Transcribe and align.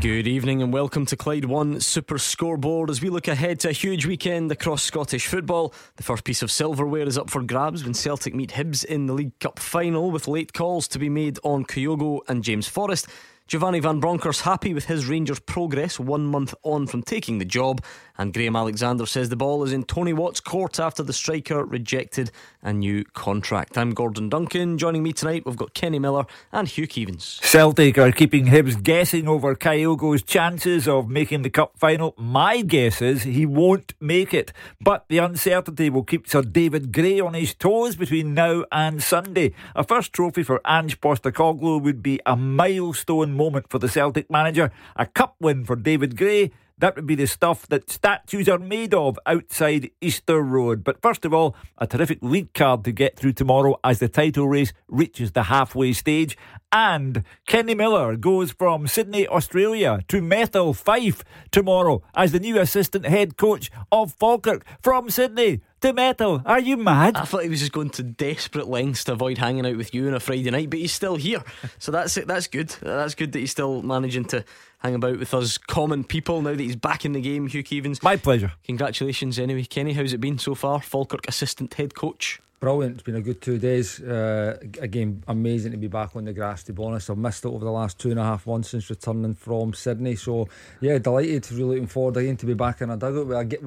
Good 0.00 0.26
evening 0.26 0.62
and 0.62 0.72
welcome 0.72 1.04
to 1.04 1.16
Clyde 1.16 1.44
One 1.44 1.78
Super 1.78 2.16
Scoreboard 2.16 2.88
as 2.88 3.02
we 3.02 3.10
look 3.10 3.28
ahead 3.28 3.60
to 3.60 3.68
a 3.68 3.72
huge 3.72 4.06
weekend 4.06 4.50
across 4.50 4.82
Scottish 4.82 5.26
football. 5.26 5.74
The 5.96 6.02
first 6.02 6.24
piece 6.24 6.40
of 6.40 6.50
silverware 6.50 7.06
is 7.06 7.18
up 7.18 7.28
for 7.28 7.42
grabs 7.42 7.84
when 7.84 7.92
Celtic 7.92 8.34
meet 8.34 8.52
Hibs 8.52 8.82
in 8.82 9.04
the 9.04 9.12
League 9.12 9.38
Cup 9.40 9.58
final 9.58 10.10
with 10.10 10.26
late 10.26 10.54
calls 10.54 10.88
to 10.88 10.98
be 10.98 11.10
made 11.10 11.38
on 11.44 11.66
Kyogo 11.66 12.20
and 12.28 12.42
James 12.42 12.66
Forrest. 12.66 13.08
Giovanni 13.46 13.80
Van 13.80 14.00
Bronckhorst 14.00 14.40
happy 14.40 14.72
with 14.72 14.86
his 14.86 15.06
Rangers' 15.06 15.40
progress 15.40 16.00
one 16.00 16.24
month 16.24 16.54
on 16.62 16.86
from 16.86 17.02
taking 17.02 17.36
the 17.36 17.44
job, 17.44 17.84
and 18.20 18.34
Graham 18.34 18.54
Alexander 18.54 19.06
says 19.06 19.30
the 19.30 19.36
ball 19.36 19.64
is 19.64 19.72
in 19.72 19.82
Tony 19.82 20.12
Watt's 20.12 20.40
court 20.40 20.78
after 20.78 21.02
the 21.02 21.14
striker 21.14 21.64
rejected 21.64 22.30
a 22.62 22.70
new 22.70 23.02
contract. 23.02 23.78
I'm 23.78 23.94
Gordon 23.94 24.28
Duncan. 24.28 24.76
Joining 24.76 25.02
me 25.02 25.14
tonight, 25.14 25.46
we've 25.46 25.56
got 25.56 25.72
Kenny 25.72 25.98
Miller 25.98 26.26
and 26.52 26.68
Hugh 26.68 26.86
Keevins. 26.86 27.42
Celtic 27.42 27.96
are 27.96 28.12
keeping 28.12 28.44
Hibs 28.44 28.82
guessing 28.82 29.26
over 29.26 29.54
Kyogo's 29.54 30.22
chances 30.22 30.86
of 30.86 31.08
making 31.08 31.40
the 31.40 31.48
cup 31.48 31.78
final. 31.78 32.12
My 32.18 32.60
guess 32.60 33.00
is 33.00 33.22
he 33.22 33.46
won't 33.46 33.94
make 34.00 34.34
it, 34.34 34.52
but 34.82 35.06
the 35.08 35.16
uncertainty 35.16 35.88
will 35.88 36.04
keep 36.04 36.28
Sir 36.28 36.42
David 36.42 36.92
Gray 36.92 37.20
on 37.20 37.32
his 37.32 37.54
toes 37.54 37.96
between 37.96 38.34
now 38.34 38.66
and 38.70 39.02
Sunday. 39.02 39.54
A 39.74 39.82
first 39.82 40.12
trophy 40.12 40.42
for 40.42 40.60
Ange 40.66 41.00
Postecoglou 41.00 41.80
would 41.80 42.02
be 42.02 42.20
a 42.26 42.36
milestone 42.36 43.32
moment 43.32 43.70
for 43.70 43.78
the 43.78 43.88
Celtic 43.88 44.30
manager. 44.30 44.70
A 44.96 45.06
cup 45.06 45.36
win 45.40 45.64
for 45.64 45.74
David 45.74 46.18
Gray. 46.18 46.50
That 46.80 46.96
would 46.96 47.06
be 47.06 47.14
the 47.14 47.26
stuff 47.26 47.66
that 47.68 47.90
statues 47.90 48.48
are 48.48 48.58
made 48.58 48.94
of 48.94 49.18
outside 49.26 49.90
Easter 50.00 50.40
Road. 50.40 50.82
But 50.82 51.02
first 51.02 51.26
of 51.26 51.34
all, 51.34 51.54
a 51.76 51.86
terrific 51.86 52.20
league 52.22 52.54
card 52.54 52.84
to 52.84 52.92
get 52.92 53.18
through 53.18 53.34
tomorrow 53.34 53.78
as 53.84 53.98
the 53.98 54.08
title 54.08 54.48
race 54.48 54.72
reaches 54.88 55.32
the 55.32 55.44
halfway 55.44 55.92
stage. 55.92 56.38
And 56.72 57.22
Kenny 57.46 57.74
Miller 57.74 58.16
goes 58.16 58.52
from 58.52 58.86
Sydney, 58.86 59.28
Australia 59.28 60.00
to 60.08 60.22
Methil 60.22 60.74
Fife 60.74 61.22
tomorrow 61.50 62.02
as 62.14 62.32
the 62.32 62.40
new 62.40 62.58
assistant 62.58 63.04
head 63.04 63.36
coach 63.36 63.70
of 63.92 64.14
Falkirk 64.14 64.64
from 64.80 65.10
Sydney 65.10 65.60
to 65.80 65.92
Methil. 65.92 66.42
Are 66.46 66.60
you 66.60 66.76
mad? 66.76 67.16
I 67.16 67.24
thought 67.24 67.42
he 67.42 67.48
was 67.48 67.60
just 67.60 67.72
going 67.72 67.90
to 67.90 68.02
desperate 68.02 68.68
lengths 68.68 69.04
to 69.04 69.12
avoid 69.12 69.38
hanging 69.38 69.66
out 69.66 69.76
with 69.76 69.92
you 69.94 70.06
on 70.08 70.14
a 70.14 70.20
Friday 70.20 70.50
night, 70.50 70.70
but 70.70 70.78
he's 70.78 70.92
still 70.92 71.16
here. 71.16 71.42
So 71.78 71.92
that's 71.92 72.16
it. 72.18 72.26
That's 72.26 72.46
good. 72.46 72.68
That's 72.82 73.14
good 73.14 73.32
that 73.32 73.38
he's 73.38 73.50
still 73.50 73.80
managing 73.82 74.26
to 74.26 74.44
hang 74.80 74.94
about 74.94 75.18
with 75.18 75.32
us 75.34 75.58
common 75.58 76.04
people 76.04 76.42
now 76.42 76.50
that 76.50 76.60
he's 76.60 76.76
back 76.76 77.04
in 77.04 77.12
the 77.12 77.20
game. 77.20 77.46
Hugh 77.46 77.62
Keevins. 77.62 78.02
My 78.02 78.16
pleasure. 78.16 78.52
Congratulations 78.64 79.38
anyway. 79.38 79.64
Kenny, 79.64 79.92
how's 79.92 80.12
it 80.12 80.20
been 80.20 80.38
so 80.38 80.54
far? 80.54 80.80
Falkirk 80.80 81.28
assistant 81.28 81.74
head 81.74 81.94
coach. 81.94 82.40
Brilliant. 82.60 82.96
It's 82.96 83.02
been 83.02 83.16
a 83.16 83.22
good 83.22 83.40
two 83.40 83.56
days. 83.56 84.00
Uh, 84.02 84.58
again, 84.82 85.24
amazing 85.26 85.72
to 85.72 85.78
be 85.78 85.86
back 85.86 86.14
on 86.14 86.26
the 86.26 86.34
grass, 86.34 86.62
to 86.64 86.74
be 86.74 86.82
honest. 86.82 87.08
I've 87.08 87.16
missed 87.16 87.46
it 87.46 87.48
over 87.48 87.64
the 87.64 87.70
last 87.70 87.98
two 87.98 88.10
and 88.10 88.20
a 88.20 88.22
half 88.22 88.46
months 88.46 88.68
since 88.68 88.90
returning 88.90 89.34
from 89.34 89.72
Sydney. 89.72 90.14
So, 90.14 90.46
yeah, 90.78 90.98
delighted. 90.98 91.50
Really 91.52 91.76
looking 91.76 91.86
forward 91.86 92.18
again 92.18 92.36
to 92.36 92.44
be 92.44 92.52
back 92.52 92.82
in 92.82 92.90
a 92.90 92.98
dugout 92.98 93.26
with 93.26 93.38
a, 93.38 93.44
get, 93.46 93.62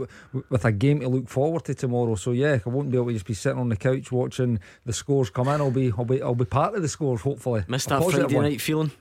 with 0.48 0.66
a 0.66 0.72
game 0.72 1.00
to 1.00 1.10
look 1.10 1.28
forward 1.28 1.66
to 1.66 1.74
tomorrow. 1.74 2.14
So, 2.14 2.34
yeah, 2.34 2.60
I 2.64 2.70
won't 2.70 2.92
be 2.92 2.98
able 2.98 3.08
to 3.08 3.14
just 3.14 3.26
be 3.26 3.34
sitting 3.34 3.58
on 3.58 3.70
the 3.70 3.78
couch 3.78 4.12
watching 4.12 4.60
the 4.86 4.94
scores 4.94 5.32
come 5.32 5.48
in. 5.48 5.60
I'll 5.60 5.72
be, 5.72 5.92
I'll 5.98 6.06
be, 6.06 6.22
I'll 6.22 6.36
be 6.36 6.46
part 6.46 6.76
of 6.76 6.84
the 6.84 6.88
scores, 6.88 7.22
hopefully. 7.22 7.64
Missed 7.68 7.90
that 7.90 8.04
Friday 8.04 8.36
one. 8.36 8.44
night 8.44 8.62
feeling? 8.62 8.92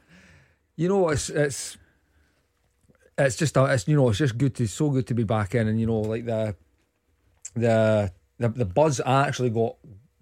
You 0.74 0.88
know, 0.88 1.10
it's, 1.10 1.28
it's, 1.28 1.76
it's 3.24 3.36
just, 3.36 3.56
a, 3.56 3.64
it's, 3.66 3.86
you 3.88 3.96
know, 3.96 4.08
it's 4.08 4.18
just 4.18 4.38
good 4.38 4.54
to, 4.56 4.66
so 4.66 4.90
good 4.90 5.06
to 5.08 5.14
be 5.14 5.24
back 5.24 5.54
in. 5.54 5.68
And, 5.68 5.80
you 5.80 5.86
know, 5.86 6.00
like 6.00 6.24
the, 6.24 6.54
the, 7.54 8.12
the, 8.38 8.48
the 8.48 8.64
buzz 8.64 9.00
I 9.00 9.26
actually 9.26 9.50
got 9.50 9.76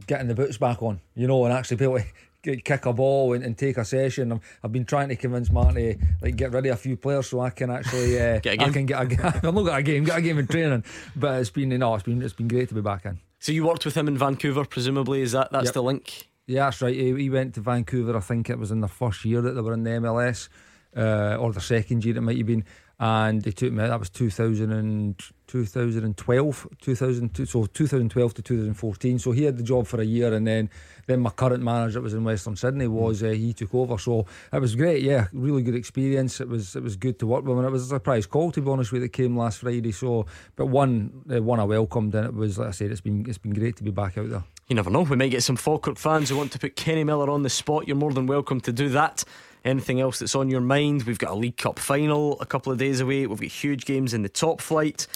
getting 0.06 0.28
the 0.28 0.34
boots 0.34 0.58
back 0.58 0.82
on, 0.82 1.00
you 1.14 1.26
know, 1.26 1.44
and 1.44 1.52
actually 1.52 1.76
be 1.76 1.84
able 1.84 1.98
to 1.98 2.56
kick 2.64 2.86
a 2.86 2.92
ball 2.92 3.32
and, 3.34 3.44
and 3.44 3.56
take 3.56 3.76
a 3.76 3.84
session. 3.84 4.32
i 4.32 4.38
have 4.62 4.72
been 4.72 4.84
trying 4.84 5.08
to 5.08 5.16
convince 5.16 5.50
Martin 5.50 5.74
to 5.74 5.98
like 6.22 6.36
get 6.36 6.52
rid 6.52 6.66
of 6.66 6.72
a 6.72 6.76
few 6.76 6.96
players 6.96 7.28
so 7.28 7.40
I 7.40 7.50
can 7.50 7.70
actually 7.70 8.20
uh, 8.20 8.40
get 8.40 8.54
a 8.54 8.56
game. 8.56 8.68
I 8.68 8.72
can 8.72 8.86
get 8.86 9.02
a 9.02 9.06
game. 9.06 9.20
I've 9.24 9.42
not 9.42 9.62
got 9.62 9.78
a 9.78 9.82
game, 9.82 10.04
get 10.04 10.18
a 10.18 10.22
game 10.22 10.38
in 10.38 10.46
training, 10.46 10.84
but 11.16 11.40
it's 11.40 11.50
been 11.50 11.68
no, 11.70 11.94
it's 11.94 12.04
been 12.04 12.22
it's 12.22 12.34
been 12.34 12.48
great 12.48 12.68
to 12.68 12.74
be 12.74 12.80
back 12.80 13.04
in. 13.04 13.18
So 13.38 13.52
you 13.52 13.66
worked 13.66 13.84
with 13.84 13.96
him 13.96 14.08
in 14.08 14.18
Vancouver, 14.18 14.64
presumably? 14.64 15.22
Is 15.22 15.32
that 15.32 15.50
that's 15.52 15.66
yep. 15.66 15.74
the 15.74 15.82
link? 15.82 16.28
Yeah, 16.46 16.64
that's 16.64 16.82
right. 16.82 16.94
He, 16.94 17.14
he, 17.14 17.30
went 17.30 17.54
to 17.54 17.60
Vancouver. 17.60 18.16
I 18.16 18.20
think 18.20 18.50
it 18.50 18.58
was 18.58 18.70
in 18.70 18.80
the 18.80 18.88
first 18.88 19.24
year 19.24 19.40
that 19.40 19.52
they 19.52 19.60
were 19.60 19.72
in 19.72 19.84
the 19.84 19.90
MLS, 19.90 20.48
uh, 20.96 21.36
or 21.36 21.52
the 21.52 21.60
second 21.60 22.04
year 22.04 22.16
it 22.16 22.20
might 22.20 22.36
have 22.36 22.46
been 22.46 22.64
and 23.00 23.40
they 23.40 23.50
took 23.50 23.72
me. 23.72 23.78
That 23.86 23.98
was 23.98 24.10
2000 24.10 24.70
and 24.70 25.18
2012, 25.46 26.68
2002, 26.82 27.46
so 27.46 27.64
2012 27.64 28.34
to 28.34 28.42
2014. 28.42 29.18
So 29.18 29.32
he 29.32 29.44
had 29.44 29.56
the 29.56 29.62
job 29.62 29.86
for 29.86 30.00
a 30.02 30.04
year, 30.04 30.34
and 30.34 30.46
then 30.46 30.68
then 31.06 31.20
my 31.20 31.30
current 31.30 31.62
manager 31.62 31.94
that 31.94 32.02
was 32.02 32.12
in 32.12 32.22
Western 32.22 32.56
Sydney 32.56 32.86
was 32.86 33.22
uh, 33.22 33.28
he 33.30 33.54
took 33.54 33.74
over. 33.74 33.96
So 33.96 34.26
it 34.52 34.60
was 34.60 34.76
great. 34.76 35.02
Yeah, 35.02 35.28
really 35.32 35.62
good 35.62 35.74
experience. 35.74 36.42
It 36.42 36.48
was 36.48 36.76
it 36.76 36.82
was 36.82 36.96
good 36.96 37.18
to 37.20 37.26
work 37.26 37.44
with. 37.44 37.56
And 37.56 37.66
it 37.66 37.70
was 37.70 37.84
a 37.84 37.88
surprise 37.88 38.26
call 38.26 38.52
to 38.52 38.60
be 38.60 38.70
honest 38.70 38.92
with 38.92 39.00
you 39.00 39.08
that 39.08 39.14
came 39.14 39.34
last 39.34 39.60
Friday. 39.60 39.92
So, 39.92 40.26
but 40.54 40.66
one 40.66 41.24
uh, 41.34 41.42
one 41.42 41.58
I 41.58 41.64
welcomed, 41.64 42.14
and 42.14 42.26
it 42.26 42.34
was 42.34 42.58
like 42.58 42.68
I 42.68 42.72
said, 42.72 42.90
it's 42.90 43.00
been 43.00 43.24
it's 43.26 43.38
been 43.38 43.54
great 43.54 43.76
to 43.76 43.82
be 43.82 43.90
back 43.90 44.18
out 44.18 44.28
there. 44.28 44.44
You 44.68 44.76
never 44.76 44.90
know. 44.90 45.02
We 45.02 45.16
may 45.16 45.30
get 45.30 45.42
some 45.42 45.56
Falkirk 45.56 45.96
fans 45.96 46.28
who 46.28 46.36
want 46.36 46.52
to 46.52 46.58
put 46.58 46.76
Kenny 46.76 47.02
Miller 47.02 47.30
on 47.30 47.42
the 47.42 47.50
spot. 47.50 47.88
You're 47.88 47.96
more 47.96 48.12
than 48.12 48.26
welcome 48.26 48.60
to 48.60 48.72
do 48.72 48.90
that. 48.90 49.24
Anything 49.64 50.00
else 50.00 50.18
that's 50.18 50.34
on 50.34 50.48
your 50.48 50.60
mind? 50.60 51.02
We've 51.02 51.18
got 51.18 51.32
a 51.32 51.34
League 51.34 51.56
Cup 51.56 51.78
final 51.78 52.40
a 52.40 52.46
couple 52.46 52.72
of 52.72 52.78
days 52.78 53.00
away. 53.00 53.26
We've 53.26 53.40
got 53.40 53.48
huge 53.48 53.84
games 53.84 54.14
in 54.14 54.22
the 54.22 54.28
top 54.28 54.60
flight. 54.60 55.06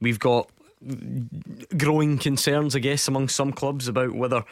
We've 0.00 0.18
got 0.18 0.48
growing 1.76 2.18
concerns, 2.18 2.74
I 2.76 2.78
guess, 2.78 3.08
among 3.08 3.28
some 3.28 3.52
clubs 3.52 3.88
about 3.88 4.14
whether 4.14 4.44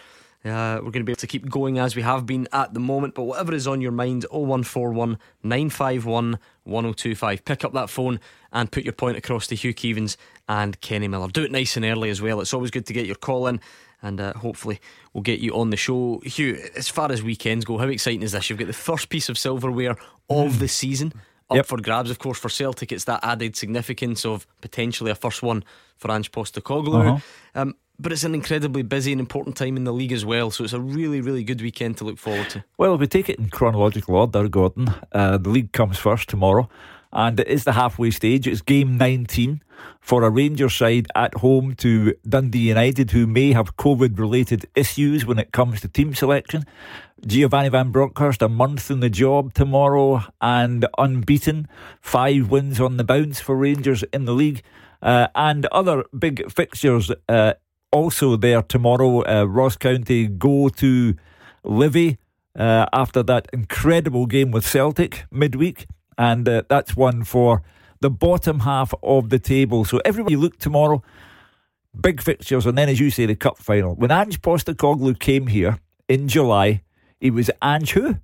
uh, 0.45 0.79
we're 0.83 0.91
going 0.91 0.93
to 0.93 1.05
be 1.05 1.13
able 1.13 1.17
to 1.21 1.27
keep 1.27 1.49
going 1.49 1.79
as 1.79 1.97
we 1.97 2.03
have 2.03 2.27
been 2.27 2.49
at 2.53 2.75
the 2.75 2.81
moment. 2.81 3.15
But 3.15 3.25
whatever 3.25 3.55
is 3.55 3.67
on 3.67 3.81
your 3.81 3.93
mind, 3.93 4.25
0141 4.31 5.19
951 5.43 6.39
1025. 6.65 7.45
Pick 7.45 7.65
up 7.65 7.73
that 7.73 7.91
phone 7.91 8.21
and 8.53 8.71
put 8.71 8.85
your 8.85 8.93
point 8.93 9.17
across 9.17 9.47
to 9.49 9.55
Hugh 9.55 9.75
Keevins 9.75 10.17
and 10.49 10.81
Kenny 10.81 11.09
Miller. 11.09 11.29
Do 11.29 11.45
it 11.45 11.53
nice 11.53 11.77
and 11.77 11.85
early 11.85 12.11
as 12.11 12.23
well. 12.23 12.41
It's 12.41 12.55
always 12.55 12.71
good 12.71 12.87
to 12.87 12.93
get 12.93 13.07
your 13.07 13.17
call 13.17 13.47
in 13.47 13.61
and 14.03 14.21
uh, 14.21 14.33
hopefully 14.35 14.81
we'll 15.13 15.23
get 15.23 15.41
you 15.41 15.55
on 15.55 15.71
the 15.71 15.77
show. 15.77 16.21
Hugh, 16.25 16.59
as 16.77 16.89
far 16.89 17.11
as 17.11 17.23
weekends 17.23 17.65
go, 17.65 17.79
how 17.79 17.89
exciting 17.89 18.23
is 18.23 18.33
this? 18.33 18.49
You've 18.49 18.59
got 18.59 18.69
the 18.69 18.73
first 18.73 19.09
piece 19.09 19.29
of 19.29 19.39
silverware 19.39 19.97
of 20.29 20.59
the 20.59 20.69
season 20.69 21.13
up 21.51 21.57
yep. 21.57 21.67
for 21.67 21.81
grabs. 21.81 22.11
Of 22.11 22.19
course, 22.19 22.39
for 22.39 22.49
Celtic, 22.49 22.93
it's 22.93 23.05
that 23.05 23.21
added 23.23 23.57
significance 23.57 24.25
of 24.25 24.47
potentially 24.61 25.11
a 25.11 25.15
first 25.15 25.43
one 25.43 25.65
for 25.97 26.11
Ange 26.11 26.31
Postecoglou. 26.31 27.15
Uh-huh. 27.15 27.19
Um, 27.55 27.75
but 28.01 28.13
it's 28.13 28.23
an 28.23 28.35
incredibly 28.35 28.83
busy 28.83 29.11
and 29.11 29.21
important 29.21 29.57
time 29.57 29.77
in 29.77 29.83
the 29.83 29.93
league 29.93 30.13
as 30.13 30.25
well. 30.25 30.53
So 30.53 30.63
it's 30.63 30.73
a 30.73 30.81
really, 30.81 31.21
really 31.21 31.43
good 31.43 31.61
weekend 31.61 31.97
to 31.97 32.05
look 32.05 32.19
forward 32.19 32.49
to. 32.51 32.65
Well, 32.77 32.95
if 32.95 33.01
we 33.01 33.09
take 33.09 33.29
it 33.29 33.41
in 33.41 33.51
chronological 33.51 34.15
order, 34.15 34.49
Gordon, 34.49 34.95
uh, 35.11 35.39
the 35.39 35.49
league 35.49 35.73
comes 35.73 35.99
first 35.99 36.29
tomorrow 36.29 36.69
and 37.13 37.41
it 37.41 37.49
is 37.49 37.65
the 37.65 37.73
halfway 37.73 38.11
stage. 38.11 38.47
It's 38.47 38.61
game 38.61 38.97
19 38.97 39.63
for 40.01 40.23
a 40.23 40.31
Rangers 40.31 40.75
side 40.75 41.07
at 41.15 41.35
home 41.35 41.75
to 41.77 42.15
Dundee 42.29 42.69
United, 42.69 43.11
who 43.11 43.27
may 43.27 43.53
have 43.53 43.77
COVID 43.77 44.19
related 44.19 44.67
issues 44.75 45.25
when 45.25 45.39
it 45.39 45.53
comes 45.53 45.81
to 45.81 45.89
team 45.89 46.15
selection. 46.15 46.65
Giovanni 47.27 47.69
Van 47.69 47.91
Bronckhorst, 47.91 48.43
a 48.43 48.49
month 48.49 48.91
in 48.91 49.01
the 49.01 49.11
job 49.11 49.55
tomorrow 49.55 50.23
and 50.41 50.87
unbeaten. 50.99 51.69
Five 52.01 52.51
wins 52.51 52.81
on 52.81 52.97
the 52.97 53.05
bounce 53.05 53.41
for 53.41 53.57
Rangers 53.57 54.05
in 54.13 54.25
the 54.25 54.35
league. 54.35 54.63
Uh, 55.01 55.29
and 55.35 55.67
other 55.67 56.05
big 56.17 56.51
fixtures 56.51 57.11
uh, 57.29 57.55
also 57.93 58.37
there 58.37 58.63
tomorrow. 58.63 59.25
Uh, 59.25 59.45
Ross 59.45 59.77
County 59.77 60.27
go 60.27 60.69
to 60.69 61.15
Livi 61.65 62.19
uh, 62.59 62.87
after 62.93 63.23
that 63.23 63.49
incredible 63.53 64.27
game 64.27 64.51
with 64.51 64.67
Celtic 64.67 65.25
midweek 65.31 65.87
and 66.19 66.49
uh, 66.49 66.63
that's 66.69 66.97
one 66.97 67.23
for 67.23 67.63
the 68.01 68.11
bottom 68.11 68.61
half 68.61 68.93
of 69.03 69.31
the 69.31 69.39
table. 69.39 69.85
So 69.85 70.01
everybody 70.05 70.37
look 70.37 70.59
tomorrow, 70.59 71.03
big 71.99 72.21
fixtures, 72.21 72.67
and 72.67 72.77
then 72.77 72.89
as 72.89 73.01
you 73.01 73.11
say, 73.11 73.25
the 73.25 73.37
cup 73.37 73.57
final. 73.57 73.95
When 73.95 74.11
Ange 74.11 74.43
Postecoglou 74.43 75.19
came 75.19 75.47
here 75.47 75.79
in 76.09 76.29
July, 76.29 76.83
he 77.21 77.31
was 77.31 77.51
Ange 77.63 77.93
who? 77.93 78.17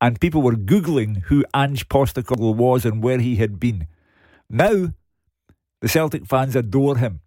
And 0.00 0.20
people 0.20 0.42
were 0.42 0.52
googling 0.52 1.22
who 1.22 1.44
Ange 1.54 1.88
Postecoglou 1.88 2.54
was 2.54 2.84
and 2.84 3.02
where 3.02 3.18
he 3.18 3.36
had 3.36 3.58
been. 3.58 3.86
Now, 4.50 4.92
the 5.80 5.88
Celtic 5.88 6.26
fans 6.26 6.56
adore 6.56 6.98
him. 6.98 7.20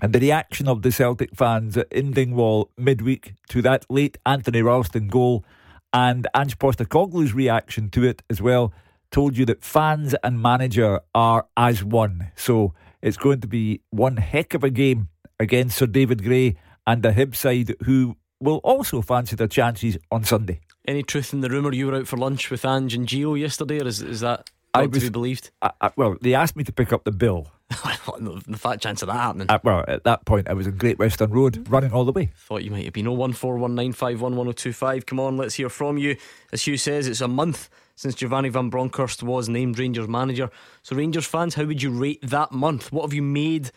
And 0.00 0.12
the 0.12 0.20
reaction 0.20 0.68
of 0.68 0.82
the 0.82 0.92
Celtic 0.92 1.34
fans 1.34 1.76
in 1.90 2.12
Dingwall 2.12 2.70
midweek 2.76 3.34
to 3.48 3.62
that 3.62 3.84
late 3.90 4.16
Anthony 4.24 4.62
Ralston 4.62 5.08
goal 5.08 5.44
and 5.92 6.28
Ange 6.36 6.56
Postecoglou's 6.58 7.34
reaction 7.34 7.90
to 7.90 8.04
it 8.04 8.22
as 8.30 8.40
well 8.40 8.72
told 9.10 9.36
you 9.36 9.44
that 9.46 9.62
fans 9.62 10.14
and 10.22 10.40
manager 10.40 11.00
are 11.14 11.46
as 11.56 11.82
one. 11.82 12.30
So 12.36 12.74
it's 13.02 13.16
going 13.16 13.40
to 13.40 13.46
be 13.46 13.80
one 13.90 14.16
heck 14.16 14.54
of 14.54 14.64
a 14.64 14.70
game 14.70 15.08
against 15.38 15.78
Sir 15.78 15.86
David 15.86 16.24
Gray 16.24 16.56
and 16.86 17.02
the 17.02 17.12
Hib 17.12 17.36
side, 17.36 17.74
who 17.84 18.16
will 18.40 18.58
also 18.58 19.02
fancy 19.02 19.36
their 19.36 19.48
chances 19.48 19.98
on 20.10 20.24
Sunday. 20.24 20.60
Any 20.86 21.02
truth 21.02 21.32
in 21.32 21.40
the 21.40 21.48
rumour 21.48 21.72
you 21.72 21.86
were 21.86 21.96
out 21.96 22.06
for 22.08 22.16
lunch 22.16 22.50
with 22.50 22.64
Ange 22.64 22.94
and 22.94 23.06
Gio 23.06 23.38
yesterday, 23.38 23.80
or 23.80 23.86
is, 23.86 24.00
is 24.00 24.20
that 24.20 24.48
I 24.72 24.86
was, 24.86 25.00
to 25.00 25.06
be 25.06 25.10
believed? 25.10 25.50
I, 25.60 25.72
I, 25.80 25.90
well, 25.96 26.16
they 26.20 26.34
asked 26.34 26.56
me 26.56 26.64
to 26.64 26.72
pick 26.72 26.92
up 26.92 27.04
the 27.04 27.12
bill. 27.12 27.48
the 27.68 28.56
fat 28.56 28.80
chance 28.80 29.02
of 29.02 29.08
that 29.08 29.14
happening. 29.14 29.46
Uh, 29.50 29.58
well, 29.62 29.84
at 29.86 30.04
that 30.04 30.24
point, 30.24 30.48
I 30.48 30.54
was 30.54 30.66
in 30.66 30.78
Great 30.78 30.98
Western 30.98 31.30
Road 31.30 31.68
running 31.68 31.92
all 31.92 32.06
the 32.06 32.12
way. 32.12 32.30
Thought 32.34 32.64
you 32.64 32.70
might 32.70 32.84
have 32.84 32.94
been 32.94 33.04
01419511025. 33.06 35.04
Come 35.04 35.20
on, 35.20 35.36
let's 35.36 35.56
hear 35.56 35.68
from 35.68 35.98
you. 35.98 36.16
As 36.52 36.62
Hugh 36.62 36.78
says, 36.78 37.06
it's 37.06 37.20
a 37.20 37.28
month 37.28 37.68
since 37.98 38.14
Giovanni 38.14 38.48
Van 38.48 38.70
Bronckhorst 38.70 39.24
was 39.24 39.48
named 39.48 39.76
Rangers 39.76 40.06
manager. 40.06 40.50
So, 40.82 40.94
Rangers 40.94 41.26
fans, 41.26 41.56
how 41.56 41.64
would 41.64 41.82
you 41.82 41.90
rate 41.90 42.20
that 42.22 42.52
month? 42.52 42.92
What 42.92 43.02
have 43.02 43.12
you 43.12 43.22
made 43.22 43.72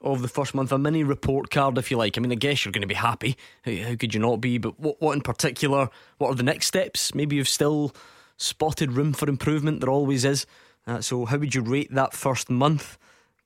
of 0.00 0.22
the 0.22 0.28
first 0.28 0.54
month? 0.54 0.70
A 0.70 0.78
mini 0.78 1.02
report 1.02 1.50
card, 1.50 1.76
if 1.76 1.90
you 1.90 1.96
like. 1.96 2.16
I 2.16 2.20
mean, 2.20 2.30
I 2.30 2.36
guess 2.36 2.64
you're 2.64 2.70
going 2.70 2.82
to 2.82 2.86
be 2.86 2.94
happy. 2.94 3.36
How 3.64 3.96
could 3.96 4.14
you 4.14 4.20
not 4.20 4.36
be? 4.36 4.58
But 4.58 4.78
what, 4.78 5.02
what 5.02 5.14
in 5.14 5.22
particular? 5.22 5.90
What 6.18 6.28
are 6.28 6.36
the 6.36 6.44
next 6.44 6.66
steps? 6.66 7.16
Maybe 7.16 7.34
you've 7.34 7.48
still 7.48 7.92
spotted 8.36 8.92
room 8.92 9.12
for 9.12 9.28
improvement. 9.28 9.80
There 9.80 9.90
always 9.90 10.24
is. 10.24 10.46
Uh, 10.86 11.00
so, 11.00 11.24
how 11.24 11.38
would 11.38 11.56
you 11.56 11.62
rate 11.62 11.92
that 11.92 12.12
first 12.12 12.48
month? 12.48 12.96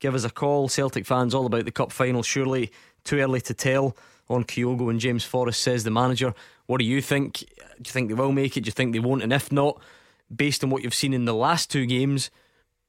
give 0.00 0.14
us 0.14 0.24
a 0.24 0.30
call. 0.30 0.68
Celtic 0.68 1.06
fans 1.06 1.34
all 1.34 1.46
about 1.46 1.64
the 1.64 1.70
cup 1.70 1.92
final. 1.92 2.22
Surely 2.22 2.70
too 3.04 3.18
early 3.18 3.40
to 3.42 3.54
tell 3.54 3.96
on 4.28 4.44
Kyogo 4.44 4.90
and 4.90 5.00
James 5.00 5.24
Forrest 5.24 5.62
says 5.62 5.84
the 5.84 5.90
manager. 5.90 6.34
What 6.66 6.78
do 6.78 6.84
you 6.84 7.00
think? 7.00 7.38
Do 7.38 7.88
you 7.88 7.92
think 7.92 8.08
they 8.08 8.14
will 8.14 8.32
make 8.32 8.56
it? 8.56 8.62
Do 8.62 8.68
you 8.68 8.72
think 8.72 8.92
they 8.92 8.98
won't? 8.98 9.22
And 9.22 9.32
if 9.32 9.50
not, 9.50 9.80
based 10.34 10.64
on 10.64 10.70
what 10.70 10.82
you've 10.82 10.94
seen 10.94 11.14
in 11.14 11.24
the 11.24 11.34
last 11.34 11.70
two 11.70 11.86
games, 11.86 12.30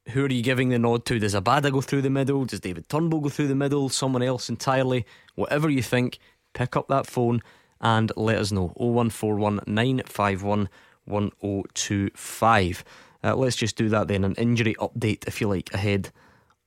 who 0.10 0.26
are 0.26 0.32
you 0.32 0.42
giving 0.42 0.70
the 0.70 0.80
nod 0.80 1.06
to? 1.06 1.20
Does 1.20 1.36
Abada 1.36 1.72
go 1.72 1.82
through 1.82 2.02
the 2.02 2.10
middle? 2.10 2.46
Does 2.46 2.60
David 2.60 2.90
Turnbull 2.90 3.22
go 3.22 3.30
through 3.30 3.48
the 3.48 3.56
middle? 3.56 3.90
Someone 3.90 4.24
else 4.24 4.50
entirely? 4.50 5.06
Whatever 5.36 5.70
you 5.70 5.84
think, 5.84 6.20
pick 6.54 6.76
up 6.76 6.88
that 6.88 7.06
phone 7.06 7.42
and 7.82 8.12
let 8.16 8.38
us 8.38 8.52
know. 8.52 8.74
0141 8.76 9.62
951 9.68 10.70
1025. 11.06 12.84
Uh, 13.24 13.36
let's 13.36 13.56
just 13.56 13.76
do 13.76 13.90
that 13.90 14.08
then. 14.08 14.24
An 14.24 14.36
injury 14.36 14.76
update, 14.80 15.28
if 15.28 15.42
you 15.42 15.48
like, 15.48 15.74
ahead 15.74 16.12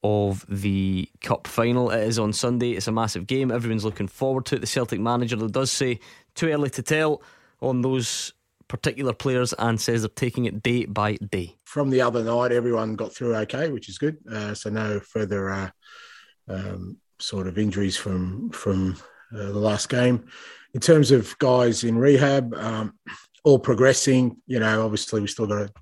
of 0.04 0.44
the 0.48 1.08
cup 1.20 1.46
final. 1.46 1.90
It 1.90 2.02
is 2.04 2.18
on 2.18 2.32
Sunday. 2.32 2.72
It's 2.72 2.88
a 2.88 2.92
massive 2.92 3.26
game. 3.26 3.50
Everyone's 3.50 3.84
looking 3.84 4.08
forward 4.08 4.46
to 4.46 4.56
it. 4.56 4.60
The 4.60 4.66
Celtic 4.66 5.00
manager 5.00 5.36
does 5.36 5.70
say 5.70 6.00
too 6.34 6.48
early 6.48 6.70
to 6.70 6.82
tell 6.82 7.22
on 7.60 7.82
those 7.82 8.32
particular 8.72 9.12
players 9.12 9.52
and 9.58 9.78
says 9.78 10.00
they're 10.00 10.08
taking 10.08 10.46
it 10.46 10.62
day 10.62 10.86
by 10.86 11.16
day. 11.16 11.54
From 11.66 11.90
the 11.90 12.00
other 12.00 12.24
night, 12.24 12.52
everyone 12.52 12.96
got 12.96 13.14
through 13.14 13.36
okay, 13.36 13.70
which 13.70 13.90
is 13.90 13.98
good. 13.98 14.16
Uh, 14.30 14.54
so 14.54 14.70
no 14.70 14.98
further 14.98 15.50
uh, 15.50 15.70
um, 16.48 16.96
sort 17.18 17.48
of 17.48 17.58
injuries 17.58 17.98
from 17.98 18.48
from 18.48 18.96
uh, 19.34 19.52
the 19.52 19.58
last 19.58 19.90
game. 19.90 20.24
In 20.72 20.80
terms 20.80 21.10
of 21.10 21.38
guys 21.38 21.84
in 21.84 21.98
rehab, 21.98 22.54
um, 22.54 22.94
all 23.44 23.58
progressing. 23.58 24.38
You 24.46 24.60
know, 24.60 24.82
obviously 24.82 25.20
we 25.20 25.26
still 25.26 25.46
got 25.46 25.68
a, 25.68 25.72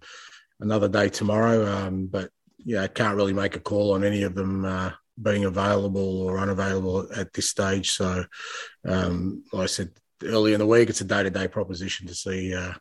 another 0.58 0.88
day 0.88 1.08
tomorrow, 1.10 1.64
um, 1.72 2.06
but 2.06 2.30
yeah, 2.58 2.82
I 2.82 2.88
can't 2.88 3.16
really 3.16 3.32
make 3.32 3.54
a 3.54 3.60
call 3.60 3.92
on 3.92 4.02
any 4.02 4.24
of 4.24 4.34
them 4.34 4.64
uh, 4.64 4.90
being 5.22 5.44
available 5.44 6.22
or 6.22 6.40
unavailable 6.40 7.06
at 7.14 7.32
this 7.34 7.50
stage. 7.50 7.92
So, 7.92 8.24
um, 8.84 9.44
like 9.52 9.62
I 9.62 9.66
said 9.66 9.90
earlier 10.24 10.54
in 10.54 10.60
the 10.60 10.66
week, 10.66 10.88
it's 10.88 11.00
a 11.00 11.04
day 11.04 11.22
to 11.22 11.30
day 11.30 11.48
proposition 11.48 12.06
to 12.06 12.14
see 12.14 12.54
uh, 12.54 12.74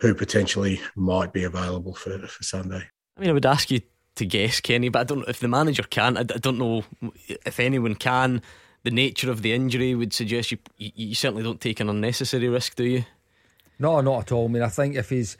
who 0.00 0.14
potentially 0.14 0.80
might 0.96 1.32
be 1.32 1.44
available 1.44 1.94
for, 1.94 2.18
for 2.26 2.42
Sunday. 2.42 2.82
I 3.16 3.20
mean, 3.20 3.30
I 3.30 3.32
would 3.32 3.46
ask 3.46 3.70
you 3.70 3.80
to 4.16 4.26
guess, 4.26 4.60
Kenny, 4.60 4.88
but 4.88 5.00
I 5.00 5.04
don't 5.04 5.18
know 5.20 5.24
if 5.28 5.40
the 5.40 5.48
manager 5.48 5.82
can. 5.82 6.16
I, 6.16 6.20
I 6.20 6.38
don't 6.38 6.58
know 6.58 6.84
if 7.26 7.60
anyone 7.60 7.94
can. 7.94 8.42
The 8.82 8.90
nature 8.90 9.30
of 9.30 9.42
the 9.42 9.52
injury 9.52 9.94
would 9.94 10.12
suggest 10.12 10.52
you, 10.52 10.58
you, 10.76 10.90
you 10.94 11.14
certainly 11.14 11.42
don't 11.42 11.60
take 11.60 11.80
an 11.80 11.88
unnecessary 11.88 12.48
risk, 12.48 12.76
do 12.76 12.84
you? 12.84 13.04
No, 13.78 14.00
not 14.00 14.22
at 14.22 14.32
all. 14.32 14.44
I 14.44 14.48
mean, 14.48 14.62
I 14.62 14.68
think 14.68 14.96
if 14.96 15.10
he's 15.10 15.36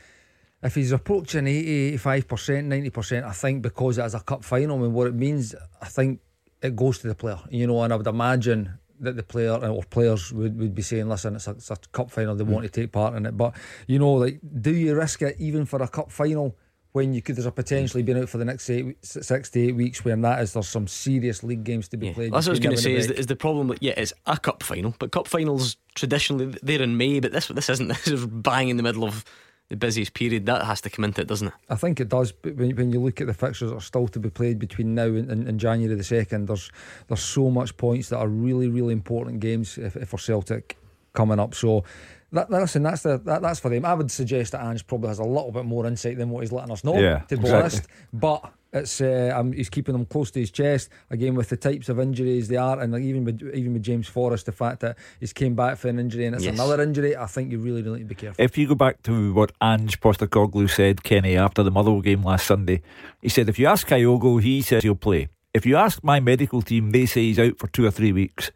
if 0.62 0.74
he's 0.74 0.92
approaching 0.92 1.46
80, 1.46 1.98
85%, 1.98 2.90
90%, 2.90 3.22
I 3.22 3.32
think 3.32 3.60
because 3.60 3.98
it 3.98 4.04
is 4.06 4.14
a 4.14 4.20
cup 4.20 4.42
final, 4.42 4.78
I 4.78 4.80
mean, 4.80 4.94
what 4.94 5.06
it 5.06 5.14
means, 5.14 5.54
I 5.82 5.86
think 5.86 6.20
it 6.62 6.74
goes 6.74 7.00
to 7.00 7.08
the 7.08 7.14
player, 7.14 7.38
you 7.50 7.66
know, 7.66 7.82
and 7.82 7.92
I 7.92 7.96
would 7.96 8.06
imagine 8.06 8.78
that 9.00 9.16
the 9.16 9.22
player 9.22 9.54
or 9.54 9.82
players 9.84 10.32
would, 10.32 10.58
would 10.58 10.74
be 10.74 10.82
saying, 10.82 11.08
listen, 11.08 11.36
it's 11.36 11.46
a, 11.46 11.52
it's 11.52 11.70
a 11.70 11.76
cup 11.92 12.10
final, 12.10 12.34
they 12.34 12.44
mm. 12.44 12.48
want 12.48 12.64
to 12.64 12.70
take 12.70 12.92
part 12.92 13.14
in 13.14 13.26
it. 13.26 13.36
But, 13.36 13.54
you 13.86 13.98
know, 13.98 14.12
like, 14.12 14.40
do 14.60 14.74
you 14.74 14.94
risk 14.94 15.22
it 15.22 15.36
even 15.38 15.64
for 15.66 15.82
a 15.82 15.88
cup 15.88 16.10
final? 16.10 16.56
when 16.94 17.12
you 17.12 17.20
could 17.20 17.34
there's 17.34 17.44
a 17.44 17.50
potentially 17.50 18.04
been 18.04 18.16
out 18.16 18.28
for 18.28 18.38
the 18.38 18.44
next 18.44 18.70
eight, 18.70 18.96
six 19.04 19.50
to 19.50 19.60
eight 19.60 19.74
weeks 19.74 20.04
when 20.04 20.20
that 20.20 20.40
is 20.40 20.52
there's 20.52 20.68
some 20.68 20.86
serious 20.86 21.42
league 21.42 21.64
games 21.64 21.88
to 21.88 21.96
be 21.96 22.06
yeah. 22.06 22.12
played. 22.12 22.32
That's 22.32 22.46
what 22.46 22.50
I 22.50 22.52
was 22.52 22.60
going 22.60 22.76
to 22.76 22.80
say 22.80 22.94
is 22.94 23.08
the, 23.08 23.18
is 23.18 23.26
the 23.26 23.34
problem 23.34 23.66
that 23.66 23.82
yeah 23.82 23.94
it's 23.96 24.12
a 24.26 24.38
cup 24.38 24.62
final 24.62 24.94
but 25.00 25.10
cup 25.10 25.26
finals 25.26 25.76
traditionally 25.96 26.56
they're 26.62 26.80
in 26.80 26.96
May 26.96 27.18
but 27.18 27.32
this 27.32 27.48
this 27.48 27.68
isn't 27.68 27.88
this 28.04 28.06
is 28.06 28.24
bang 28.26 28.68
in 28.68 28.76
the 28.76 28.84
middle 28.84 29.02
of 29.02 29.24
the 29.68 29.76
busiest 29.76 30.14
period. 30.14 30.46
That 30.46 30.62
has 30.64 30.80
to 30.82 30.90
come 30.90 31.04
into 31.04 31.22
it, 31.22 31.28
doesn't 31.28 31.48
it? 31.48 31.54
I 31.68 31.76
think 31.76 32.00
it 32.00 32.08
does. 32.08 32.32
But 32.32 32.56
when, 32.56 32.74
when 32.76 32.92
you 32.92 33.00
look 33.00 33.20
at 33.20 33.26
the 33.26 33.34
fixtures 33.34 33.70
that 33.70 33.76
are 33.76 33.80
still 33.80 34.08
to 34.08 34.18
be 34.18 34.30
played 34.30 34.58
between 34.58 34.94
now 34.94 35.06
and, 35.06 35.30
and, 35.30 35.48
and 35.48 35.58
January 35.60 35.94
the 35.94 36.04
second, 36.04 36.48
there's 36.48 36.70
there's 37.08 37.22
so 37.22 37.50
much 37.50 37.76
points 37.76 38.08
that 38.10 38.18
are 38.18 38.28
really 38.28 38.68
really 38.68 38.92
important 38.92 39.40
games 39.40 39.78
if, 39.78 39.96
if 39.96 40.08
for 40.08 40.18
Celtic 40.18 40.76
coming 41.12 41.38
up. 41.38 41.54
So. 41.54 41.84
That, 42.32 42.50
listen, 42.50 42.82
that's 42.82 43.02
the 43.02 43.18
that, 43.18 43.42
that's 43.42 43.60
for 43.60 43.68
them. 43.68 43.84
I 43.84 43.94
would 43.94 44.10
suggest 44.10 44.52
that 44.52 44.64
Ange 44.64 44.84
probably 44.88 45.06
has 45.06 45.20
a 45.20 45.24
little 45.24 45.52
bit 45.52 45.66
more 45.66 45.86
insight 45.86 46.18
than 46.18 46.30
what 46.30 46.40
he's 46.40 46.50
letting 46.50 46.72
us 46.72 46.82
know. 46.82 46.98
Yeah, 46.98 47.20
to 47.28 47.36
be 47.36 47.42
exactly. 47.42 47.60
honest, 47.60 47.86
but 48.12 48.52
it's 48.74 49.00
uh, 49.00 49.32
um, 49.34 49.52
he's 49.52 49.70
keeping 49.70 49.92
them 49.92 50.04
close 50.04 50.30
to 50.32 50.40
his 50.40 50.50
chest 50.50 50.90
again 51.08 51.34
with 51.34 51.48
the 51.48 51.56
types 51.56 51.88
of 51.88 52.00
injuries 52.00 52.48
they 52.48 52.56
are, 52.56 52.80
and 52.80 52.92
like 52.92 53.02
even 53.02 53.24
with 53.24 53.40
even 53.54 53.72
with 53.72 53.82
James 53.82 54.08
Forrest, 54.08 54.46
the 54.46 54.52
fact 54.52 54.80
that 54.80 54.98
he's 55.20 55.32
came 55.32 55.54
back 55.54 55.78
for 55.78 55.88
an 55.88 55.98
injury 55.98 56.26
and 56.26 56.34
it's 56.34 56.44
yes. 56.44 56.54
another 56.54 56.82
injury. 56.82 57.16
I 57.16 57.26
think 57.26 57.52
you 57.52 57.58
really, 57.58 57.82
really 57.82 58.00
need 58.00 58.08
to 58.08 58.14
be 58.14 58.20
careful. 58.20 58.44
If 58.44 58.58
you 58.58 58.66
go 58.66 58.74
back 58.74 59.02
to 59.04 59.32
what 59.32 59.52
Ange 59.62 60.00
Postecoglou 60.00 60.68
said, 60.68 61.04
Kenny, 61.04 61.36
after 61.36 61.62
the 61.62 61.70
Motherwell 61.70 62.00
game 62.00 62.22
last 62.22 62.46
Sunday, 62.46 62.82
he 63.22 63.28
said 63.28 63.48
if 63.48 63.58
you 63.58 63.66
ask 63.66 63.86
Kyogo, 63.86 64.42
he 64.42 64.60
says 64.60 64.82
he'll 64.82 64.96
play. 64.96 65.28
If 65.54 65.64
you 65.64 65.76
ask 65.76 66.02
my 66.02 66.18
medical 66.18 66.62
team, 66.62 66.90
they 66.90 67.06
say 67.06 67.22
he's 67.22 67.38
out 67.38 67.58
for 67.58 67.68
two 67.68 67.86
or 67.86 67.92
three 67.92 68.12
weeks. 68.12 68.50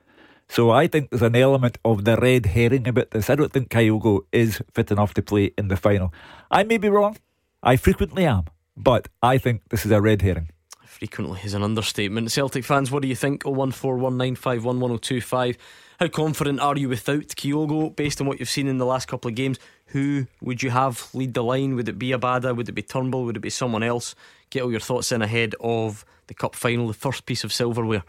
So 0.49 0.71
I 0.71 0.89
think 0.89 1.11
there's 1.11 1.23
an 1.23 1.37
element 1.37 1.79
of 1.85 2.05
the 2.05 2.17
red 2.17 2.47
herring 2.47 2.89
about 2.89 3.11
this. 3.13 3.31
I 3.31 3.37
don't 3.37 3.53
think 3.53 3.69
Kyogo 3.69 4.23
is 4.33 4.63
fit 4.73 4.91
enough 4.91 5.15
to 5.15 5.23
play 5.23 5.53
in 5.57 5.69
the 5.69 5.77
final. 5.77 6.13
I 6.51 6.65
may 6.65 6.79
be 6.79 6.89
wrong. 6.89 7.19
I 7.63 7.77
frequently 7.77 8.25
am. 8.25 8.45
But 8.79 9.09
I 9.23 9.37
think 9.39 9.63
this 9.71 9.85
is 9.85 9.91
a 9.91 10.01
red 10.01 10.23
herring. 10.23 10.51
Frequently 10.87 11.41
is 11.45 11.55
an 11.55 11.65
understatement. 11.65 12.31
Celtic 12.31 12.65
fans, 12.65 12.91
what 12.91 13.03
do 13.03 13.09
you 13.09 13.17
think? 13.17 13.43
01419511025. 13.43 15.57
How 16.01 16.09
confident 16.09 16.61
are 16.61 16.79
you 16.79 16.89
without 16.89 17.27
Kyogo 17.29 17.95
based 17.95 18.19
on 18.21 18.27
what 18.29 18.39
you've 18.39 18.49
seen 18.49 18.69
in 18.69 18.79
the 18.79 18.87
last 18.87 19.09
couple 19.09 19.29
of 19.29 19.35
games? 19.35 19.59
Who 19.87 20.27
would 20.41 20.63
you 20.63 20.71
have 20.71 21.09
lead 21.13 21.35
the 21.35 21.43
line? 21.43 21.75
Would 21.75 21.89
it 21.89 21.99
be 21.99 22.11
Abada? 22.11 22.57
Would 22.57 22.69
it 22.69 22.73
be 22.73 22.83
Turnbull? 22.83 23.25
Would 23.25 23.37
it 23.37 23.41
be 23.41 23.51
someone 23.51 23.83
else? 23.83 24.15
Get 24.51 24.63
all 24.63 24.71
your 24.71 24.79
thoughts 24.81 25.11
in 25.11 25.23
ahead 25.23 25.57
of 25.61 26.05
the 26.29 26.35
cup 26.35 26.55
final, 26.55 26.87
the 26.87 26.95
first 26.95 27.27
piece 27.27 27.43
of 27.43 27.53
silverware 27.53 28.05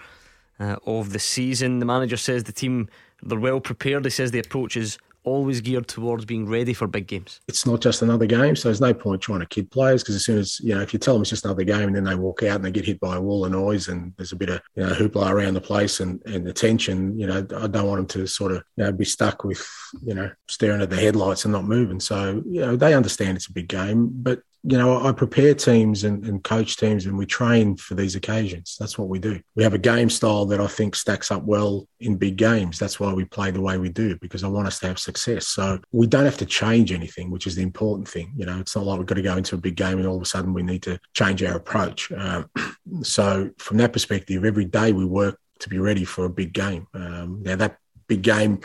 uh, 0.59 0.75
of 0.85 1.13
the 1.13 1.19
season. 1.19 1.79
The 1.79 1.85
manager 1.85 2.17
says 2.17 2.43
the 2.43 2.51
team 2.51 2.89
they're 3.23 3.39
well 3.39 3.59
prepared. 3.59 4.05
He 4.05 4.11
says 4.11 4.29
the 4.31 4.39
approach 4.39 4.77
is 4.77 4.99
always 5.23 5.61
geared 5.61 5.87
towards 5.87 6.25
being 6.25 6.47
ready 6.47 6.73
for 6.73 6.87
big 6.87 7.07
games. 7.07 7.41
It's 7.47 7.65
not 7.65 7.81
just 7.81 8.01
another 8.01 8.25
game, 8.25 8.55
so 8.55 8.69
there's 8.69 8.81
no 8.81 8.93
point 8.93 9.21
trying 9.21 9.39
to 9.39 9.45
kid 9.45 9.71
players 9.71 10.03
because 10.03 10.15
as 10.15 10.25
soon 10.25 10.37
as 10.37 10.59
you 10.59 10.75
know, 10.75 10.81
if 10.81 10.93
you 10.93 10.99
tell 10.99 11.15
them 11.15 11.21
it's 11.21 11.29
just 11.29 11.45
another 11.45 11.63
game 11.63 11.87
and 11.87 11.95
then 11.95 12.03
they 12.03 12.15
walk 12.15 12.43
out 12.43 12.55
and 12.55 12.65
they 12.65 12.71
get 12.71 12.85
hit 12.85 12.99
by 12.99 13.15
a 13.15 13.21
wall 13.21 13.45
of 13.45 13.51
noise 13.51 13.87
and 13.87 14.13
there's 14.17 14.31
a 14.31 14.35
bit 14.35 14.49
of 14.49 14.61
you 14.75 14.83
know 14.83 14.93
hoopla 14.93 15.29
around 15.29 15.53
the 15.53 15.61
place 15.61 15.99
and 15.99 16.21
and 16.25 16.45
the 16.45 16.53
tension, 16.53 17.17
you 17.17 17.27
know, 17.27 17.39
I 17.39 17.67
don't 17.67 17.87
want 17.87 17.97
them 17.97 18.21
to 18.21 18.27
sort 18.27 18.51
of 18.51 18.63
you 18.75 18.83
know 18.83 18.91
be 18.91 19.05
stuck 19.05 19.43
with 19.43 19.67
you 20.03 20.13
know 20.13 20.31
staring 20.47 20.81
at 20.81 20.89
the 20.89 20.95
headlights 20.95 21.45
and 21.45 21.51
not 21.51 21.65
moving. 21.65 21.99
So 21.99 22.43
you 22.45 22.61
know 22.61 22.75
they 22.75 22.93
understand 22.93 23.37
it's 23.37 23.47
a 23.47 23.53
big 23.53 23.67
game, 23.67 24.09
but 24.11 24.41
you 24.63 24.77
know, 24.77 25.05
I 25.05 25.13
prepare 25.13 25.53
teams 25.53 26.03
and, 26.03 26.25
and, 26.25 26.43
coach 26.43 26.75
teams 26.75 27.05
and 27.05 27.17
we 27.17 27.25
train 27.25 27.77
for 27.77 27.95
these 27.95 28.15
occasions. 28.15 28.75
That's 28.77 28.97
what 28.97 29.07
we 29.07 29.17
do. 29.17 29.39
We 29.55 29.63
have 29.63 29.73
a 29.73 29.77
game 29.77 30.09
style 30.09 30.45
that 30.47 30.59
I 30.59 30.67
think 30.67 30.95
stacks 30.95 31.31
up 31.31 31.43
well 31.43 31.87
in 32.01 32.17
big 32.17 32.35
games. 32.35 32.77
That's 32.77 32.99
why 32.99 33.13
we 33.13 33.23
play 33.23 33.51
the 33.51 33.61
way 33.61 33.77
we 33.77 33.87
do, 33.87 34.17
because 34.17 34.43
I 34.43 34.47
want 34.47 34.67
us 34.67 34.79
to 34.79 34.87
have 34.87 34.99
success. 34.99 35.47
So 35.47 35.79
we 35.93 36.07
don't 36.07 36.25
have 36.25 36.37
to 36.39 36.45
change 36.45 36.91
anything, 36.91 37.31
which 37.31 37.47
is 37.47 37.55
the 37.55 37.63
important 37.63 38.07
thing. 38.07 38.33
You 38.35 38.45
know, 38.45 38.59
it's 38.59 38.75
not 38.75 38.85
like 38.85 38.97
we've 38.97 39.07
got 39.07 39.15
to 39.15 39.21
go 39.21 39.37
into 39.37 39.55
a 39.55 39.59
big 39.59 39.75
game 39.75 39.97
and 39.97 40.07
all 40.07 40.17
of 40.17 40.21
a 40.21 40.25
sudden 40.25 40.53
we 40.53 40.63
need 40.63 40.83
to 40.83 40.99
change 41.13 41.41
our 41.41 41.55
approach. 41.55 42.11
Um, 42.11 42.49
so 43.01 43.51
from 43.59 43.77
that 43.77 43.93
perspective, 43.93 44.43
every 44.43 44.65
day 44.65 44.91
we 44.91 45.05
work 45.05 45.39
to 45.59 45.69
be 45.69 45.79
ready 45.79 46.03
for 46.03 46.25
a 46.25 46.29
big 46.29 46.53
game. 46.53 46.87
Um, 46.93 47.43
now 47.43 47.55
that 47.55 47.77
big 48.07 48.23
game 48.23 48.59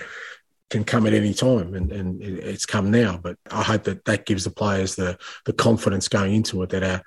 can 0.75 0.83
come 0.83 1.07
at 1.07 1.15
any 1.15 1.33
time, 1.33 1.75
and, 1.75 1.93
and 1.93 2.21
it's 2.21 2.67
come 2.67 2.91
now. 2.91 3.17
But 3.17 3.39
I 3.49 3.63
hope 3.63 3.85
that 3.85 4.05
that 4.07 4.27
gives 4.27 4.43
the 4.43 4.51
players 4.51 4.97
the 4.97 5.17
the 5.45 5.53
confidence 5.53 6.09
going 6.09 6.35
into 6.35 6.63
it 6.63 6.71
that 6.71 6.83
our, 6.83 7.03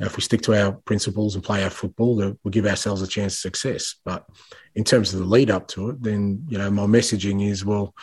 if 0.00 0.16
we 0.16 0.22
stick 0.22 0.42
to 0.42 0.60
our 0.60 0.72
principles 0.72 1.36
and 1.36 1.44
play 1.44 1.62
our 1.62 1.70
football, 1.70 2.16
that 2.16 2.36
we'll 2.42 2.50
give 2.50 2.66
ourselves 2.66 3.00
a 3.00 3.06
chance 3.06 3.34
of 3.34 3.38
success. 3.38 3.94
But 4.04 4.26
in 4.74 4.82
terms 4.82 5.14
of 5.14 5.20
the 5.20 5.26
lead 5.26 5.52
up 5.52 5.68
to 5.68 5.90
it, 5.90 6.02
then 6.02 6.44
you 6.48 6.58
know 6.58 6.68
my 6.68 6.86
messaging 6.86 7.48
is 7.48 7.64
well, 7.64 7.94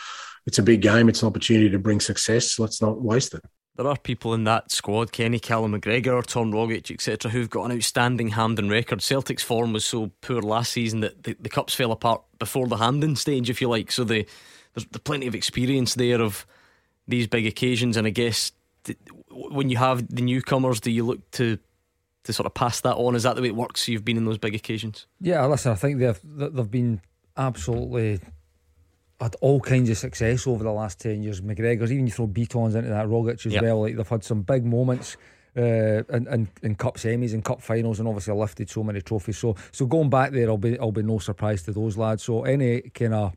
it's 0.45 0.59
a 0.59 0.63
big 0.63 0.81
game, 0.81 1.09
it's 1.09 1.21
an 1.21 1.27
opportunity 1.27 1.69
to 1.69 1.79
bring 1.79 1.99
success. 1.99 2.57
Let's 2.57 2.81
not 2.81 3.01
waste 3.01 3.33
it. 3.33 3.41
There 3.75 3.87
are 3.87 3.97
people 3.97 4.33
in 4.33 4.45
that 4.45 4.71
squad, 4.71 5.11
Kenny 5.11 5.39
Callum 5.39 5.73
McGregor, 5.73 6.25
Tom 6.25 6.51
Rogic, 6.51 6.91
etc., 6.91 7.31
who've 7.31 7.49
got 7.49 7.65
an 7.65 7.77
outstanding 7.77 8.29
Hampden 8.29 8.69
record. 8.69 9.01
Celtic's 9.01 9.43
form 9.43 9.73
was 9.73 9.85
so 9.85 10.11
poor 10.21 10.41
last 10.41 10.73
season 10.73 11.01
that 11.01 11.23
the, 11.23 11.35
the 11.39 11.49
cups 11.49 11.73
fell 11.73 11.91
apart 11.91 12.21
before 12.39 12.67
the 12.67 12.77
Hampden 12.77 13.15
stage, 13.15 13.49
if 13.49 13.61
you 13.61 13.69
like. 13.69 13.91
So 13.91 14.03
the 14.03 14.25
there's, 14.73 14.85
there's 14.85 15.01
plenty 15.03 15.27
of 15.27 15.35
experience 15.35 15.95
there 15.95 16.21
of 16.21 16.45
these 17.07 17.27
big 17.27 17.45
occasions, 17.45 17.97
and 17.97 18.05
I 18.05 18.11
guess 18.11 18.51
when 19.31 19.69
you 19.69 19.77
have 19.77 20.13
the 20.13 20.21
newcomers, 20.21 20.79
do 20.79 20.91
you 20.91 21.05
look 21.05 21.29
to 21.31 21.57
to 22.23 22.33
sort 22.33 22.45
of 22.45 22.53
pass 22.53 22.81
that 22.81 22.95
on? 22.95 23.15
Is 23.15 23.23
that 23.23 23.35
the 23.35 23.41
way 23.41 23.47
it 23.47 23.55
works? 23.55 23.87
You've 23.87 24.05
been 24.05 24.17
in 24.17 24.25
those 24.25 24.37
big 24.37 24.55
occasions. 24.55 25.07
Yeah, 25.21 25.45
listen, 25.45 25.71
I 25.71 25.75
think 25.75 25.99
they've 25.99 26.19
they've 26.23 26.71
been 26.71 27.01
absolutely 27.37 28.19
had 29.19 29.35
all 29.41 29.59
kinds 29.59 29.89
of 29.89 29.97
success 29.97 30.47
over 30.47 30.63
the 30.63 30.71
last 30.71 30.99
10 31.01 31.23
years. 31.23 31.41
McGregor's, 31.41 31.91
even 31.91 32.07
you 32.07 32.11
throw 32.11 32.27
Betons 32.27 32.75
into 32.75 32.89
that, 32.89 33.05
Rogic 33.07 33.45
as 33.45 33.53
yep. 33.53 33.63
well. 33.63 33.81
Like 33.81 33.97
they've 33.97 34.07
had 34.07 34.23
some 34.23 34.43
big 34.43 34.65
moments 34.65 35.17
uh, 35.57 36.03
in, 36.03 36.27
in, 36.27 36.47
in 36.63 36.75
cup 36.75 36.95
semis 36.95 37.33
and 37.33 37.43
cup 37.43 37.61
finals, 37.61 37.99
and 37.99 38.07
obviously 38.07 38.33
lifted 38.33 38.69
so 38.69 38.83
many 38.83 39.01
trophies. 39.01 39.37
So, 39.37 39.55
so 39.71 39.85
going 39.85 40.09
back 40.09 40.31
there, 40.31 40.47
I'll 40.49 40.57
be, 40.57 40.79
I'll 40.79 40.91
be 40.91 41.03
no 41.03 41.19
surprise 41.19 41.63
to 41.63 41.73
those 41.73 41.97
lads. 41.97 42.23
So, 42.23 42.43
any 42.43 42.81
kind 42.81 43.13
of 43.13 43.33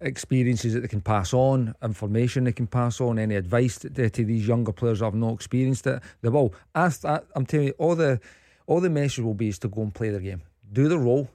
experiences 0.00 0.74
that 0.74 0.80
they 0.80 0.88
can 0.88 1.00
pass 1.00 1.32
on, 1.32 1.74
information 1.82 2.44
they 2.44 2.52
can 2.52 2.66
pass 2.66 3.00
on, 3.00 3.18
any 3.18 3.34
advice 3.34 3.78
to, 3.78 4.10
to 4.10 4.24
these 4.24 4.46
younger 4.46 4.72
players 4.72 4.98
that 5.00 5.06
have 5.06 5.14
not 5.14 5.34
experienced 5.34 5.86
it, 5.86 6.02
they 6.22 6.28
will. 6.28 6.54
That, 6.74 7.24
I'm 7.34 7.46
telling 7.46 7.68
you, 7.68 7.74
all 7.78 7.94
the 7.94 8.20
all 8.66 8.80
the 8.80 8.90
message 8.90 9.24
will 9.24 9.34
be 9.34 9.48
is 9.48 9.58
to 9.60 9.68
go 9.68 9.82
and 9.82 9.94
play 9.94 10.10
their 10.10 10.20
game, 10.20 10.42
do 10.72 10.88
the 10.88 10.98
role, 10.98 11.30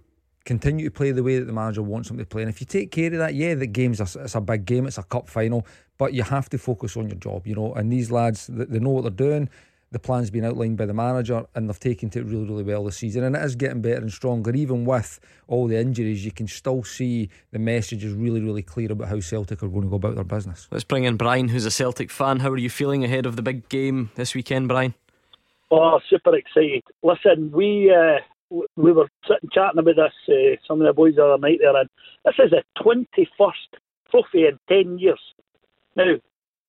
continue 0.46 0.86
to 0.86 0.92
play 0.92 1.12
the 1.12 1.24
way 1.24 1.40
that 1.40 1.46
the 1.46 1.54
manager 1.54 1.82
wants 1.82 2.10
them 2.10 2.18
to 2.18 2.26
play. 2.26 2.42
And 2.42 2.50
if 2.50 2.60
you 2.60 2.68
take 2.68 2.92
care 2.92 3.08
of 3.08 3.20
that, 3.20 3.36
yeah, 3.36 3.56
the 3.56 3.68
game's 3.68 4.00
a, 4.00 4.20
it's 4.20 4.36
a 4.36 4.42
big 4.42 4.66
game, 4.66 4.86
it's 4.86 4.98
a 4.98 5.04
cup 5.04 5.30
final, 5.30 5.66
but 5.98 6.14
you 6.14 6.24
have 6.24 6.50
to 6.50 6.58
focus 6.58 6.98
on 6.98 7.08
your 7.08 7.18
job, 7.18 7.48
you 7.48 7.56
know. 7.56 7.74
And 7.74 7.92
these 7.92 8.12
lads, 8.12 8.48
they 8.48 8.80
know 8.80 8.90
what 8.90 9.04
they're 9.04 9.12
doing. 9.12 9.50
The 9.92 10.00
plan's 10.00 10.30
been 10.30 10.46
outlined 10.46 10.78
by 10.78 10.86
the 10.86 10.94
manager, 10.94 11.46
and 11.54 11.68
they've 11.68 11.80
taken 11.80 12.10
to 12.12 12.20
it 12.20 12.26
really, 12.26 12.46
really 12.46 12.64
well 12.64 12.86
this 12.86 12.98
season. 12.98 13.26
And 13.26 13.36
it 13.36 13.44
is 13.44 13.56
getting 13.56 13.82
better 13.82 13.98
and 13.98 14.12
stronger, 14.12 14.52
even 14.56 14.86
with 14.86 15.20
all 15.48 15.68
the 15.68 15.78
injuries. 15.78 16.24
You 16.24 16.32
can 16.32 16.48
still 16.48 16.84
see 16.84 17.30
the 17.52 17.60
message 17.60 18.06
is 18.06 18.14
really, 18.14 18.40
really 18.40 18.62
clear 18.62 18.92
about 18.92 19.10
how 19.10 19.20
Celtic 19.20 19.62
are 19.62 19.68
going 19.68 19.84
to 19.84 19.90
go 19.90 19.98
about 19.98 20.16
their 20.16 20.24
business. 20.24 20.70
Let's 20.72 20.86
bring 20.86 21.04
in 21.04 21.18
Brian, 21.18 21.50
who's 21.50 21.66
a 21.66 21.72
Celtic 21.72 22.10
fan. 22.10 22.40
How 22.40 22.52
are 22.52 22.58
you 22.58 22.70
feeling 22.70 23.04
ahead 23.04 23.26
of 23.26 23.36
the 23.36 23.42
big 23.42 23.68
game 23.68 24.12
this 24.16 24.34
weekend, 24.34 24.70
Brian? 24.70 24.94
Oh, 25.72 26.00
super 26.10 26.36
excited! 26.36 26.84
Listen, 27.04 27.52
we 27.52 27.94
uh, 27.94 28.20
we 28.76 28.92
were 28.92 29.10
sitting 29.28 29.50
chatting 29.52 29.80
about 29.80 29.96
this, 29.96 30.14
uh, 30.30 30.56
some 30.68 30.82
of 30.82 30.88
the 30.88 30.94
boys 30.94 31.16
the 31.16 31.26
other 31.26 31.38
night 31.38 31.60
there, 31.62 31.76
and 31.76 31.90
this 32.26 32.36
is 32.40 32.52
the 32.52 32.64
21st 32.84 33.80
trophy 34.10 34.48
in 34.48 34.60
10 34.68 35.00
years. 35.00 35.20
Now, 35.96 36.16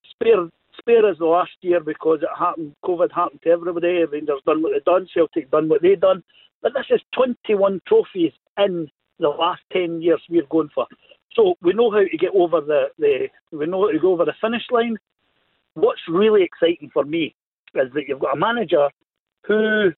spare, 0.09 0.47
spare 0.77 1.05
us 1.05 1.17
the 1.19 1.25
last 1.25 1.51
year 1.61 1.79
because 1.79 2.19
it 2.21 2.29
happened, 2.37 2.75
COVID 2.85 3.11
happened 3.13 3.41
to 3.43 3.49
everybody. 3.49 4.05
Rangers 4.05 4.41
done 4.45 4.61
what 4.61 4.73
they 4.73 4.91
done, 4.91 5.07
Celtic 5.13 5.51
done 5.51 5.69
what 5.69 5.81
they 5.81 5.95
done. 5.95 6.23
But 6.61 6.73
this 6.73 6.85
is 6.89 7.01
21 7.15 7.81
trophies 7.87 8.31
in 8.57 8.89
the 9.19 9.29
last 9.29 9.61
10 9.71 10.01
years 10.01 10.21
we're 10.29 10.45
going 10.49 10.69
for. 10.73 10.87
So 11.35 11.55
we 11.61 11.73
know 11.73 11.91
how 11.91 11.99
to 11.99 12.17
get 12.17 12.31
over 12.35 12.61
the, 12.61 12.85
the 12.99 13.27
we 13.51 13.65
know 13.65 13.87
how 13.87 13.91
to 13.91 13.99
go 13.99 14.13
over 14.13 14.25
the 14.25 14.33
finish 14.39 14.63
line. 14.71 14.97
What's 15.73 16.01
really 16.07 16.43
exciting 16.43 16.91
for 16.93 17.03
me 17.03 17.35
is 17.75 17.91
that 17.93 18.03
you've 18.07 18.19
got 18.19 18.35
a 18.35 18.39
manager 18.39 18.89
who 19.47 19.91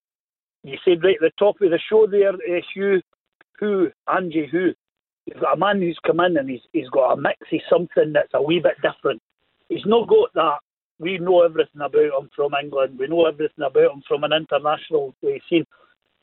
you 0.63 0.77
said 0.83 1.03
right 1.03 1.15
at 1.15 1.21
the 1.21 1.31
top 1.37 1.61
of 1.61 1.69
the 1.69 1.79
show 1.89 2.07
there, 2.07 2.33
uh, 2.33 2.99
who, 3.59 3.89
Angie, 4.07 4.47
who. 4.51 4.71
You've 5.25 5.41
got 5.41 5.55
a 5.55 5.59
man 5.59 5.79
who's 5.79 5.99
come 6.05 6.19
in 6.19 6.37
and 6.37 6.49
he's, 6.49 6.61
he's 6.71 6.89
got 6.89 7.13
a 7.13 7.21
mix 7.21 7.37
of 7.51 7.59
something 7.69 8.13
that's 8.13 8.33
a 8.33 8.41
wee 8.41 8.59
bit 8.59 8.75
different. 8.81 9.21
He's 9.69 9.85
not 9.85 10.07
got 10.07 10.33
that. 10.35 10.57
We 10.99 11.17
know 11.17 11.41
everything 11.43 11.81
about 11.81 11.95
him 11.95 12.29
from 12.35 12.51
England. 12.61 12.97
We 12.97 13.07
know 13.07 13.25
everything 13.25 13.65
about 13.65 13.91
him 13.91 14.03
from 14.07 14.23
an 14.23 14.31
international 14.33 15.13
scene. 15.21 15.65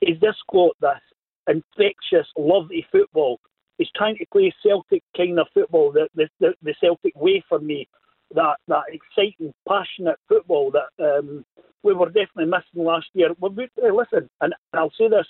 He's 0.01 0.19
just 0.19 0.39
got 0.51 0.73
this 0.81 1.01
infectious, 1.49 2.27
lovely 2.37 2.87
football. 2.91 3.41
He's 3.79 3.91
trying 3.97 4.17
to 4.19 4.27
play 4.33 4.55
Celtic 4.63 5.03
kind 5.17 5.39
of 5.39 5.47
football, 5.53 5.93
the, 5.93 6.09
the, 6.15 6.55
the, 6.63 6.75
Celtic 6.81 7.15
way 7.17 7.43
for 7.49 7.59
me 7.59 7.89
that 8.35 8.57
that 8.69 8.85
exciting, 8.89 9.53
passionate 9.69 10.19
football 10.29 10.73
that 10.73 11.05
um, 11.05 11.45
we 11.83 11.93
were 11.93 12.07
definitely 12.07 12.47
missing 12.47 12.87
last 12.87 13.07
year. 13.15 13.31
We've 13.41 13.55
been, 13.55 13.69
listen, 13.77 14.29
and 14.41 14.55
I'll 14.73 14.93
say 14.97 15.09
this 15.09 15.27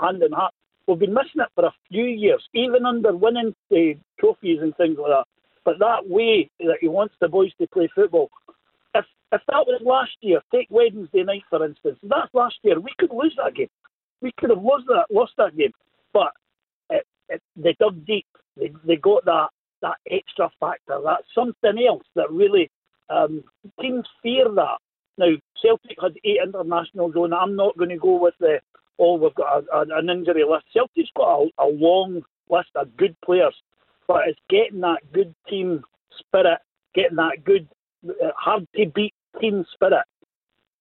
hand 0.00 0.22
in 0.22 0.32
hand, 0.32 0.52
we've 0.86 0.98
been 0.98 1.14
missing 1.14 1.40
it 1.40 1.48
for 1.54 1.64
a 1.64 1.74
few 1.88 2.04
years, 2.04 2.44
even 2.54 2.86
under 2.86 3.16
winning 3.16 3.54
uh, 3.72 3.98
trophies 4.20 4.60
and 4.62 4.76
things 4.76 4.98
like 4.98 5.10
that. 5.10 5.26
But 5.64 5.78
that 5.80 6.08
way 6.08 6.50
that 6.60 6.78
he 6.80 6.88
wants 6.88 7.14
the 7.20 7.28
boys 7.28 7.50
to 7.60 7.66
play 7.68 7.88
football. 7.94 8.30
If 8.98 9.04
if 9.32 9.40
that 9.48 9.66
was 9.66 9.80
last 9.84 10.16
year, 10.20 10.40
take 10.52 10.68
Wednesday 10.70 11.24
night 11.24 11.42
for 11.50 11.64
instance, 11.64 11.98
that's 12.02 12.32
last 12.32 12.56
year, 12.62 12.80
we 12.80 12.92
could 12.98 13.10
lose 13.10 13.36
that 13.42 13.54
game. 13.54 13.68
We 14.20 14.32
could 14.38 14.50
have 14.50 14.62
lost 14.62 14.84
that 14.88 15.06
lost 15.10 15.32
that 15.38 15.56
game. 15.56 15.72
But 16.12 16.32
it, 16.90 17.06
it, 17.28 17.42
they 17.56 17.76
dug 17.78 18.06
deep. 18.06 18.26
They, 18.56 18.72
they 18.84 18.96
got 18.96 19.24
that 19.24 19.48
that 19.82 19.96
extra 20.10 20.50
factor. 20.58 21.00
That's 21.04 21.26
something 21.34 21.84
else 21.86 22.04
that 22.14 22.30
really 22.30 22.70
um, 23.10 23.44
teams 23.80 24.06
fear 24.22 24.46
that. 24.54 24.78
Now 25.18 25.32
Celtic 25.62 25.98
had 26.00 26.16
eight 26.24 26.38
internationals 26.42 27.14
on. 27.16 27.32
I'm 27.32 27.56
not 27.56 27.76
going 27.76 27.90
to 27.90 27.96
go 27.96 28.20
with 28.20 28.34
the 28.40 28.60
oh 28.98 29.14
we've 29.14 29.34
got 29.34 29.64
a, 29.72 29.76
a, 29.76 29.98
an 29.98 30.10
injury 30.10 30.44
list. 30.48 30.66
Celtic's 30.72 31.10
got 31.16 31.42
a, 31.42 31.48
a 31.58 31.68
long 31.68 32.22
list 32.48 32.70
of 32.76 32.96
good 32.96 33.16
players, 33.24 33.54
but 34.06 34.28
it's 34.28 34.40
getting 34.48 34.80
that 34.80 35.00
good 35.12 35.34
team 35.48 35.82
spirit, 36.18 36.60
getting 36.94 37.16
that 37.16 37.44
good 37.44 37.68
hard 38.36 38.66
to 38.76 38.86
beat 38.94 39.14
team 39.40 39.64
spirit 39.74 40.04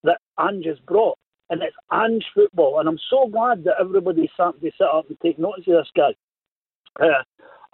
that 0.03 0.19
Ange 0.39 0.65
has 0.65 0.79
brought. 0.87 1.17
And 1.49 1.61
it's 1.61 1.75
Ange 1.93 2.25
football, 2.33 2.79
and 2.79 2.89
I'm 2.89 2.99
so 3.09 3.27
glad 3.27 3.63
that 3.65 3.75
everybody's 3.79 4.29
starting 4.33 4.61
to 4.61 4.71
sit 4.77 4.87
up 4.91 5.07
and 5.09 5.17
take 5.21 5.37
notice 5.37 5.65
of 5.67 5.73
this 5.73 5.91
guy. 5.95 6.15
Uh, 6.99 7.23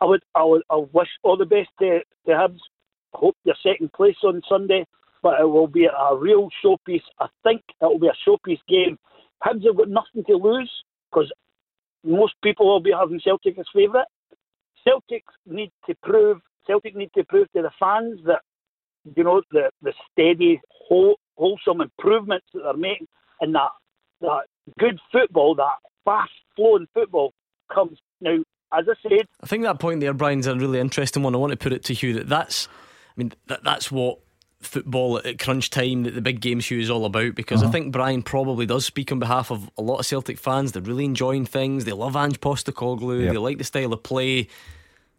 I 0.02 0.06
would, 0.06 0.24
I 0.36 0.44
would, 0.44 0.64
I 0.70 0.78
wish 0.92 1.08
all 1.24 1.38
the 1.38 1.46
best 1.46 1.70
to, 1.80 2.00
to 2.26 2.32
Hibs. 2.32 2.60
Hope 3.14 3.38
you're 3.46 3.56
second 3.64 3.94
place 3.94 4.18
on 4.24 4.42
Sunday, 4.50 4.86
but 5.24 5.40
it 5.40 5.46
will 5.46 5.68
be 5.68 5.86
a 5.86 6.16
real 6.16 6.50
showpiece. 6.64 7.04
I 7.20 7.28
think 7.44 7.62
it 7.70 7.86
will 7.86 8.00
be 8.00 8.08
a 8.08 8.30
showpiece 8.30 8.60
game. 8.68 8.98
Hibs 9.44 9.66
have 9.66 9.78
got 9.78 9.90
nothing 9.90 10.24
to 10.28 10.36
lose 10.36 10.72
because 11.10 11.32
most 12.04 12.34
people 12.44 12.68
will 12.68 12.82
be 12.82 12.92
having 12.92 13.22
Celtic 13.24 13.58
as 13.58 13.66
favourite. 13.74 14.08
Celtic 14.84 15.24
need 15.46 15.72
to 15.88 15.96
prove, 16.04 16.40
Celtic 16.66 16.96
need 16.96 17.12
to 17.16 17.24
prove 17.26 17.48
to 17.54 17.62
the 17.62 17.72
fans 17.80 18.20
that 18.26 18.42
you 19.16 19.24
know 19.24 19.42
the 19.52 19.70
the 19.82 19.94
steady, 20.12 20.62
whole, 20.70 21.18
wholesome 21.38 21.82
improvements 21.82 22.46
that 22.54 22.64
they're 22.64 22.78
making, 22.78 23.08
and 23.40 23.56
that 23.56 23.70
that 24.22 24.44
good 24.80 25.00
football, 25.12 25.56
that 25.56 25.78
fast 26.06 26.32
flowing 26.56 26.88
football 26.94 27.34
comes 27.74 27.98
now 28.20 28.38
as 28.74 28.86
I 28.88 29.10
said, 29.10 29.28
I 29.42 29.48
think 29.48 29.64
that 29.64 29.80
point 29.80 30.00
there, 30.00 30.14
Brian's 30.14 30.48
a 30.48 30.56
really 30.56 30.80
interesting 30.80 31.24
one. 31.24 31.36
I 31.36 31.38
want 31.38 31.52
to 31.52 31.58
put 31.58 31.74
it 31.74 31.84
to 31.86 31.94
Hugh 31.94 32.14
that 32.14 32.30
that's, 32.30 32.68
I 32.70 33.14
mean, 33.18 33.34
that, 33.48 33.64
that's 33.64 33.92
what 33.92 34.20
football 34.62 35.18
at 35.26 35.40
crunch 35.40 35.72
time 35.72 36.04
that 36.04 36.14
the 36.14 36.22
big 36.22 36.40
games 36.40 36.70
Hugh 36.70 36.80
is 36.80 36.90
all 36.90 37.06
about 37.06 37.36
because 37.36 37.62
uh-huh. 37.62 37.70
I 37.70 37.72
think 37.72 37.92
Brian 37.92 38.22
probably 38.22 38.66
does 38.66 38.86
speak 38.86 39.12
on 39.12 39.20
behalf 39.20 39.52
of 39.52 39.70
a 39.78 39.82
lot 39.82 40.00
of 40.00 40.06
Celtic 40.06 40.38
fans. 40.38 40.72
They're 40.72 40.82
really 40.82 41.06
enjoying 41.06 41.46
things. 41.46 41.84
They 41.84 41.92
love 41.92 42.16
Ange 42.16 42.40
Postecoglou. 42.40 43.24
Yep. 43.24 43.34
They 43.34 43.38
like 43.38 43.58
the 43.58 43.64
style 43.64 43.92
of 43.92 44.04
play. 44.04 44.48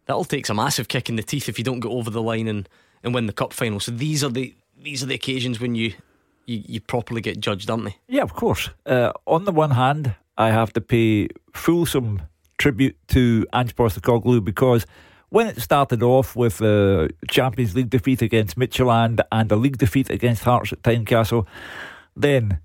That'll 0.05 0.23
take 0.23 0.49
a 0.49 0.53
massive 0.53 0.87
kick 0.87 1.09
in 1.09 1.15
the 1.15 1.23
teeth 1.23 1.47
if 1.47 1.57
you 1.57 1.63
don't 1.63 1.79
get 1.79 1.91
over 1.91 2.09
the 2.09 2.21
line 2.21 2.47
and, 2.47 2.67
and 3.03 3.13
win 3.13 3.25
the 3.27 3.33
cup 3.33 3.53
final. 3.53 3.79
So 3.79 3.91
these 3.91 4.23
are 4.23 4.29
the 4.29 4.53
these 4.81 5.03
are 5.03 5.05
the 5.05 5.15
occasions 5.15 5.59
when 5.59 5.75
you 5.75 5.93
you, 6.45 6.61
you 6.65 6.81
properly 6.81 7.21
get 7.21 7.39
judged, 7.39 7.69
aren't 7.69 7.85
they? 7.85 7.97
Yeah, 8.07 8.23
of 8.23 8.33
course. 8.33 8.69
Uh, 8.85 9.11
on 9.25 9.45
the 9.45 9.51
one 9.51 9.71
hand, 9.71 10.15
I 10.37 10.49
have 10.49 10.73
to 10.73 10.81
pay 10.81 11.29
fulsome 11.53 12.23
tribute 12.57 12.97
to 13.09 13.45
Ange 13.53 13.75
Postecoglou 13.75 14.43
because 14.43 14.85
when 15.29 15.47
it 15.47 15.59
started 15.61 16.03
off 16.03 16.35
with 16.35 16.61
a 16.61 17.09
Champions 17.29 17.75
League 17.75 17.89
defeat 17.89 18.21
against 18.21 18.57
Midtjylland 18.57 19.19
and 19.31 19.51
a 19.51 19.55
league 19.55 19.77
defeat 19.77 20.09
against 20.09 20.43
Hearts 20.43 20.73
at 20.73 20.83
Tynecastle, 20.83 21.47
then 22.15 22.59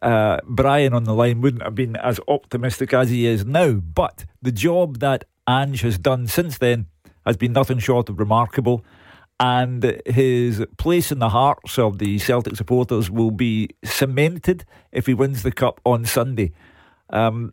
uh, 0.00 0.38
Brian 0.44 0.94
on 0.94 1.04
the 1.04 1.14
line 1.14 1.40
wouldn't 1.40 1.62
have 1.62 1.74
been 1.74 1.96
as 1.96 2.20
optimistic 2.28 2.94
as 2.94 3.10
he 3.10 3.26
is 3.26 3.44
now. 3.44 3.72
But 3.72 4.24
the 4.40 4.52
job 4.52 5.00
that 5.00 5.24
Ange 5.48 5.80
has 5.82 5.98
done 5.98 6.28
since 6.28 6.58
then 6.58 6.86
has 7.26 7.36
been 7.36 7.52
nothing 7.52 7.78
short 7.78 8.08
of 8.08 8.18
remarkable. 8.18 8.84
And 9.40 10.00
his 10.06 10.64
place 10.78 11.10
in 11.10 11.18
the 11.18 11.30
hearts 11.30 11.78
of 11.78 11.98
the 11.98 12.18
Celtic 12.18 12.54
supporters 12.54 13.10
will 13.10 13.32
be 13.32 13.70
cemented 13.82 14.64
if 14.92 15.06
he 15.06 15.14
wins 15.14 15.42
the 15.42 15.50
cup 15.50 15.80
on 15.84 16.04
Sunday. 16.04 16.52
Um, 17.10 17.52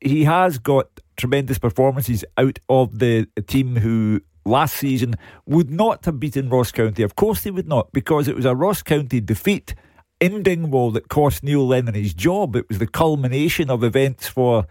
he 0.00 0.24
has 0.24 0.58
got 0.58 0.88
tremendous 1.16 1.58
performances 1.58 2.24
out 2.38 2.58
of 2.68 2.98
the 2.98 3.26
team 3.46 3.76
who 3.76 4.20
last 4.46 4.76
season 4.76 5.16
would 5.44 5.70
not 5.70 6.04
have 6.04 6.20
beaten 6.20 6.48
Ross 6.48 6.70
County. 6.72 7.02
Of 7.02 7.16
course, 7.16 7.42
they 7.42 7.50
would 7.50 7.68
not, 7.68 7.92
because 7.92 8.28
it 8.28 8.36
was 8.36 8.44
a 8.44 8.54
Ross 8.54 8.82
County 8.82 9.20
defeat 9.20 9.74
in 10.20 10.42
Dingwall 10.42 10.92
that 10.92 11.08
cost 11.08 11.42
Neil 11.42 11.66
Lennon 11.66 11.94
his 11.94 12.14
job. 12.14 12.56
It 12.56 12.68
was 12.68 12.78
the 12.78 12.86
culmination 12.86 13.70
of 13.70 13.84
events 13.84 14.28
for 14.28 14.66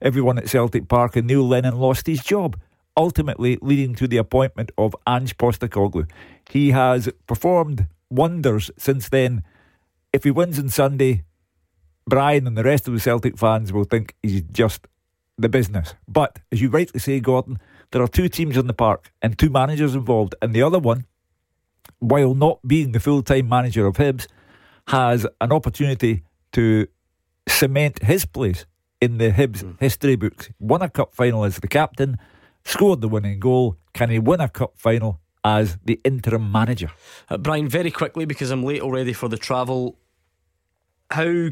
everyone 0.00 0.38
at 0.38 0.48
Celtic 0.48 0.88
Park, 0.88 1.16
and 1.16 1.26
Neil 1.26 1.46
Lennon 1.46 1.76
lost 1.76 2.06
his 2.06 2.22
job, 2.22 2.58
ultimately 2.96 3.58
leading 3.60 3.94
to 3.96 4.08
the 4.08 4.16
appointment 4.16 4.70
of 4.78 4.94
Ange 5.06 5.36
Postecoglou. 5.36 6.08
He 6.50 6.70
has 6.70 7.08
performed 7.26 7.86
wonders 8.10 8.70
since 8.78 9.08
then. 9.08 9.42
If 10.12 10.24
he 10.24 10.30
wins 10.30 10.58
on 10.58 10.68
Sunday, 10.68 11.24
Brian 12.08 12.46
and 12.46 12.56
the 12.56 12.64
rest 12.64 12.88
of 12.88 12.94
the 12.94 13.00
Celtic 13.00 13.36
fans 13.36 13.72
will 13.72 13.84
think 13.84 14.14
he's 14.22 14.42
just 14.42 14.86
the 15.36 15.48
business. 15.48 15.94
But 16.08 16.38
as 16.50 16.62
you 16.62 16.70
rightly 16.70 17.00
say, 17.00 17.20
Gordon, 17.20 17.58
there 17.90 18.02
are 18.02 18.08
two 18.08 18.28
teams 18.28 18.56
in 18.56 18.66
the 18.66 18.72
park 18.72 19.12
and 19.20 19.38
two 19.38 19.50
managers 19.50 19.94
involved, 19.94 20.34
and 20.40 20.54
the 20.54 20.62
other 20.62 20.78
one, 20.78 21.06
while 21.98 22.34
not 22.34 22.60
being 22.66 22.92
the 22.92 23.00
full 23.00 23.22
time 23.22 23.48
manager 23.48 23.86
of 23.86 23.96
Hibs, 23.96 24.26
has 24.88 25.26
an 25.40 25.52
opportunity 25.52 26.22
to 26.52 26.86
cement 27.48 28.02
his 28.02 28.24
place 28.24 28.66
in 29.00 29.18
the 29.18 29.30
Hibs 29.30 29.62
mm. 29.62 29.78
history 29.80 30.16
books. 30.16 30.48
Won 30.58 30.82
a 30.82 30.88
cup 30.88 31.14
final 31.14 31.44
as 31.44 31.56
the 31.56 31.68
captain, 31.68 32.18
scored 32.66 33.00
the 33.00 33.08
winning 33.08 33.40
goal. 33.40 33.76
Can 33.92 34.10
he 34.10 34.18
win 34.18 34.40
a 34.40 34.48
cup 34.48 34.74
final 34.76 35.20
as 35.44 35.78
the 35.84 36.00
interim 36.04 36.50
manager? 36.50 36.90
Uh, 37.30 37.38
Brian, 37.38 37.68
very 37.68 37.90
quickly 37.90 38.24
because 38.24 38.50
I'm 38.50 38.64
late 38.64 38.82
already 38.82 39.12
for 39.12 39.28
the 39.28 39.38
travel. 39.38 39.96
How 41.10 41.48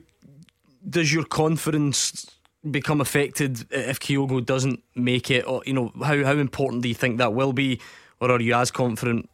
does 0.88 1.12
your 1.12 1.24
confidence 1.24 2.26
become 2.70 3.00
affected 3.00 3.66
if 3.70 4.00
Kyogo 4.00 4.44
doesn't 4.44 4.82
make 4.94 5.30
it? 5.30 5.46
Or 5.46 5.62
you 5.64 5.72
know, 5.72 5.92
how 6.02 6.22
how 6.24 6.36
important 6.36 6.82
do 6.82 6.88
you 6.88 6.94
think 6.94 7.18
that 7.18 7.34
will 7.34 7.52
be, 7.52 7.80
or 8.20 8.30
are 8.30 8.40
you 8.40 8.54
as 8.54 8.70
confident? 8.70 9.30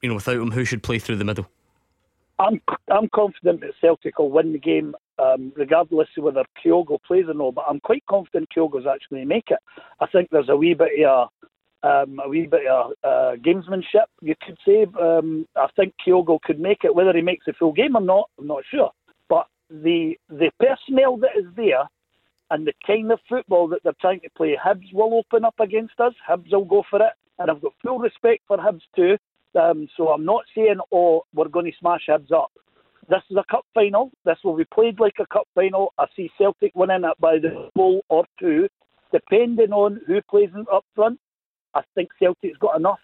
You 0.00 0.08
know, 0.08 0.14
without 0.14 0.36
him, 0.36 0.52
who 0.52 0.64
should 0.64 0.82
play 0.84 1.00
through 1.00 1.16
the 1.16 1.24
middle? 1.24 1.48
I'm 2.38 2.60
I'm 2.88 3.08
confident 3.08 3.60
that 3.62 3.72
Celtic 3.80 4.18
will 4.18 4.30
win 4.30 4.52
the 4.52 4.58
game, 4.60 4.94
um, 5.18 5.52
regardless 5.56 6.08
of 6.16 6.24
whether 6.24 6.44
Kyogo 6.64 6.98
plays 7.06 7.26
or 7.28 7.34
not. 7.34 7.54
But 7.54 7.66
I'm 7.68 7.80
quite 7.80 8.04
confident 8.06 8.48
Kyogo's 8.54 8.86
actually 8.86 9.24
make 9.24 9.50
it. 9.50 9.58
I 10.00 10.06
think 10.06 10.28
there's 10.30 10.48
a 10.48 10.56
wee 10.56 10.74
bit 10.74 11.04
of 11.06 11.28
um, 11.82 12.20
a 12.24 12.28
wee 12.28 12.46
bit 12.46 12.66
of 12.66 12.92
uh, 13.04 13.36
gamesmanship, 13.36 14.06
you 14.20 14.34
could 14.44 14.58
say. 14.66 14.86
Um, 15.00 15.46
I 15.56 15.68
think 15.76 15.94
Kyogo 16.04 16.40
could 16.42 16.60
make 16.60 16.84
it. 16.84 16.94
Whether 16.94 17.12
he 17.14 17.22
makes 17.22 17.46
the 17.46 17.52
full 17.52 17.72
game 17.72 17.96
or 17.96 18.00
not, 18.00 18.30
I'm 18.38 18.46
not 18.46 18.64
sure. 18.70 18.90
But 19.28 19.46
the 19.70 20.16
the 20.28 20.50
personnel 20.58 21.16
that 21.18 21.36
is 21.38 21.46
there 21.56 21.88
and 22.50 22.66
the 22.66 22.72
kind 22.86 23.12
of 23.12 23.20
football 23.28 23.68
that 23.68 23.80
they're 23.84 23.92
trying 24.00 24.20
to 24.20 24.30
play, 24.30 24.56
Hibs 24.56 24.92
will 24.92 25.14
open 25.14 25.44
up 25.44 25.60
against 25.60 26.00
us. 26.00 26.14
Hibs 26.28 26.50
will 26.50 26.64
go 26.64 26.82
for 26.88 27.00
it, 27.00 27.12
and 27.38 27.50
I've 27.50 27.60
got 27.60 27.74
full 27.82 27.98
respect 27.98 28.42
for 28.48 28.56
Hibs 28.56 28.82
too. 28.96 29.18
Um, 29.58 29.88
so 29.96 30.08
I'm 30.08 30.24
not 30.24 30.44
saying, 30.54 30.78
oh, 30.92 31.22
we're 31.34 31.48
going 31.48 31.66
to 31.66 31.78
smash 31.78 32.06
Hibs 32.08 32.32
up. 32.32 32.52
This 33.08 33.22
is 33.30 33.36
a 33.36 33.44
cup 33.50 33.64
final. 33.72 34.10
This 34.24 34.36
will 34.44 34.56
be 34.56 34.66
played 34.66 35.00
like 35.00 35.14
a 35.18 35.26
cup 35.26 35.48
final. 35.54 35.94
I 35.98 36.06
see 36.14 36.30
Celtic 36.36 36.72
winning 36.74 37.04
it 37.04 37.18
by 37.18 37.38
the 37.38 37.70
goal 37.76 38.04
or 38.10 38.24
two, 38.38 38.68
depending 39.12 39.72
on 39.72 40.00
who 40.06 40.20
plays 40.30 40.50
up 40.70 40.84
front. 40.94 41.18
I 41.74 41.82
think 41.94 42.10
Celtic's 42.18 42.58
got 42.58 42.76
enough 42.76 42.98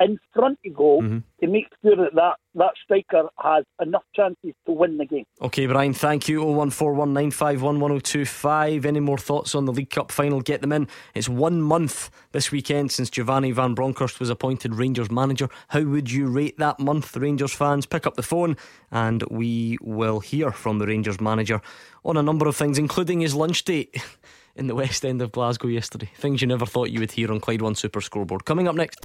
in 0.00 0.18
front 0.32 0.58
of 0.66 0.74
goal 0.74 1.02
mm-hmm. 1.02 1.18
to 1.40 1.46
make 1.46 1.66
sure 1.82 1.96
that, 1.96 2.14
that 2.14 2.36
that 2.54 2.72
striker 2.82 3.28
has 3.38 3.64
enough 3.80 4.02
chances 4.16 4.54
to 4.66 4.72
win 4.72 4.96
the 4.96 5.04
game. 5.04 5.24
Okay, 5.40 5.66
Brian, 5.66 5.94
thank 5.94 6.28
you. 6.28 6.40
01419511025. 6.40 8.84
Any 8.84 8.98
more 9.00 9.18
thoughts 9.18 9.54
on 9.54 9.66
the 9.66 9.72
League 9.72 9.90
Cup 9.90 10.10
final? 10.10 10.40
Get 10.40 10.62
them 10.62 10.72
in. 10.72 10.88
It's 11.14 11.28
one 11.28 11.62
month 11.62 12.10
this 12.32 12.50
weekend 12.50 12.90
since 12.90 13.08
Giovanni 13.10 13.52
Van 13.52 13.74
Bronckhorst 13.74 14.18
was 14.18 14.30
appointed 14.30 14.74
Rangers 14.74 15.10
manager. 15.10 15.48
How 15.68 15.82
would 15.82 16.10
you 16.10 16.26
rate 16.26 16.58
that 16.58 16.80
month, 16.80 17.16
Rangers 17.16 17.52
fans? 17.52 17.86
Pick 17.86 18.06
up 18.06 18.16
the 18.16 18.22
phone 18.22 18.56
and 18.90 19.22
we 19.30 19.78
will 19.80 20.20
hear 20.20 20.50
from 20.50 20.78
the 20.78 20.86
Rangers 20.86 21.20
manager 21.20 21.60
on 22.04 22.16
a 22.16 22.22
number 22.22 22.48
of 22.48 22.56
things, 22.56 22.78
including 22.78 23.20
his 23.20 23.34
lunch 23.34 23.64
date. 23.64 24.02
In 24.56 24.66
the 24.66 24.74
West 24.74 25.04
End 25.04 25.22
of 25.22 25.30
Glasgow 25.30 25.68
yesterday. 25.68 26.10
Things 26.16 26.42
you 26.42 26.48
never 26.48 26.66
thought 26.66 26.90
you 26.90 26.98
would 26.98 27.12
hear 27.12 27.30
on 27.30 27.38
Clyde 27.40 27.62
One 27.62 27.76
Super 27.76 28.00
Scoreboard. 28.00 28.44
Coming 28.44 28.66
up 28.66 28.74
next. 28.74 28.98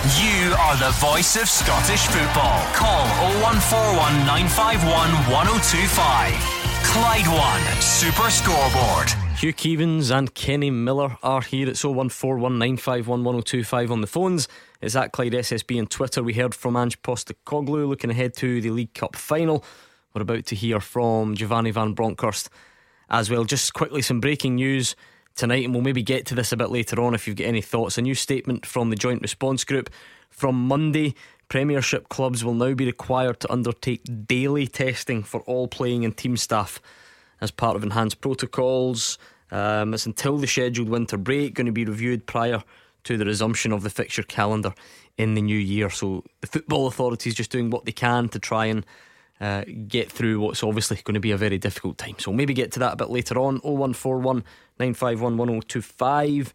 You 0.00 0.56
are 0.58 0.78
the 0.78 0.92
voice 0.92 1.36
of 1.36 1.46
Scottish 1.46 2.06
football. 2.06 2.64
Call 2.72 3.04
0141 3.44 4.24
951 4.24 5.10
1025. 5.30 6.32
Clyde 6.84 7.28
One 7.28 7.60
Super 7.82 8.30
Scoreboard. 8.30 9.10
Hugh 9.36 9.52
Keevins 9.52 10.10
and 10.10 10.34
Kenny 10.34 10.70
Miller 10.70 11.18
are 11.22 11.42
here. 11.42 11.68
It's 11.68 11.82
01419511025 11.82 13.90
on 13.90 14.00
the 14.00 14.06
phones. 14.06 14.48
It's 14.80 14.96
at 14.96 15.12
Clyde 15.12 15.32
SSB 15.32 15.78
on 15.78 15.86
Twitter. 15.86 16.22
We 16.22 16.32
heard 16.32 16.54
from 16.54 16.78
Ange 16.78 17.02
Postecoglou 17.02 17.86
looking 17.86 18.08
ahead 18.08 18.32
to 18.36 18.62
the 18.62 18.70
League 18.70 18.94
Cup 18.94 19.16
final. 19.16 19.62
We're 20.14 20.22
about 20.22 20.46
to 20.46 20.56
hear 20.56 20.80
from 20.80 21.34
Giovanni 21.34 21.72
Van 21.72 21.92
Bronckhorst 21.92 22.48
as 23.10 23.28
well. 23.28 23.44
Just 23.44 23.74
quickly, 23.74 24.00
some 24.00 24.20
breaking 24.20 24.54
news 24.54 24.96
tonight, 25.40 25.64
and 25.64 25.72
we'll 25.72 25.82
maybe 25.82 26.02
get 26.02 26.26
to 26.26 26.34
this 26.34 26.52
a 26.52 26.56
bit 26.56 26.70
later 26.70 27.00
on 27.00 27.14
if 27.14 27.26
you've 27.26 27.36
got 27.36 27.46
any 27.46 27.62
thoughts. 27.62 27.96
A 27.96 28.02
new 28.02 28.14
statement 28.14 28.66
from 28.66 28.90
the 28.90 28.96
Joint 28.96 29.22
Response 29.22 29.64
Group 29.64 29.88
from 30.28 30.54
Monday. 30.54 31.14
Premiership 31.48 32.10
clubs 32.10 32.44
will 32.44 32.52
now 32.52 32.74
be 32.74 32.84
required 32.84 33.40
to 33.40 33.50
undertake 33.50 34.02
daily 34.26 34.66
testing 34.66 35.22
for 35.22 35.40
all 35.42 35.66
playing 35.66 36.04
and 36.04 36.14
team 36.14 36.36
staff 36.36 36.78
as 37.40 37.50
part 37.50 37.74
of 37.74 37.82
enhanced 37.82 38.20
protocols. 38.20 39.18
Um, 39.50 39.94
it's 39.94 40.04
until 40.04 40.36
the 40.36 40.46
scheduled 40.46 40.90
winter 40.90 41.16
break, 41.16 41.54
going 41.54 41.66
to 41.66 41.72
be 41.72 41.86
reviewed 41.86 42.26
prior 42.26 42.62
to 43.04 43.16
the 43.16 43.24
resumption 43.24 43.72
of 43.72 43.82
the 43.82 43.88
fixture 43.88 44.22
calendar 44.22 44.74
in 45.16 45.32
the 45.32 45.42
new 45.42 45.58
year. 45.58 45.88
So 45.88 46.22
the 46.42 46.48
football 46.48 46.86
authorities 46.86 47.34
just 47.34 47.50
doing 47.50 47.70
what 47.70 47.86
they 47.86 47.92
can 47.92 48.28
to 48.28 48.38
try 48.38 48.66
and 48.66 48.84
uh, 49.40 49.64
get 49.88 50.10
through 50.12 50.40
what's 50.40 50.62
obviously 50.62 50.98
going 51.02 51.14
to 51.14 51.20
be 51.20 51.30
a 51.30 51.36
very 51.36 51.58
difficult 51.58 51.98
time. 51.98 52.16
So 52.18 52.32
maybe 52.32 52.52
get 52.52 52.72
to 52.72 52.78
that 52.80 52.94
a 52.94 52.96
bit 52.96 53.10
later 53.10 53.38
on. 53.38 53.58
0141 53.58 54.44
951 54.78 55.36
1025 55.36 56.52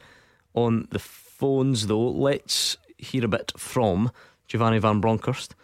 on 0.54 0.88
the 0.92 1.00
phones, 1.00 1.88
though. 1.88 2.10
Let's 2.10 2.78
hear 2.98 3.26
a 3.26 3.28
bit 3.28 3.52
from 3.58 4.12
Giovanni 4.48 4.80
Van 4.80 5.02
Bronckhorst. 5.02 5.56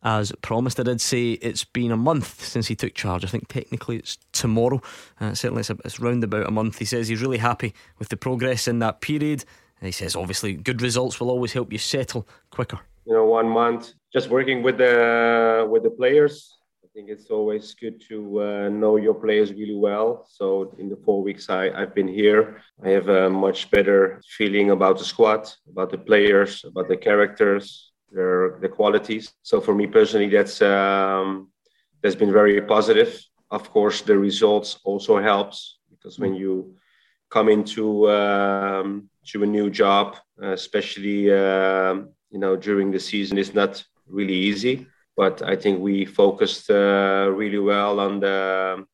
As 0.00 0.32
promised, 0.42 0.78
I 0.78 0.84
did 0.84 1.00
say 1.00 1.32
it's 1.32 1.64
been 1.64 1.90
a 1.90 1.96
month 1.96 2.44
since 2.44 2.68
he 2.68 2.76
took 2.76 2.94
charge. 2.94 3.24
I 3.24 3.28
think 3.28 3.48
technically 3.48 3.96
it's 3.96 4.16
tomorrow. 4.30 4.80
Uh, 5.20 5.34
certainly, 5.34 5.60
it's, 5.60 5.70
a, 5.70 5.76
it's 5.84 5.98
round 5.98 6.22
about 6.22 6.46
a 6.46 6.52
month. 6.52 6.78
He 6.78 6.84
says 6.84 7.08
he's 7.08 7.20
really 7.20 7.38
happy 7.38 7.74
with 7.98 8.08
the 8.08 8.16
progress 8.16 8.68
in 8.68 8.78
that 8.78 9.00
period. 9.00 9.44
And 9.80 9.86
he 9.86 9.92
says, 9.92 10.14
obviously, 10.14 10.54
good 10.54 10.82
results 10.82 11.18
will 11.18 11.30
always 11.30 11.52
help 11.52 11.72
you 11.72 11.78
settle 11.78 12.28
quicker. 12.50 12.78
You 13.06 13.14
know, 13.14 13.24
one 13.24 13.48
month 13.48 13.92
just 14.12 14.30
working 14.30 14.62
with 14.62 14.78
the 14.78 15.66
with 15.68 15.82
the 15.82 15.90
players, 15.90 16.57
think 16.98 17.10
it's 17.10 17.30
always 17.30 17.74
good 17.74 18.00
to 18.08 18.42
uh, 18.42 18.68
know 18.68 18.96
your 18.96 19.14
players 19.14 19.52
really 19.52 19.76
well. 19.76 20.26
So 20.28 20.74
in 20.80 20.88
the 20.88 20.96
four 20.96 21.22
weeks 21.22 21.48
I, 21.48 21.70
I've 21.70 21.94
been 21.94 22.08
here, 22.08 22.60
I 22.84 22.88
have 22.88 23.08
a 23.08 23.30
much 23.30 23.70
better 23.70 24.20
feeling 24.36 24.72
about 24.72 24.98
the 24.98 25.04
squad, 25.04 25.48
about 25.70 25.90
the 25.92 25.98
players, 25.98 26.64
about 26.64 26.88
the 26.88 26.96
characters, 26.96 27.92
their 28.10 28.58
the 28.60 28.68
qualities. 28.68 29.32
So 29.42 29.60
for 29.60 29.76
me 29.76 29.86
personally, 29.86 30.28
that's 30.28 30.60
um, 30.60 31.52
that's 32.02 32.16
been 32.16 32.32
very 32.32 32.60
positive. 32.62 33.10
Of 33.48 33.70
course, 33.70 34.00
the 34.02 34.18
results 34.18 34.80
also 34.82 35.22
helps 35.22 35.78
because 35.92 36.18
when 36.18 36.34
you 36.34 36.74
come 37.30 37.48
into 37.48 38.10
um, 38.10 39.08
to 39.30 39.44
a 39.44 39.46
new 39.46 39.70
job, 39.70 40.16
especially 40.42 41.32
um, 41.32 42.10
you 42.32 42.40
know 42.40 42.56
during 42.56 42.90
the 42.90 43.02
season, 43.10 43.38
it's 43.38 43.54
not 43.54 43.84
really 44.08 44.38
easy 44.50 44.88
but 45.18 45.42
I 45.42 45.56
think 45.56 45.80
we 45.80 46.04
focused 46.04 46.70
uh, 46.70 47.28
really 47.40 47.58
well 47.58 47.98
on 47.98 48.20
the 48.20 48.86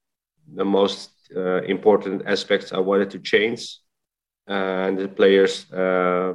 the 0.59 0.65
most 0.65 1.11
uh, 1.37 1.61
important 1.75 2.23
aspects 2.27 2.73
I 2.73 2.81
wanted 2.91 3.11
to 3.11 3.19
change, 3.33 3.63
and 4.47 4.99
the 4.99 5.09
players 5.09 5.71
uh, 5.71 6.33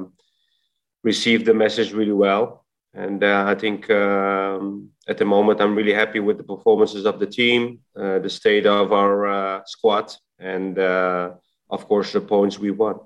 received 1.02 1.44
the 1.46 1.54
message 1.54 1.90
really 1.92 2.18
well. 2.26 2.64
And 2.94 3.22
uh, 3.22 3.44
I 3.52 3.54
think 3.62 3.90
um, 3.90 4.90
at 5.08 5.18
the 5.18 5.24
moment 5.24 5.60
I'm 5.60 5.76
really 5.76 5.96
happy 6.02 6.20
with 6.20 6.36
the 6.38 6.48
performances 6.54 7.04
of 7.04 7.18
the 7.18 7.26
team, 7.26 7.80
uh, 7.96 8.18
the 8.20 8.30
state 8.30 8.66
of 8.66 8.92
our 8.92 9.14
uh, 9.26 9.60
squad, 9.66 10.06
and 10.38 10.78
of 11.76 11.80
course 11.90 12.12
the 12.12 12.20
points 12.20 12.58
we 12.60 12.70
won. 12.70 12.96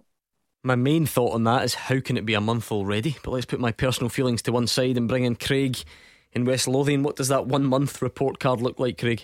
My 0.63 0.77
main 0.77 1.07
thought 1.07 1.35
on 1.35 1.45
that 1.45 1.65
is 1.65 1.75
how 1.89 2.01
can 2.01 2.17
it 2.17 2.27
be 2.27 2.35
a 2.35 2.41
month 2.51 2.73
already? 2.73 3.17
But 3.23 3.33
let's 3.33 3.51
put 3.53 3.61
my 3.61 3.73
personal 3.73 4.11
feelings 4.11 4.43
to 4.43 4.53
one 4.53 4.67
side 4.67 4.97
and 4.99 5.09
bring 5.09 5.25
in 5.25 5.37
Craig 5.37 5.77
in 6.35 6.45
West 6.45 6.69
Lothian. 6.69 7.03
What 7.03 7.17
does 7.17 7.29
that 7.29 7.47
one 7.47 7.65
month 7.65 8.03
report 8.03 8.39
card 8.39 8.61
look 8.61 8.79
like, 8.79 8.99
Craig? 8.99 9.23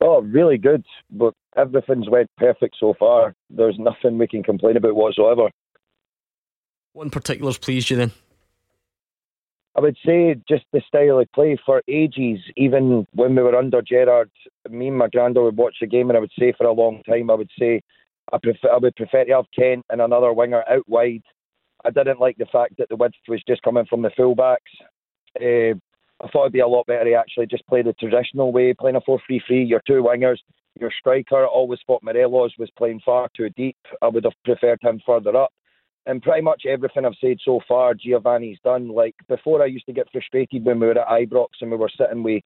Oh, 0.00 0.20
really 0.22 0.58
good. 0.58 0.84
But 1.10 1.34
everything's 1.56 2.08
went 2.08 2.30
perfect 2.36 2.76
so 2.78 2.94
far. 2.98 3.34
There's 3.50 3.78
nothing 3.78 4.18
we 4.18 4.28
can 4.28 4.42
complain 4.42 4.76
about 4.76 4.96
whatsoever. 4.96 5.50
What 6.92 7.04
in 7.04 7.10
particular's 7.10 7.58
pleased 7.58 7.90
you 7.90 7.96
then? 7.96 8.12
I 9.76 9.80
would 9.80 9.96
say 10.06 10.36
just 10.48 10.64
the 10.72 10.80
style 10.86 11.18
of 11.18 11.32
play 11.32 11.58
for 11.66 11.82
ages. 11.88 12.38
Even 12.56 13.06
when 13.12 13.34
we 13.34 13.42
were 13.42 13.56
under 13.56 13.82
Gerrard, 13.82 14.30
me 14.70 14.88
and 14.88 14.98
my 14.98 15.08
granddad 15.08 15.42
would 15.42 15.56
watch 15.56 15.76
the 15.80 15.88
game, 15.88 16.10
and 16.10 16.16
I 16.16 16.20
would 16.20 16.30
say 16.38 16.52
for 16.56 16.66
a 16.66 16.72
long 16.72 17.02
time, 17.02 17.28
I 17.28 17.34
would 17.34 17.50
say 17.58 17.80
I 18.32 18.38
prefer 18.38 18.70
I 18.70 18.76
would 18.76 18.94
prefer 18.94 19.24
to 19.24 19.34
have 19.34 19.46
Kent 19.56 19.84
and 19.90 20.00
another 20.00 20.32
winger 20.32 20.62
out 20.70 20.88
wide. 20.88 21.24
I 21.84 21.90
didn't 21.90 22.20
like 22.20 22.36
the 22.36 22.46
fact 22.46 22.76
that 22.78 22.88
the 22.88 22.96
width 22.96 23.16
was 23.26 23.42
just 23.46 23.62
coming 23.62 23.84
from 23.86 24.02
the 24.02 24.10
fullbacks. 24.10 24.58
Uh, 25.40 25.76
I 26.22 26.28
thought 26.28 26.42
it'd 26.42 26.52
be 26.52 26.60
a 26.60 26.66
lot 26.66 26.86
better 26.86 27.04
to 27.04 27.14
actually 27.14 27.46
just 27.46 27.66
play 27.66 27.82
the 27.82 27.92
traditional 27.94 28.52
way, 28.52 28.72
playing 28.72 28.96
a 28.96 29.00
4 29.00 29.20
3 29.26 29.42
3, 29.46 29.64
your 29.64 29.82
two 29.86 30.02
wingers, 30.02 30.38
your 30.78 30.92
striker. 30.98 31.44
I 31.44 31.46
Always 31.46 31.80
thought 31.86 32.02
Morelos 32.02 32.52
was 32.58 32.70
playing 32.78 33.00
far 33.04 33.28
too 33.36 33.50
deep. 33.50 33.76
I 34.00 34.08
would 34.08 34.24
have 34.24 34.34
preferred 34.44 34.78
him 34.82 35.00
further 35.04 35.36
up. 35.36 35.52
And 36.06 36.22
pretty 36.22 36.42
much 36.42 36.64
everything 36.68 37.06
I've 37.06 37.14
said 37.20 37.38
so 37.42 37.60
far, 37.66 37.94
Giovanni's 37.94 38.58
done. 38.62 38.88
Like 38.88 39.14
before, 39.28 39.62
I 39.62 39.66
used 39.66 39.86
to 39.86 39.92
get 39.92 40.10
frustrated 40.12 40.64
when 40.64 40.78
we 40.78 40.86
were 40.86 40.98
at 40.98 41.08
Ibrox 41.08 41.46
and 41.60 41.70
we 41.70 41.78
were 41.78 41.90
sitting 41.96 42.22
with 42.22 42.42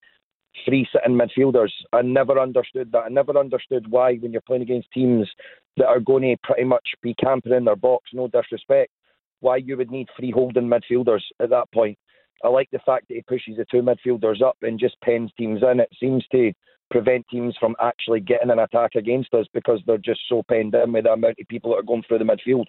three 0.65 0.87
sitting 0.93 1.19
midfielders. 1.19 1.73
I 1.93 2.03
never 2.03 2.39
understood 2.39 2.93
that. 2.93 2.99
I 2.99 3.09
never 3.09 3.37
understood 3.37 3.91
why, 3.91 4.15
when 4.15 4.33
you're 4.33 4.41
playing 4.43 4.63
against 4.63 4.91
teams 4.93 5.29
that 5.77 5.87
are 5.87 6.01
going 6.01 6.23
to 6.23 6.37
pretty 6.43 6.65
much 6.65 6.89
be 7.03 7.15
camping 7.15 7.53
in 7.53 7.65
their 7.65 7.77
box, 7.77 8.11
no 8.13 8.29
disrespect, 8.29 8.93
why 9.41 9.57
you 9.57 9.77
would 9.77 9.91
need 9.91 10.09
free 10.17 10.31
holding 10.31 10.69
midfielders 10.69 11.23
at 11.41 11.51
that 11.51 11.71
point. 11.73 11.99
I 12.45 12.49
like 12.49 12.69
the 12.71 12.79
fact 12.81 13.09
that 13.09 13.15
he 13.15 13.23
pushes 13.23 13.57
the 13.57 13.67
two 13.71 13.83
midfielders 13.83 14.43
up 14.43 14.57
and 14.63 14.79
just 14.79 15.01
pens 15.01 15.31
teams 15.39 15.61
in. 15.63 15.81
It 15.81 15.91
seems 15.99 16.25
to 16.33 16.53
prevent 16.91 17.27
teams 17.29 17.55
from 17.59 17.77
actually 17.81 18.21
getting 18.21 18.51
an 18.51 18.59
attack 18.59 18.95
against 18.95 19.35
us 19.35 19.47
because 19.53 19.81
they're 19.87 19.99
just 19.99 20.21
so 20.29 20.43
penned 20.49 20.75
in 20.75 20.93
with 20.93 21.05
the 21.05 21.13
amount 21.13 21.37
of 21.41 21.49
people 21.49 21.71
that 21.71 21.79
are 21.79 21.83
going 21.83 22.03
through 22.07 22.19
the 22.19 22.25
midfield. 22.25 22.67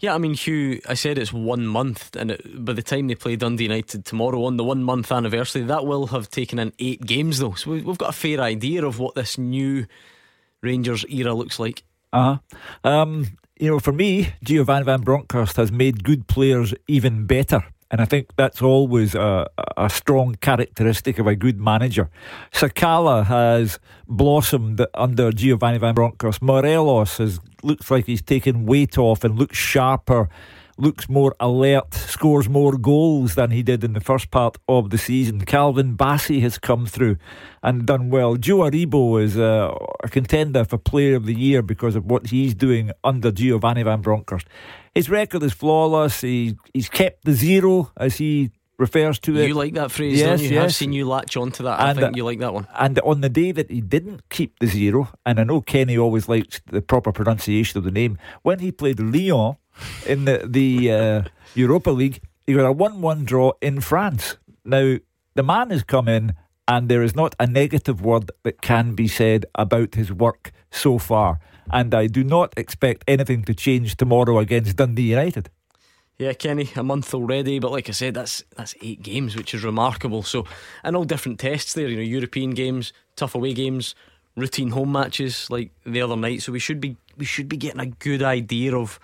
Yeah, 0.00 0.14
I 0.14 0.18
mean, 0.18 0.34
Hugh, 0.34 0.80
I 0.88 0.94
said 0.94 1.18
it's 1.18 1.32
one 1.32 1.66
month, 1.66 2.16
and 2.16 2.32
it, 2.32 2.64
by 2.64 2.72
the 2.72 2.82
time 2.82 3.06
they 3.06 3.14
play 3.14 3.36
Dundee 3.36 3.64
United 3.64 4.04
tomorrow 4.04 4.42
on 4.44 4.56
the 4.56 4.64
one 4.64 4.82
month 4.82 5.12
anniversary, 5.12 5.62
that 5.62 5.86
will 5.86 6.08
have 6.08 6.28
taken 6.30 6.58
in 6.58 6.72
eight 6.80 7.02
games, 7.02 7.38
though. 7.38 7.54
So 7.54 7.70
we've 7.70 7.98
got 7.98 8.10
a 8.10 8.12
fair 8.12 8.40
idea 8.40 8.84
of 8.84 8.98
what 8.98 9.14
this 9.14 9.38
new 9.38 9.86
Rangers 10.62 11.04
era 11.08 11.32
looks 11.32 11.60
like. 11.60 11.84
Uh 12.12 12.38
huh. 12.82 12.88
Um, 12.88 13.38
you 13.60 13.70
know, 13.70 13.78
for 13.78 13.92
me, 13.92 14.34
Giovanni 14.42 14.84
Van 14.84 15.00
Bronckhorst 15.02 15.56
has 15.56 15.70
made 15.70 16.04
good 16.04 16.26
players 16.26 16.74
even 16.88 17.26
better. 17.26 17.64
And 17.90 18.00
I 18.02 18.04
think 18.04 18.36
that's 18.36 18.60
always 18.60 19.14
a, 19.14 19.48
a 19.76 19.88
strong 19.88 20.34
characteristic 20.36 21.18
of 21.18 21.26
a 21.26 21.34
good 21.34 21.58
manager. 21.58 22.10
Sakala 22.52 23.24
has 23.26 23.78
blossomed 24.06 24.84
under 24.94 25.32
Giovanni 25.32 25.78
Van 25.78 25.94
Bronckhorst. 25.94 26.42
Morelos 26.42 27.16
has 27.16 27.40
looks 27.62 27.90
like 27.90 28.06
he's 28.06 28.22
taken 28.22 28.66
weight 28.66 28.98
off 28.98 29.24
and 29.24 29.38
looks 29.38 29.56
sharper 29.56 30.28
looks 30.78 31.08
more 31.08 31.34
alert, 31.40 31.92
scores 31.92 32.48
more 32.48 32.78
goals 32.78 33.34
than 33.34 33.50
he 33.50 33.62
did 33.62 33.82
in 33.82 33.92
the 33.92 34.00
first 34.00 34.30
part 34.30 34.56
of 34.68 34.90
the 34.90 34.98
season. 34.98 35.44
Calvin 35.44 35.96
Bassey 35.96 36.40
has 36.40 36.56
come 36.56 36.86
through 36.86 37.16
and 37.62 37.84
done 37.84 38.10
well. 38.10 38.36
Joe 38.36 38.58
Aribo 38.58 39.20
is 39.22 39.36
a, 39.36 39.76
a 40.04 40.08
contender 40.08 40.64
for 40.64 40.78
Player 40.78 41.16
of 41.16 41.26
the 41.26 41.34
Year 41.34 41.62
because 41.62 41.96
of 41.96 42.04
what 42.04 42.28
he's 42.28 42.54
doing 42.54 42.92
under 43.02 43.32
Giovanni 43.32 43.82
Van 43.82 44.00
Bronckhorst. 44.00 44.46
His 44.94 45.10
record 45.10 45.42
is 45.42 45.52
flawless. 45.52 46.20
He, 46.20 46.56
he's 46.72 46.88
kept 46.88 47.24
the 47.24 47.32
zero, 47.32 47.90
as 47.96 48.16
he 48.16 48.50
refers 48.78 49.18
to 49.18 49.36
it. 49.36 49.48
You 49.48 49.54
like 49.54 49.74
that 49.74 49.90
phrase, 49.90 50.18
yes, 50.18 50.40
you? 50.40 50.50
Yes. 50.50 50.64
I've 50.64 50.74
seen 50.74 50.92
you 50.92 51.06
latch 51.06 51.36
onto 51.36 51.64
that. 51.64 51.80
I 51.80 51.94
think 51.94 52.16
you 52.16 52.24
like 52.24 52.38
that 52.38 52.54
one. 52.54 52.66
And 52.78 52.98
on 53.00 53.20
the 53.20 53.28
day 53.28 53.52
that 53.52 53.70
he 53.70 53.80
didn't 53.80 54.28
keep 54.30 54.58
the 54.60 54.66
zero, 54.66 55.08
and 55.26 55.40
I 55.40 55.44
know 55.44 55.60
Kenny 55.60 55.98
always 55.98 56.28
likes 56.28 56.60
the 56.66 56.80
proper 56.80 57.12
pronunciation 57.12 57.78
of 57.78 57.84
the 57.84 57.90
name, 57.90 58.18
when 58.42 58.60
he 58.60 58.72
played 58.72 59.00
Lyon 59.00 59.56
in 60.06 60.24
the, 60.24 60.44
the 60.48 60.92
uh, 60.92 61.22
Europa 61.54 61.90
League, 61.90 62.20
he 62.46 62.54
got 62.54 62.66
a 62.66 62.72
1 62.72 63.00
1 63.02 63.24
draw 63.24 63.52
in 63.60 63.80
France. 63.80 64.38
Now, 64.64 64.96
the 65.34 65.42
man 65.42 65.70
has 65.70 65.82
come 65.82 66.08
in, 66.08 66.34
and 66.66 66.88
there 66.88 67.02
is 67.02 67.14
not 67.14 67.34
a 67.38 67.46
negative 67.46 68.02
word 68.02 68.30
that 68.44 68.60
can 68.62 68.94
be 68.94 69.08
said 69.08 69.46
about 69.54 69.94
his 69.94 70.12
work 70.12 70.52
so 70.70 70.98
far. 70.98 71.40
And 71.72 71.94
I 71.94 72.06
do 72.06 72.24
not 72.24 72.54
expect 72.56 73.04
anything 73.06 73.44
to 73.44 73.54
change 73.54 73.96
tomorrow 73.96 74.38
against 74.38 74.76
Dundee 74.76 75.10
United. 75.10 75.50
Yeah, 76.18 76.32
Kenny, 76.32 76.68
a 76.74 76.82
month 76.82 77.14
already, 77.14 77.60
but 77.60 77.70
like 77.70 77.88
I 77.88 77.92
said, 77.92 78.14
that's 78.14 78.42
that's 78.56 78.74
eight 78.82 79.02
games, 79.02 79.36
which 79.36 79.54
is 79.54 79.62
remarkable. 79.62 80.24
So, 80.24 80.46
and 80.82 80.96
all 80.96 81.04
different 81.04 81.38
tests 81.38 81.74
there. 81.74 81.86
You 81.86 81.96
know, 81.96 82.02
European 82.02 82.50
games, 82.50 82.92
tough 83.14 83.36
away 83.36 83.54
games, 83.54 83.94
routine 84.34 84.70
home 84.70 84.90
matches 84.90 85.48
like 85.48 85.70
the 85.86 86.02
other 86.02 86.16
night. 86.16 86.42
So 86.42 86.50
we 86.50 86.58
should 86.58 86.80
be 86.80 86.96
we 87.16 87.24
should 87.24 87.48
be 87.48 87.56
getting 87.56 87.80
a 87.80 87.86
good 87.86 88.22
idea 88.22 88.76
of 88.76 88.98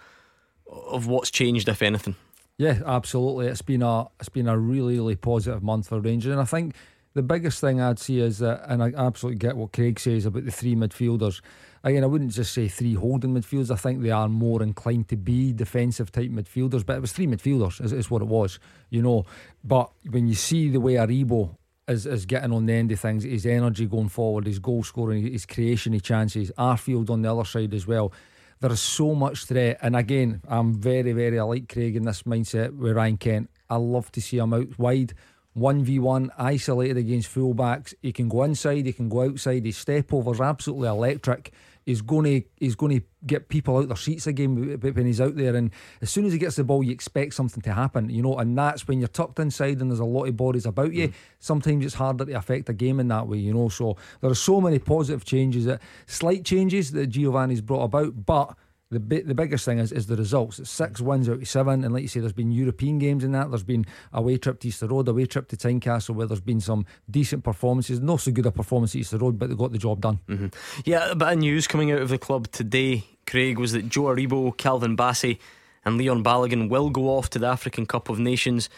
of 0.67 1.07
what's 1.07 1.31
changed, 1.31 1.69
if 1.69 1.83
anything. 1.83 2.17
Yeah, 2.59 2.81
absolutely. 2.85 3.47
It's 3.47 3.63
been 3.63 3.83
a 3.83 4.07
it's 4.19 4.29
been 4.29 4.49
a 4.49 4.59
really 4.59 4.97
really 4.97 5.17
positive 5.17 5.63
month 5.63 5.89
for 5.89 6.01
Rangers, 6.01 6.33
and 6.33 6.41
I 6.41 6.45
think 6.45 6.75
the 7.15 7.23
biggest 7.23 7.61
thing 7.61 7.81
I'd 7.81 8.01
see 8.01 8.19
is 8.19 8.39
that, 8.39 8.65
and 8.67 8.83
I 8.83 8.93
absolutely 8.97 9.39
get 9.39 9.57
what 9.57 9.73
Craig 9.73 10.01
says 10.01 10.27
about 10.27 10.45
the 10.45 10.51
three 10.51 10.75
midfielders. 10.75 11.41
Again, 11.85 12.03
I 12.03 12.07
wouldn't 12.07 12.33
just 12.33 12.53
say 12.53 12.67
three 12.67 12.95
holding 12.95 13.35
midfielders. 13.35 13.71
I 13.71 13.77
think 13.77 14.03
they 14.03 14.11
are 14.11 14.29
more 14.29 14.63
inclined 14.63 15.09
to 15.09 15.17
be 15.17 15.53
defensive 15.53 16.11
type 16.11 16.31
midfielders, 16.31 16.85
but 16.85 16.97
it 16.97 17.01
was 17.01 17.13
three 17.13 17.27
midfielders, 17.27 17.85
is, 17.85 17.93
is 17.93 18.11
what 18.11 18.23
it 18.23 18.29
was, 18.29 18.59
you 18.91 19.03
know. 19.03 19.27
But 19.63 19.91
when 20.11 20.27
you 20.27 20.35
see 20.35 20.71
the 20.71 20.81
way 20.81 20.95
Aribo 20.95 21.57
is, 21.87 22.07
is 22.07 22.25
getting 22.25 22.53
on 22.53 22.67
the 22.67 22.73
end 22.73 22.91
of 22.91 22.99
things, 22.99 23.25
his 23.25 23.45
energy 23.47 23.87
going 23.87 24.09
forward, 24.09 24.47
his 24.47 24.59
goal 24.59 24.83
scoring, 24.83 25.31
his 25.31 25.47
creation 25.47 25.95
of 25.95 26.03
chances, 26.03 26.51
Arfield 26.59 27.11
on 27.11 27.23
the 27.23 27.31
other 27.31 27.45
side 27.45 27.75
as 27.75 27.87
well 27.87 28.13
there 28.61 28.73
is 28.73 28.81
so 28.81 29.15
much 29.15 29.45
threat. 29.45 29.79
And 29.83 29.95
again, 29.95 30.41
I'm 30.49 30.73
very, 30.73 31.13
very, 31.13 31.39
I 31.39 31.43
like 31.43 31.69
Craig 31.69 31.97
in 31.97 32.05
this 32.05 32.23
mindset 32.23 32.75
with 32.75 32.97
Ryan 32.97 33.19
Kent. 33.19 33.51
I 33.69 33.77
love 33.77 34.11
to 34.13 34.23
see 34.23 34.39
him 34.39 34.55
out 34.55 34.79
wide. 34.79 35.13
1v1 35.57 36.31
isolated 36.37 36.97
against 36.97 37.33
fullbacks. 37.33 37.95
He 38.03 38.13
can 38.13 38.29
go 38.29 38.43
inside, 38.43 38.87
he 38.87 38.93
can 38.93 39.09
go 39.09 39.23
outside. 39.23 39.65
His 39.65 39.77
step 39.77 40.13
over 40.13 40.33
is 40.33 40.41
absolutely 40.41 40.89
electric 40.89 41.53
he's 41.87 42.03
going 42.03 42.25
to 42.25 42.49
he's 42.59 42.75
going 42.75 43.01
to 43.01 43.07
get 43.27 43.49
people 43.49 43.79
out 43.79 43.89
their 43.89 43.97
seats 43.97 44.27
again 44.27 44.79
when 44.81 45.07
he's 45.07 45.21
out 45.21 45.37
there. 45.37 45.57
And 45.57 45.71
as 46.03 46.11
soon 46.11 46.27
as 46.27 46.33
he 46.33 46.39
gets 46.39 46.57
the 46.57 46.65
ball, 46.65 46.83
you 46.83 46.93
expect 46.93 47.35
something 47.35 47.63
to 47.63 47.73
happen, 47.73 48.11
you 48.11 48.23
know. 48.23 48.37
And 48.39 48.57
that's 48.57 48.87
when 48.87 48.99
you're 48.99 49.09
tucked 49.09 49.39
inside 49.39 49.81
and 49.81 49.91
there's 49.91 50.01
a 50.01 50.05
lot 50.05 50.25
of 50.25 50.37
bodies 50.37 50.67
about 50.67 50.93
you. 50.93 51.09
Mm. 51.09 51.15
Sometimes 51.41 51.85
it's 51.85 51.95
harder 51.95 52.25
to 52.25 52.33
affect 52.33 52.69
a 52.69 52.73
game 52.73 53.01
in 53.01 53.09
that 53.09 53.27
way, 53.27 53.39
you 53.39 53.55
know. 53.55 53.69
So 53.69 53.97
there 54.21 54.31
are 54.31 54.35
so 54.35 54.61
many 54.61 54.79
positive 54.79 55.25
changes, 55.25 55.65
that 55.67 55.81
slight 56.07 56.45
changes 56.45 56.93
that 56.93 57.07
Giovanni's 57.09 57.61
brought 57.61 57.85
about, 57.85 58.27
but 58.27 58.57
the 58.95 59.01
bit, 59.01 59.29
the 59.29 59.35
biggest 59.35 59.65
thing 59.65 59.79
is, 59.79 59.93
is 59.93 60.07
the 60.07 60.17
results. 60.17 60.59
It's 60.59 60.71
six 60.71 61.01
wins 61.01 61.29
out 61.29 61.43
of 61.43 61.49
seven, 61.49 61.85
and 61.85 61.93
like 61.93 62.03
you 62.03 62.09
say, 62.09 62.21
there's 62.21 62.33
been 62.33 62.51
European 62.51 62.99
games 62.99 63.23
in 63.23 63.33
that. 63.33 63.51
There's 63.51 63.63
been 63.63 63.85
a 64.13 64.19
away 64.19 64.39
trip 64.39 64.61
to 64.61 64.69
Easter 64.69 64.87
Road, 64.87 65.09
a 65.09 65.11
away 65.11 65.27
trip 65.27 65.49
to 65.49 65.57
Tynecastle, 65.57 66.15
where 66.15 66.27
there's 66.27 66.41
been 66.41 66.61
some 66.61 66.87
decent 67.11 67.45
performances. 67.45 68.01
Not 68.01 68.23
so 68.23 68.33
good 68.33 68.47
a 68.47 68.51
performance 68.51 68.95
at 68.95 69.01
Easter 69.01 69.19
Road, 69.19 69.39
but 69.39 69.51
they 69.51 69.55
got 69.55 69.73
the 69.73 69.79
job 69.79 70.01
done. 70.01 70.21
Mm-hmm. 70.29 70.47
Yeah, 70.85 71.11
a 71.11 71.15
bit 71.15 71.29
of 71.29 71.39
news 71.39 71.67
coming 71.67 71.93
out 71.93 72.01
of 72.01 72.09
the 72.09 72.19
club 72.19 72.51
today, 72.51 73.05
Craig, 73.27 73.59
was 73.59 73.73
that 73.73 73.91
Joe 73.91 74.05
Aribo, 74.05 74.57
Calvin 74.57 74.97
Bassey, 74.97 75.39
and 75.85 75.99
Leon 75.99 76.25
Balogun 76.25 76.71
will 76.71 76.89
go 76.89 77.09
off 77.09 77.29
to 77.31 77.39
the 77.39 77.47
African 77.47 77.85
Cup 77.85 78.09
of 78.09 78.19
Nations, 78.19 78.71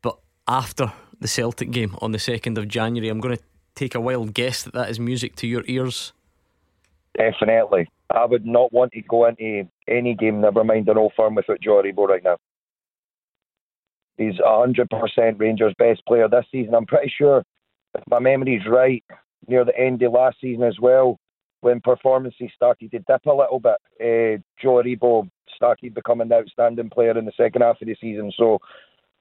but 0.00 0.18
after 0.46 0.92
the 1.22 1.28
Celtic 1.28 1.70
game 1.70 1.96
on 2.02 2.12
the 2.12 2.18
second 2.18 2.58
of 2.58 2.68
January. 2.68 3.08
I'm 3.08 3.20
going 3.20 3.36
to 3.36 3.42
take 3.74 3.94
a 3.94 4.00
wild 4.00 4.34
guess 4.34 4.64
that 4.64 4.74
that 4.74 4.90
is 4.90 5.00
music 5.00 5.36
to 5.36 5.46
your 5.46 5.62
ears. 5.66 6.12
Definitely. 7.16 7.88
I 8.12 8.24
would 8.24 8.46
not 8.46 8.72
want 8.72 8.92
to 8.92 9.02
go 9.02 9.26
into 9.26 9.68
any 9.88 10.14
game, 10.14 10.40
never 10.40 10.64
mind 10.64 10.88
an 10.88 10.98
old 10.98 11.12
firm, 11.16 11.34
without 11.34 11.60
Joe 11.60 11.82
Aribo 11.82 12.06
right 12.06 12.22
now. 12.22 12.36
He's 14.18 14.34
100% 14.34 15.40
Rangers' 15.40 15.74
best 15.78 16.04
player 16.06 16.28
this 16.28 16.44
season. 16.52 16.74
I'm 16.74 16.86
pretty 16.86 17.12
sure, 17.16 17.42
if 17.94 18.04
my 18.08 18.18
memory's 18.18 18.66
right, 18.68 19.02
near 19.48 19.64
the 19.64 19.76
end 19.78 20.02
of 20.02 20.12
last 20.12 20.36
season 20.40 20.62
as 20.62 20.78
well, 20.80 21.18
when 21.62 21.80
performances 21.80 22.50
started 22.54 22.90
to 22.90 22.98
dip 22.98 23.26
a 23.26 23.32
little 23.32 23.60
bit, 23.60 23.76
uh, 24.00 24.42
Joe 24.60 24.82
Aribo 24.82 25.28
started 25.54 25.94
becoming 25.94 26.28
the 26.28 26.36
outstanding 26.36 26.90
player 26.90 27.16
in 27.16 27.24
the 27.24 27.32
second 27.36 27.62
half 27.62 27.80
of 27.80 27.86
the 27.86 27.96
season. 28.00 28.32
So 28.36 28.58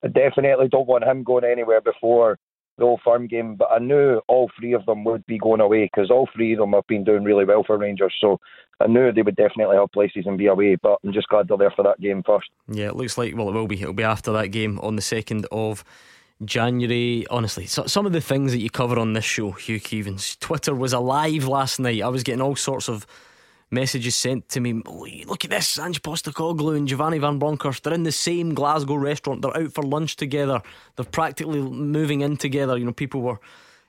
I 0.03 0.07
definitely 0.07 0.67
don't 0.67 0.87
want 0.87 1.03
him 1.03 1.23
going 1.23 1.45
anywhere 1.45 1.81
before 1.81 2.37
the 2.77 2.85
Old 2.85 3.01
Firm 3.03 3.27
game, 3.27 3.55
but 3.55 3.69
I 3.71 3.79
knew 3.79 4.21
all 4.27 4.49
three 4.59 4.73
of 4.73 4.85
them 4.85 5.03
would 5.03 5.25
be 5.25 5.37
going 5.37 5.61
away 5.61 5.89
because 5.91 6.09
all 6.09 6.27
three 6.35 6.53
of 6.53 6.59
them 6.59 6.73
have 6.73 6.87
been 6.87 7.03
doing 7.03 7.23
really 7.23 7.45
well 7.45 7.63
for 7.63 7.77
Rangers. 7.77 8.15
So 8.19 8.39
I 8.79 8.87
knew 8.87 9.11
they 9.11 9.21
would 9.21 9.35
definitely 9.35 9.77
have 9.77 9.91
places 9.91 10.25
and 10.25 10.37
be 10.37 10.47
away, 10.47 10.75
but 10.75 10.97
I'm 11.03 11.13
just 11.13 11.27
glad 11.27 11.47
they're 11.47 11.57
there 11.57 11.71
for 11.71 11.83
that 11.83 11.99
game 11.99 12.23
first. 12.25 12.49
Yeah, 12.67 12.87
it 12.87 12.95
looks 12.95 13.17
like, 13.17 13.35
well, 13.35 13.49
it 13.49 13.53
will 13.53 13.67
be. 13.67 13.81
It'll 13.81 13.93
be 13.93 14.03
after 14.03 14.31
that 14.33 14.47
game 14.47 14.79
on 14.79 14.95
the 14.95 15.01
2nd 15.01 15.45
of 15.51 15.83
January. 16.43 17.25
Honestly, 17.29 17.65
so, 17.65 17.85
some 17.85 18.05
of 18.05 18.13
the 18.13 18.21
things 18.21 18.51
that 18.51 18.59
you 18.59 18.69
cover 18.69 18.97
on 18.97 19.13
this 19.13 19.25
show, 19.25 19.51
Hugh 19.51 19.79
Keevins, 19.79 20.39
Twitter 20.39 20.73
was 20.73 20.93
alive 20.93 21.47
last 21.47 21.79
night. 21.79 22.01
I 22.01 22.07
was 22.07 22.23
getting 22.23 22.41
all 22.41 22.55
sorts 22.55 22.89
of 22.89 23.05
messages 23.71 24.15
sent 24.15 24.49
to 24.49 24.59
me. 24.59 24.81
Look 25.25 25.45
at 25.45 25.51
this, 25.51 25.79
Ange 25.79 26.01
Postecoglou 26.01 26.75
and 26.75 26.87
Giovanni 26.87 27.19
Van 27.19 27.39
Bronckhorst. 27.39 27.83
They're 27.83 27.93
in 27.93 28.03
the 28.03 28.11
same 28.11 28.53
Glasgow 28.53 28.95
restaurant. 28.95 29.41
They're 29.41 29.57
out 29.57 29.73
for 29.73 29.83
lunch 29.83 30.15
together. 30.15 30.61
They're 30.95 31.05
practically 31.05 31.61
moving 31.61 32.21
in 32.21 32.37
together. 32.37 32.77
You 32.77 32.85
know, 32.85 32.93
people 32.93 33.21
were 33.21 33.39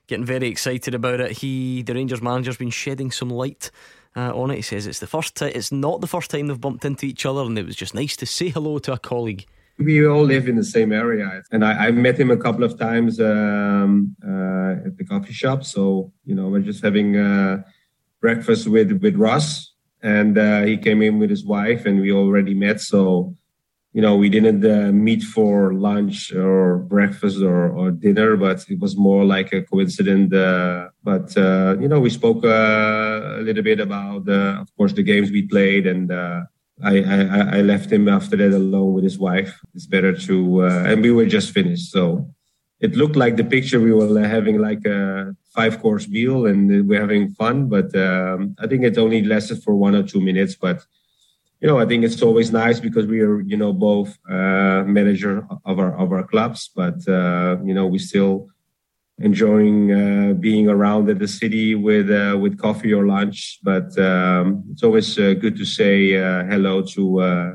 getting 0.07 0.25
very 0.25 0.49
excited 0.49 0.95
about 0.95 1.21
it. 1.21 1.39
He, 1.39 1.83
the 1.83 1.95
Rangers 1.95 2.23
manager's 2.23 2.57
been 2.57 2.71
shedding 2.71 3.11
some 3.11 3.31
light. 3.31 3.71
Uh, 4.15 4.31
on 4.39 4.51
it, 4.51 4.57
he 4.57 4.63
says 4.63 4.87
it's 4.87 4.99
the 4.99 5.07
first 5.07 5.37
time. 5.37 5.53
It's 5.55 5.73
not 5.73 6.03
the 6.03 6.07
first 6.07 6.31
time 6.31 6.47
they've 6.47 6.61
bumped 6.61 6.85
into 6.85 7.07
each 7.07 7.25
other, 7.25 7.41
and 7.41 7.59
it 7.59 7.65
was 7.65 7.77
just 7.77 7.95
nice 7.95 8.15
to 8.17 8.27
say 8.27 8.51
hello 8.51 8.79
to 8.81 8.93
a 8.93 8.99
colleague. 8.99 9.47
We 9.79 10.07
all 10.07 10.25
live 10.25 10.49
in 10.49 10.57
the 10.57 10.65
same 10.65 10.93
area, 10.93 11.43
and 11.51 11.65
I, 11.65 11.87
have 11.87 11.95
met 11.95 12.21
him 12.21 12.31
a 12.31 12.37
couple 12.37 12.63
of 12.63 12.79
times 12.79 13.19
um, 13.21 14.15
uh, 14.23 14.87
at 14.87 14.99
the 14.99 15.05
coffee 15.09 15.33
shop. 15.33 15.65
So 15.65 16.13
you 16.27 16.35
know, 16.35 16.49
we're 16.49 16.61
just 16.61 16.85
having 16.85 17.17
uh, 17.17 17.63
breakfast 18.21 18.69
with 18.69 18.93
with 19.01 19.17
Ross, 19.17 19.72
and 20.03 20.37
uh, 20.37 20.63
he 20.63 20.77
came 20.77 21.01
in 21.03 21.19
with 21.19 21.31
his 21.31 21.45
wife, 21.45 21.87
and 21.87 22.01
we 22.01 22.13
already 22.13 22.55
met. 22.55 22.81
So, 22.81 23.37
you 23.93 24.03
know, 24.03 24.17
we 24.17 24.29
didn't 24.29 24.65
uh, 24.65 24.91
meet 24.91 25.23
for 25.23 25.75
lunch 25.75 26.33
or 26.33 26.79
breakfast 26.79 27.41
or, 27.41 27.69
or, 27.69 27.91
dinner, 27.91 28.37
but 28.37 28.65
it 28.69 28.81
was 28.81 28.97
more 28.97 29.25
like 29.25 29.53
a 29.53 29.63
coincidence. 29.63 30.33
Uh, 30.33 30.89
but 31.05 31.37
uh, 31.37 31.77
you 31.79 31.89
know, 31.89 32.01
we 32.01 32.11
spoke 32.11 32.45
uh, 32.45 33.39
a 33.39 33.43
little 33.43 33.63
bit 33.63 33.81
about, 33.81 34.29
uh, 34.29 34.61
of 34.61 34.75
course, 34.77 34.93
the 34.93 35.03
games 35.03 35.31
we 35.31 35.43
played, 35.43 35.87
and 35.87 36.13
I, 36.13 36.99
I, 37.03 37.59
I, 37.59 37.61
left 37.61 37.93
him 37.93 38.09
after 38.09 38.37
that 38.37 38.57
alone 38.57 38.95
with 38.95 39.05
his 39.05 39.19
wife. 39.19 39.61
It's 39.75 39.87
better 39.87 40.17
to, 40.17 40.63
and 40.63 41.03
we 41.03 41.13
were 41.13 41.27
just 41.27 41.53
finished, 41.53 41.93
so 41.93 42.29
it 42.81 42.97
looked 42.97 43.15
like 43.15 43.37
the 43.37 43.45
picture 43.45 43.79
we 43.79 43.93
were 43.93 44.27
having 44.27 44.59
like 44.59 44.85
a 44.85 45.37
five 45.55 45.81
course 45.81 46.09
meal 46.09 46.47
and 46.47 46.89
we're 46.89 47.01
having 47.01 47.31
fun 47.33 47.69
but 47.69 47.95
um, 47.97 48.55
i 48.59 48.67
think 48.67 48.83
it 48.83 48.99
only 48.99 49.23
lasted 49.23 49.63
for 49.63 49.75
one 49.75 49.95
or 49.95 50.03
two 50.03 50.21
minutes 50.21 50.55
but 50.55 50.85
you 51.63 51.69
know, 51.69 51.79
I 51.79 51.87
think 51.87 52.03
it's 52.05 52.21
always 52.23 52.51
nice 52.51 52.81
because 52.81 53.07
we 53.07 53.21
are, 53.21 53.41
you 53.41 53.57
know, 53.57 53.73
both 53.73 54.19
uh, 54.29 54.83
manager 54.85 55.47
of 55.65 55.79
our 55.79 55.97
of 55.97 56.11
our 56.11 56.25
clubs, 56.25 56.69
but 56.75 56.99
uh, 57.07 57.57
you 57.65 57.73
know, 57.73 57.87
we 57.87 57.99
still 58.01 58.49
enjoying 59.19 59.93
uh, 59.93 60.33
being 60.35 60.69
around 60.69 61.09
at 61.09 61.21
the 61.21 61.29
city 61.29 61.77
with 61.77 62.11
uh, 62.11 62.37
with 62.37 62.59
coffee 62.59 62.93
or 62.93 63.07
lunch. 63.07 63.61
But 63.63 63.97
um, 63.97 64.65
it's 64.73 64.83
always 64.83 65.17
uh, 65.17 65.35
good 65.35 65.57
to 65.57 65.65
say 65.65 66.17
uh, 66.17 66.43
hello 66.51 66.83
to 66.95 67.21
uh, 67.21 67.51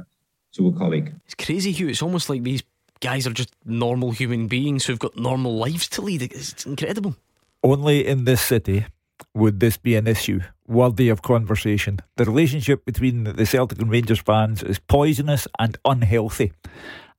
to 0.54 0.68
a 0.70 0.72
colleague. 0.72 1.14
It's 1.26 1.36
crazy, 1.36 1.74
Hugh. 1.74 1.90
It's 1.90 2.02
almost 2.02 2.30
like 2.30 2.44
these 2.44 2.64
guys 3.02 3.28
are 3.28 3.34
just 3.34 3.54
normal 3.66 4.12
human 4.12 4.48
beings 4.48 4.86
who've 4.86 5.00
got 5.00 5.18
normal 5.18 5.58
lives 5.58 5.90
to 5.90 6.02
lead. 6.02 6.22
It's 6.22 6.66
incredible. 6.66 7.18
Only 7.64 8.06
in 8.06 8.26
this 8.26 8.42
city 8.42 8.86
would 9.34 9.60
this 9.60 9.78
be 9.78 9.96
an 9.96 10.08
issue 10.08 10.42
worthy 10.68 11.10
of 11.10 11.22
conversation. 11.22 12.00
The 12.18 12.26
relationship 12.26 12.86
between 12.86 13.24
the 13.24 13.46
Celtic 13.46 13.80
and 13.80 13.90
Rangers 13.90 14.20
fans 14.20 14.62
is 14.62 14.80
poisonous 14.80 15.48
and 15.58 15.78
unhealthy. 15.86 16.52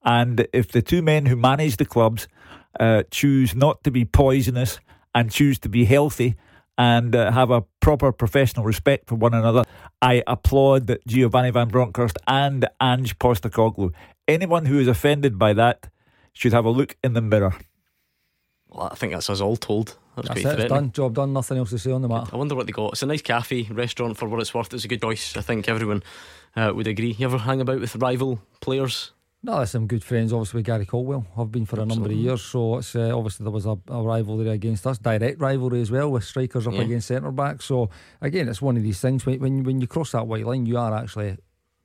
And 0.04 0.46
if 0.52 0.70
the 0.70 0.82
two 0.82 1.02
men 1.02 1.26
who 1.26 1.36
manage 1.36 1.76
the 1.76 1.84
clubs 1.84 2.28
uh, 2.78 3.04
choose 3.10 3.54
not 3.54 3.82
to 3.84 3.90
be 3.90 4.04
poisonous 4.04 4.78
and 5.14 5.30
choose 5.30 5.58
to 5.60 5.68
be 5.68 5.84
healthy 5.86 6.36
and 6.76 7.16
uh, 7.16 7.32
have 7.32 7.50
a 7.50 7.62
proper 7.80 8.12
professional 8.12 8.64
respect 8.64 9.08
for 9.08 9.16
one 9.16 9.34
another, 9.34 9.64
I 10.00 10.22
applaud 10.26 10.98
Giovanni 11.06 11.50
Van 11.50 11.68
Bronckhorst 11.68 12.18
and 12.26 12.68
Ange 12.80 13.18
Postecoglou. 13.18 13.92
Anyone 14.28 14.66
who 14.66 14.78
is 14.78 14.86
offended 14.86 15.38
by 15.38 15.54
that 15.54 15.88
should 16.32 16.52
have 16.52 16.66
a 16.66 16.70
look 16.70 16.96
in 17.02 17.14
the 17.14 17.22
mirror. 17.22 17.54
Well, 18.68 18.90
I 18.92 18.94
think 18.94 19.12
that's 19.12 19.30
us 19.30 19.40
all 19.40 19.56
told. 19.56 19.96
That's, 20.26 20.42
that's 20.42 20.54
it, 20.54 20.60
it's 20.60 20.68
done. 20.68 20.92
Job 20.92 21.14
done. 21.14 21.32
Nothing 21.32 21.58
else 21.58 21.70
to 21.70 21.78
say 21.78 21.92
on 21.92 22.02
the 22.02 22.08
matter. 22.08 22.30
I 22.32 22.36
wonder 22.36 22.54
what 22.54 22.66
they 22.66 22.72
got. 22.72 22.92
It's 22.92 23.02
a 23.02 23.06
nice 23.06 23.22
cafe, 23.22 23.62
restaurant 23.70 24.16
for 24.16 24.28
what 24.28 24.40
it's 24.40 24.52
worth. 24.52 24.72
It's 24.74 24.84
a 24.84 24.88
good 24.88 25.02
choice. 25.02 25.36
I 25.36 25.40
think 25.40 25.68
everyone 25.68 26.02
uh, 26.56 26.72
would 26.74 26.86
agree. 26.86 27.12
You 27.18 27.26
ever 27.26 27.38
hang 27.38 27.60
about 27.60 27.80
with 27.80 27.96
rival 27.96 28.40
players? 28.60 29.12
No, 29.40 29.58
there's 29.58 29.70
some 29.70 29.86
good 29.86 30.02
friends, 30.02 30.32
obviously, 30.32 30.58
with 30.58 30.66
Gary 30.66 30.84
Caldwell. 30.84 31.24
I've 31.36 31.52
been 31.52 31.64
for 31.64 31.80
a 31.80 31.86
number 31.86 32.06
of 32.06 32.16
years, 32.16 32.42
so 32.42 32.78
it's 32.78 32.96
uh, 32.96 33.16
obviously 33.16 33.44
there 33.44 33.52
was 33.52 33.66
a, 33.66 33.78
a, 33.86 34.02
rivalry 34.02 34.48
against 34.48 34.84
us, 34.84 34.98
direct 34.98 35.40
rivalry 35.40 35.80
as 35.80 35.92
well, 35.92 36.10
with 36.10 36.24
strikers 36.24 36.66
up 36.66 36.74
yeah. 36.74 36.80
against 36.80 37.06
centre 37.06 37.30
backs. 37.30 37.66
So 37.66 37.88
again, 38.20 38.48
it's 38.48 38.60
one 38.60 38.76
of 38.76 38.82
these 38.82 39.00
things 39.00 39.24
when, 39.24 39.38
when 39.38 39.62
when 39.62 39.80
you 39.80 39.86
cross 39.86 40.10
that 40.10 40.26
white 40.26 40.44
line, 40.44 40.66
you 40.66 40.76
are 40.76 40.92
actually 40.92 41.36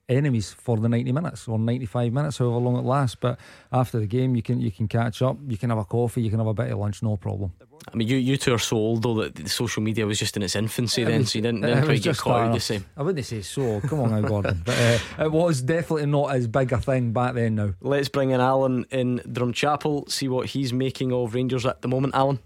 enemies 0.09 0.51
for 0.51 0.77
the 0.77 0.89
90 0.89 1.11
minutes 1.11 1.47
or 1.47 1.57
95 1.57 2.11
minutes, 2.11 2.37
however 2.37 2.57
long 2.57 2.77
it 2.77 2.83
lasts. 2.83 3.15
But 3.15 3.39
after 3.71 3.99
the 3.99 4.07
game, 4.07 4.35
you 4.35 4.41
can 4.41 4.59
you 4.59 4.71
can 4.71 4.87
catch 4.87 5.21
up, 5.21 5.37
you 5.47 5.57
can 5.57 5.69
have 5.69 5.79
a 5.79 5.85
coffee, 5.85 6.21
you 6.21 6.29
can 6.29 6.39
have 6.39 6.47
a 6.47 6.53
bit 6.53 6.71
of 6.71 6.77
lunch, 6.77 7.01
no 7.01 7.17
problem. 7.17 7.53
I 7.91 7.95
mean, 7.95 8.07
you 8.07 8.17
you 8.17 8.37
two 8.37 8.53
are 8.53 8.59
so 8.59 8.77
old 8.77 9.03
though 9.03 9.15
that 9.15 9.35
the 9.35 9.49
social 9.49 9.81
media 9.81 10.05
was 10.05 10.19
just 10.19 10.37
in 10.37 10.43
its 10.43 10.55
infancy 10.55 11.03
then, 11.03 11.25
so 11.25 11.37
you 11.37 11.43
didn't, 11.43 11.61
didn't 11.61 11.85
quite 11.85 12.01
get 12.01 12.17
caught 12.17 12.47
out 12.47 12.53
the 12.53 12.59
same. 12.59 12.85
I 12.95 13.03
wouldn't 13.03 13.25
say 13.25 13.41
so. 13.41 13.81
Come 13.81 14.01
on 14.01 14.11
now, 14.11 14.27
Gordon. 14.27 14.61
but 14.65 14.77
uh, 14.77 15.25
it 15.25 15.31
was 15.31 15.61
definitely 15.61 16.05
not 16.05 16.35
as 16.35 16.47
big 16.47 16.71
a 16.71 16.79
thing 16.79 17.11
back 17.11 17.33
then. 17.33 17.55
Now 17.55 17.73
let's 17.81 18.09
bring 18.09 18.31
in 18.31 18.39
Alan 18.39 18.85
in 18.91 19.19
Drumchapel, 19.19 20.09
see 20.09 20.27
what 20.27 20.47
he's 20.47 20.73
making 20.73 21.11
of 21.11 21.33
Rangers 21.33 21.65
at 21.65 21.81
the 21.81 21.87
moment. 21.87 22.15
Alan. 22.15 22.39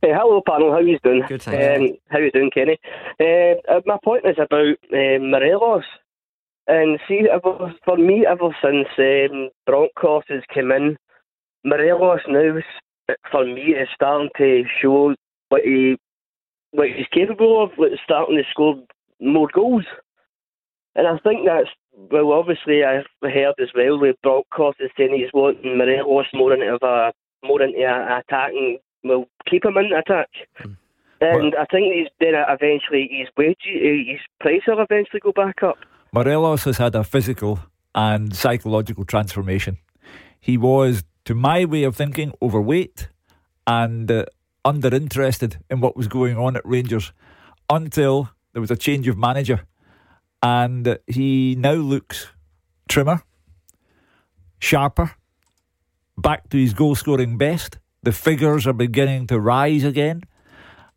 Hey, 0.00 0.10
hello, 0.12 0.42
panel. 0.44 0.72
How 0.72 0.80
you 0.80 0.98
doing? 1.04 1.22
Good, 1.28 1.42
thanks. 1.42 1.92
Um, 1.92 1.96
how 2.08 2.18
you 2.18 2.32
doing, 2.32 2.50
Kenny? 2.50 2.76
Uh, 3.20 3.54
uh 3.72 3.80
my 3.86 3.98
point 4.02 4.26
is 4.26 4.36
about 4.36 4.76
uh, 4.92 5.18
Morelos. 5.20 5.84
And 6.66 7.00
see, 7.08 7.22
ever, 7.32 7.74
for 7.84 7.96
me, 7.96 8.24
ever 8.28 8.54
since 8.62 8.86
um, 8.98 9.50
Bronckhorst 9.66 10.28
has 10.28 10.42
come 10.54 10.70
in, 10.70 10.96
Morelos 11.64 12.20
now, 12.28 12.58
for 13.30 13.44
me, 13.44 13.74
is 13.74 13.88
starting 13.94 14.30
to 14.38 14.64
show 14.80 15.14
what 15.48 15.62
he 15.62 15.96
what 16.70 16.88
he's 16.88 17.06
capable 17.12 17.62
of, 17.62 17.70
like 17.78 17.90
starting 18.04 18.36
to 18.36 18.44
score 18.50 18.76
more 19.20 19.48
goals. 19.52 19.84
And 20.94 21.06
I 21.06 21.18
think 21.18 21.46
that's 21.46 21.68
well, 22.10 22.32
obviously 22.32 22.84
I've 22.84 23.06
heard 23.22 23.54
as 23.60 23.68
well 23.74 24.00
with 24.00 24.16
Bronckhorst 24.22 24.80
is 24.80 24.90
saying 24.96 25.14
he's 25.14 25.32
wanting 25.34 25.76
Morelos 25.76 26.26
more 26.32 26.52
into 26.54 26.78
a 26.82 27.12
more 27.44 27.62
into 27.62 27.82
a, 27.82 28.18
attacking. 28.18 28.78
Well, 29.04 29.26
keep 29.48 29.64
him 29.64 29.76
in 29.76 29.92
attack. 29.92 30.28
Mm. 30.60 30.76
And 31.20 31.54
I 31.54 31.66
think 31.66 31.92
he's 31.92 32.08
then 32.20 32.34
eventually 32.34 33.08
his 33.10 33.28
wage, 33.36 33.58
his 33.64 34.20
price 34.40 34.62
will 34.66 34.80
eventually 34.80 35.20
go 35.20 35.32
back 35.32 35.62
up. 35.62 35.78
Morelos 36.14 36.64
has 36.64 36.76
had 36.76 36.94
a 36.94 37.04
physical 37.04 37.60
and 37.94 38.36
psychological 38.36 39.06
transformation. 39.06 39.78
He 40.38 40.58
was, 40.58 41.04
to 41.24 41.34
my 41.34 41.64
way 41.64 41.84
of 41.84 41.96
thinking, 41.96 42.34
overweight 42.42 43.08
and 43.66 44.10
uh, 44.10 44.26
underinterested 44.62 45.56
in 45.70 45.80
what 45.80 45.96
was 45.96 46.08
going 46.08 46.36
on 46.36 46.54
at 46.54 46.66
Rangers 46.66 47.12
until 47.70 48.28
there 48.52 48.60
was 48.60 48.70
a 48.70 48.76
change 48.76 49.08
of 49.08 49.16
manager. 49.16 49.66
And 50.42 50.98
he 51.06 51.54
now 51.54 51.74
looks 51.74 52.26
trimmer, 52.90 53.22
sharper, 54.58 55.12
back 56.18 56.50
to 56.50 56.58
his 56.58 56.74
goal 56.74 56.94
scoring 56.94 57.38
best. 57.38 57.78
The 58.02 58.12
figures 58.12 58.66
are 58.66 58.74
beginning 58.74 59.28
to 59.28 59.40
rise 59.40 59.84
again, 59.84 60.24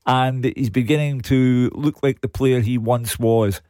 and 0.05 0.43
he's 0.43 0.71
beginning 0.71 1.21
to 1.21 1.71
look 1.73 2.03
like 2.03 2.19
the 2.19 2.27
player 2.27 2.59
he 2.59 2.77
once 2.77 3.17
was 3.17 3.61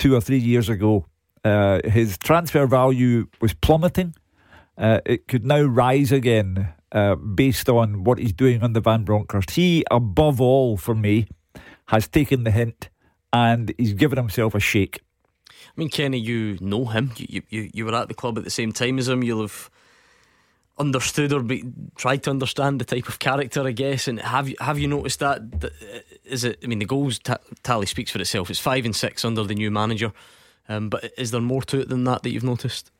two 0.00 0.16
or 0.16 0.20
three 0.20 0.38
years 0.38 0.68
ago. 0.68 1.06
Uh, 1.44 1.80
his 1.84 2.18
transfer 2.18 2.66
value 2.66 3.28
was 3.40 3.54
plummeting. 3.54 4.14
Uh, 4.76 5.00
it 5.06 5.28
could 5.28 5.44
now 5.44 5.62
rise 5.62 6.10
again 6.10 6.72
uh, 6.92 7.14
based 7.14 7.68
on 7.68 8.02
what 8.02 8.18
he's 8.18 8.32
doing 8.32 8.62
under 8.62 8.80
Van 8.80 9.04
Bronckhorst. 9.04 9.52
He, 9.52 9.84
above 9.90 10.40
all, 10.40 10.76
for 10.76 10.94
me, 10.94 11.28
has 11.86 12.08
taken 12.08 12.44
the 12.44 12.50
hint 12.50 12.88
and 13.32 13.72
he's 13.78 13.92
given 13.92 14.16
himself 14.16 14.54
a 14.54 14.60
shake. 14.60 15.02
I 15.48 15.72
mean, 15.76 15.90
Kenny, 15.90 16.18
you 16.18 16.58
know 16.60 16.86
him. 16.86 17.12
You, 17.16 17.42
you, 17.48 17.70
you 17.72 17.84
were 17.84 17.94
at 17.94 18.08
the 18.08 18.14
club 18.14 18.38
at 18.38 18.44
the 18.44 18.50
same 18.50 18.72
time 18.72 18.98
as 18.98 19.08
him. 19.08 19.22
You'll 19.22 19.42
have 19.42 19.70
understood 20.80 21.32
or 21.32 21.42
be, 21.42 21.64
tried 21.94 22.24
to 22.24 22.30
understand 22.30 22.80
the 22.80 22.84
type 22.84 23.08
of 23.08 23.18
character, 23.18 23.62
I 23.62 23.72
guess. 23.72 24.08
And 24.08 24.18
have 24.20 24.48
you 24.48 24.56
have 24.60 24.78
you 24.78 24.88
noticed 24.88 25.20
that? 25.20 25.42
uh, 25.62 25.68
is 26.24 26.44
it? 26.44 26.58
I 26.64 26.66
mean, 26.66 26.78
the 26.78 26.86
goals 26.86 27.18
t- 27.18 27.32
tally 27.62 27.86
speaks 27.86 28.10
for 28.10 28.20
itself. 28.20 28.50
It's 28.50 28.58
five 28.58 28.84
and 28.84 28.96
six 28.96 29.24
under 29.24 29.44
the 29.44 29.54
new 29.54 29.70
manager. 29.70 30.12
Um, 30.68 30.88
but 30.88 31.12
is 31.18 31.30
there 31.30 31.40
more 31.40 31.62
to 31.62 31.80
it 31.80 31.88
than 31.88 32.04
that 32.04 32.22
that 32.22 32.30
you've 32.30 32.44
noticed? 32.44 32.90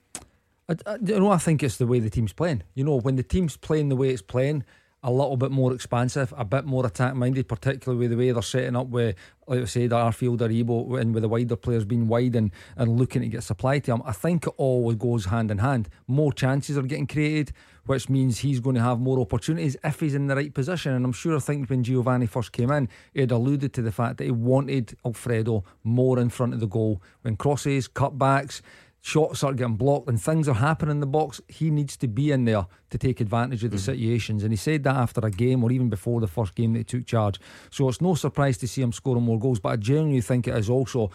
I, 0.68 0.76
I, 0.86 0.96
you 1.02 1.18
know, 1.18 1.30
I 1.30 1.38
think 1.38 1.62
it's 1.62 1.78
the 1.78 1.86
way 1.86 2.00
the 2.00 2.10
team's 2.10 2.32
playing. 2.32 2.62
You 2.74 2.84
know, 2.84 3.00
when 3.00 3.16
the 3.16 3.22
team's 3.22 3.56
playing 3.56 3.88
the 3.88 3.96
way 3.96 4.10
it's 4.10 4.22
playing, 4.22 4.64
a 5.02 5.10
little 5.10 5.36
bit 5.36 5.50
more 5.50 5.72
expansive, 5.72 6.34
a 6.36 6.44
bit 6.44 6.66
more 6.66 6.84
attack 6.84 7.14
minded, 7.14 7.48
particularly 7.48 7.98
with 7.98 8.10
the 8.10 8.16
way 8.16 8.32
they're 8.32 8.42
setting 8.42 8.76
up 8.76 8.88
with, 8.88 9.16
like 9.46 9.60
I 9.60 9.64
said, 9.64 9.90
Arfield 9.90 10.42
or 10.42 10.50
Ebo, 10.50 10.96
and 10.96 11.14
with 11.14 11.22
the 11.22 11.28
wider 11.28 11.56
players 11.56 11.86
being 11.86 12.06
wide 12.06 12.36
and, 12.36 12.50
and 12.76 12.98
looking 12.98 13.22
to 13.22 13.28
get 13.28 13.42
supply 13.42 13.78
to 13.78 13.90
them. 13.92 14.02
I 14.04 14.12
think 14.12 14.46
it 14.46 14.52
all 14.58 14.92
goes 14.92 15.26
hand 15.26 15.50
in 15.50 15.58
hand. 15.58 15.88
More 16.06 16.32
chances 16.32 16.76
are 16.76 16.82
getting 16.82 17.06
created, 17.06 17.52
which 17.86 18.10
means 18.10 18.40
he's 18.40 18.60
going 18.60 18.76
to 18.76 18.82
have 18.82 19.00
more 19.00 19.18
opportunities 19.18 19.74
if 19.82 20.00
he's 20.00 20.14
in 20.14 20.26
the 20.26 20.36
right 20.36 20.52
position. 20.52 20.92
And 20.92 21.04
I'm 21.04 21.12
sure 21.12 21.34
I 21.34 21.40
think 21.40 21.70
when 21.70 21.82
Giovanni 21.82 22.26
first 22.26 22.52
came 22.52 22.70
in, 22.70 22.88
he 23.14 23.20
had 23.20 23.30
alluded 23.30 23.72
to 23.74 23.82
the 23.82 23.92
fact 23.92 24.18
that 24.18 24.24
he 24.24 24.30
wanted 24.30 24.96
Alfredo 25.06 25.64
more 25.82 26.18
in 26.18 26.28
front 26.28 26.52
of 26.52 26.60
the 26.60 26.66
goal 26.66 27.00
when 27.22 27.36
crosses, 27.36 27.88
cutbacks 27.88 28.60
shots 29.00 29.42
are 29.42 29.54
getting 29.54 29.76
blocked 29.76 30.08
and 30.08 30.20
things 30.20 30.48
are 30.48 30.54
happening 30.54 30.92
in 30.92 31.00
the 31.00 31.06
box, 31.06 31.40
he 31.48 31.70
needs 31.70 31.96
to 31.96 32.08
be 32.08 32.30
in 32.32 32.44
there 32.44 32.66
to 32.90 32.98
take 32.98 33.20
advantage 33.20 33.64
of 33.64 33.70
the 33.70 33.76
mm. 33.76 33.80
situations. 33.80 34.42
And 34.42 34.52
he 34.52 34.56
said 34.56 34.82
that 34.84 34.96
after 34.96 35.20
a 35.24 35.30
game 35.30 35.64
or 35.64 35.72
even 35.72 35.88
before 35.88 36.20
the 36.20 36.26
first 36.26 36.54
game 36.54 36.74
that 36.74 36.80
he 36.80 36.84
took 36.84 37.06
charge. 37.06 37.40
So 37.70 37.88
it's 37.88 38.00
no 38.00 38.14
surprise 38.14 38.58
to 38.58 38.68
see 38.68 38.82
him 38.82 38.92
scoring 38.92 39.22
more 39.22 39.38
goals. 39.38 39.60
But 39.60 39.70
I 39.70 39.76
genuinely 39.76 40.20
think 40.20 40.48
it 40.48 40.56
is 40.56 40.68
also 40.68 41.10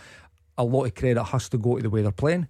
a 0.58 0.64
lot 0.64 0.86
of 0.86 0.96
credit 0.96 1.24
has 1.24 1.50
to 1.50 1.58
go 1.58 1.78
to 1.78 1.84
the 1.84 1.90
way 1.90 2.02
they're 2.02 2.12
playing. 2.12 2.48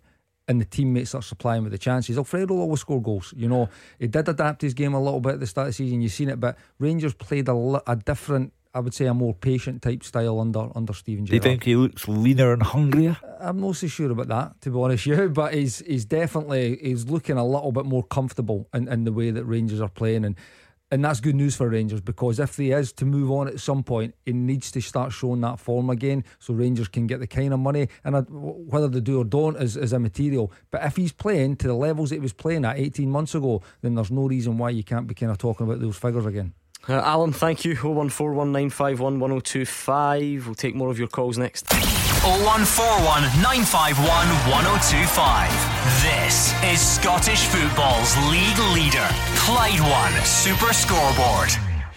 And 0.47 0.61
the 0.61 0.65
teammates 0.65 1.15
are 1.15 1.23
supplying 1.23 1.63
with 1.63 1.71
the 1.71 1.79
chances. 1.79 2.19
Alfredo 2.19 2.53
will 2.53 2.61
always 2.61 2.81
score 2.81 3.01
goals. 3.01 3.33
You 3.35 3.49
know, 3.49 3.67
he 3.97 4.07
did 4.07 4.29
adapt 4.29 4.61
his 4.61 4.75
game 4.75 4.93
a 4.93 5.01
little 5.01 5.19
bit 5.19 5.33
at 5.33 5.39
the 5.39 5.47
start 5.47 5.69
of 5.69 5.73
the 5.73 5.83
season. 5.83 6.01
You've 6.01 6.11
seen 6.11 6.29
it, 6.29 6.39
but 6.39 6.55
Rangers 6.77 7.15
played 7.15 7.49
a, 7.49 7.81
a 7.87 7.95
different 7.95 8.53
I 8.75 8.79
would 8.79 8.93
say 8.93 9.05
a 9.05 9.13
more 9.13 9.33
patient 9.33 9.81
type 9.81 10.03
style 10.03 10.39
under 10.41 10.67
under 10.75 10.93
Steven 10.93 11.25
Gerrard. 11.25 11.41
Do 11.41 11.47
you 11.47 11.53
think 11.53 11.63
he 11.63 11.77
looks 11.77 12.09
leaner 12.09 12.51
and 12.51 12.61
hungrier? 12.61 13.17
I'm 13.39 13.61
not 13.61 13.77
so 13.77 13.87
sure 13.87 14.11
about 14.11 14.27
that, 14.27 14.61
to 14.61 14.69
be 14.69 14.77
honest, 14.77 15.05
you. 15.07 15.29
But 15.29 15.53
he's 15.53 15.79
he's 15.79 16.03
definitely 16.03 16.77
he's 16.81 17.05
looking 17.05 17.37
a 17.37 17.45
little 17.45 17.71
bit 17.71 17.85
more 17.85 18.03
comfortable 18.03 18.67
in, 18.73 18.89
in 18.89 19.05
the 19.05 19.13
way 19.13 19.31
that 19.31 19.45
Rangers 19.45 19.79
are 19.79 19.87
playing, 19.87 20.25
and 20.25 20.35
and 20.91 21.03
that's 21.03 21.21
good 21.21 21.35
news 21.35 21.55
for 21.55 21.69
Rangers 21.69 22.01
because 22.01 22.37
if 22.37 22.57
he 22.57 22.71
is 22.71 22.91
to 22.93 23.05
move 23.05 23.31
on 23.31 23.47
at 23.47 23.59
some 23.59 23.81
point, 23.81 24.13
he 24.25 24.33
needs 24.33 24.71
to 24.71 24.81
start 24.81 25.13
showing 25.13 25.41
that 25.41 25.59
form 25.59 25.89
again, 25.89 26.25
so 26.39 26.53
Rangers 26.53 26.89
can 26.89 27.07
get 27.07 27.21
the 27.21 27.27
kind 27.27 27.53
of 27.53 27.59
money. 27.59 27.87
And 28.03 28.25
whether 28.29 28.89
they 28.89 28.99
do 28.99 29.21
or 29.21 29.23
don't 29.23 29.55
is 29.55 29.77
is 29.77 29.93
immaterial. 29.93 30.51
But 30.69 30.83
if 30.83 30.97
he's 30.97 31.13
playing 31.13 31.55
to 31.57 31.67
the 31.67 31.73
levels 31.73 32.09
that 32.09 32.17
he 32.17 32.19
was 32.19 32.33
playing 32.33 32.65
at 32.65 32.77
18 32.77 33.09
months 33.09 33.35
ago, 33.35 33.63
then 33.81 33.95
there's 33.95 34.11
no 34.11 34.27
reason 34.27 34.57
why 34.57 34.71
you 34.71 34.83
can't 34.83 35.07
be 35.07 35.15
kind 35.15 35.31
of 35.31 35.37
talking 35.37 35.65
about 35.65 35.79
those 35.79 35.97
figures 35.97 36.25
again. 36.25 36.53
Uh, 36.87 37.01
Alan, 37.03 37.33
thank 37.33 37.65
you. 37.65 37.75
01419511025. 37.75 40.45
We'll 40.45 40.53
take 40.55 40.75
more 40.75 40.89
of 40.91 40.99
your 40.99 41.07
calls 41.07 41.37
next. 41.37 41.65
0141 42.23 43.23
951 43.41 44.05
1025. 44.05 45.49
This 46.01 46.53
is 46.63 46.79
Scottish 46.81 47.45
football's 47.45 48.15
league 48.29 48.57
leader, 48.73 49.07
Clyde 49.37 49.79
One 49.81 50.13
Super 50.25 50.73
Scoreboard. 50.73 51.51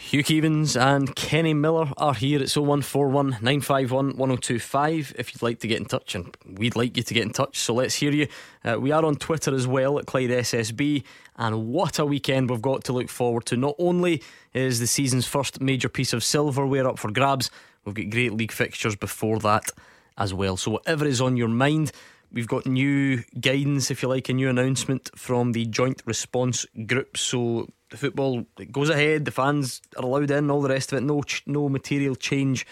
Hugh 0.09 0.25
Keevins 0.25 0.75
and 0.81 1.14
Kenny 1.14 1.53
Miller 1.53 1.92
are 1.99 2.14
here. 2.14 2.40
It's 2.40 2.57
0141 2.57 3.42
951 3.42 4.16
1025 4.16 5.14
if 5.18 5.35
you'd 5.35 5.42
like 5.42 5.61
to 5.61 5.68
get 5.68 5.81
in 5.81 5.85
touch, 5.85 6.14
and 6.14 6.35
we'd 6.47 6.77
like 6.77 6.97
you 6.97 7.03
to 7.03 7.12
get 7.12 7.25
in 7.25 7.31
touch, 7.31 7.59
so 7.59 7.75
let's 7.75 7.97
hear 7.97 8.11
you. 8.11 8.27
Uh, 8.64 8.79
we 8.81 8.90
are 8.90 9.05
on 9.05 9.16
Twitter 9.16 9.55
as 9.55 9.66
well 9.66 9.99
at 9.99 10.07
Clyde 10.07 10.31
SSB, 10.31 11.03
and 11.37 11.66
what 11.66 11.99
a 11.99 12.07
weekend 12.07 12.49
we've 12.49 12.62
got 12.62 12.85
to 12.85 12.94
look 12.94 13.11
forward 13.11 13.44
to. 13.44 13.59
Not 13.59 13.75
only 13.79 14.23
is 14.55 14.81
the 14.81 14.87
season's 14.87 15.27
first 15.27 15.61
major 15.61 15.90
piece 15.90 16.14
of 16.14 16.25
silverware 16.25 16.88
up 16.88 16.99
for 16.99 17.11
grabs, 17.11 17.51
we've 17.85 17.94
got 17.94 18.09
great 18.09 18.33
league 18.33 18.53
fixtures 18.53 18.97
before 18.97 19.38
that 19.40 19.68
as 20.16 20.33
well. 20.33 20.57
So, 20.57 20.71
whatever 20.71 21.05
is 21.05 21.21
on 21.21 21.37
your 21.37 21.49
mind, 21.49 21.92
We've 22.33 22.47
got 22.47 22.67
new 22.67 23.23
guidance, 23.41 23.91
if 23.91 24.03
you 24.03 24.09
like, 24.09 24.29
a 24.29 24.35
new 24.35 24.51
announcement 24.51 25.11
from 25.17 25.53
the 25.53 25.64
Joint 25.67 26.03
Response 26.05 26.67
Group. 26.87 27.17
So 27.17 27.69
the 27.91 27.97
football 27.97 28.45
goes 28.71 28.91
ahead, 28.91 29.25
the 29.25 29.31
fans 29.31 29.81
are 29.97 30.05
allowed 30.05 30.31
in, 30.31 30.51
all 30.51 30.61
the 30.61 30.69
rest 30.69 30.93
of 30.93 30.99
it. 30.99 31.03
No, 31.03 31.23
no 31.47 31.69
material 31.69 32.14
change 32.14 32.67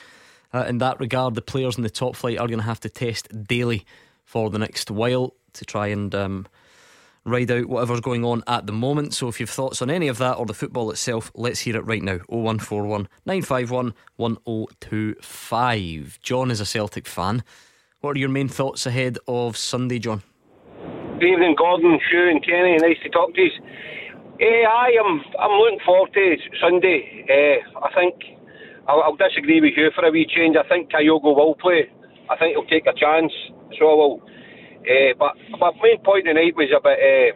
uh, 0.53 0.65
in 0.69 0.79
that 0.79 1.01
regard. 1.01 1.35
The 1.35 1.43
players 1.43 1.77
in 1.77 1.83
the 1.83 1.91
top 1.91 2.17
flight 2.17 2.39
are 2.39 2.47
going 2.47 2.61
to 2.61 2.67
have 2.67 2.81
to 2.81 2.91
test 2.91 3.45
daily 3.45 3.87
for 4.25 4.51
the 4.51 4.59
next 4.59 4.91
while 4.91 5.35
to 5.55 5.65
try 5.65 5.87
and 5.87 6.15
um, 6.15 6.47
ride 7.25 7.51
out 7.51 7.67
whatever's 7.67 8.01
going 8.01 8.25
on 8.25 8.43
at 8.47 8.67
the 8.67 8.73
moment. 8.73 9.15
So 9.15 9.29
if 9.29 9.41
you've 9.41 9.51
thoughts 9.51 9.83
on 9.83 9.91
any 9.91 10.09
of 10.09 10.19
that 10.19 10.35
or 10.35 10.47
the 10.47 10.55
football 10.55 10.91
itself, 10.91 11.33
let's 11.35 11.61
hear 11.61 11.77
it 11.77 11.87
right 11.87 12.03
now. 12.03 12.19
0141 12.29 13.09
951 13.25 13.95
1025. 14.17 16.19
John 16.23 16.51
is 16.51 16.61
a 16.61 16.67
Celtic 16.67 17.07
fan. 17.07 17.43
What 18.07 18.15
are 18.15 18.21
your 18.21 18.29
main 18.29 18.47
thoughts 18.47 18.87
ahead 18.87 19.19
of 19.27 19.57
Sunday, 19.57 19.99
John? 19.99 20.23
Good 21.19 21.27
evening, 21.27 21.57
Gordon, 21.59 21.99
Hugh, 22.09 22.31
and 22.31 22.39
Kenny. 22.39 22.79
Nice 22.79 23.03
to 23.03 23.11
talk 23.11 23.35
to 23.35 23.41
you. 23.43 23.51
Eh, 24.39 24.63
I 24.63 24.95
am. 25.03 25.27
I'm 25.43 25.51
looking 25.59 25.83
forward 25.85 26.15
to 26.15 26.37
Sunday. 26.63 27.27
Eh, 27.27 27.59
I 27.83 27.91
think 27.99 28.15
I'll, 28.87 29.03
I'll, 29.03 29.17
disagree 29.19 29.61
with 29.61 29.75
you 29.77 29.91
for 29.93 30.07
a 30.07 30.13
wee 30.13 30.25
change. 30.25 30.55
I 30.55 30.63
think 30.69 30.93
Kyogo 30.93 31.35
will 31.35 31.57
play. 31.57 31.91
I 32.31 32.37
think 32.37 32.55
he'll 32.55 32.71
take 32.71 32.87
a 32.87 32.95
chance. 32.95 33.33
So 33.77 33.91
I 33.91 33.95
will. 33.99 34.23
Eh, 34.87 35.11
but 35.19 35.35
my 35.59 35.73
main 35.83 35.99
point 36.07 36.27
tonight 36.27 36.55
was 36.55 36.71
about. 36.71 37.03
Eh, 37.03 37.35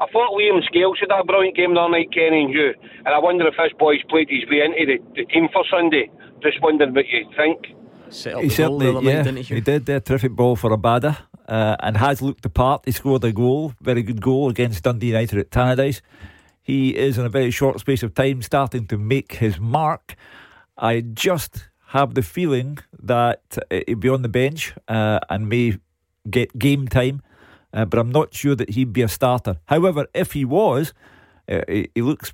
I 0.00 0.06
thought 0.16 0.32
Liam 0.32 0.64
Scales 0.64 0.96
had 0.96 1.12
a 1.12 1.24
brilliant 1.24 1.60
game 1.60 1.74
the 1.74 1.80
other 1.80 1.92
night, 1.92 2.08
Kenny 2.08 2.48
and 2.48 2.54
you. 2.54 2.72
And 3.04 3.12
I 3.12 3.18
wonder 3.18 3.46
if 3.46 3.60
this 3.60 3.76
boy's 3.78 4.00
played 4.08 4.32
his 4.32 4.48
way 4.48 4.64
into 4.64 4.80
the, 4.80 4.96
the 5.12 5.28
team 5.28 5.52
for 5.52 5.60
Sunday. 5.68 6.08
Just 6.40 6.56
wondering 6.62 6.94
what 6.94 7.04
you 7.04 7.28
think 7.36 7.76
he 8.10 8.48
certainly, 8.48 8.86
yeah, 9.06 9.22
night, 9.22 9.44
he? 9.44 9.54
he? 9.54 9.60
did. 9.60 9.88
A 9.88 10.00
terrific 10.00 10.32
ball 10.32 10.56
for 10.56 10.70
Abada 10.70 11.18
uh, 11.48 11.76
and 11.80 11.96
has 11.96 12.22
looked 12.22 12.42
the 12.42 12.50
part. 12.50 12.82
He 12.84 12.92
scored 12.92 13.24
a 13.24 13.32
goal, 13.32 13.72
very 13.80 14.02
good 14.02 14.20
goal 14.20 14.48
against 14.48 14.82
Dundee 14.84 15.08
United 15.08 15.38
at 15.38 15.50
Tannadice. 15.50 16.00
He 16.62 16.96
is 16.96 17.18
in 17.18 17.24
a 17.24 17.28
very 17.28 17.50
short 17.50 17.78
space 17.80 18.02
of 18.02 18.14
time 18.14 18.42
starting 18.42 18.86
to 18.88 18.98
make 18.98 19.34
his 19.34 19.60
mark. 19.60 20.16
I 20.76 21.00
just 21.00 21.68
have 21.88 22.14
the 22.14 22.22
feeling 22.22 22.78
that 23.00 23.56
he'll 23.70 23.96
be 23.98 24.08
on 24.08 24.22
the 24.22 24.28
bench 24.28 24.74
uh, 24.88 25.20
and 25.30 25.48
may 25.48 25.78
get 26.28 26.58
game 26.58 26.88
time, 26.88 27.22
uh, 27.72 27.84
but 27.84 28.00
I'm 28.00 28.10
not 28.10 28.34
sure 28.34 28.56
that 28.56 28.70
he'd 28.70 28.92
be 28.92 29.02
a 29.02 29.08
starter. 29.08 29.58
However, 29.66 30.06
if 30.12 30.32
he 30.32 30.44
was, 30.44 30.92
uh, 31.48 31.60
he, 31.68 31.88
he 31.94 32.02
looks 32.02 32.32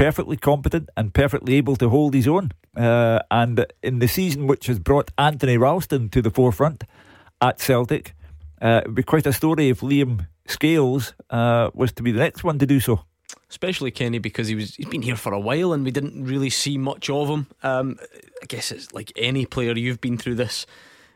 perfectly 0.00 0.38
competent 0.38 0.88
and 0.96 1.12
perfectly 1.12 1.56
able 1.56 1.76
to 1.76 1.90
hold 1.90 2.14
his 2.14 2.26
own. 2.26 2.50
Uh, 2.74 3.18
and 3.30 3.66
in 3.82 3.98
the 3.98 4.08
season 4.08 4.46
which 4.46 4.66
has 4.66 4.78
brought 4.78 5.10
Anthony 5.18 5.58
Ralston 5.58 6.08
to 6.08 6.22
the 6.22 6.30
forefront 6.30 6.84
at 7.42 7.60
Celtic, 7.60 8.14
uh, 8.62 8.80
it 8.82 8.86
would 8.86 8.94
be 8.94 9.02
quite 9.02 9.26
a 9.26 9.32
story 9.32 9.68
if 9.68 9.80
Liam 9.80 10.26
Scales 10.46 11.12
uh, 11.28 11.68
was 11.74 11.92
to 11.92 12.02
be 12.02 12.12
the 12.12 12.18
next 12.18 12.42
one 12.42 12.58
to 12.58 12.66
do 12.66 12.80
so. 12.80 13.04
Especially 13.50 13.90
Kenny 13.90 14.18
because 14.18 14.48
he 14.48 14.54
was 14.54 14.74
he's 14.76 14.86
been 14.86 15.02
here 15.02 15.16
for 15.16 15.34
a 15.34 15.38
while 15.38 15.74
and 15.74 15.84
we 15.84 15.90
didn't 15.90 16.24
really 16.24 16.50
see 16.50 16.78
much 16.78 17.10
of 17.10 17.28
him. 17.28 17.46
Um, 17.62 17.98
I 18.42 18.46
guess 18.46 18.72
it's 18.72 18.94
like 18.94 19.12
any 19.16 19.44
player 19.44 19.76
you've 19.76 20.00
been 20.00 20.16
through 20.16 20.36
this. 20.36 20.64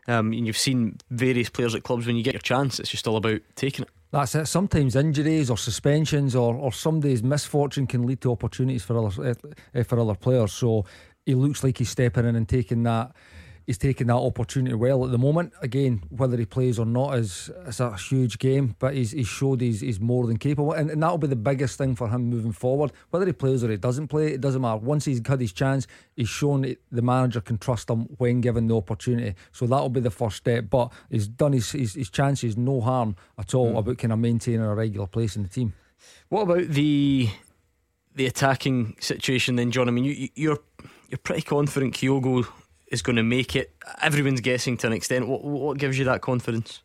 Um, 0.07 0.33
and 0.33 0.47
you've 0.47 0.59
seen 0.59 0.99
various 1.11 1.49
players 1.49 1.75
at 1.75 1.83
clubs 1.83 2.07
when 2.07 2.17
you 2.17 2.23
get 2.23 2.35
your 2.35 2.41
chance, 2.41 2.79
it's 2.79 2.91
just 2.91 3.07
all 3.07 3.17
about 3.17 3.41
taking 3.57 3.85
it. 3.85 3.91
That's 4.11 4.35
it. 4.35 4.47
Sometimes 4.47 4.95
injuries 4.95 5.51
or 5.51 5.59
suspensions 5.59 6.37
or, 6.37 6.55
or 6.55 6.73
somebody's 6.73 7.23
misfortune 7.23 7.87
can 7.87 8.07
lead 8.07 8.21
to 8.21 8.31
opportunities 8.31 8.85
for 8.85 8.97
other 8.97 9.35
uh, 9.75 9.83
for 9.83 9.99
other 9.99 10.15
players. 10.15 10.53
So 10.53 10.85
he 11.27 11.35
looks 11.35 11.65
like 11.65 11.79
he's 11.79 11.91
stepping 11.91 12.27
in 12.27 12.37
and 12.37 12.49
taking 12.49 12.85
that 12.85 13.13
he's 13.67 13.79
taking 13.79 14.07
that 14.09 14.15
opportunity 14.15 14.75
well 14.75 15.05
at 15.05 15.11
the 15.11 15.19
moment. 15.19 15.53
Again, 15.63 16.03
whether 16.11 16.37
he 16.37 16.45
plays 16.45 16.79
or 16.79 16.87
not 16.87 17.19
is 17.19 17.51
it's 17.67 17.81
a 17.81 17.97
huge 17.97 18.39
game, 18.39 18.77
but 18.79 18.95
he's, 18.95 19.13
he's 19.13 19.27
showed 19.27 19.61
he's, 19.61 19.81
he's 19.81 20.01
more 20.01 20.27
than 20.27 20.37
capable, 20.37 20.73
and, 20.73 20.91
and 20.91 21.03
that'll 21.03 21.19
be 21.19 21.27
the 21.27 21.37
biggest 21.37 21.79
thing 21.79 21.95
for 21.95 22.09
him 22.09 22.25
moving 22.25 22.53
forward. 22.53 22.93
Whether 23.11 23.27
he 23.27 23.33
plays 23.33 23.65
or 23.65 23.71
he 23.71 23.77
doesn't 23.77 24.09
play, 24.09 24.33
it 24.33 24.41
doesn't 24.41 24.61
matter. 24.61 24.79
Once 24.79 25.05
he's 25.05 25.21
had 25.27 25.41
his 25.41 25.53
chance, 25.53 25.87
he's 26.17 26.29
shown 26.29 26.77
the 26.91 27.03
manager 27.03 27.41
can 27.41 27.59
trust 27.59 27.91
him 27.91 28.05
when 28.19 28.41
given 28.41 28.67
the 28.67 28.77
opportunity. 28.77 29.35
So 29.53 29.67
that'll 29.67 29.89
be 29.89 30.01
the 30.01 30.11
first 30.11 30.37
step. 30.37 30.67
But 30.71 30.93
he's 31.11 31.29
done 31.29 31.53
his 31.53 31.71
his, 31.73 31.95
his 31.95 32.11
chances 32.11 32.57
no 32.57 32.81
harm 32.81 33.17
at 33.39 33.55
all 33.55 33.73
mm. 33.73 33.79
about 33.79 33.99
kind 33.99 34.13
of 34.13 34.19
maintaining 34.19 34.61
a 34.61 34.75
regular 34.75 35.07
place 35.07 35.37
in 35.37 35.43
the 35.43 35.49
team. 35.49 35.75
What 36.29 36.43
about 36.43 36.69
the 36.69 37.29
the 38.15 38.27
attacking 38.27 38.97
situation 39.01 39.57
then, 39.57 39.71
John? 39.71 39.89
I 39.89 39.91
mean, 39.91 40.05
you, 40.05 40.29
you're 40.35 40.59
you're 41.09 41.19
pretty 41.19 41.43
confident 41.43 41.95
Kyogo 41.95 42.47
is 42.89 43.03
going 43.03 43.17
to 43.17 43.23
make 43.23 43.57
it. 43.57 43.75
Everyone's 44.03 44.41
guessing 44.41 44.77
to 44.79 44.87
an 44.87 44.93
extent. 44.93 45.29
What, 45.29 45.45
what 45.45 45.79
gives 45.79 45.99
you 45.99 46.05
that 46.07 46.21
confidence? 46.21 46.83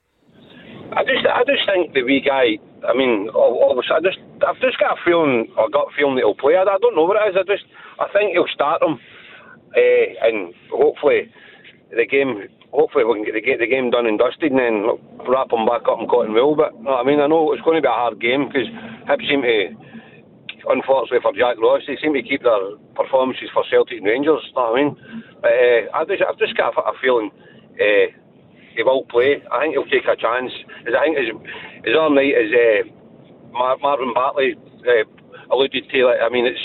I 0.91 1.03
just, 1.05 1.25
I 1.27 1.43
just 1.45 1.63
think 1.69 1.93
the 1.93 2.03
wee 2.03 2.21
guy. 2.21 2.57
I 2.87 2.97
mean, 2.97 3.29
obviously, 3.29 3.93
I 3.93 4.01
just, 4.01 4.17
I've 4.41 4.59
just 4.61 4.79
got 4.79 4.97
a 4.97 5.01
feeling, 5.05 5.45
a 5.57 5.67
feeling 5.95 6.15
that 6.15 6.25
he'll 6.25 6.33
play. 6.33 6.55
I, 6.55 6.63
I 6.63 6.77
don't 6.81 6.95
know 6.95 7.05
what 7.05 7.21
it 7.21 7.29
is. 7.29 7.37
I 7.37 7.45
just, 7.45 7.65
I 7.99 8.07
think 8.11 8.33
he'll 8.33 8.49
start 8.49 8.81
him, 8.81 8.97
uh, 9.75 10.07
and 10.25 10.53
hopefully, 10.71 11.29
the 11.91 12.05
game. 12.05 12.49
Hopefully, 12.71 13.03
we 13.03 13.17
can 13.17 13.25
get 13.25 13.33
the, 13.33 13.65
game 13.65 13.89
done 13.89 14.05
and 14.05 14.17
dusted, 14.17 14.53
and 14.53 14.61
then 14.61 14.85
wrap 15.25 15.49
him 15.49 15.65
back 15.65 15.89
up 15.89 15.97
in 16.01 16.05
cotton 16.05 16.33
wool. 16.33 16.55
But 16.55 16.73
I 16.85 17.01
mean, 17.01 17.19
I 17.19 17.25
know 17.25 17.51
it's 17.53 17.65
going 17.65 17.77
to 17.77 17.85
be 17.85 17.89
a 17.89 17.93
hard 17.93 18.21
game 18.21 18.45
because 18.45 18.69
Hibs 19.09 19.25
seem 19.25 19.41
to 19.41 19.73
unfortunately 20.67 21.23
for 21.23 21.33
Jack 21.33 21.59
Ross, 21.61 21.83
they 21.87 21.97
seem 22.01 22.13
to 22.13 22.23
keep 22.23 22.43
their 22.43 22.75
performances 22.95 23.49
for 23.53 23.63
Celtic 23.69 23.99
and 23.99 24.07
Rangers. 24.07 24.43
You 24.47 24.53
know 24.55 24.71
what 24.71 24.75
I 24.75 24.83
mean? 24.83 24.91
But 25.41 25.53
uh, 25.53 25.81
I 25.95 25.99
just, 26.05 26.23
I've 26.25 26.39
just 26.39 26.57
got 26.57 26.75
a, 26.75 26.93
feeling 26.99 27.31
uh, 27.79 28.07
he 28.75 28.83
will 28.83 29.05
play. 29.05 29.43
I 29.51 29.63
think 29.63 29.73
he'll 29.75 29.87
take 29.87 30.07
a 30.07 30.19
chance. 30.19 30.51
I 30.87 31.03
think 31.03 31.17
his, 31.17 31.29
his 31.85 31.95
other 31.95 32.15
night 32.15 32.35
is 32.35 32.51
uh, 32.51 32.81
Mar- 33.51 33.79
Marvin 33.79 34.13
Bartley 34.13 34.55
uh, 34.83 35.05
alluded 35.51 35.87
to. 35.89 35.97
Like, 36.05 36.21
I 36.23 36.29
mean, 36.29 36.45
it's 36.45 36.63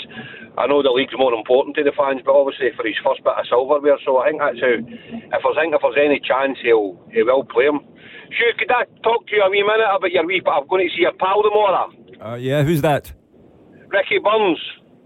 I 0.57 0.67
know 0.67 0.81
the 0.81 0.91
league's 0.91 1.15
more 1.17 1.33
important 1.33 1.75
to 1.75 1.83
the 1.83 1.91
fans, 1.91 2.21
but 2.23 2.31
obviously 2.31 2.71
for 2.75 2.87
his 2.87 2.95
first 3.03 3.23
bit 3.23 3.35
of 3.35 3.45
silverware. 3.49 3.99
So 4.05 4.17
I 4.23 4.31
think 4.31 4.39
that's 4.39 4.61
how. 4.63 4.75
If 4.79 5.43
I 5.43 5.51
think 5.59 5.75
if 5.75 5.81
there's 5.83 5.99
any 5.99 6.19
chance, 6.23 6.57
he'll 6.63 6.95
he 7.11 7.23
will 7.23 7.43
play 7.43 7.67
him. 7.67 7.83
Sure, 8.31 8.53
could 8.57 8.71
I 8.71 8.87
talk 9.03 9.27
to 9.27 9.35
you 9.35 9.43
a 9.43 9.49
wee 9.49 9.63
minute 9.63 9.87
about 9.87 10.11
your 10.11 10.25
wee? 10.25 10.41
But 10.43 10.51
I'm 10.51 10.67
going 10.67 10.87
to 10.87 10.95
see 10.95 11.03
your 11.03 11.13
pal 11.13 11.43
tomorrow. 11.43 11.91
Uh, 12.23 12.35
yeah, 12.35 12.63
who's 12.63 12.81
that? 12.81 13.11
Ricky 13.89 14.19
Burns. 14.19 14.59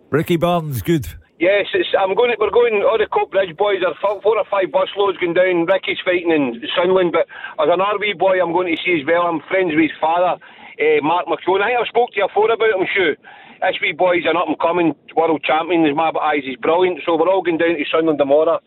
Ricky 0.09 0.37
Burns, 0.37 0.81
good. 0.81 1.07
Yes, 1.39 1.71
I'm 1.97 2.15
going. 2.15 2.31
To, 2.31 2.37
we're 2.39 2.51
going. 2.51 2.83
All 2.83 2.99
the 2.99 3.07
Coatbridge 3.07 3.55
boys 3.55 3.79
are 3.87 3.95
four, 4.03 4.19
four 4.21 4.35
or 4.35 4.43
five 4.51 4.71
bus 4.75 4.91
loads 4.97 5.17
going 5.19 5.33
down. 5.33 5.65
Ricky's 5.71 6.03
fighting 6.03 6.35
in 6.35 6.59
Sunderland, 6.75 7.15
but 7.15 7.31
as 7.63 7.71
an 7.71 7.79
RV 7.79 8.19
boy, 8.19 8.43
I'm 8.43 8.51
going 8.51 8.67
to 8.67 8.81
see 8.83 8.99
as 8.99 9.07
well. 9.07 9.23
I'm 9.23 9.39
friends 9.47 9.71
with 9.71 9.87
his 9.87 9.95
father, 10.03 10.35
uh, 10.35 10.99
Mark 10.99 11.31
McKeown. 11.31 11.63
I 11.63 11.71
think 11.71 11.79
I 11.79 11.87
spoke 11.87 12.11
to 12.11 12.19
you 12.19 12.27
before 12.27 12.51
about 12.51 12.75
him, 12.75 12.83
sure. 12.91 13.15
This 13.63 13.79
wee 13.79 13.95
boy's 13.95 14.27
an 14.27 14.35
up 14.35 14.51
and 14.51 14.59
coming 14.59 14.91
world 15.15 15.39
champion. 15.47 15.87
His 15.87 15.95
my 15.95 16.11
eyes, 16.19 16.43
he's 16.43 16.59
brilliant. 16.59 16.99
So 17.07 17.15
we're 17.15 17.31
all 17.31 17.43
going 17.43 17.59
down 17.59 17.79
to 17.79 17.87
Sunderland 17.87 18.19
tomorrow 18.19 18.59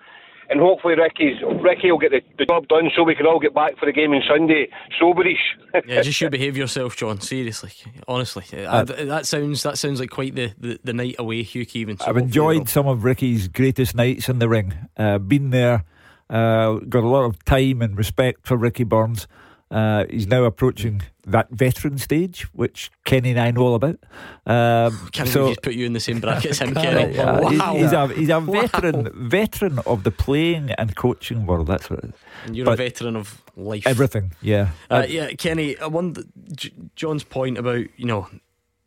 and 0.53 0.61
hopefully 0.61 0.95
Ricky's 0.95 1.41
Ricky 1.63 1.91
will 1.91 1.99
get 1.99 2.11
the, 2.11 2.21
the, 2.39 2.45
job 2.45 2.69
done 2.69 2.91
so 2.95 3.03
we 3.03 3.15
can 3.15 3.27
all 3.27 3.41
get 3.41 3.55
back 3.55 3.79
for 3.79 3.87
the 3.87 3.93
game 3.93 4.13
on 4.13 4.23
Sunday 4.29 4.69
soberish. 5.01 5.37
yeah, 5.87 6.03
just 6.03 6.21
you 6.21 6.29
behave 6.29 6.57
yourself, 6.57 6.95
John. 6.95 7.21
Seriously, 7.21 7.73
honestly, 8.07 8.45
uh, 8.65 8.85
that 8.85 9.27
sounds 9.27 9.63
that 9.63 9.79
sounds 9.79 9.99
like 9.99 10.11
quite 10.11 10.35
the, 10.35 10.53
the, 10.59 10.79
the 10.85 10.93
night 10.93 11.17
away, 11.19 11.43
Hugh 11.43 11.65
Keevins. 11.65 12.01
So 12.01 12.07
I've 12.07 12.19
enjoyed 12.19 12.69
some 12.69 12.87
of 12.87 13.03
Ricky's 13.03 13.49
greatest 13.49 13.95
nights 13.95 14.29
in 14.29 14.39
the 14.39 14.49
ring. 14.49 14.75
Uh, 14.97 15.19
been 15.19 15.51
there, 15.51 15.85
uh, 16.29 16.75
got 16.75 17.03
a 17.03 17.09
lot 17.09 17.25
of 17.25 17.43
time 17.45 17.81
and 17.81 17.97
respect 17.97 18.47
for 18.47 18.59
Ricky 18.59 18.85
Burns. 18.85 19.27
Uh, 19.73 20.05
he's 20.11 20.27
now 20.27 20.45
approaching 20.45 21.01
that 21.27 21.49
veteran 21.51 21.97
stage, 21.97 22.43
which 22.53 22.91
Kenny 23.05 23.31
and 23.31 23.41
I 23.41 23.51
know 23.53 23.63
all 23.63 23.75
about. 23.75 23.99
Um, 24.45 25.09
Can't 25.13 25.29
so, 25.29 25.47
he's 25.47 25.59
put 25.59 25.73
you 25.73 25.87
in 25.87 25.95
the 25.95 26.01
same 26.01 26.21
bracket 26.21 26.51
as 26.51 26.59
him, 26.59 26.75
Kenny. 26.75 27.19
Uh, 27.19 27.41
wow. 27.41 27.73
He's, 27.73 27.83
he's, 27.83 27.93
a, 27.93 28.09
he's 28.09 28.29
a 28.29 28.41
veteran, 28.41 29.05
wow. 29.05 29.11
veteran 29.15 29.79
of 29.87 30.05
the 30.05 30.11
playing 30.11 30.73
and 30.73 30.95
coaching 30.95 31.47
world. 31.47 31.69
That's 31.69 31.89
what 31.89 32.01
it 32.01 32.05
is. 32.07 32.15
And 32.45 32.57
you're 32.57 32.67
but 32.67 32.73
a 32.73 32.77
veteran 32.77 33.17
of 33.17 33.41
life. 33.57 33.87
Everything, 33.87 34.33
yeah. 34.43 34.71
Uh, 34.91 35.07
yeah, 35.09 35.31
Kenny, 35.31 35.79
I 35.79 35.87
wonder, 35.87 36.23
J- 36.55 36.73
John's 36.95 37.25
point 37.25 37.57
about, 37.57 37.87
you 37.97 38.05
know, 38.05 38.29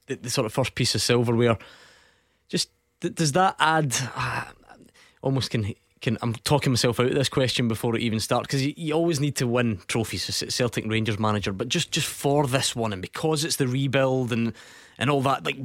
the, 0.06 0.18
the, 0.18 0.30
sort 0.30 0.46
of 0.46 0.54
first 0.54 0.76
piece 0.76 0.94
of 0.94 1.02
silverware, 1.02 1.58
just 2.48 2.70
th- 3.02 3.16
does 3.16 3.32
that 3.32 3.56
add, 3.58 3.96
uh, 4.16 4.44
almost 5.24 5.50
can 5.50 5.74
can 6.02 6.18
I'm 6.22 6.34
talking 6.34 6.72
myself 6.72 7.00
out 7.00 7.08
of 7.08 7.16
this 7.16 7.30
question 7.30 7.68
before 7.68 7.96
it 7.96 8.02
even 8.02 8.20
starts 8.20 8.48
because 8.48 8.66
you, 8.66 8.74
you, 8.76 8.94
always 8.94 9.20
need 9.20 9.36
to 9.38 9.48
win 9.48 9.80
trophies 9.88 10.30
as 10.30 10.54
Celtic 10.54 10.86
Rangers 10.88 11.20
manager, 11.20 11.54
but 11.54 11.70
just 11.70 11.92
just 11.92 12.08
for 12.08 12.48
this 12.48 12.76
one 12.76 12.94
and 12.94 13.02
because 13.02 13.44
it's 13.44 13.56
the 13.56 13.68
rebuild 13.68 14.32
and 14.32 14.54
and 14.98 15.10
all 15.10 15.22
that, 15.22 15.46
like 15.46 15.58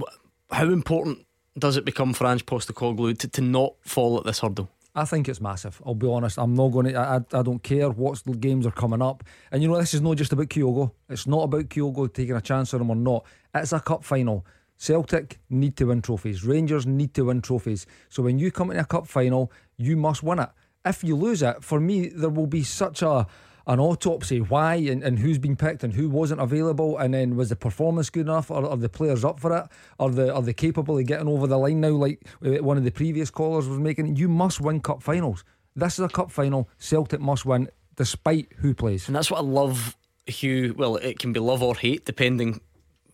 how 0.50 0.70
important 0.70 1.26
does 1.58 1.76
it 1.76 1.84
become 1.84 2.12
for 2.12 2.26
Ange 2.26 2.46
Postecoglou 2.46 3.18
to, 3.18 3.28
to 3.28 3.40
not 3.40 3.74
fall 3.82 4.18
at 4.18 4.24
this 4.24 4.40
hurdle? 4.40 4.70
I 4.94 5.04
think 5.04 5.28
it's 5.28 5.40
massive. 5.40 5.80
I'll 5.86 5.94
be 5.94 6.08
honest. 6.08 6.38
I'm 6.38 6.54
not 6.54 6.68
going 6.68 6.86
to. 6.86 6.96
I, 6.96 7.16
I 7.32 7.42
don't 7.42 7.62
care 7.62 7.90
what 7.90 8.22
games 8.40 8.66
are 8.66 8.72
coming 8.72 9.00
up. 9.00 9.22
And 9.52 9.62
you 9.62 9.68
know, 9.68 9.78
this 9.78 9.94
is 9.94 10.00
not 10.00 10.16
just 10.16 10.32
about 10.32 10.48
Kyogo. 10.48 10.90
It's 11.08 11.26
not 11.26 11.44
about 11.44 11.68
Kyogo 11.68 12.12
taking 12.12 12.34
a 12.34 12.40
chance 12.40 12.74
on 12.74 12.80
him 12.80 12.90
or 12.90 12.96
not. 12.96 13.24
It's 13.54 13.72
a 13.72 13.80
cup 13.80 14.04
final. 14.04 14.44
Celtic 14.76 15.38
need 15.50 15.76
to 15.76 15.84
win 15.86 16.02
trophies. 16.02 16.44
Rangers 16.44 16.86
need 16.86 17.14
to 17.14 17.26
win 17.26 17.42
trophies. 17.42 17.86
So 18.08 18.22
when 18.22 18.38
you 18.38 18.50
come 18.50 18.70
into 18.70 18.82
a 18.82 18.86
cup 18.86 19.06
final, 19.06 19.52
you 19.80 19.96
must 19.96 20.22
win 20.22 20.38
it. 20.38 20.50
If 20.84 21.04
you 21.04 21.16
lose 21.16 21.42
it, 21.42 21.62
for 21.62 21.80
me, 21.80 22.08
there 22.08 22.30
will 22.30 22.46
be 22.46 22.62
such 22.62 23.02
a 23.02 23.26
an 23.66 23.78
autopsy 23.78 24.40
why 24.40 24.74
and, 24.74 25.02
and 25.02 25.18
who's 25.18 25.38
been 25.38 25.54
picked 25.54 25.84
and 25.84 25.92
who 25.92 26.08
wasn't 26.08 26.40
available 26.40 26.98
and 26.98 27.14
then 27.14 27.36
was 27.36 27.50
the 27.50 27.56
performance 27.56 28.10
good 28.10 28.26
enough? 28.26 28.50
Or 28.50 28.68
are 28.68 28.76
the 28.76 28.88
players 28.88 29.24
up 29.24 29.38
for 29.38 29.56
it? 29.56 29.64
Are 29.98 30.10
the 30.10 30.34
are 30.34 30.42
they 30.42 30.52
capable 30.52 30.98
of 30.98 31.06
getting 31.06 31.28
over 31.28 31.46
the 31.46 31.58
line 31.58 31.80
now 31.80 31.90
like 31.90 32.26
uh, 32.44 32.62
one 32.64 32.76
of 32.76 32.84
the 32.84 32.90
previous 32.90 33.30
callers 33.30 33.68
was 33.68 33.78
making? 33.78 34.16
You 34.16 34.28
must 34.28 34.60
win 34.60 34.80
cup 34.80 35.02
finals. 35.02 35.44
This 35.76 35.98
is 35.98 36.04
a 36.04 36.08
cup 36.08 36.30
final. 36.30 36.68
Celtic 36.78 37.20
must 37.20 37.44
win 37.44 37.68
despite 37.96 38.48
who 38.56 38.74
plays. 38.74 39.06
And 39.06 39.14
that's 39.14 39.30
what 39.30 39.38
I 39.38 39.44
love 39.44 39.96
Hugh. 40.26 40.74
Well 40.76 40.96
it 40.96 41.18
can 41.18 41.32
be 41.32 41.40
love 41.40 41.62
or 41.62 41.76
hate 41.76 42.04
depending 42.04 42.60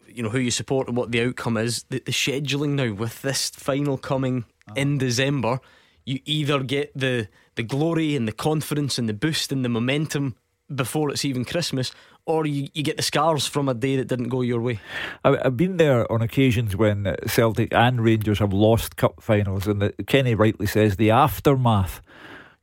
you 0.08 0.22
know 0.22 0.30
who 0.30 0.38
you 0.38 0.50
support 0.50 0.88
and 0.88 0.96
what 0.96 1.12
the 1.12 1.22
outcome 1.22 1.58
is. 1.58 1.82
The, 1.90 1.98
the 1.98 2.12
scheduling 2.12 2.70
now 2.70 2.94
with 2.94 3.20
this 3.20 3.50
final 3.50 3.98
coming 3.98 4.46
uh-huh. 4.68 4.74
in 4.76 4.98
December 4.98 5.60
you 6.06 6.20
either 6.24 6.62
get 6.62 6.92
the 6.94 7.28
the 7.56 7.62
glory 7.62 8.16
and 8.16 8.26
the 8.26 8.32
confidence 8.32 8.98
and 8.98 9.08
the 9.08 9.14
boost 9.14 9.52
and 9.52 9.64
the 9.64 9.68
momentum 9.68 10.36
before 10.74 11.10
it's 11.10 11.24
even 11.24 11.44
Christmas, 11.44 11.92
or 12.24 12.46
you, 12.46 12.68
you 12.74 12.82
get 12.82 12.96
the 12.96 13.02
scars 13.02 13.46
from 13.46 13.68
a 13.68 13.74
day 13.74 13.96
that 13.96 14.08
didn't 14.08 14.28
go 14.28 14.40
your 14.40 14.60
way. 14.60 14.80
I've 15.24 15.56
been 15.56 15.76
there 15.76 16.10
on 16.10 16.22
occasions 16.22 16.74
when 16.76 17.14
Celtic 17.26 17.72
and 17.72 18.02
Rangers 18.02 18.40
have 18.40 18.52
lost 18.52 18.96
cup 18.96 19.22
finals, 19.22 19.66
and 19.66 19.92
Kenny 20.06 20.34
rightly 20.34 20.66
says 20.66 20.96
the 20.96 21.10
aftermath. 21.10 22.00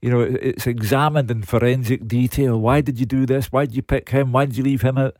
You 0.01 0.09
know, 0.09 0.19
it's 0.19 0.67
examined 0.67 1.31
in 1.31 1.43
forensic 1.43 2.05
detail. 2.07 2.59
Why 2.59 2.81
did 2.81 2.99
you 2.99 3.05
do 3.05 3.25
this? 3.25 3.53
Why 3.53 3.65
did 3.65 3.75
you 3.75 3.83
pick 3.83 4.09
him? 4.09 4.33
Why 4.33 4.45
did 4.45 4.57
you 4.57 4.63
leave 4.63 4.81
him 4.81 4.97
out? 4.97 5.15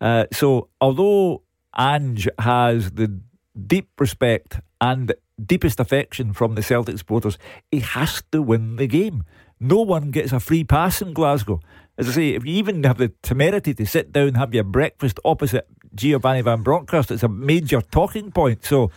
Uh, 0.00 0.26
so, 0.32 0.68
although 0.80 1.42
Ange 1.76 2.28
has 2.38 2.92
the 2.92 3.20
deep 3.66 3.90
respect 3.98 4.60
and 4.80 5.12
deepest 5.44 5.80
affection 5.80 6.32
from 6.32 6.54
the 6.54 6.62
Celtic 6.62 6.98
supporters, 6.98 7.38
he 7.70 7.80
has 7.80 8.22
to 8.32 8.42
win 8.42 8.76
the 8.76 8.86
game. 8.86 9.24
No 9.60 9.80
one 9.82 10.10
gets 10.10 10.32
a 10.32 10.40
free 10.40 10.64
pass 10.64 11.02
in 11.02 11.12
Glasgow. 11.12 11.60
As 11.96 12.08
I 12.08 12.12
say, 12.12 12.28
if 12.30 12.44
you 12.44 12.54
even 12.54 12.82
have 12.84 12.98
the 12.98 13.08
temerity 13.22 13.74
to 13.74 13.86
sit 13.86 14.12
down 14.12 14.28
and 14.28 14.36
have 14.36 14.54
your 14.54 14.64
breakfast 14.64 15.18
opposite 15.24 15.66
Giovanni 15.94 16.42
Van 16.42 16.62
Bronckhorst, 16.62 17.10
it's 17.10 17.22
a 17.22 17.28
major 17.28 17.80
talking 17.80 18.30
point. 18.30 18.64
So 18.64 18.90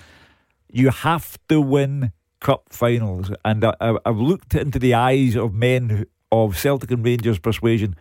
you 0.71 0.89
have 0.89 1.37
to 1.49 1.59
win 1.59 2.11
cup 2.39 2.65
finals. 2.69 3.31
And 3.45 3.63
I, 3.63 3.95
have 4.05 4.17
looked 4.17 4.53
into 4.53 4.79
the 4.79 4.93
eyes 4.93 5.35
of 5.35 5.53
men 5.53 6.05
of 6.31 6.57
Celtic 6.57 6.91
and 6.91 7.05
Rangers 7.05 7.39
persuasion, 7.39 7.95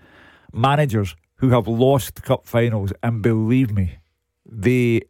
managers 0.53 1.17
who 1.37 1.51
have 1.51 1.67
lost 1.67 2.23
cup 2.23 2.47
finals, 2.47 2.93
and 3.03 3.23
believe 3.23 3.73
me, 3.73 3.99
they 4.45 5.03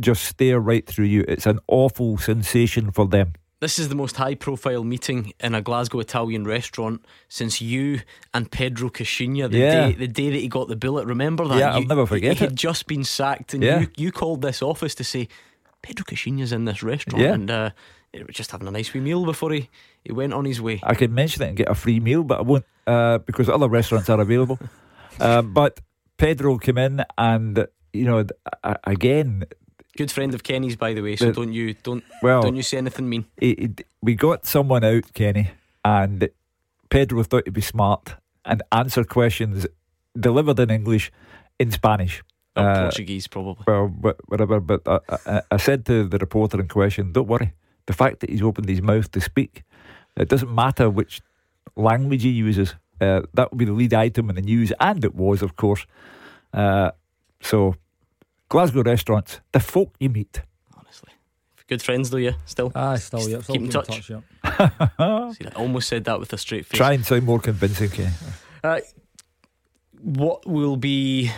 just 0.00 0.24
stare 0.24 0.60
right 0.60 0.86
through 0.86 1.06
you. 1.06 1.24
It's 1.28 1.46
an 1.46 1.60
awful 1.68 2.18
sensation 2.18 2.90
for 2.90 3.06
them. 3.06 3.34
This 3.60 3.78
is 3.78 3.88
the 3.88 3.94
most 3.94 4.16
high 4.16 4.34
profile 4.34 4.84
meeting 4.84 5.32
in 5.40 5.54
a 5.54 5.62
Glasgow 5.62 6.00
Italian 6.00 6.44
restaurant 6.44 7.02
since 7.28 7.62
you 7.62 8.00
and 8.34 8.50
Pedro 8.50 8.90
Caixinha, 8.90 9.50
the, 9.50 9.58
yeah. 9.58 9.86
day, 9.86 9.92
the 9.92 10.08
day 10.08 10.30
that 10.30 10.38
he 10.38 10.48
got 10.48 10.68
the 10.68 10.76
bullet. 10.76 11.06
Remember 11.06 11.48
that? 11.48 11.58
Yeah, 11.58 11.76
you, 11.76 11.82
I'll 11.82 11.86
never 11.86 12.06
forget 12.06 12.36
he, 12.36 12.44
it. 12.44 12.50
had 12.50 12.56
just 12.56 12.86
been 12.86 13.04
sacked, 13.04 13.54
and 13.54 13.62
yeah. 13.62 13.80
you, 13.80 13.88
you 13.96 14.12
called 14.12 14.42
this 14.42 14.60
office 14.60 14.94
to 14.96 15.04
say, 15.04 15.28
Pedro 15.80 16.04
Caixinha's 16.04 16.52
in 16.52 16.66
this 16.66 16.82
restaurant. 16.82 17.22
Yeah. 17.22 17.32
And 17.32 17.50
uh, 17.50 17.70
was 18.26 18.36
just 18.36 18.50
having 18.50 18.68
a 18.68 18.70
nice 18.70 18.92
wee 18.92 19.00
meal 19.00 19.24
before 19.24 19.52
he, 19.52 19.68
he 20.04 20.12
went 20.12 20.32
on 20.32 20.44
his 20.44 20.60
way. 20.60 20.80
I 20.82 20.94
could 20.94 21.10
mention 21.10 21.42
it 21.42 21.48
and 21.48 21.56
get 21.56 21.68
a 21.68 21.74
free 21.74 22.00
meal, 22.00 22.22
but 22.22 22.38
I 22.40 22.42
won't 22.42 22.64
uh, 22.86 23.18
because 23.18 23.48
other 23.48 23.68
restaurants 23.68 24.08
are 24.08 24.20
available. 24.20 24.58
uh, 25.20 25.42
but 25.42 25.80
Pedro 26.16 26.58
came 26.58 26.78
in 26.78 27.04
and, 27.18 27.66
you 27.92 28.04
know, 28.04 28.26
again, 28.84 29.44
Good 29.96 30.10
friend 30.10 30.34
of 30.34 30.42
Kenny's, 30.42 30.76
by 30.76 30.92
the 30.92 31.02
way. 31.02 31.16
So 31.16 31.26
the, 31.26 31.32
don't 31.32 31.52
you 31.52 31.74
don't 31.74 32.04
well, 32.22 32.42
don't 32.42 32.56
you 32.56 32.62
say 32.62 32.78
anything 32.78 33.08
mean. 33.08 33.26
It, 33.36 33.58
it, 33.58 33.86
we 34.02 34.14
got 34.14 34.46
someone 34.46 34.84
out, 34.84 35.12
Kenny, 35.14 35.50
and 35.84 36.28
Pedro 36.90 37.22
thought 37.22 37.44
he'd 37.44 37.54
be 37.54 37.60
smart 37.60 38.16
and 38.44 38.62
answer 38.72 39.04
questions 39.04 39.66
delivered 40.18 40.58
in 40.60 40.70
English 40.70 41.12
in 41.58 41.70
Spanish. 41.70 42.22
Or 42.56 42.68
uh, 42.68 42.82
Portuguese, 42.82 43.26
probably. 43.26 43.64
Well, 43.66 43.88
whatever. 44.26 44.60
But 44.60 44.82
I, 44.86 44.98
I, 45.26 45.42
I 45.52 45.56
said 45.56 45.86
to 45.86 46.08
the 46.08 46.18
reporter 46.18 46.60
in 46.60 46.68
question, 46.68 47.12
"Don't 47.12 47.28
worry. 47.28 47.52
The 47.86 47.92
fact 47.92 48.20
that 48.20 48.30
he's 48.30 48.42
opened 48.42 48.68
his 48.68 48.82
mouth 48.82 49.10
to 49.12 49.20
speak, 49.20 49.62
it 50.16 50.28
doesn't 50.28 50.52
matter 50.52 50.88
which 50.88 51.20
language 51.76 52.22
he 52.22 52.30
uses. 52.30 52.74
Uh, 53.00 53.22
that 53.34 53.50
will 53.50 53.58
be 53.58 53.64
the 53.64 53.72
lead 53.72 53.92
item 53.92 54.30
in 54.30 54.36
the 54.36 54.42
news, 54.42 54.72
and 54.80 55.04
it 55.04 55.14
was, 55.14 55.42
of 55.42 55.56
course. 55.56 55.86
Uh, 56.52 56.92
so 57.40 57.74
Glasgow 58.54 58.84
restaurants, 58.84 59.40
the 59.50 59.58
folk 59.58 59.92
you 59.98 60.08
meet. 60.08 60.40
Honestly. 60.78 61.10
Good 61.66 61.82
friends 61.82 62.10
though, 62.10 62.18
yeah, 62.18 62.34
still. 62.46 62.70
Ah, 62.72 62.94
still, 62.94 63.28
yeah. 63.28 63.40
Keep 63.44 63.62
in 63.62 63.68
touch. 63.68 63.88
touch 63.88 64.10
yeah. 64.10 65.32
See, 65.32 65.46
I 65.46 65.50
almost 65.56 65.88
said 65.88 66.04
that 66.04 66.20
with 66.20 66.32
a 66.32 66.38
straight 66.38 66.64
face. 66.64 66.78
Try 66.78 66.92
and 66.92 67.04
sound 67.04 67.24
more 67.24 67.40
convincing, 67.40 67.88
okay? 67.88 68.10
Uh, 68.62 68.78
what 70.00 70.46
will 70.46 70.76
be 70.76 71.32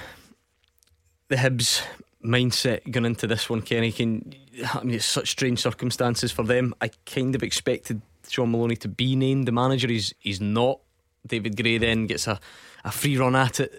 the 1.29 1.37
Hibs 1.37 1.81
mindset 2.23 2.91
going 2.91 3.07
into 3.07 3.27
this 3.27 3.49
one, 3.49 3.63
Kenny? 3.63 3.93
Can 3.93 4.35
I 4.75 4.83
mean 4.83 4.97
it's 4.97 5.07
such 5.07 5.31
strange 5.31 5.61
circumstances 5.61 6.33
for 6.33 6.43
them. 6.43 6.75
I 6.83 6.91
kind 7.07 7.35
of 7.35 7.43
expected 7.43 8.03
Shaun 8.29 8.51
Maloney 8.51 8.77
to 8.77 8.89
be 8.89 9.17
named 9.17 9.49
the 9.49 9.53
manager. 9.53 9.89
He's 9.89 10.13
he's 10.19 10.43
not. 10.43 10.81
David 11.27 11.57
Gray 11.57 11.79
then 11.79 12.07
gets 12.09 12.27
a, 12.27 12.39
a 12.85 12.93
free 12.93 13.17
run 13.17 13.35
at 13.37 13.61
it. 13.61 13.73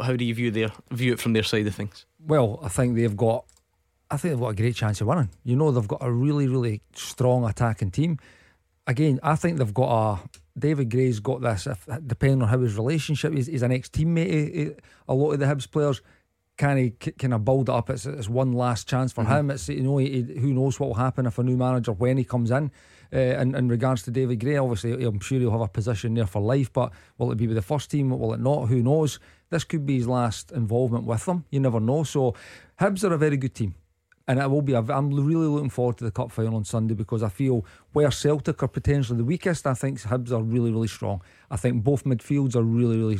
How 0.00 0.16
do 0.16 0.24
you 0.24 0.34
view 0.34 0.50
their 0.50 0.70
view 0.90 1.12
it 1.12 1.20
from 1.20 1.34
their 1.34 1.42
side 1.42 1.66
of 1.66 1.74
things? 1.74 2.06
Well, 2.26 2.60
I 2.62 2.68
think 2.68 2.96
they've 2.96 3.16
got. 3.16 3.44
I 4.10 4.16
think 4.16 4.32
they've 4.32 4.40
got 4.40 4.48
a 4.48 4.54
great 4.54 4.74
chance 4.74 5.00
of 5.00 5.06
winning. 5.06 5.30
You 5.44 5.56
know, 5.56 5.70
they've 5.70 5.86
got 5.86 6.02
a 6.02 6.10
really, 6.10 6.48
really 6.48 6.82
strong 6.94 7.48
attacking 7.48 7.92
team. 7.92 8.18
Again, 8.86 9.20
I 9.22 9.36
think 9.36 9.58
they've 9.58 9.74
got 9.74 9.90
a. 9.90 10.28
David 10.58 10.90
Gray's 10.90 11.20
got 11.20 11.40
this. 11.40 11.66
If, 11.66 11.86
depending 12.06 12.42
on 12.42 12.48
how 12.48 12.58
his 12.58 12.76
relationship 12.76 13.32
is, 13.34 13.46
he's 13.46 13.62
an 13.62 13.72
ex-teammate. 13.72 14.78
A 15.08 15.14
lot 15.14 15.32
of 15.32 15.38
the 15.38 15.46
Hibs 15.46 15.70
players 15.70 16.02
can 16.60 16.76
he 16.76 16.90
kind 16.90 17.32
of 17.32 17.42
build 17.42 17.70
it 17.70 17.72
up. 17.72 17.88
It's, 17.88 18.04
it's 18.04 18.28
one 18.28 18.52
last 18.52 18.86
chance 18.86 19.12
for 19.12 19.24
mm-hmm. 19.24 19.32
him. 19.32 19.50
It's 19.50 19.68
you 19.68 19.82
know 19.82 19.96
he, 19.96 20.20
who 20.20 20.52
knows 20.52 20.78
what 20.78 20.88
will 20.88 20.94
happen 20.94 21.24
if 21.24 21.38
a 21.38 21.42
new 21.42 21.56
manager 21.56 21.92
when 21.92 22.18
he 22.18 22.24
comes 22.24 22.50
in. 22.50 22.70
Uh, 23.12 23.18
in, 23.18 23.54
in 23.54 23.68
regards 23.68 24.02
to 24.02 24.10
David 24.10 24.38
Gray, 24.40 24.58
obviously 24.58 24.92
I'm 25.04 25.18
sure 25.20 25.38
he'll 25.38 25.50
have 25.52 25.62
a 25.62 25.68
position 25.68 26.14
there 26.14 26.26
for 26.26 26.42
life. 26.42 26.70
But 26.70 26.92
will 27.16 27.32
it 27.32 27.36
be 27.36 27.46
with 27.46 27.56
the 27.56 27.62
first 27.62 27.90
team? 27.90 28.10
Will 28.10 28.34
it 28.34 28.40
not? 28.40 28.68
Who 28.68 28.82
knows? 28.82 29.18
This 29.50 29.64
could 29.64 29.84
be 29.84 29.96
his 29.96 30.08
last 30.08 30.52
involvement 30.52 31.04
with 31.04 31.24
them. 31.26 31.44
You 31.50 31.60
never 31.60 31.80
know. 31.80 32.04
So 32.04 32.34
Hibs 32.80 33.04
are 33.04 33.12
a 33.12 33.18
very 33.18 33.36
good 33.36 33.54
team. 33.54 33.74
And 34.28 34.38
it 34.38 34.48
will 34.48 34.62
be. 34.62 34.76
i 34.76 34.78
am 34.78 35.10
really 35.10 35.46
looking 35.46 35.70
forward 35.70 35.98
to 35.98 36.04
the 36.04 36.12
cup 36.12 36.30
final 36.30 36.54
on 36.54 36.64
Sunday 36.64 36.94
because 36.94 37.22
I 37.24 37.28
feel 37.28 37.66
where 37.92 38.12
Celtic 38.12 38.62
are 38.62 38.68
potentially 38.68 39.18
the 39.18 39.24
weakest, 39.24 39.66
I 39.66 39.74
think 39.74 40.00
Hibs 40.02 40.30
are 40.30 40.42
really, 40.42 40.70
really 40.70 40.86
strong. 40.86 41.20
I 41.50 41.56
think 41.56 41.82
both 41.82 42.04
midfields 42.04 42.54
are 42.54 42.62
really, 42.62 42.96
really 42.96 43.18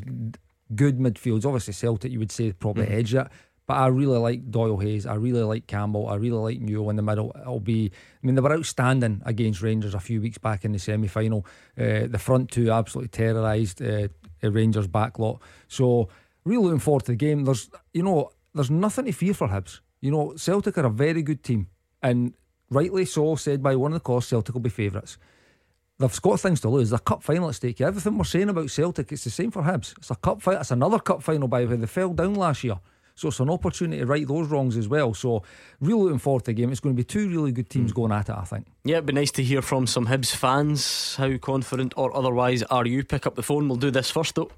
good 0.74 0.98
midfields. 0.98 1.44
Obviously, 1.44 1.74
Celtic, 1.74 2.12
you 2.12 2.20
would 2.20 2.30
say, 2.30 2.52
probably 2.52 2.84
mm-hmm. 2.84 2.94
edge 2.94 3.14
it. 3.14 3.26
But 3.66 3.74
I 3.74 3.86
really 3.86 4.18
like 4.18 4.50
Doyle 4.50 4.78
Hayes. 4.78 5.06
I 5.06 5.14
really 5.14 5.42
like 5.42 5.68
Campbell. 5.68 6.08
I 6.08 6.16
really 6.16 6.38
like 6.38 6.60
Newell 6.60 6.90
in 6.90 6.96
the 6.96 7.02
middle. 7.02 7.32
It'll 7.40 7.60
be. 7.60 7.92
I 7.92 8.26
mean, 8.26 8.34
they 8.34 8.40
were 8.40 8.52
outstanding 8.52 9.22
against 9.24 9.62
Rangers 9.62 9.94
a 9.94 10.00
few 10.00 10.20
weeks 10.20 10.38
back 10.38 10.64
in 10.64 10.72
the 10.72 10.78
semi 10.80 11.06
final. 11.06 11.46
Uh, 11.78 12.06
the 12.08 12.18
front 12.18 12.50
two 12.50 12.72
absolutely 12.72 13.10
terrorised 13.10 13.80
uh, 13.80 14.08
Rangers 14.42 14.88
backlot. 14.88 15.40
So 15.68 16.08
really 16.44 16.64
looking 16.64 16.78
forward 16.78 17.04
to 17.04 17.12
the 17.12 17.16
game. 17.16 17.44
There's, 17.44 17.70
you 17.92 18.02
know, 18.02 18.30
there's 18.54 18.70
nothing 18.70 19.06
to 19.06 19.12
fear 19.12 19.34
for 19.34 19.48
Hibs. 19.48 19.80
You 20.00 20.10
know, 20.10 20.34
Celtic 20.36 20.78
are 20.78 20.86
a 20.86 20.90
very 20.90 21.22
good 21.22 21.42
team, 21.42 21.68
and 22.02 22.34
rightly 22.70 23.04
so 23.04 23.36
said 23.36 23.62
by 23.62 23.76
one 23.76 23.92
of 23.92 23.98
the 23.98 24.00
callers, 24.00 24.26
Celtic 24.26 24.54
will 24.54 24.62
be 24.62 24.70
favourites. 24.70 25.18
They've 25.98 26.22
got 26.22 26.40
things 26.40 26.62
to 26.62 26.70
lose. 26.70 26.88
The 26.88 26.98
cup 26.98 27.22
final 27.22 27.50
at 27.50 27.56
stake. 27.56 27.82
Everything 27.82 28.16
we're 28.16 28.24
saying 28.24 28.48
about 28.48 28.70
Celtic, 28.70 29.12
it's 29.12 29.24
the 29.24 29.30
same 29.30 29.50
for 29.50 29.62
Hibs. 29.62 29.94
It's 29.98 30.10
a 30.10 30.14
cup 30.14 30.40
fight. 30.40 30.58
It's 30.58 30.70
another 30.70 30.98
cup 30.98 31.22
final 31.22 31.46
by 31.46 31.62
the 31.62 31.68
way. 31.68 31.76
They 31.76 31.86
fell 31.86 32.14
down 32.14 32.34
last 32.34 32.64
year. 32.64 32.80
So 33.16 33.28
it's 33.28 33.38
an 33.40 33.50
opportunity 33.50 34.00
to 34.00 34.06
right 34.06 34.26
those 34.26 34.48
wrongs 34.48 34.78
as 34.78 34.88
well. 34.88 35.12
So 35.12 35.42
really 35.78 36.04
looking 36.04 36.18
forward 36.18 36.44
to 36.44 36.52
the 36.52 36.54
game. 36.54 36.70
It's 36.70 36.80
going 36.80 36.96
to 36.96 36.98
be 36.98 37.04
two 37.04 37.28
really 37.28 37.52
good 37.52 37.68
teams 37.68 37.92
mm. 37.92 37.96
going 37.96 38.12
at 38.12 38.30
it, 38.30 38.34
I 38.34 38.44
think. 38.44 38.66
Yeah, 38.84 38.96
it'd 38.96 39.06
be 39.06 39.12
nice 39.12 39.30
to 39.32 39.42
hear 39.42 39.60
from 39.60 39.86
some 39.86 40.06
Hibs 40.06 40.34
fans. 40.34 41.16
How 41.16 41.36
confident 41.36 41.92
or 41.98 42.16
otherwise 42.16 42.62
are 42.62 42.86
you? 42.86 43.04
Pick 43.04 43.26
up 43.26 43.34
the 43.34 43.42
phone. 43.42 43.68
We'll 43.68 43.76
do 43.76 43.90
this 43.90 44.10
first 44.10 44.36
though. 44.36 44.50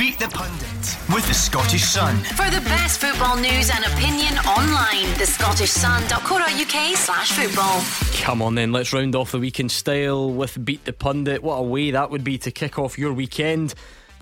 Beat 0.00 0.18
the 0.18 0.28
Pundit 0.28 0.96
with 1.14 1.28
the 1.28 1.34
Scottish 1.34 1.84
Sun. 1.84 2.16
For 2.20 2.48
the 2.48 2.62
best 2.62 3.02
football 3.02 3.36
news 3.36 3.68
and 3.68 3.84
opinion 3.84 4.32
online, 4.46 5.12
the 5.18 5.26
scottishsun.co.uk 5.26 6.96
slash 6.96 7.32
football. 7.32 7.82
Come 8.24 8.40
on 8.40 8.54
then, 8.54 8.72
let's 8.72 8.94
round 8.94 9.14
off 9.14 9.30
the 9.30 9.38
weekend 9.38 9.70
style 9.70 10.32
with 10.32 10.64
Beat 10.64 10.86
the 10.86 10.94
Pundit. 10.94 11.42
What 11.42 11.56
a 11.56 11.62
way 11.62 11.90
that 11.90 12.10
would 12.10 12.24
be 12.24 12.38
to 12.38 12.50
kick 12.50 12.78
off 12.78 12.98
your 12.98 13.12
weekend. 13.12 13.74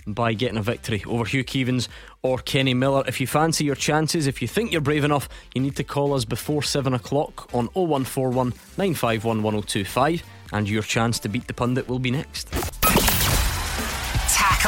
by 0.05 0.33
getting 0.33 0.59
a 0.59 0.63
victory 0.63 1.05
over 1.07 1.25
Hugh 1.25 1.45
Keevins 1.45 1.87
or 2.23 2.39
Kenny 2.39 2.75
Miller. 2.75 3.05
If 3.07 3.21
you 3.21 3.29
fancy 3.29 3.63
your 3.63 3.77
chances, 3.77 4.27
if 4.27 4.43
you 4.43 4.49
think 4.49 4.73
you're 4.73 4.81
brave 4.81 5.05
enough, 5.05 5.29
you 5.55 5.61
need 5.61 5.77
to 5.77 5.85
call 5.85 6.13
us 6.13 6.25
before 6.25 6.65
7 6.65 6.93
o'clock 6.93 7.55
on 7.55 7.67
0141 7.75 8.49
951 8.79 9.45
1025, 9.45 10.25
and 10.55 10.69
your 10.69 10.83
chance 10.83 11.21
to 11.21 11.29
beat 11.29 11.47
the 11.47 11.55
pundit 11.55 11.87
will 11.87 12.01
be 12.01 12.11
next. 12.11 12.53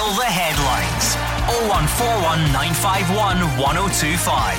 Tackle 0.00 0.16
the 0.16 0.24
headlines. 0.24 1.14
0141 1.68 2.52
951 2.52 3.36
1025. 3.60 4.56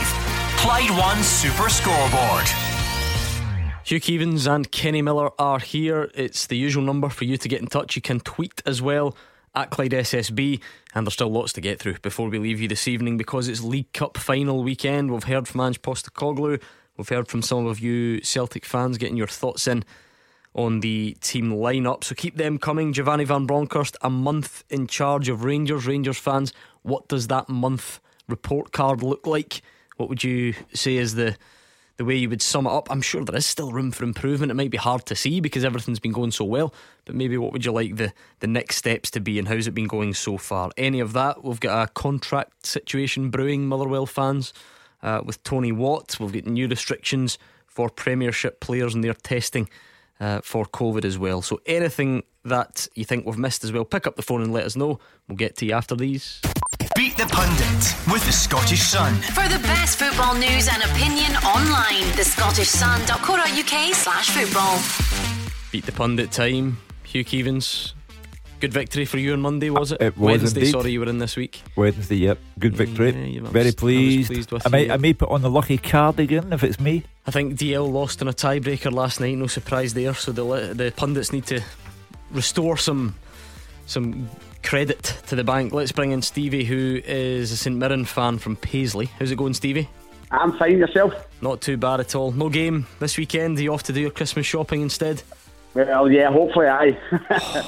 Clyde 0.58 0.92
One 0.92 1.24
Super 1.24 1.68
Scoreboard. 1.68 2.48
Hugh 3.84 4.00
Keevins 4.00 4.46
and 4.46 4.72
Kenny 4.72 5.02
Miller 5.02 5.32
are 5.40 5.58
here. 5.58 6.12
It's 6.14 6.46
the 6.46 6.58
usual 6.58 6.84
number 6.84 7.10
for 7.10 7.26
you 7.26 7.38
to 7.38 7.50
get 7.50 7.60
in 7.60 7.66
touch. 7.66 7.96
You 7.96 8.04
can 8.04 8.20
tweet 8.20 8.62
as 8.68 8.84
well 8.84 9.18
at 9.56 9.72
Clyde 9.72 9.94
SSB, 9.94 10.62
and 10.94 11.08
there's 11.08 11.16
still 11.16 11.32
lots 11.32 11.54
to 11.54 11.62
get 11.62 11.80
through 11.80 11.98
before 12.04 12.30
we 12.30 12.38
leave 12.38 12.62
you 12.62 12.68
this 12.68 12.88
evening 12.88 13.18
because 13.18 13.48
it's 13.48 13.64
League 13.64 13.92
Cup 13.94 14.18
final 14.18 14.62
weekend. 14.62 15.10
We've 15.10 15.24
heard 15.24 15.48
from 15.48 15.62
Ange 15.62 15.82
Postecoglou, 15.82 16.62
we've 16.98 17.10
heard 17.10 17.28
from 17.28 17.42
some 17.42 17.66
of 17.66 17.80
you 17.80 18.22
Celtic 18.22 18.64
fans 18.64 19.00
getting 19.00 19.18
your 19.18 19.26
thoughts 19.26 19.66
in 19.66 19.86
on 20.54 20.82
the 20.82 21.16
team 21.22 21.52
lineup. 21.52 22.04
So 22.04 22.16
keep 22.16 22.38
them 22.38 22.58
coming. 22.58 22.94
Giovanni 22.94 23.24
Van 23.24 23.46
Bronckhorst, 23.46 23.96
a 24.02 24.10
month 24.10 24.64
in 24.70 24.88
charge 24.88 25.30
of 25.30 25.44
Rangers. 25.44 25.86
Rangers 25.86 26.18
fans, 26.18 26.54
what 26.84 27.08
does 27.08 27.28
that 27.28 27.50
month 27.50 28.00
report 28.28 28.72
card 28.72 29.04
look 29.04 29.26
like? 29.26 29.62
What 29.98 30.10
would 30.10 30.24
you 30.24 30.54
say 30.74 30.98
is 30.98 31.16
the 31.16 31.38
the 31.98 32.06
way 32.06 32.16
you 32.16 32.30
would 32.30 32.42
sum 32.42 32.66
it 32.66 32.72
up? 32.72 32.90
I'm 32.90 33.02
sure 33.02 33.24
there 33.24 33.36
is 33.36 33.46
still 33.46 33.72
room 33.72 33.92
for 33.92 34.04
improvement. 34.04 34.52
It 34.52 34.56
might 34.56 34.72
be 34.72 34.78
hard 34.78 35.06
to 35.06 35.16
see 35.16 35.40
because 35.40 35.64
everything's 35.64 36.00
been 36.00 36.12
going 36.12 36.32
so 36.32 36.44
well, 36.46 36.74
but 37.06 37.14
maybe 37.14 37.38
what 37.38 37.52
would 37.52 37.64
you 37.64 37.72
like 37.72 37.98
the 37.98 38.12
the 38.40 38.48
next 38.48 38.78
steps 38.78 39.12
to 39.12 39.20
be 39.20 39.38
and 39.38 39.48
how's 39.48 39.68
it 39.68 39.76
been 39.76 39.88
going 39.88 40.14
so 40.14 40.38
far? 40.38 40.72
Any 40.78 41.00
of 41.00 41.14
that? 41.14 41.44
We've 41.44 41.60
got 41.60 41.84
a 41.84 41.92
contract 41.92 42.66
situation 42.66 43.30
brewing, 43.30 43.68
Motherwell 43.68 44.08
fans, 44.08 44.54
uh, 45.04 45.22
with 45.24 45.44
Tony 45.44 45.72
Watt. 45.72 46.20
We've 46.20 46.34
got 46.34 46.46
new 46.46 46.68
restrictions 46.68 47.38
for 47.68 47.90
Premiership 47.90 48.60
players 48.60 48.96
and 48.96 49.04
their 49.04 49.14
testing. 49.14 49.70
Uh, 50.22 50.40
for 50.44 50.66
COVID 50.66 51.04
as 51.04 51.18
well. 51.18 51.42
So, 51.42 51.62
anything 51.66 52.22
that 52.46 52.88
you 52.94 53.04
think 53.04 53.26
we've 53.26 53.40
missed 53.40 53.64
as 53.64 53.72
well, 53.72 53.84
pick 53.84 54.06
up 54.06 54.18
the 54.18 54.22
phone 54.22 54.44
and 54.44 54.54
let 54.54 54.66
us 54.66 54.76
know. 54.76 55.00
We'll 55.28 55.36
get 55.36 55.58
to 55.58 55.66
you 55.66 55.74
after 55.74 55.96
these. 55.96 56.40
Beat 56.96 57.18
the 57.18 57.26
Pundit 57.26 57.96
with 58.14 58.24
the 58.28 58.32
Scottish 58.32 58.82
Sun. 58.82 59.16
For 59.16 59.48
the 59.50 59.58
best 59.64 59.98
football 59.98 60.36
news 60.36 60.70
and 60.72 60.84
opinion 60.84 61.32
online, 61.38 62.04
thescottishsun.co.uk 62.14 63.96
slash 63.96 64.30
football. 64.30 64.78
Beat 65.72 65.88
the 65.88 65.92
pundit 65.92 66.32
time. 66.32 66.78
Hugh 67.04 67.26
Keevins. 67.26 67.94
Good 68.62 68.74
victory 68.74 69.06
for 69.06 69.18
you 69.18 69.34
on 69.34 69.42
Monday, 69.42 69.72
was 69.72 69.92
it? 69.92 70.00
Uh, 70.02 70.06
it 70.06 70.18
was 70.18 70.40
Wednesday, 70.40 70.60
indeed. 70.62 70.72
sorry, 70.72 70.92
you 70.92 71.00
were 71.00 71.10
in 71.10 71.18
this 71.18 71.36
week. 71.36 71.64
Wednesday, 71.76 72.16
yep. 72.18 72.38
Good 72.60 72.74
mm, 72.74 72.78
victory. 72.78 73.10
Yeah, 73.12 73.26
you- 73.26 73.40
I 73.40 73.42
was- 73.42 73.50
I 73.50 73.54
Very 73.54 73.66
was 73.66 73.76
pleased. 73.76 74.28
pleased 74.32 74.52
with 74.52 74.68
I, 74.68 74.70
may, 74.70 74.86
you. 74.86 74.92
I 74.94 74.98
may 74.98 75.14
put 75.14 75.30
on 75.30 75.42
the 75.42 75.50
lucky 75.50 75.80
card 75.80 76.20
again 76.20 76.54
if 76.54 76.64
it's 76.64 76.80
me. 76.80 77.04
I 77.26 77.32
think 77.32 77.56
DL 77.58 77.92
lost 77.92 78.22
in 78.22 78.28
a 78.28 78.34
tiebreaker 78.34 78.92
last 78.92 79.20
night. 79.20 79.36
No 79.38 79.48
surprise 79.48 79.94
there. 79.96 80.14
So 80.14 80.32
the 80.32 80.74
the 80.76 80.94
pundits 80.96 81.34
need 81.34 81.48
to 81.48 81.62
restore 82.32 82.78
some 82.78 83.16
some 83.88 84.30
credit 84.64 85.18
to 85.28 85.36
the 85.36 85.44
bank. 85.44 85.74
Let's 85.74 85.92
bring 85.92 86.12
in 86.12 86.22
Stevie, 86.22 86.64
who 86.64 87.02
is 87.04 87.52
a 87.52 87.58
St 87.58 87.76
Mirren 87.76 88.06
fan 88.06 88.38
from 88.38 88.56
Paisley. 88.58 89.08
How's 89.18 89.32
it 89.32 89.38
going, 89.38 89.56
Stevie? 89.56 89.90
I'm 90.30 90.54
fine 90.58 90.78
yourself. 90.78 91.14
Not 91.42 91.62
too 91.62 91.78
bad 91.78 92.00
at 92.00 92.14
all. 92.16 92.32
No 92.32 92.48
game 92.48 92.86
this 93.00 93.18
weekend. 93.18 93.58
Are 93.58 93.62
you 93.64 93.74
off 93.74 93.84
to 93.84 93.94
do 93.94 94.00
your 94.02 94.12
Christmas 94.12 94.46
shopping 94.46 94.82
instead? 94.82 95.24
Well, 95.74 96.12
yeah, 96.12 96.30
hopefully 96.30 96.68
I. 96.68 96.98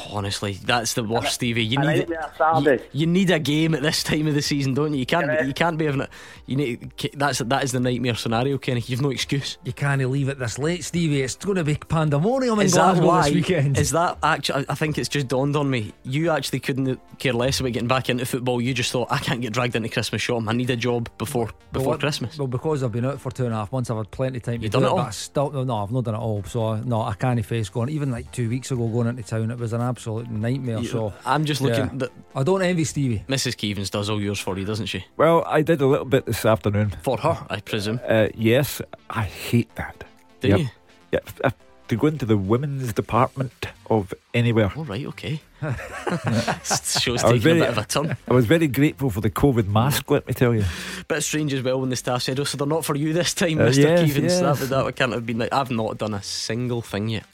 Honestly, 0.12 0.54
that's 0.66 0.94
the 0.94 1.04
worst, 1.04 1.36
Stevie. 1.36 1.64
You 1.64 1.80
need 1.80 1.86
nightmare 2.10 2.32
Saturday. 2.38 2.84
you 2.92 3.06
need 3.08 3.30
a 3.32 3.40
game 3.40 3.74
at 3.76 3.82
this 3.82 4.04
time 4.04 4.28
of 4.28 4.34
the 4.34 4.42
season, 4.42 4.74
don't 4.74 4.94
you? 4.94 5.00
You 5.00 5.06
can't 5.06 5.48
you 5.48 5.54
can't 5.54 5.78
be 5.78 5.86
having 5.86 6.02
it. 6.02 6.10
You 6.46 6.56
need 6.58 6.92
that's 7.14 7.40
that 7.40 7.64
is 7.64 7.72
the 7.72 7.80
nightmare 7.80 8.16
scenario, 8.16 8.58
Kenny. 8.58 8.82
You've 8.86 9.02
no 9.02 9.10
excuse. 9.10 9.58
You 9.64 9.72
can't 9.72 10.04
leave 10.10 10.28
it 10.28 10.38
this 10.38 10.60
late, 10.60 10.84
Stevie. 10.84 11.22
It's 11.22 11.36
going 11.36 11.56
to 11.56 11.64
be 11.64 11.76
pandemonium 11.76 12.60
in 12.60 12.66
Is 12.66 12.74
that 12.74 12.96
Glasgow 12.96 13.06
why? 13.08 13.22
this 13.24 13.34
weekend. 13.36 13.78
Is 13.78 13.92
that 13.92 14.18
actually? 14.22 14.66
I 14.68 14.76
think 14.76 14.98
it's 14.98 15.08
just 15.10 15.30
dawned 15.30 15.56
on 15.56 15.70
me. 15.70 15.94
You 16.04 16.30
actually 16.32 16.60
couldn't 16.60 17.00
care 17.20 17.34
less 17.34 17.60
about 17.62 17.72
getting 17.72 17.88
back 17.88 18.10
into 18.10 18.26
football. 18.26 18.60
You 18.60 18.74
just 18.74 18.92
thought 18.92 19.08
I 19.12 19.20
can't 19.20 19.40
get 19.40 19.54
dragged 19.54 19.76
into 19.78 19.88
Christmas 19.90 20.22
shopping. 20.22 20.50
I 20.50 20.54
need 20.54 20.70
a 20.70 20.76
job 20.76 21.10
before 21.18 21.52
before 21.72 21.90
Well, 21.92 21.98
Christmas. 22.00 22.38
Well, 22.38 22.48
because 22.48 22.84
I've 22.84 22.92
been 22.92 23.06
out 23.06 23.22
for 23.22 23.32
two 23.32 23.46
and 23.46 23.54
a 23.54 23.58
half 23.58 23.72
months, 23.72 23.90
I've 23.90 23.98
had 23.98 24.12
plenty 24.12 24.38
of 24.38 24.44
time 24.44 24.58
to 24.58 24.64
You 24.64 24.70
do 24.70 24.80
done 24.80 24.84
it 24.84 24.88
it. 24.88 24.92
all? 24.92 25.00
I 25.00 25.10
still, 25.12 25.52
no, 25.52 25.64
no, 25.64 25.78
I've 25.78 25.92
not 25.92 26.04
done 26.04 26.16
it 26.16 26.20
all. 26.20 26.44
So 26.44 26.66
uh, 26.66 26.82
no, 26.84 27.02
I 27.02 27.14
can't 27.14 27.44
face 27.46 27.70
going. 27.70 27.93
Even 27.94 28.12
like 28.12 28.32
two 28.32 28.50
weeks 28.50 28.72
ago, 28.72 28.88
going 28.88 29.08
into 29.08 29.24
town, 29.24 29.52
it 29.52 29.58
was 29.60 29.72
an 29.74 29.82
absolute 29.82 30.30
nightmare. 30.30 30.80
You- 30.80 30.88
so 30.88 31.14
I'm 31.26 31.46
just 31.46 31.62
looking. 31.62 31.86
yeah. 31.86 31.90
That 31.94 32.12
I 32.36 32.44
don't 32.44 32.62
envy 32.62 32.84
Stevie. 32.86 33.24
Mrs. 33.28 33.56
Keevins 33.56 33.92
does 33.92 34.10
all 34.10 34.22
yours 34.22 34.40
for 34.40 34.58
you, 34.58 34.66
doesn't 34.66 34.88
she? 34.88 35.06
Well, 35.18 35.44
I 35.46 35.62
did 35.62 35.80
a 35.82 35.86
little 35.86 36.06
bit 36.06 36.26
this 36.26 36.44
afternoon. 36.46 36.94
For 37.04 37.18
her, 37.18 37.46
I 37.50 37.60
presume. 37.62 38.00
Uh, 38.08 38.30
yes, 38.36 38.82
I 39.10 39.24
hate 39.24 39.74
that. 39.76 40.04
Do 40.42 40.48
Yep. 40.50 40.60
you? 40.60 40.68
Yeah, 41.12 41.20
uh, 41.44 41.52
to 41.90 41.96
go 41.96 42.08
into 42.08 42.26
the 42.26 42.38
women's 42.38 42.94
department 42.94 43.68
of 43.90 44.14
anywhere. 44.34 44.72
All 44.76 44.86
right, 44.86 45.06
okay. 45.08 45.40
Show's 45.62 47.24
I 47.24 47.32
was 47.32 47.44
taking 47.44 47.58
a 47.58 47.60
bit 47.62 47.70
of 47.70 47.78
a 47.78 47.86
turn. 47.86 48.18
I 48.30 48.34
was 48.34 48.46
very 48.46 48.68
grateful 48.68 49.10
for 49.10 49.22
the 49.22 49.30
COVID 49.30 49.68
mask, 49.68 50.10
let 50.10 50.28
me 50.28 50.34
tell 50.34 50.54
you. 50.56 50.64
Bit 51.08 51.22
strange 51.24 51.54
as 51.54 51.62
well 51.62 51.80
when 51.80 51.90
the 51.90 51.96
staff 51.96 52.24
said, 52.24 52.40
"Oh, 52.40 52.44
so 52.46 52.58
they're 52.58 52.68
not 52.68 52.86
for 52.86 52.96
you 52.96 53.14
this 53.14 53.34
time, 53.34 53.60
Uh, 53.60 53.66
Mr. 53.70 53.78
yes, 53.84 54.00
Keevins." 54.02 54.22
yes. 54.24 54.40
That 54.40 54.60
would 54.60 54.70
that 54.70 54.96
can't 54.96 55.12
have 55.14 55.26
been 55.26 55.38
like 55.40 55.54
I've 55.54 55.72
not 55.72 55.98
done 55.98 56.14
a 56.14 56.24
single 56.24 56.82
thing 56.82 57.10
yet. 57.10 57.26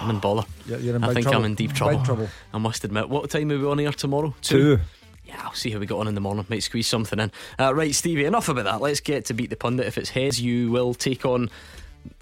I'm 0.00 0.10
in 0.10 0.18
bother. 0.18 0.46
You're, 0.66 0.78
you're 0.78 0.96
in 0.96 1.04
I 1.04 1.12
think 1.12 1.24
trouble. 1.24 1.40
I'm 1.40 1.44
in 1.44 1.54
deep 1.54 1.72
trouble. 1.72 1.96
Big 1.96 2.04
trouble. 2.04 2.28
I 2.52 2.58
must 2.58 2.84
admit. 2.84 3.08
What 3.08 3.28
time 3.30 3.50
are 3.50 3.58
we 3.58 3.66
on 3.66 3.78
here 3.78 3.92
tomorrow? 3.92 4.34
Two. 4.42 4.78
Yeah, 5.24 5.40
I'll 5.42 5.54
see 5.54 5.70
how 5.70 5.78
we 5.78 5.86
got 5.86 6.00
on 6.00 6.08
in 6.08 6.14
the 6.14 6.20
morning. 6.20 6.44
Might 6.48 6.62
squeeze 6.62 6.86
something 6.86 7.18
in. 7.18 7.32
Uh, 7.58 7.74
right, 7.74 7.94
Stevie. 7.94 8.24
Enough 8.24 8.48
about 8.48 8.64
that. 8.64 8.80
Let's 8.80 9.00
get 9.00 9.24
to 9.26 9.34
beat 9.34 9.50
the 9.50 9.56
pundit. 9.56 9.86
If 9.86 9.96
it's 9.96 10.10
heads, 10.10 10.40
you 10.40 10.70
will 10.70 10.94
take 10.94 11.24
on 11.24 11.50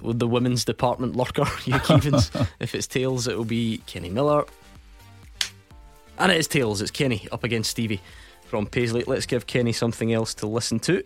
the 0.02 0.28
women's 0.28 0.64
department 0.64 1.16
lurker, 1.16 1.44
Hugh 1.64 1.74
if 2.60 2.74
it's 2.74 2.86
tails, 2.86 3.26
it 3.26 3.36
will 3.36 3.44
be 3.44 3.82
Kenny 3.86 4.10
Miller. 4.10 4.44
And 6.18 6.30
it 6.30 6.38
is 6.38 6.46
tails. 6.46 6.80
It's 6.80 6.90
Kenny 6.90 7.26
up 7.32 7.44
against 7.44 7.70
Stevie 7.70 8.00
from 8.44 8.66
Paisley. 8.66 9.04
Let's 9.06 9.26
give 9.26 9.46
Kenny 9.46 9.72
something 9.72 10.12
else 10.12 10.34
to 10.34 10.46
listen 10.46 10.78
to, 10.80 11.02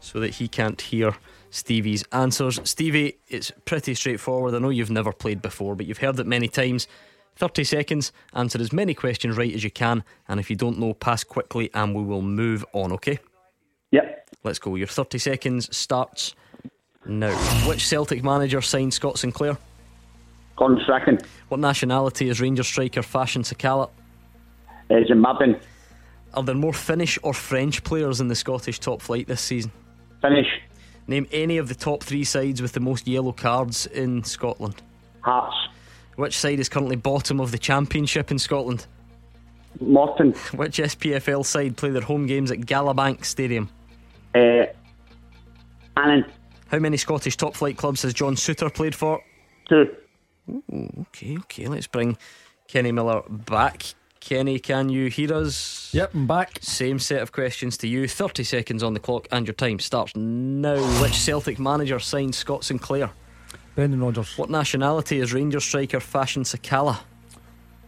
so 0.00 0.20
that 0.20 0.34
he 0.34 0.48
can't 0.48 0.80
hear 0.80 1.14
Stevie's 1.50 2.04
answers. 2.12 2.60
Stevie, 2.64 3.18
it's 3.28 3.50
pretty 3.64 3.94
straightforward. 3.94 4.54
I 4.54 4.58
know 4.58 4.70
you've 4.70 4.90
never 4.90 5.12
played 5.12 5.42
before, 5.42 5.74
but 5.74 5.86
you've 5.86 5.98
heard 5.98 6.18
it 6.18 6.26
many 6.26 6.48
times. 6.48 6.88
30 7.36 7.64
seconds, 7.64 8.12
answer 8.34 8.60
as 8.60 8.72
many 8.72 8.94
questions 8.94 9.36
right 9.36 9.54
as 9.54 9.62
you 9.62 9.70
can, 9.70 10.02
and 10.26 10.40
if 10.40 10.50
you 10.50 10.56
don't 10.56 10.78
know, 10.78 10.92
pass 10.92 11.22
quickly 11.22 11.70
and 11.72 11.94
we 11.94 12.02
will 12.02 12.22
move 12.22 12.64
on, 12.72 12.92
okay? 12.92 13.20
Yep. 13.92 14.28
Let's 14.42 14.58
go. 14.58 14.74
Your 14.74 14.88
30 14.88 15.18
seconds 15.18 15.74
starts 15.74 16.34
now. 17.06 17.34
Which 17.68 17.86
Celtic 17.86 18.24
manager 18.24 18.60
signed 18.60 18.92
Scott 18.92 19.18
Sinclair? 19.18 19.56
Gone 20.56 20.82
second. 20.86 21.22
What 21.48 21.60
nationality 21.60 22.28
is 22.28 22.40
Rangers 22.40 22.66
striker 22.66 23.02
Fashion 23.02 23.42
Sakala? 23.42 23.90
Uh, 24.90 24.94
Zimbabwean. 25.08 25.60
Are 26.34 26.42
there 26.42 26.54
more 26.54 26.72
Finnish 26.72 27.18
or 27.22 27.32
French 27.32 27.84
players 27.84 28.20
in 28.20 28.28
the 28.28 28.34
Scottish 28.34 28.80
top 28.80 29.00
flight 29.00 29.28
this 29.28 29.40
season? 29.40 29.70
Finnish. 30.20 30.48
Name 31.08 31.26
any 31.32 31.56
of 31.56 31.68
the 31.68 31.74
top 31.74 32.04
three 32.04 32.22
sides 32.22 32.60
with 32.60 32.72
the 32.72 32.80
most 32.80 33.08
yellow 33.08 33.32
cards 33.32 33.86
in 33.86 34.22
Scotland. 34.24 34.82
Hearts. 35.22 35.56
Which 36.16 36.36
side 36.36 36.60
is 36.60 36.68
currently 36.68 36.96
bottom 36.96 37.40
of 37.40 37.50
the 37.50 37.58
championship 37.58 38.30
in 38.30 38.38
Scotland? 38.38 38.86
Morton. 39.80 40.32
Which 40.54 40.78
SPFL 40.78 41.46
side 41.46 41.76
play 41.76 41.90
their 41.90 42.02
home 42.02 42.26
games 42.26 42.50
at 42.50 42.58
Galabank 42.58 43.24
Stadium? 43.24 43.70
Uh, 44.34 44.66
Annan. 45.96 46.26
How 46.66 46.78
many 46.78 46.98
Scottish 46.98 47.36
top 47.38 47.56
flight 47.56 47.78
clubs 47.78 48.02
has 48.02 48.12
John 48.12 48.34
Souttar 48.34 48.72
played 48.72 48.94
for? 48.94 49.22
Two. 49.68 49.88
Ooh, 50.50 51.06
okay, 51.08 51.38
okay. 51.38 51.68
Let's 51.68 51.86
bring 51.86 52.18
Kenny 52.66 52.92
Miller 52.92 53.22
back. 53.28 53.94
Kenny, 54.20 54.58
can 54.58 54.88
you 54.88 55.08
hear 55.08 55.32
us? 55.32 55.90
Yep, 55.92 56.14
I'm 56.14 56.26
back. 56.26 56.58
Same 56.60 56.98
set 56.98 57.22
of 57.22 57.32
questions 57.32 57.76
to 57.78 57.88
you. 57.88 58.08
30 58.08 58.44
seconds 58.44 58.82
on 58.82 58.94
the 58.94 59.00
clock, 59.00 59.26
and 59.30 59.46
your 59.46 59.54
time 59.54 59.78
starts 59.78 60.14
now. 60.16 60.76
Which 61.02 61.14
Celtic 61.14 61.58
manager 61.58 61.98
signed 61.98 62.34
Scott 62.34 62.64
Sinclair? 62.64 63.10
Brendan 63.74 64.00
Rodgers. 64.02 64.36
What 64.36 64.50
nationality 64.50 65.20
is 65.20 65.32
Rangers 65.32 65.64
striker 65.64 66.00
Fashion 66.00 66.42
Sakala? 66.42 66.98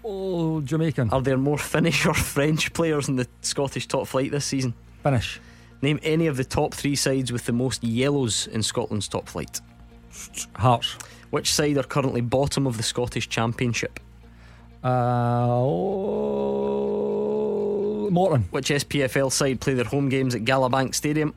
Oh, 0.04 0.60
Jamaican. 0.60 1.10
Are 1.10 1.20
there 1.20 1.36
more 1.36 1.58
Finnish 1.58 2.06
or 2.06 2.14
French 2.14 2.72
players 2.72 3.08
in 3.08 3.16
the 3.16 3.26
Scottish 3.42 3.86
top 3.86 4.06
flight 4.06 4.30
this 4.30 4.44
season? 4.44 4.72
Finnish. 5.02 5.40
Name 5.82 5.98
any 6.02 6.26
of 6.26 6.36
the 6.36 6.44
top 6.44 6.74
three 6.74 6.94
sides 6.96 7.32
with 7.32 7.44
the 7.46 7.52
most 7.52 7.82
yellows 7.82 8.46
in 8.48 8.62
Scotland's 8.62 9.08
top 9.08 9.28
flight. 9.28 9.60
Hearts. 10.54 10.96
Which 11.30 11.52
side 11.52 11.76
are 11.76 11.82
currently 11.82 12.20
bottom 12.20 12.66
of 12.66 12.76
the 12.76 12.82
Scottish 12.82 13.28
Championship? 13.28 14.00
Uh, 14.82 15.46
oh, 15.50 16.40
Morton. 18.10 18.42
Which 18.50 18.70
SPFL 18.70 19.30
side 19.30 19.60
play 19.60 19.74
their 19.74 19.84
home 19.84 20.08
games 20.08 20.34
at 20.34 20.42
Galabank 20.44 20.94
Stadium? 20.94 21.34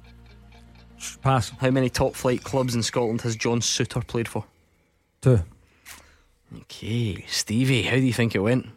Pass. 1.22 1.50
How 1.50 1.70
many 1.70 1.90
top 1.90 2.16
flight 2.16 2.44
clubs 2.44 2.76
in 2.76 2.84
Scotland 2.84 3.22
has 3.22 3.36
John 3.36 3.60
Souttar 3.60 4.08
played 4.08 4.28
for? 4.28 4.46
Two. 5.22 5.40
Okay, 6.62 7.26
Stevie, 7.28 7.82
how 7.84 7.96
do 7.96 8.02
you 8.02 8.14
think 8.14 8.36
it 8.36 8.40
went? 8.40 8.68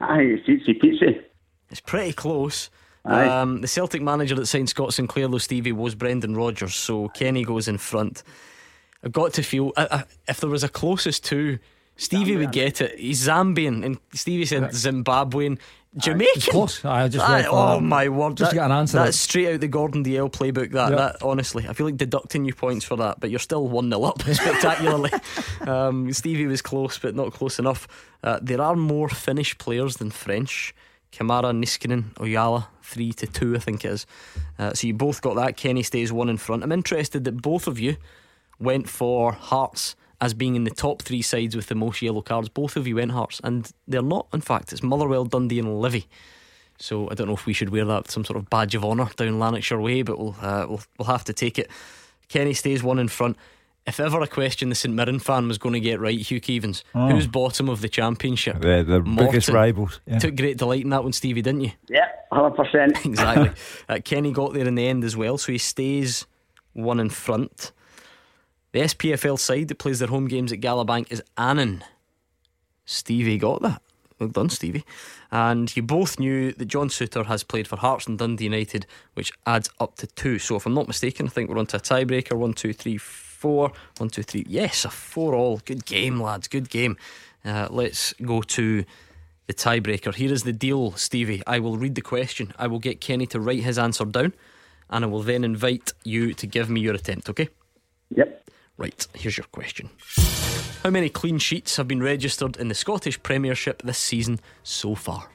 Aye, 0.00 0.20
it's 0.22 0.48
easy 0.48 0.74
peasy. 0.74 1.22
It's 1.70 1.80
pretty 1.80 2.12
close. 2.12 2.70
Aye. 3.04 3.28
Um, 3.28 3.60
the 3.60 3.68
Celtic 3.68 4.02
manager 4.02 4.34
that 4.36 4.46
signed 4.46 4.68
Scott 4.68 4.94
Sinclair, 4.94 5.28
though 5.28 5.38
Stevie, 5.38 5.72
was 5.72 5.94
Brendan 5.94 6.36
Rodgers, 6.36 6.74
so 6.74 7.08
Kenny 7.08 7.44
goes 7.44 7.68
in 7.68 7.78
front. 7.78 8.22
I've 9.02 9.12
got 9.12 9.32
to 9.34 9.42
feel 9.42 9.72
I, 9.76 9.88
I, 9.90 10.04
if 10.28 10.40
there 10.40 10.50
was 10.50 10.64
a 10.64 10.68
closest 10.68 11.24
two, 11.24 11.58
Stevie 11.96 12.36
would 12.36 12.52
get 12.52 12.80
it. 12.80 12.98
He's 12.98 13.26
Zambian, 13.26 13.84
and 13.84 13.98
Stevie 14.12 14.44
said 14.44 14.64
Zimbabwean, 14.64 15.58
Jamaican. 15.96 16.52
Close. 16.52 16.84
I 16.84 17.08
just 17.08 17.24
oh 17.26 17.74
that. 17.76 17.82
my 17.82 18.08
word! 18.08 18.36
Just 18.36 18.50
to 18.50 18.54
that- 18.56 18.62
get 18.62 18.70
an 18.70 18.76
answer. 18.76 18.98
That's 18.98 19.16
straight 19.16 19.54
out 19.54 19.60
the 19.60 19.68
Gordon 19.68 20.04
DL 20.04 20.30
playbook. 20.30 20.72
That 20.72 20.90
Yep. 20.90 20.98
that 20.98 21.22
honestly, 21.22 21.66
I 21.66 21.72
feel 21.72 21.86
like 21.86 21.96
deducting 21.96 22.44
you 22.44 22.54
points 22.54 22.84
for 22.84 22.96
that, 22.96 23.18
but 23.18 23.30
you're 23.30 23.38
still 23.38 23.66
one 23.66 23.88
0 23.90 24.02
up 24.02 24.20
spectacularly. 24.32 25.10
um, 25.66 26.12
Stevie 26.12 26.46
was 26.46 26.60
close, 26.60 26.98
but 26.98 27.14
not 27.14 27.32
close 27.32 27.58
enough. 27.58 27.88
Uh, 28.22 28.38
there 28.42 28.60
are 28.60 28.76
more 28.76 29.08
Finnish 29.08 29.56
players 29.58 29.96
than 29.96 30.10
French. 30.10 30.74
Kamara, 31.12 31.56
Niskanen, 31.56 32.12
Oyala, 32.14 32.66
three 32.82 33.12
to 33.14 33.26
two, 33.26 33.56
I 33.56 33.58
think 33.58 33.84
it 33.86 33.88
is. 33.92 34.06
Uh, 34.58 34.74
so 34.74 34.86
you 34.86 34.92
both 34.92 35.22
got 35.22 35.36
that. 35.36 35.56
Kenny 35.56 35.82
stays 35.82 36.12
one 36.12 36.28
in 36.28 36.36
front. 36.36 36.62
I'm 36.62 36.72
interested 36.72 37.24
that 37.24 37.40
both 37.40 37.66
of 37.66 37.78
you 37.78 37.96
went 38.58 38.86
for 38.86 39.32
Hearts 39.32 39.96
as 40.20 40.34
being 40.34 40.54
in 40.56 40.64
the 40.64 40.70
top 40.70 41.02
three 41.02 41.22
sides 41.22 41.54
with 41.54 41.66
the 41.66 41.74
most 41.74 42.00
yellow 42.02 42.22
cards. 42.22 42.48
Both 42.48 42.76
of 42.76 42.86
you 42.86 42.96
went 42.96 43.10
Hearts, 43.12 43.40
and 43.44 43.70
they're 43.86 44.02
not. 44.02 44.26
In 44.32 44.40
fact, 44.40 44.72
it's 44.72 44.82
Motherwell, 44.82 45.24
Dundee, 45.24 45.58
and 45.58 45.68
Livi. 45.68 46.06
So 46.78 47.08
I 47.10 47.14
don't 47.14 47.26
know 47.28 47.34
if 47.34 47.46
we 47.46 47.52
should 47.52 47.70
wear 47.70 47.84
that 47.86 48.10
some 48.10 48.24
sort 48.24 48.36
of 48.36 48.50
badge 48.50 48.74
of 48.74 48.84
honour 48.84 49.08
down 49.16 49.38
Lanarkshire 49.38 49.80
way, 49.80 50.02
but 50.02 50.18
we'll, 50.18 50.36
uh, 50.40 50.66
we'll 50.68 50.80
we'll 50.98 51.06
have 51.08 51.24
to 51.24 51.32
take 51.32 51.58
it. 51.58 51.70
Kenny 52.28 52.52
stays 52.54 52.82
one 52.82 52.98
in 52.98 53.08
front. 53.08 53.36
If 53.86 54.00
ever 54.00 54.20
a 54.20 54.26
question 54.26 54.68
the 54.68 54.74
St 54.74 54.92
Mirren 54.92 55.20
fan 55.20 55.46
was 55.46 55.58
going 55.58 55.74
to 55.74 55.80
get 55.80 56.00
right, 56.00 56.18
Hugh 56.18 56.40
Keevins, 56.40 56.82
Oh. 56.94 57.08
who's 57.08 57.28
bottom 57.28 57.68
of 57.68 57.82
the 57.82 57.88
championship? 57.88 58.60
The, 58.60 58.82
the 58.82 59.00
biggest 59.00 59.48
rivals. 59.48 60.00
Yeah. 60.06 60.18
Took 60.18 60.34
great 60.34 60.58
delight 60.58 60.82
in 60.82 60.90
that 60.90 61.04
one, 61.04 61.12
Stevie, 61.12 61.40
didn't 61.40 61.60
you? 61.60 61.70
Yeah, 61.88 62.08
100%. 62.32 63.04
exactly. 63.06 63.50
Uh, 63.88 64.00
Kenny 64.04 64.32
got 64.32 64.54
there 64.54 64.66
in 64.66 64.74
the 64.74 64.88
end 64.88 65.04
as 65.04 65.16
well, 65.16 65.38
so 65.38 65.52
he 65.52 65.58
stays 65.58 66.26
one 66.72 66.98
in 66.98 67.10
front. 67.10 67.70
The 68.76 68.82
SPFL 68.82 69.38
side 69.38 69.68
that 69.68 69.78
plays 69.78 70.00
their 70.00 70.08
home 70.08 70.28
games 70.28 70.52
at 70.52 70.60
Galabank 70.60 71.10
is 71.10 71.22
Annan. 71.38 71.82
Stevie 72.84 73.38
got 73.38 73.62
that. 73.62 73.80
Well 74.18 74.28
done, 74.28 74.50
Stevie. 74.50 74.84
And 75.32 75.74
you 75.74 75.82
both 75.82 76.20
knew 76.20 76.52
that 76.52 76.66
John 76.66 76.90
Souttar 76.90 77.24
has 77.24 77.42
played 77.42 77.66
for 77.66 77.76
Hearts 77.76 78.06
and 78.06 78.18
Dundee 78.18 78.44
United, 78.44 78.86
which 79.14 79.32
adds 79.46 79.70
up 79.80 79.96
to 79.96 80.06
two. 80.06 80.38
So 80.38 80.56
if 80.56 80.66
I'm 80.66 80.74
not 80.74 80.88
mistaken, 80.88 81.24
I 81.24 81.30
think 81.30 81.48
we're 81.48 81.56
on 81.56 81.64
to 81.68 81.78
a 81.78 81.80
tiebreaker. 81.80 82.36
One, 82.36 82.52
two, 82.52 82.74
three, 82.74 82.98
four. 82.98 83.72
One, 83.96 84.10
two, 84.10 84.22
three. 84.22 84.44
Yes, 84.46 84.84
a 84.84 84.90
four 84.90 85.34
all. 85.34 85.62
Good 85.64 85.86
game, 85.86 86.20
lads. 86.20 86.46
Good 86.46 86.68
game. 86.68 86.98
Uh, 87.46 87.68
let's 87.70 88.12
go 88.22 88.42
to 88.42 88.84
the 89.46 89.54
tiebreaker. 89.54 90.14
Here 90.14 90.30
is 90.30 90.42
the 90.42 90.52
deal, 90.52 90.92
Stevie. 90.96 91.42
I 91.46 91.60
will 91.60 91.78
read 91.78 91.94
the 91.94 92.02
question. 92.02 92.52
I 92.58 92.66
will 92.66 92.80
get 92.80 93.00
Kenny 93.00 93.26
to 93.28 93.40
write 93.40 93.62
his 93.62 93.78
answer 93.78 94.04
down, 94.04 94.34
and 94.90 95.02
I 95.02 95.08
will 95.08 95.22
then 95.22 95.44
invite 95.44 95.94
you 96.04 96.34
to 96.34 96.46
give 96.46 96.68
me 96.68 96.82
your 96.82 96.94
attempt, 96.94 97.30
okay? 97.30 97.48
Yep. 98.14 98.45
Right, 98.78 99.06
here's 99.14 99.38
your 99.38 99.46
question. 99.52 99.88
How 100.82 100.90
many 100.90 101.08
clean 101.08 101.38
sheets 101.38 101.76
have 101.78 101.88
been 101.88 102.02
registered 102.02 102.56
in 102.58 102.68
the 102.68 102.74
Scottish 102.74 103.22
Premiership 103.22 103.82
this 103.82 103.98
season 103.98 104.38
so 104.62 104.94
far? 104.94 105.28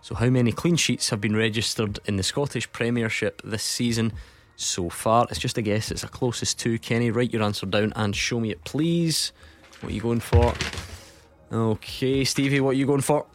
So, 0.00 0.14
how 0.14 0.30
many 0.30 0.52
clean 0.52 0.76
sheets 0.76 1.10
have 1.10 1.20
been 1.20 1.34
registered 1.34 1.98
in 2.04 2.16
the 2.16 2.22
Scottish 2.22 2.70
Premiership 2.70 3.42
this 3.42 3.64
season 3.64 4.12
so 4.54 4.88
far? 4.88 5.26
It's 5.28 5.40
just 5.40 5.58
a 5.58 5.62
guess, 5.62 5.90
it's 5.90 6.04
a 6.04 6.08
closest 6.08 6.60
to. 6.60 6.78
Kenny, 6.78 7.10
write 7.10 7.32
your 7.32 7.42
answer 7.42 7.66
down 7.66 7.92
and 7.96 8.14
show 8.14 8.38
me 8.38 8.52
it, 8.52 8.62
please. 8.64 9.32
What 9.80 9.90
are 9.90 9.94
you 9.94 10.00
going 10.00 10.20
for? 10.20 10.54
Okay, 11.52 12.22
Stevie, 12.24 12.60
what 12.60 12.70
are 12.70 12.78
you 12.78 12.86
going 12.86 13.00
for? 13.00 13.26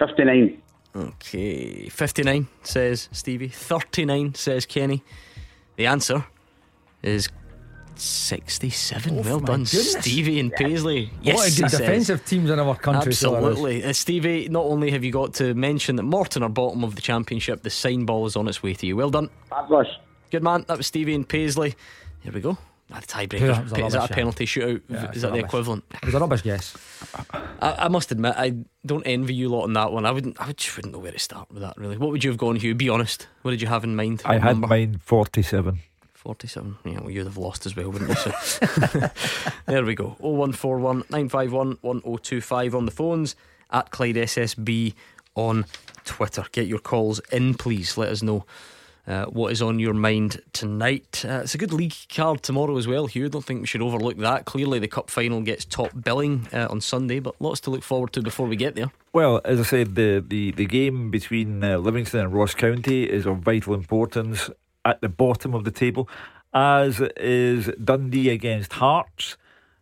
59. 0.00 0.60
Okay, 0.96 1.88
59 1.88 2.48
says 2.64 3.08
Stevie, 3.12 3.48
39 3.48 4.34
says 4.34 4.66
Kenny. 4.66 5.04
The 5.76 5.86
answer 5.86 6.24
is 7.02 7.28
67. 8.00 9.18
Oh, 9.18 9.22
well 9.22 9.40
done, 9.40 9.64
goodness. 9.64 9.92
Stevie 9.92 10.40
and 10.40 10.52
Paisley. 10.52 11.10
Yes, 11.22 11.36
what 11.36 11.48
a 11.48 11.60
good 11.62 11.70
defensive 11.70 12.24
teams 12.24 12.50
in 12.50 12.58
our 12.58 12.74
country. 12.76 13.12
so. 13.12 13.36
Absolutely. 13.36 13.84
Uh, 13.84 13.92
Stevie, 13.92 14.48
not 14.48 14.64
only 14.64 14.90
have 14.90 15.04
you 15.04 15.12
got 15.12 15.34
to 15.34 15.54
mention 15.54 15.96
that 15.96 16.04
Morton 16.04 16.42
are 16.42 16.48
bottom 16.48 16.82
of 16.84 16.96
the 16.96 17.02
championship, 17.02 17.62
the 17.62 17.70
sign 17.70 18.04
ball 18.04 18.26
is 18.26 18.36
on 18.36 18.48
its 18.48 18.62
way 18.62 18.74
to 18.74 18.86
you. 18.86 18.96
Well 18.96 19.10
done. 19.10 19.30
Fabulous. 19.48 19.88
Good 20.30 20.42
man. 20.42 20.64
That 20.68 20.76
was 20.78 20.86
Stevie 20.86 21.14
and 21.14 21.28
Paisley. 21.28 21.74
Here 22.22 22.32
we 22.32 22.40
go. 22.40 22.56
The 22.88 22.96
tiebreaker. 22.96 23.56
it 23.58 23.62
was 23.62 23.72
a 23.72 23.86
is 23.86 23.92
that 23.92 23.98
rubbish, 23.98 24.10
a 24.10 24.14
penalty 24.14 24.46
shootout? 24.46 24.82
Yeah, 24.88 25.10
is 25.12 25.22
that 25.22 25.28
a 25.28 25.32
the 25.34 25.38
equivalent? 25.38 25.84
It 25.94 26.06
was 26.06 26.14
a 26.14 26.18
rubbish 26.18 26.42
guess. 26.42 26.76
I, 27.62 27.84
I 27.84 27.88
must 27.88 28.10
admit, 28.10 28.34
I 28.36 28.56
don't 28.84 29.04
envy 29.04 29.32
you 29.32 29.48
lot 29.48 29.62
on 29.62 29.74
that 29.74 29.92
one. 29.92 30.04
I 30.06 30.10
wouldn't. 30.10 30.40
I 30.40 30.50
just 30.52 30.76
wouldn't 30.76 30.92
know 30.92 30.98
where 30.98 31.12
to 31.12 31.18
start 31.18 31.48
with 31.52 31.62
that. 31.62 31.76
Really, 31.76 31.96
what 31.96 32.10
would 32.10 32.24
you 32.24 32.30
have 32.30 32.38
gone, 32.38 32.56
Hugh? 32.56 32.74
Be 32.74 32.88
honest. 32.88 33.28
What 33.42 33.52
did 33.52 33.62
you 33.62 33.68
have 33.68 33.84
in 33.84 33.94
mind? 33.94 34.22
I 34.24 34.38
had 34.38 34.52
number? 34.52 34.66
mine 34.66 35.00
47. 35.04 35.78
47. 36.20 36.76
Yeah, 36.84 37.00
well, 37.00 37.10
you'd 37.10 37.24
have 37.24 37.38
lost 37.38 37.64
as 37.64 37.74
well, 37.74 37.90
wouldn't 37.90 38.10
you? 38.10 38.14
So 38.16 38.30
there 39.66 39.82
we 39.82 39.94
go. 39.94 40.16
0141 40.18 41.04
951 41.08 41.78
1025 41.80 42.74
on 42.74 42.84
the 42.84 42.90
phones 42.90 43.34
at 43.70 43.90
Clyde 43.90 44.16
SSB 44.16 44.92
on 45.34 45.64
Twitter. 46.04 46.44
Get 46.52 46.66
your 46.66 46.78
calls 46.78 47.20
in, 47.32 47.54
please. 47.54 47.96
Let 47.96 48.10
us 48.10 48.22
know. 48.22 48.44
Uh, 49.06 49.24
what 49.24 49.50
is 49.50 49.62
on 49.62 49.78
your 49.78 49.94
mind 49.94 50.42
tonight? 50.52 51.24
Uh, 51.26 51.40
it's 51.42 51.54
a 51.54 51.58
good 51.58 51.72
league 51.72 51.94
card 52.14 52.42
tomorrow 52.42 52.76
as 52.76 52.86
well, 52.86 53.06
Hugh. 53.06 53.30
Don't 53.30 53.42
think 53.44 53.62
we 53.62 53.66
should 53.66 53.80
overlook 53.80 54.18
that. 54.18 54.44
Clearly, 54.44 54.78
the 54.78 54.88
cup 54.88 55.08
final 55.08 55.40
gets 55.40 55.64
top 55.64 55.90
billing 56.04 56.48
uh, 56.52 56.68
on 56.70 56.82
Sunday, 56.82 57.18
but 57.18 57.34
lots 57.40 57.60
to 57.60 57.70
look 57.70 57.82
forward 57.82 58.12
to 58.12 58.20
before 58.20 58.46
we 58.46 58.56
get 58.56 58.74
there. 58.74 58.92
Well, 59.14 59.40
as 59.44 59.58
I 59.58 59.62
said, 59.62 59.94
the, 59.94 60.22
the, 60.24 60.52
the 60.52 60.66
game 60.66 61.10
between 61.10 61.64
uh, 61.64 61.78
Livingston 61.78 62.20
and 62.20 62.32
Ross 62.32 62.54
County 62.54 63.04
is 63.04 63.24
of 63.24 63.38
vital 63.38 63.72
importance 63.72 64.50
at 64.84 65.00
the 65.00 65.08
bottom 65.08 65.54
of 65.54 65.64
the 65.64 65.70
table, 65.70 66.08
as 66.52 67.00
is 67.16 67.70
Dundee 67.82 68.30
against 68.30 68.74
Hearts. 68.74 69.36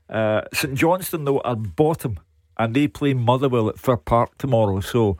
Uh, 0.09 0.43
St 0.53 0.75
Johnstone, 0.75 1.25
though, 1.25 1.41
are 1.41 1.57
bottom, 1.57 2.19
and 2.57 2.75
they 2.75 2.89
play 2.89 3.15
Motherwell 3.15 3.69
at 3.69 3.79
Fir 3.79 3.97
Park 3.97 4.37
tomorrow. 4.39 4.81
So 4.81 5.17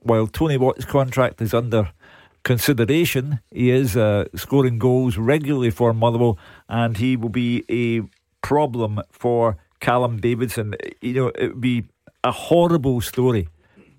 while 0.00 0.26
Tony 0.26 0.56
Watt's 0.56 0.84
contract 0.84 1.40
is 1.40 1.54
under 1.54 1.90
consideration, 2.42 3.40
he 3.50 3.70
is 3.70 3.96
uh, 3.96 4.26
scoring 4.34 4.78
goals 4.78 5.16
regularly 5.16 5.70
for 5.70 5.92
Motherwell, 5.92 6.38
and 6.68 6.96
he 6.96 7.16
will 7.16 7.30
be 7.30 7.64
a 7.70 8.02
problem 8.46 9.00
for 9.10 9.56
Callum 9.80 10.20
Davidson. 10.20 10.74
You 11.00 11.14
know, 11.14 11.28
it 11.28 11.48
would 11.48 11.60
be 11.60 11.84
a 12.22 12.32
horrible 12.32 13.00
story 13.00 13.48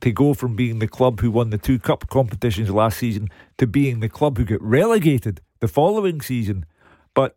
to 0.02 0.12
go 0.12 0.34
from 0.34 0.56
being 0.56 0.80
the 0.80 0.88
club 0.88 1.20
who 1.22 1.32
won 1.32 1.50
the 1.50 1.58
two 1.58 1.80
cup 1.80 2.10
competitions 2.10 2.70
last 2.70 2.98
season 2.98 3.30
to 3.58 3.68
being 3.68 4.00
the 4.00 4.10
club 4.10 4.38
who 4.38 4.46
got 4.46 4.62
relegated 4.62 5.42
the 5.60 5.68
following 5.68 6.22
season. 6.22 6.66
But 7.14 7.36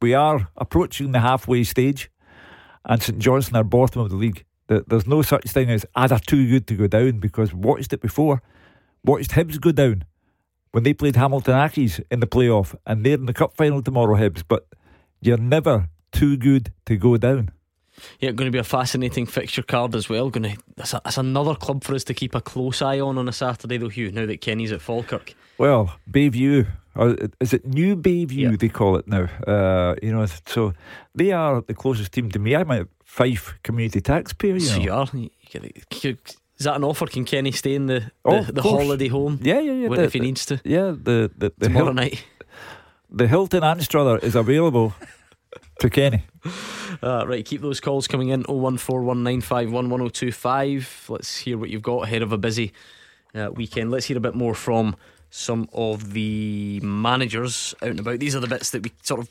we 0.00 0.14
are 0.14 0.48
approaching 0.56 1.12
the 1.12 1.20
halfway 1.20 1.64
stage, 1.64 2.10
and 2.84 3.02
St 3.02 3.18
Johnstone 3.18 3.60
are 3.60 3.64
bottom 3.64 4.02
of 4.02 4.10
the 4.10 4.16
league. 4.16 4.44
There- 4.66 4.84
There's 4.86 5.06
no 5.06 5.22
such 5.22 5.44
thing 5.50 5.70
as 5.70 5.86
ah, 5.94 6.06
they're 6.06 6.18
too 6.18 6.48
good 6.48 6.66
to 6.68 6.74
go 6.76 6.86
down 6.86 7.18
because 7.18 7.54
watched 7.54 7.92
it 7.92 8.00
before. 8.00 8.42
Watched 9.04 9.32
Hibs 9.32 9.60
go 9.60 9.72
down 9.72 10.04
when 10.72 10.82
they 10.84 10.94
played 10.94 11.16
Hamilton 11.16 11.54
Accies 11.54 12.02
in 12.10 12.20
the 12.20 12.26
playoff, 12.26 12.74
and 12.86 13.04
they're 13.04 13.14
in 13.14 13.26
the 13.26 13.34
cup 13.34 13.54
final 13.54 13.82
tomorrow, 13.82 14.16
Hibs. 14.16 14.42
But 14.46 14.66
you're 15.20 15.36
never 15.38 15.88
too 16.12 16.36
good 16.36 16.72
to 16.86 16.96
go 16.96 17.16
down. 17.16 17.50
Yeah, 18.20 18.32
going 18.32 18.46
to 18.48 18.52
be 18.52 18.58
a 18.58 18.64
fascinating 18.64 19.26
fixture 19.26 19.62
card 19.62 19.94
as 19.94 20.08
well. 20.08 20.28
Going 20.30 20.54
to 20.54 20.62
that's, 20.76 20.94
a, 20.94 21.00
that's 21.04 21.18
another 21.18 21.54
club 21.54 21.84
for 21.84 21.94
us 21.94 22.04
to 22.04 22.14
keep 22.14 22.34
a 22.34 22.40
close 22.40 22.82
eye 22.82 23.00
on 23.00 23.18
on 23.18 23.28
a 23.28 23.32
Saturday, 23.32 23.76
though, 23.78 23.88
Hugh. 23.88 24.10
Now 24.12 24.26
that 24.26 24.40
Kenny's 24.40 24.72
at 24.72 24.80
Falkirk. 24.82 25.34
Well, 25.58 25.94
Bayview, 26.10 26.66
or 26.96 27.16
is 27.40 27.52
it 27.52 27.64
New 27.66 27.94
Bayview 27.96 28.58
they 28.58 28.68
call 28.68 28.96
it 28.96 29.06
now? 29.06 29.28
Uh, 29.46 29.94
you 30.02 30.10
know, 30.12 30.26
so 30.46 30.72
they 31.14 31.30
are 31.32 31.60
the 31.60 31.74
closest 31.74 32.12
team 32.12 32.30
to 32.32 32.38
me. 32.38 32.56
I'm 32.56 32.70
a 32.70 32.86
Fife 33.04 33.54
community 33.62 34.00
taxpayer. 34.00 34.54
You 34.54 34.60
So 34.60 34.76
know. 34.78 34.82
you 34.82 34.92
are. 34.92 35.08
You 35.12 35.30
get- 35.48 36.04
you- 36.04 36.16
Is 36.58 36.64
that 36.64 36.74
an 36.76 36.82
offer? 36.84 37.06
Can 37.06 37.24
Kenny 37.24 37.52
stay 37.52 37.74
in 37.76 37.86
the 37.86 38.00
the, 38.00 38.10
Oh, 38.24 38.42
the 38.42 38.62
holiday 38.62 39.06
home? 39.08 39.38
Yeah, 39.42 39.60
yeah, 39.60 39.72
yeah. 39.72 39.88
The- 39.88 40.02
if 40.04 40.12
he 40.14 40.20
needs 40.20 40.44
to. 40.46 40.60
Yeah, 40.64 40.90
the 41.00 41.30
the, 41.38 41.52
the 41.58 41.66
Tomorrow 41.68 41.84
Hil- 41.86 41.94
night. 41.94 42.24
The 43.10 43.28
Hilton 43.28 43.62
Anstruther 43.62 44.18
is 44.18 44.34
available 44.34 44.92
to 45.78 45.90
Kenny. 45.90 46.24
Uh, 47.02 47.24
right, 47.26 47.44
keep 47.44 47.60
those 47.60 47.80
calls 47.80 48.06
coming 48.06 48.28
in 48.28 48.44
01419511025. 48.44 51.08
Let's 51.08 51.38
hear 51.38 51.58
what 51.58 51.70
you've 51.70 51.82
got 51.82 52.04
ahead 52.04 52.22
of 52.22 52.32
a 52.32 52.38
busy 52.38 52.72
uh, 53.34 53.50
weekend. 53.52 53.90
Let's 53.90 54.06
hear 54.06 54.16
a 54.16 54.20
bit 54.20 54.34
more 54.34 54.54
from 54.54 54.96
some 55.30 55.68
of 55.72 56.12
the 56.12 56.80
managers 56.82 57.74
out 57.82 57.90
and 57.90 58.00
about. 58.00 58.20
These 58.20 58.36
are 58.36 58.40
the 58.40 58.46
bits 58.46 58.70
that 58.70 58.82
we 58.82 58.92
sort 59.02 59.20
of 59.20 59.28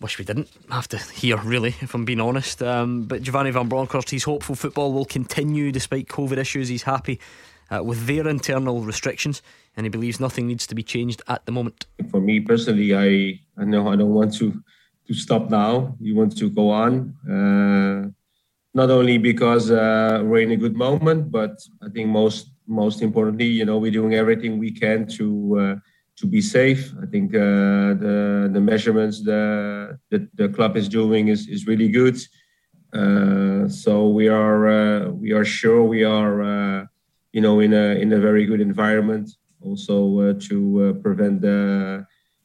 wish 0.00 0.18
we 0.18 0.24
didn't 0.24 0.48
have 0.70 0.88
to 0.88 0.98
hear, 0.98 1.36
really, 1.38 1.74
if 1.80 1.94
I'm 1.94 2.04
being 2.04 2.20
honest. 2.20 2.62
Um, 2.62 3.04
but 3.04 3.22
Giovanni 3.22 3.50
Van 3.50 3.68
Bronckhorst, 3.68 4.10
he's 4.10 4.24
hopeful 4.24 4.54
football 4.54 4.92
will 4.92 5.04
continue 5.04 5.72
despite 5.72 6.08
COVID 6.08 6.38
issues. 6.38 6.68
He's 6.68 6.82
happy 6.82 7.20
uh, 7.70 7.82
with 7.82 8.06
their 8.06 8.28
internal 8.28 8.80
restrictions 8.80 9.42
and 9.76 9.84
he 9.84 9.90
believes 9.90 10.20
nothing 10.20 10.46
needs 10.46 10.66
to 10.66 10.74
be 10.74 10.82
changed 10.82 11.22
at 11.28 11.44
the 11.46 11.52
moment. 11.52 11.86
For 12.10 12.20
me 12.20 12.40
personally, 12.40 12.94
I 12.94 13.40
I 13.60 13.64
know 13.64 13.88
I 13.88 13.96
don't 13.96 14.14
want 14.14 14.34
to 14.34 14.62
to 15.06 15.14
stop 15.14 15.50
now. 15.50 15.96
You 16.00 16.14
want 16.16 16.36
to 16.38 16.50
go 16.50 16.70
on. 16.70 17.14
Uh, 17.28 18.10
not 18.74 18.90
only 18.90 19.16
because 19.16 19.70
uh, 19.70 20.20
we're 20.22 20.42
in 20.42 20.50
a 20.50 20.56
good 20.56 20.76
moment, 20.76 21.30
but 21.30 21.58
I 21.82 21.88
think 21.88 22.08
most 22.08 22.52
most 22.66 23.00
importantly, 23.00 23.46
you 23.46 23.64
know, 23.64 23.78
we're 23.78 23.98
doing 24.00 24.14
everything 24.14 24.58
we 24.58 24.70
can 24.70 25.06
to 25.18 25.26
uh, 25.60 25.74
to 26.16 26.26
be 26.26 26.40
safe. 26.40 26.92
I 27.02 27.06
think 27.06 27.34
uh, 27.34 27.94
the 28.04 28.50
the 28.52 28.60
measurements 28.60 29.22
the, 29.22 29.98
the, 30.10 30.28
the 30.34 30.48
club 30.48 30.76
is 30.76 30.88
doing 30.88 31.28
is 31.28 31.48
is 31.48 31.66
really 31.66 31.88
good. 31.88 32.16
Uh, 32.92 33.68
so 33.68 34.08
we 34.08 34.28
are 34.28 34.68
uh, 34.68 35.10
we 35.10 35.32
are 35.32 35.44
sure 35.44 35.82
we 35.82 36.04
are 36.04 36.42
uh, 36.42 36.84
you 37.32 37.40
know 37.40 37.60
in 37.60 37.72
a 37.72 38.00
in 38.02 38.12
a 38.12 38.20
very 38.20 38.44
good 38.46 38.60
environment 38.60 39.30
also 39.60 40.32
to 40.32 40.98
prevent 41.02 41.40
the 41.40 42.04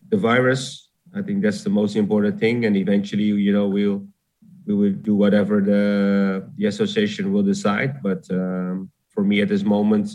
the 0.10 0.18
virus. 0.18 0.91
I 1.14 1.22
think 1.22 1.42
that's 1.42 1.64
the 1.64 1.70
most 1.70 1.96
important 1.96 2.40
thing, 2.40 2.66
and 2.66 2.76
eventually, 2.78 3.24
you 3.24 3.54
know, 3.54 3.68
we'll 3.68 4.06
we 4.66 4.74
will 4.74 4.94
do 4.94 5.16
whatever 5.16 5.62
the 5.62 6.50
the 6.58 6.66
association 6.66 7.32
will 7.34 7.44
decide. 7.44 8.02
But 8.02 8.30
um, 8.32 8.92
for 9.10 9.24
me, 9.24 9.42
at 9.42 9.50
this 9.50 9.64
moment, 9.64 10.08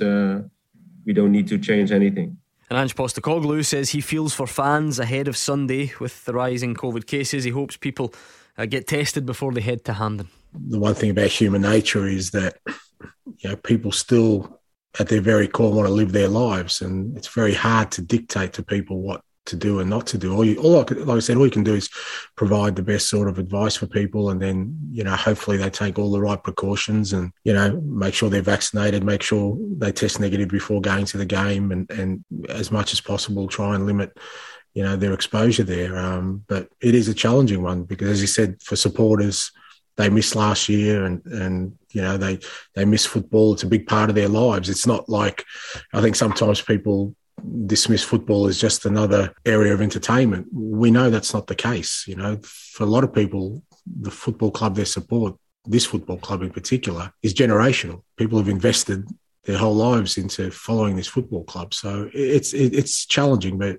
we 1.05 1.13
don't 1.13 1.33
need 1.33 1.49
to 1.49 1.59
change 1.59 1.93
anything. 1.93 2.37
And 2.69 2.79
Ange 2.79 2.97
Postecoglou 2.97 3.65
says 3.65 3.91
he 3.91 4.01
feels 4.01 4.35
for 4.35 4.47
fans 4.47 4.99
ahead 4.99 5.29
of 5.29 5.37
Sunday 5.37 5.93
with 6.01 6.25
the 6.25 6.33
rising 6.33 6.75
COVID 6.75 7.07
cases. 7.07 7.45
He 7.45 7.51
hopes 7.51 7.77
people 7.77 8.13
uh, 8.59 8.67
get 8.67 8.89
tested 8.89 9.25
before 9.25 9.53
they 9.53 9.61
head 9.61 9.85
to 9.85 9.93
Hampden. 9.93 10.29
The 10.53 10.79
one 10.79 10.95
thing 10.95 11.11
about 11.11 11.29
human 11.29 11.63
nature 11.63 12.07
is 12.07 12.33
that 12.33 12.59
you 13.39 13.51
know 13.51 13.57
people 13.57 13.93
still, 13.93 14.61
at 14.99 15.09
their 15.09 15.21
very 15.21 15.47
core, 15.47 15.73
want 15.73 15.87
to 15.87 15.95
live 15.95 16.13
their 16.13 16.29
lives, 16.29 16.81
and 16.81 17.17
it's 17.17 17.29
very 17.29 17.55
hard 17.55 17.93
to 17.93 18.03
dictate 18.03 18.55
to 18.55 18.63
people 18.63 19.01
what 19.01 19.21
to 19.47 19.57
do 19.57 19.81
and 19.81 19.89
not 19.89 20.07
to 20.09 20.19
do. 20.19 20.35
All 20.35 20.45
you, 20.45 20.57
all 20.59 20.73
like, 20.73 20.91
like 20.91 21.17
I 21.17 21.21
said, 21.21 21.37
all 21.37 21.45
you 21.45 21.51
can 21.51 21.65
do 21.65 21.75
is 21.75 21.89
provide 22.37 22.77
the 22.77 22.83
best 22.83 23.09
sort 23.09 23.29
of 23.29 23.39
advice 23.39 23.77
for 23.77 23.87
people, 23.87 24.31
and 24.31 24.41
then 24.41 24.77
you 24.91 25.05
know, 25.05 25.17
hopefully 25.17 25.57
they 25.57 25.71
take 25.71 25.99
all 25.99 26.11
the 26.11 26.21
right 26.21 26.43
precautions, 26.43 27.13
and 27.13 27.33
you 27.45 27.53
know, 27.53 27.81
make 27.81 28.15
sure 28.15 28.29
they're 28.29 28.43
vaccinated, 28.43 29.05
make 29.05 29.23
sure 29.23 29.57
they 29.79 29.93
test 29.93 30.21
negative 30.21 30.49
before 30.49 30.81
going 30.81 31.07
to 31.07 31.19
the 31.19 31.27
game, 31.27 31.73
and 31.73 31.91
and 31.91 32.25
as 32.49 32.71
much 32.71 32.93
as 32.93 33.01
possible 33.01 33.49
try 33.49 33.75
and 33.75 33.87
limit. 33.87 34.17
You 34.75 34.83
know 34.83 34.95
their 34.95 35.15
exposure 35.15 35.65
there, 35.65 35.97
um, 35.97 36.45
but 36.49 36.69
it 36.83 36.95
is 36.95 37.09
a 37.09 37.15
challenging 37.15 37.63
one 37.63 37.85
because, 37.85 38.11
as 38.11 38.21
you 38.21 38.27
said, 38.27 38.61
for 38.63 38.77
supporters, 38.77 39.51
they 39.97 40.09
missed 40.09 40.37
last 40.37 40.69
year 40.69 41.05
and 41.05 41.25
and 41.27 41.79
you 41.93 42.03
know 42.03 42.17
they 42.17 42.39
they 42.75 42.85
miss 42.85 43.07
football 43.07 43.55
it's 43.55 43.63
a 43.63 43.69
big 43.69 43.87
part 43.87 44.09
of 44.09 44.15
their 44.15 44.29
lives 44.29 44.69
it's 44.69 44.87
not 44.87 45.09
like 45.09 45.45
i 45.93 46.01
think 46.01 46.15
sometimes 46.15 46.61
people 46.61 47.15
dismiss 47.67 48.03
football 48.03 48.47
as 48.47 48.61
just 48.61 48.87
another 48.87 49.33
area 49.45 49.73
of 49.73 49.83
entertainment. 49.83 50.47
We 50.53 50.91
know 50.91 51.11
that's 51.11 51.35
not 51.35 51.47
the 51.47 51.55
case. 51.55 52.05
You 52.07 52.17
know, 52.17 52.39
for 52.43 52.85
a 52.85 52.87
lot 52.87 53.05
of 53.05 53.13
people, 53.13 53.63
the 54.01 54.11
football 54.11 54.51
club 54.51 54.77
they 54.77 54.85
support, 54.85 55.37
this 55.65 55.85
football 55.85 56.19
club 56.19 56.43
in 56.43 56.51
particular, 56.51 57.13
is 57.23 57.35
generational. 57.35 58.03
People 58.17 58.39
have 58.39 58.49
invested 58.49 59.07
their 59.45 59.59
whole 59.59 59.75
lives 59.75 60.19
into 60.19 60.51
following 60.51 60.97
this 60.97 61.07
football 61.07 61.45
club. 61.45 61.73
So 61.73 62.11
it's 62.13 62.53
it's 62.53 63.07
challenging, 63.07 63.59
but 63.59 63.79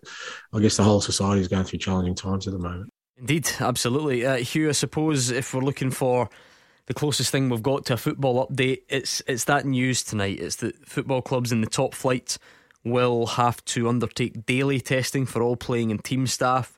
I 0.54 0.60
guess 0.60 0.78
the 0.78 0.84
whole 0.84 1.02
society 1.02 1.42
is 1.42 1.48
going 1.48 1.66
through 1.66 1.80
challenging 1.80 2.16
times 2.16 2.48
at 2.48 2.54
the 2.54 2.60
moment. 2.60 2.90
Indeed, 3.18 3.50
absolutely. 3.60 4.26
Uh, 4.26 4.38
Hugh, 4.38 4.70
I 4.70 4.74
suppose 4.74 5.30
if 5.30 5.54
we're 5.54 5.62
looking 5.62 5.92
for 5.92 6.30
the 6.86 6.94
closest 6.94 7.32
thing 7.32 7.50
we've 7.50 7.64
got 7.64 7.86
to 7.88 7.96
a 7.96 7.98
football 7.98 8.48
update, 8.48 8.84
it's 8.88 9.22
it's 9.28 9.44
that 9.46 9.66
news 9.66 10.04
tonight. 10.04 10.40
It's 10.40 10.58
that 10.58 10.88
football 10.88 11.22
clubs 11.22 11.52
in 11.52 11.62
the 11.62 11.68
top 11.68 11.94
flight 11.94 12.38
will 12.92 13.26
have 13.26 13.64
to 13.66 13.90
undertake 13.90 14.46
daily 14.46 14.80
testing 14.80 15.26
for 15.26 15.42
all 15.42 15.56
playing 15.56 15.92
and 15.92 16.04
team 16.04 16.28
staff. 16.28 16.78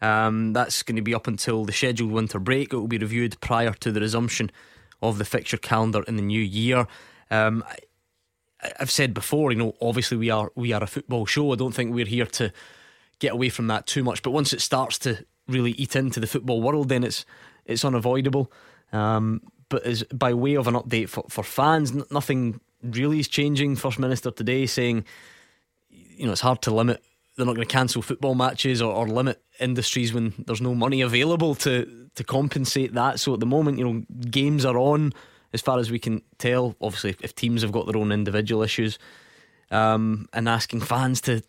Um, 0.00 0.52
that's 0.52 0.82
going 0.82 0.96
to 0.96 1.02
be 1.02 1.14
up 1.14 1.26
until 1.26 1.64
the 1.64 1.72
scheduled 1.72 2.12
winter 2.12 2.38
break. 2.38 2.72
It 2.72 2.76
will 2.76 2.88
be 2.88 2.98
reviewed 2.98 3.40
prior 3.40 3.72
to 3.72 3.90
the 3.90 4.00
resumption 4.00 4.50
of 5.02 5.18
the 5.18 5.24
fixture 5.24 5.56
calendar 5.56 6.02
in 6.04 6.16
the 6.16 6.22
new 6.22 6.40
year. 6.40 6.86
Um, 7.30 7.64
I, 7.68 7.76
have 8.78 8.90
said 8.90 9.14
before, 9.14 9.52
you 9.52 9.58
know, 9.58 9.74
obviously 9.80 10.16
we 10.16 10.30
are 10.30 10.50
we 10.54 10.72
are 10.72 10.82
a 10.82 10.86
football 10.86 11.26
show. 11.26 11.52
I 11.52 11.56
don't 11.56 11.72
think 11.72 11.94
we're 11.94 12.06
here 12.06 12.26
to 12.26 12.52
get 13.18 13.32
away 13.32 13.48
from 13.48 13.66
that 13.68 13.86
too 13.86 14.02
much. 14.02 14.22
But 14.22 14.30
once 14.30 14.52
it 14.52 14.60
starts 14.60 14.98
to 15.00 15.24
really 15.46 15.72
eat 15.72 15.96
into 15.96 16.20
the 16.20 16.26
football 16.26 16.60
world, 16.60 16.88
then 16.88 17.04
it's 17.04 17.24
it's 17.66 17.84
unavoidable. 17.84 18.52
Um, 18.92 19.42
but 19.68 19.84
as 19.84 20.02
by 20.04 20.32
way 20.32 20.54
of 20.54 20.66
an 20.66 20.74
update 20.74 21.08
for, 21.08 21.24
for 21.28 21.44
fans, 21.44 21.92
n- 21.92 22.04
nothing 22.10 22.60
really 22.82 23.20
is 23.20 23.28
changing. 23.28 23.76
First 23.76 23.98
Minister 23.98 24.30
today 24.30 24.66
saying 24.66 25.04
you 26.18 26.26
know, 26.26 26.32
it's 26.32 26.40
hard 26.40 26.62
to 26.62 26.74
limit. 26.74 27.02
They're 27.36 27.46
not 27.46 27.54
going 27.54 27.66
to 27.66 27.72
cancel 27.72 28.02
football 28.02 28.34
matches 28.34 28.82
or, 28.82 28.92
or 28.92 29.06
limit 29.06 29.40
industries 29.60 30.12
when 30.12 30.34
there's 30.46 30.60
no 30.60 30.74
money 30.74 31.00
available 31.00 31.54
to 31.56 32.08
to 32.16 32.24
compensate 32.24 32.94
that. 32.94 33.20
So 33.20 33.34
at 33.34 33.40
the 33.40 33.46
moment, 33.46 33.78
you 33.78 33.84
know, 33.84 34.04
games 34.28 34.64
are 34.64 34.76
on 34.76 35.12
as 35.52 35.60
far 35.60 35.78
as 35.78 35.90
we 35.90 35.98
can 35.98 36.22
tell. 36.38 36.74
Obviously, 36.80 37.16
if, 37.22 37.34
teams 37.34 37.62
have 37.62 37.72
got 37.72 37.86
their 37.86 37.96
own 37.96 38.10
individual 38.10 38.62
issues, 38.62 38.98
um, 39.70 40.28
and 40.32 40.48
asking 40.48 40.80
fans 40.80 41.20
to, 41.22 41.42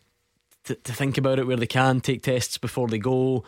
to, 0.65 0.75
to 0.75 0.93
think 0.93 1.17
about 1.17 1.39
it 1.39 1.47
where 1.47 1.57
they 1.57 1.67
can, 1.67 2.01
take 2.01 2.21
tests 2.21 2.57
before 2.57 2.87
they 2.87 2.99
go, 2.99 3.43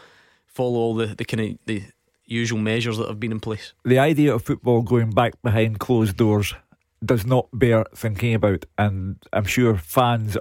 follow 0.47 0.80
all 0.80 0.95
the 0.95 1.07
the 1.07 1.26
kind 1.26 1.51
of 1.51 1.57
the 1.65 1.84
usual 2.26 2.59
measures 2.59 2.97
that 2.97 3.07
have 3.07 3.19
been 3.19 3.32
in 3.32 3.39
place. 3.39 3.74
The 3.84 3.99
idea 3.99 4.34
of 4.34 4.43
football 4.43 4.82
going 4.82 5.11
back 5.11 5.34
behind 5.41 5.80
closed 5.80 6.17
doors 6.17 6.55
does 7.03 7.26
not 7.26 7.47
bear 7.51 7.86
thinking 7.95 8.34
about, 8.34 8.65
and 8.78 9.17
I'm 9.34 9.45
sure 9.45 9.78
fans 9.78 10.38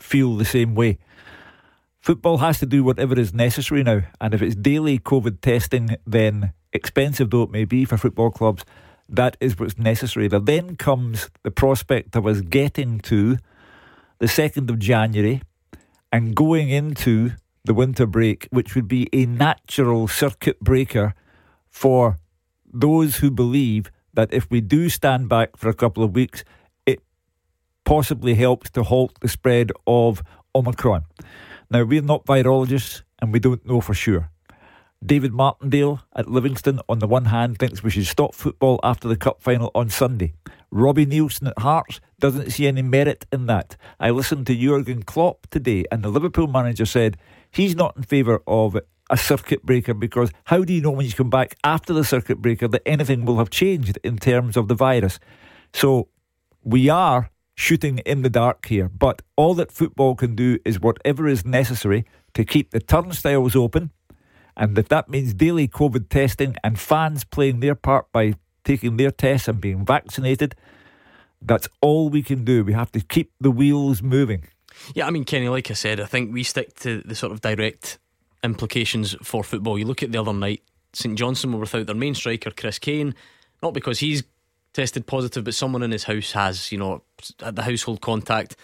feel 0.00 0.36
the 0.36 0.44
same 0.44 0.74
way. 0.74 0.98
Football 2.00 2.38
has 2.38 2.58
to 2.60 2.66
do 2.66 2.84
whatever 2.84 3.18
is 3.18 3.34
necessary 3.34 3.82
now, 3.82 4.02
and 4.20 4.32
if 4.32 4.42
it's 4.42 4.54
daily 4.54 4.98
COVID 4.98 5.40
testing, 5.40 5.96
then 6.06 6.52
expensive 6.72 7.30
though 7.30 7.42
it 7.42 7.50
may 7.50 7.64
be 7.64 7.84
for 7.84 7.96
football 7.96 8.30
clubs, 8.30 8.64
that 9.08 9.36
is 9.40 9.58
what's 9.58 9.78
necessary. 9.78 10.28
There 10.28 10.40
then 10.40 10.76
comes 10.76 11.30
the 11.42 11.50
prospect 11.50 12.14
of 12.16 12.26
us 12.26 12.40
getting 12.40 13.00
to 13.00 13.38
the 14.18 14.26
2nd 14.26 14.70
of 14.70 14.78
January 14.78 15.42
and 16.12 16.34
going 16.34 16.70
into 16.70 17.32
the 17.64 17.74
winter 17.74 18.06
break, 18.06 18.48
which 18.50 18.74
would 18.74 18.88
be 18.88 19.08
a 19.12 19.26
natural 19.26 20.06
circuit 20.08 20.60
breaker 20.60 21.14
for 21.68 22.18
those 22.72 23.16
who 23.16 23.30
believe 23.30 23.90
that 24.14 24.32
if 24.32 24.50
we 24.50 24.60
do 24.60 24.88
stand 24.88 25.28
back 25.28 25.56
for 25.56 25.68
a 25.68 25.74
couple 25.74 26.02
of 26.02 26.14
weeks, 26.14 26.44
possibly 27.86 28.34
helps 28.34 28.68
to 28.70 28.82
halt 28.82 29.18
the 29.20 29.28
spread 29.28 29.72
of 29.86 30.22
Omicron. 30.54 31.04
Now, 31.70 31.84
we're 31.84 32.02
not 32.02 32.26
virologists 32.26 33.02
and 33.20 33.32
we 33.32 33.38
don't 33.38 33.64
know 33.64 33.80
for 33.80 33.94
sure. 33.94 34.30
David 35.04 35.32
Martindale 35.32 36.00
at 36.14 36.28
Livingston, 36.28 36.80
on 36.88 36.98
the 36.98 37.06
one 37.06 37.26
hand, 37.26 37.58
thinks 37.58 37.82
we 37.82 37.90
should 37.90 38.06
stop 38.06 38.34
football 38.34 38.80
after 38.82 39.06
the 39.06 39.16
cup 39.16 39.40
final 39.40 39.70
on 39.74 39.88
Sunday. 39.88 40.34
Robbie 40.70 41.06
Neilson 41.06 41.48
at 41.48 41.58
Hearts 41.60 42.00
doesn't 42.18 42.50
see 42.50 42.66
any 42.66 42.82
merit 42.82 43.24
in 43.32 43.46
that. 43.46 43.76
I 44.00 44.10
listened 44.10 44.46
to 44.48 44.54
Jurgen 44.54 45.04
Klopp 45.04 45.46
today, 45.50 45.84
and 45.92 46.02
the 46.02 46.08
Liverpool 46.08 46.48
manager 46.48 46.86
said 46.86 47.16
he's 47.50 47.76
not 47.76 47.96
in 47.96 48.02
favour 48.02 48.42
of 48.46 48.76
a 49.08 49.16
circuit 49.16 49.62
breaker 49.62 49.94
because 49.94 50.32
how 50.44 50.64
do 50.64 50.72
you 50.72 50.80
know 50.80 50.90
when 50.90 51.06
you 51.06 51.12
come 51.12 51.30
back 51.30 51.56
after 51.62 51.92
the 51.92 52.04
circuit 52.04 52.42
breaker 52.42 52.66
that 52.66 52.82
anything 52.84 53.24
will 53.24 53.38
have 53.38 53.50
changed 53.50 53.98
in 54.02 54.18
terms 54.18 54.56
of 54.56 54.66
the 54.66 54.74
virus? 54.74 55.20
So 55.72 56.08
we 56.64 56.88
are 56.88 57.30
shooting 57.56 57.98
in 57.98 58.22
the 58.22 58.30
dark 58.30 58.66
here. 58.66 58.88
But 58.88 59.22
all 59.34 59.54
that 59.54 59.72
football 59.72 60.14
can 60.14 60.36
do 60.36 60.58
is 60.64 60.78
whatever 60.78 61.26
is 61.26 61.44
necessary 61.44 62.04
to 62.34 62.44
keep 62.44 62.70
the 62.70 62.80
turnstiles 62.80 63.56
open. 63.56 63.90
And 64.56 64.78
if 64.78 64.88
that 64.88 65.08
means 65.08 65.34
daily 65.34 65.66
COVID 65.66 66.08
testing 66.08 66.56
and 66.62 66.78
fans 66.78 67.24
playing 67.24 67.60
their 67.60 67.74
part 67.74 68.12
by 68.12 68.34
taking 68.64 68.96
their 68.96 69.10
tests 69.10 69.48
and 69.48 69.60
being 69.60 69.84
vaccinated, 69.84 70.54
that's 71.42 71.68
all 71.80 72.08
we 72.08 72.22
can 72.22 72.44
do. 72.44 72.64
We 72.64 72.72
have 72.74 72.92
to 72.92 73.00
keep 73.00 73.32
the 73.40 73.50
wheels 73.50 74.02
moving. 74.02 74.44
Yeah, 74.94 75.06
I 75.06 75.10
mean, 75.10 75.24
Kenny, 75.24 75.48
like 75.48 75.70
I 75.70 75.74
said, 75.74 76.00
I 76.00 76.06
think 76.06 76.32
we 76.32 76.42
stick 76.42 76.74
to 76.80 77.02
the 77.04 77.14
sort 77.14 77.32
of 77.32 77.40
direct 77.40 77.98
implications 78.42 79.16
for 79.22 79.42
football. 79.42 79.78
You 79.78 79.86
look 79.86 80.02
at 80.02 80.12
the 80.12 80.20
other 80.20 80.34
night, 80.34 80.62
St 80.92 81.18
Johnstone 81.18 81.52
were 81.52 81.60
without 81.60 81.86
their 81.86 81.94
main 81.94 82.14
striker, 82.14 82.50
Chris 82.50 82.78
Kane, 82.78 83.14
not 83.62 83.74
because 83.74 83.98
he's 83.98 84.22
tested 84.76 85.06
positive, 85.06 85.44
but 85.44 85.54
someone 85.54 85.82
in 85.82 85.90
his 85.90 86.04
house 86.04 86.32
has, 86.32 86.70
you 86.70 86.78
know, 86.78 87.02
the 87.38 87.62
household 87.62 88.00
contact. 88.00 88.56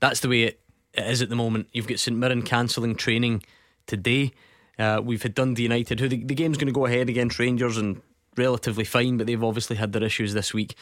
That's 0.00 0.20
the 0.20 0.28
way 0.28 0.42
it, 0.44 0.60
it 0.94 1.06
is 1.06 1.20
at 1.20 1.28
the 1.28 1.36
moment. 1.36 1.68
You've 1.72 1.86
got 1.86 2.00
St 2.00 2.16
Mirren 2.16 2.42
cancelling 2.42 2.94
training 2.96 3.42
today. 3.86 4.32
Uh, 4.78 5.02
we've 5.04 5.22
had 5.22 5.34
Dundee 5.34 5.64
United, 5.64 6.00
who 6.00 6.08
the, 6.08 6.24
the 6.24 6.34
game's 6.34 6.56
going 6.56 6.66
to 6.66 6.72
go 6.72 6.86
ahead 6.86 7.10
against 7.10 7.38
Rangers 7.38 7.76
and 7.76 8.00
relatively 8.36 8.84
fine, 8.84 9.18
but 9.18 9.26
they've 9.26 9.44
obviously 9.44 9.76
had 9.76 9.92
their 9.92 10.02
issues 10.02 10.32
this 10.32 10.54
week. 10.54 10.74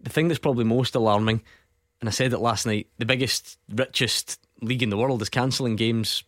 The 0.00 0.10
thing 0.10 0.28
that's 0.28 0.38
probably 0.38 0.64
most 0.64 0.94
alarming, 0.94 1.42
and 2.00 2.08
I 2.08 2.12
said 2.12 2.32
it 2.32 2.38
last 2.38 2.66
night, 2.66 2.86
the 2.98 3.06
biggest, 3.06 3.58
richest 3.68 4.38
league 4.60 4.82
in 4.82 4.90
the 4.90 4.96
world 4.96 5.22
is 5.22 5.28
cancelling 5.28 5.74
games 5.74 6.22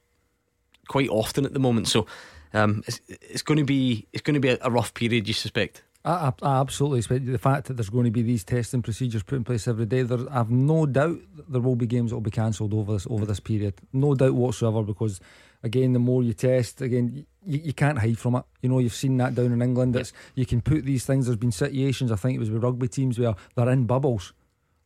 quite 0.88 1.08
often 1.08 1.44
at 1.44 1.52
the 1.52 1.60
moment. 1.60 1.86
So 1.86 2.06
um, 2.52 2.82
it's, 2.88 3.00
it's 3.08 3.42
going 3.42 3.58
to 3.58 3.64
be 3.64 4.08
it's 4.12 4.22
going 4.22 4.34
to 4.34 4.40
be 4.40 4.48
a, 4.48 4.58
a 4.62 4.70
rough 4.70 4.92
period, 4.94 5.28
you 5.28 5.34
suspect. 5.34 5.82
I, 6.06 6.28
I, 6.28 6.32
I 6.42 6.60
absolutely 6.60 6.98
expect 6.98 7.26
the 7.26 7.36
fact 7.36 7.66
that 7.66 7.74
there's 7.74 7.90
going 7.90 8.04
to 8.04 8.10
be 8.12 8.22
these 8.22 8.44
testing 8.44 8.80
procedures 8.80 9.24
put 9.24 9.36
in 9.36 9.44
place 9.44 9.66
every 9.66 9.86
day. 9.86 10.02
There, 10.02 10.18
I've 10.30 10.50
no 10.50 10.86
doubt 10.86 11.18
there 11.48 11.60
will 11.60 11.74
be 11.74 11.86
games 11.86 12.10
that 12.10 12.16
will 12.16 12.22
be 12.22 12.30
cancelled 12.30 12.72
over 12.72 12.92
this 12.92 13.06
over 13.10 13.26
this 13.26 13.40
period. 13.40 13.74
No 13.92 14.14
doubt 14.14 14.34
whatsoever. 14.34 14.82
Because 14.82 15.20
again, 15.64 15.92
the 15.92 15.98
more 15.98 16.22
you 16.22 16.32
test, 16.32 16.80
again, 16.80 17.26
you, 17.44 17.60
you 17.64 17.72
can't 17.72 17.98
hide 17.98 18.18
from 18.18 18.36
it. 18.36 18.44
You 18.62 18.68
know, 18.68 18.78
you've 18.78 18.94
seen 18.94 19.16
that 19.16 19.34
down 19.34 19.52
in 19.52 19.60
England. 19.60 19.96
It's 19.96 20.12
you 20.36 20.46
can 20.46 20.60
put 20.60 20.84
these 20.84 21.04
things. 21.04 21.26
There's 21.26 21.36
been 21.36 21.52
situations. 21.52 22.12
I 22.12 22.16
think 22.16 22.36
it 22.36 22.40
was 22.40 22.50
with 22.50 22.62
rugby 22.62 22.88
teams 22.88 23.18
where 23.18 23.34
they're 23.56 23.70
in 23.70 23.86
bubbles. 23.86 24.32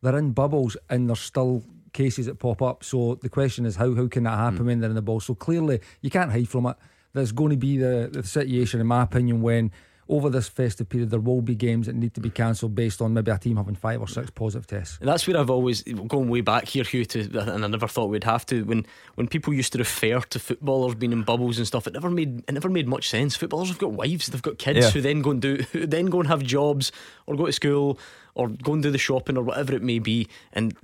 They're 0.03 0.17
in 0.17 0.33
bubbles, 0.33 0.79
and 0.89 1.09
there's 1.09 1.21
still 1.21 1.63
cases 1.93 2.27
that 2.27 2.39
pop 2.39 2.63
up. 2.63 2.83
So 2.83 3.17
the 3.17 3.29
question 3.29 3.67
is, 3.67 3.77
how 3.77 3.95
how 3.95 4.09
can 4.09 4.25
that 4.25 4.39
happen 4.39 4.61
mm. 4.61 4.67
when 4.67 4.81
they're 4.81 4.89
in 4.89 4.97
the 4.97 5.03
bubble? 5.03 5.21
So 5.21 5.35
clearly, 5.35 5.81
you 6.01 6.09
can't 6.09 6.33
hide 6.33 6.49
from 6.49 6.65
it. 6.65 6.77
There's 7.13 7.33
going 7.33 7.51
to 7.51 7.57
be 7.57 7.77
the, 7.77 8.09
the 8.11 8.23
situation, 8.23 8.81
in 8.81 8.87
my 8.87 9.03
opinion, 9.03 9.43
when 9.43 9.73
over 10.11 10.29
this 10.29 10.49
festive 10.49 10.89
period 10.89 11.11
there 11.11 11.21
will 11.21 11.41
be 11.41 11.55
games 11.55 11.87
that 11.87 11.95
need 11.95 12.13
to 12.15 12.21
be 12.21 12.29
mm. 12.31 12.35
cancelled 12.35 12.75
based 12.75 13.01
on 13.01 13.15
maybe 13.15 13.31
a 13.31 13.39
team 13.39 13.57
having 13.57 13.77
five 13.77 14.01
or 14.01 14.09
six 14.09 14.29
positive 14.31 14.67
tests. 14.67 14.99
And 14.99 15.09
that's 15.09 15.27
where 15.27 15.39
I've 15.39 15.51
always 15.51 15.83
going 15.83 16.29
way 16.29 16.41
back 16.41 16.67
here, 16.67 16.83
Hugh, 16.83 17.05
to, 17.07 17.21
and 17.39 17.65
I 17.65 17.69
never 17.69 17.87
thought 17.87 18.11
we'd 18.11 18.25
have 18.25 18.45
to. 18.47 18.65
When 18.65 18.85
when 19.15 19.29
people 19.29 19.55
used 19.55 19.73
to 19.73 19.79
refer 19.79 20.21
to 20.21 20.39
footballers 20.41 20.97
being 20.97 21.13
in 21.13 21.23
bubbles 21.23 21.59
and 21.59 21.67
stuff, 21.67 21.87
it 21.87 21.95
never 21.95 22.11
made 22.11 22.43
it 22.49 22.53
never 22.53 22.69
made 22.69 22.89
much 22.89 23.09
sense. 23.09 23.37
Footballers 23.37 23.69
have 23.69 23.79
got 23.79 23.93
wives, 23.93 24.27
they've 24.27 24.43
got 24.43 24.59
kids 24.59 24.79
Yeah. 24.81 24.91
who 24.91 25.01
then 25.01 25.23
go 25.23 25.31
and 25.31 25.41
do, 25.41 25.65
who 25.73 25.87
then 25.87 26.07
go 26.07 26.19
and 26.19 26.29
have 26.29 26.43
jobs 26.43 26.91
or 27.27 27.37
go 27.37 27.47
to 27.47 27.53
school 27.53 27.99
or 28.35 28.49
go 28.49 28.73
and 28.73 28.83
do 28.83 28.91
the 28.91 28.99
shopping 28.99 29.37
or 29.37 29.43
whatever 29.45 29.75
it 29.75 29.83
may 29.83 30.01
be. 30.01 30.27
And 30.53 30.77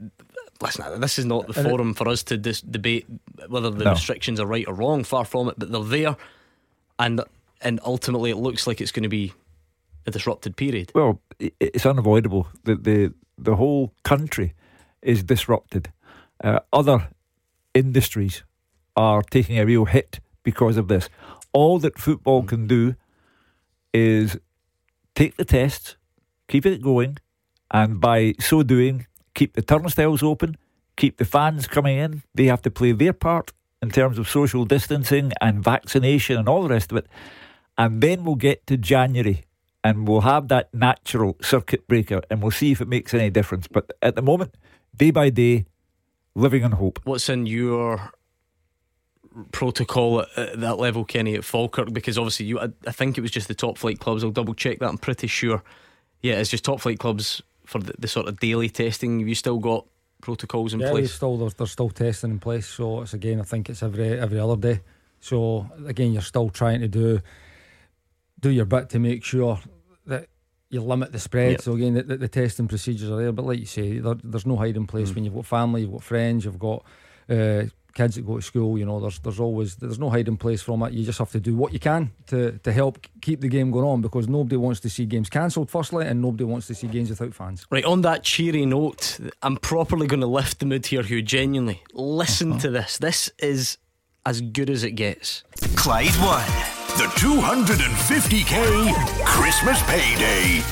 listen, 0.63 1.01
this 1.01 1.19
is 1.19 1.25
not 1.25 1.49
the 1.49 1.59
And 1.59 1.67
it- 1.67 1.71
forum 1.71 1.95
for 1.95 2.09
us 2.09 2.23
to 2.25 2.37
dis- 2.37 2.61
debate 2.61 3.07
whether 3.49 3.71
the 3.71 3.85
No. 3.85 3.91
restrictions 3.91 4.39
are 4.39 4.47
right 4.47 4.67
or 4.69 4.75
wrong. 4.75 5.03
Far 5.05 5.25
from 5.25 5.49
it, 5.49 5.57
but 5.59 5.73
they're 5.73 5.83
there, 5.83 6.17
and 6.99 7.21
and 7.67 7.81
ultimately 7.85 8.31
it 8.31 8.37
looks 8.37 8.67
like 8.67 8.81
it's 8.81 8.93
going 8.93 9.03
to 9.03 9.09
be 9.09 9.33
a 10.07 10.11
disrupted 10.13 10.57
period. 10.57 10.93
Well, 10.95 11.21
it's 11.39 11.85
unavoidable. 11.85 12.47
The 12.63 12.77
the 12.77 13.15
the 13.37 13.57
whole 13.57 13.93
country 14.03 14.55
is 15.03 15.25
disrupted. 15.25 15.93
Uh, 16.43 16.61
other 16.73 17.09
industries 17.75 18.45
are 18.95 19.23
taking 19.23 19.59
a 19.59 19.67
real 19.67 19.85
hit 19.87 20.21
because 20.43 20.77
of 20.77 20.87
this. 20.87 21.09
All 21.53 21.79
that 21.81 21.99
football 21.99 22.45
can 22.45 22.67
do 22.67 22.95
is 23.93 24.39
take 25.15 25.37
the 25.37 25.45
tests, 25.45 25.97
keep 26.49 26.67
it 26.67 26.81
going, 26.83 27.19
and 27.71 28.01
by 28.01 28.35
so 28.39 28.63
doing, 28.63 29.07
keep 29.35 29.55
the 29.55 29.63
turnstiles 29.63 30.23
open, 30.23 30.57
keep 30.97 31.17
the 31.17 31.25
fans 31.25 31.67
coming 31.67 31.99
in. 31.99 32.23
They 32.35 32.47
have 32.47 32.63
to 32.63 32.71
play 32.71 32.93
their 32.93 33.13
part 33.13 33.53
in 33.83 33.91
terms 33.91 34.19
of 34.19 34.29
social 34.29 34.65
distancing 34.65 35.33
and 35.41 35.65
vaccination 35.65 36.37
and 36.39 36.49
all 36.49 36.63
the 36.63 36.75
rest 36.75 36.93
of 36.93 36.99
it. 36.99 37.07
And 37.79 38.01
then 38.01 38.25
we'll 38.25 38.37
get 38.37 38.67
to 38.69 38.77
January 38.77 39.45
and 39.85 40.09
we'll 40.09 40.23
have 40.23 40.49
that 40.49 40.73
natural 40.75 41.37
circuit 41.43 41.87
breaker 41.87 42.23
and 42.31 42.43
we'll 42.43 42.51
see 42.51 42.73
if 42.73 42.81
it 42.81 42.89
makes 42.89 43.15
any 43.15 43.31
difference. 43.31 43.69
But 43.69 43.93
at 44.03 44.17
the 44.17 44.23
moment, 44.23 44.57
day 44.97 45.11
by 45.11 45.31
day, 45.31 45.67
living 46.35 46.65
on 46.65 46.73
hope. 46.73 47.01
What's 47.05 47.29
in 47.29 47.47
your 47.47 48.11
protocol 49.53 50.23
at, 50.23 50.29
at 50.37 50.61
that 50.61 50.79
level, 50.79 51.05
Kenny, 51.05 51.35
at 51.35 51.45
Falkirk? 51.45 51.93
Because 51.93 52.19
obviously, 52.19 52.47
you, 52.47 52.59
I, 52.59 52.69
I 52.87 52.93
think 52.93 53.19
it 53.19 53.21
was 53.21 53.31
just 53.31 53.49
the 53.49 53.55
top 53.55 53.79
flight 53.79 54.01
clubs. 54.01 54.25
I'll 54.25 54.31
double 54.31 54.55
check 54.55 54.79
that. 54.79 54.89
I'm 54.89 54.99
pretty 54.99 55.27
sure. 55.27 55.63
Yeah, 56.23 56.35
it's 56.35 56.51
just 56.51 56.65
top 56.65 56.81
flight 56.81 56.99
clubs 56.99 57.43
for 57.65 57.79
the, 57.79 57.95
the 57.99 58.09
sort 58.09 58.29
of 58.29 58.41
daily 58.41 58.69
testing. 58.69 59.21
Have 59.21 59.29
you 59.29 59.35
still 59.35 59.59
got 59.59 59.87
protocols 60.23 60.75
in 60.75 60.81
yeah, 60.81 60.93
we 60.93 61.01
place? 61.01 61.15
still 61.15 61.37
there's, 61.37 61.55
there's 61.55 61.73
still 61.73 61.91
testing 61.91 62.31
in 62.31 62.39
place. 62.39 62.67
So 62.67 63.03
it's 63.03 63.15
again, 63.15 63.41
I 63.41 63.45
think 63.45 63.69
it's 63.69 63.83
every 63.83 64.19
every 64.19 64.39
other 64.39 64.57
day. 64.57 64.81
So 65.21 65.71
again, 65.87 66.13
you're 66.13 66.23
still 66.23 66.49
trying 66.51 66.81
to 66.81 66.89
do 66.89 67.21
do 68.47 68.55
your 68.55 68.65
bit 68.65 68.89
to 68.91 68.99
make 68.99 69.25
sure 69.25 69.59
that 70.07 70.29
you 70.71 70.81
limit 70.81 71.13
the 71.13 71.19
spread. 71.19 71.53
Yep. 71.53 71.63
So 71.63 71.73
again, 71.73 71.95
the, 71.95 72.03
the, 72.03 72.17
the 72.17 72.29
testing 72.29 72.69
procedures 72.69 73.11
are 73.11 73.17
there. 73.17 73.33
But 73.33 73.45
like 73.45 73.59
you 73.59 73.67
say, 73.67 73.99
there, 73.99 74.15
there's 74.23 74.47
no 74.47 74.57
hiding 74.57 74.87
place 74.87 75.15
when 75.15 75.25
you've 75.25 75.35
got 75.35 75.47
family, 75.47 75.83
you've 75.83 75.93
got 75.93 76.03
friends, 76.03 76.45
you've 76.45 76.59
got 76.59 76.85
uh, 77.29 77.65
kids 77.95 78.15
that 78.15 78.27
go 78.27 78.37
to 78.37 78.43
school. 78.43 78.79
You 78.79 78.85
know, 78.85 79.01
there's 79.01 79.19
there's 79.21 79.41
always 79.41 79.77
there's 79.77 79.99
no 79.99 80.11
hiding 80.11 80.37
place 80.37 80.63
from 80.63 80.83
it. 80.83 80.93
You 80.93 81.05
just 81.05 81.19
have 81.19 81.31
to 81.33 81.41
do 81.41 81.57
what 81.57 81.73
you 81.73 81.81
can 81.81 82.13
to 82.29 82.59
to 82.59 82.73
help 82.73 83.05
keep 83.21 83.41
the 83.41 83.49
game 83.49 83.71
going 83.71 83.87
on 83.87 84.01
because 84.01 84.29
nobody 84.29 84.57
wants 84.57 84.81
to 84.81 84.91
see 84.91 85.07
games 85.07 85.29
cancelled. 85.29 85.71
Firstly, 85.71 86.07
and 86.07 86.23
nobody 86.23 86.45
wants 86.45 86.67
to 86.69 86.75
see 86.75 86.87
games 86.87 87.11
without 87.11 87.35
fans. 87.35 87.67
Right, 87.71 87.85
on 87.85 88.03
that 88.03 88.23
cheery 88.23 88.67
note, 88.67 89.19
I'm 89.43 89.57
properly 89.57 90.07
going 90.07 90.21
to 90.21 90.27
lift 90.27 90.61
the 90.61 90.67
mood 90.67 90.87
here, 90.87 91.03
Hugh. 91.03 91.23
Genuinely. 91.23 91.83
Listen 91.93 92.59
to 92.59 92.71
this. 92.71 92.99
This 92.99 93.31
is 93.39 93.79
as 94.25 94.41
good 94.41 94.71
as 94.71 94.85
it 94.85 94.93
gets. 94.93 95.45
Clyde 95.77 96.15
One. 96.17 96.76
The 96.97 97.05
250k 97.19 98.95
Christmas 99.25 99.83
payday. 99.83 100.63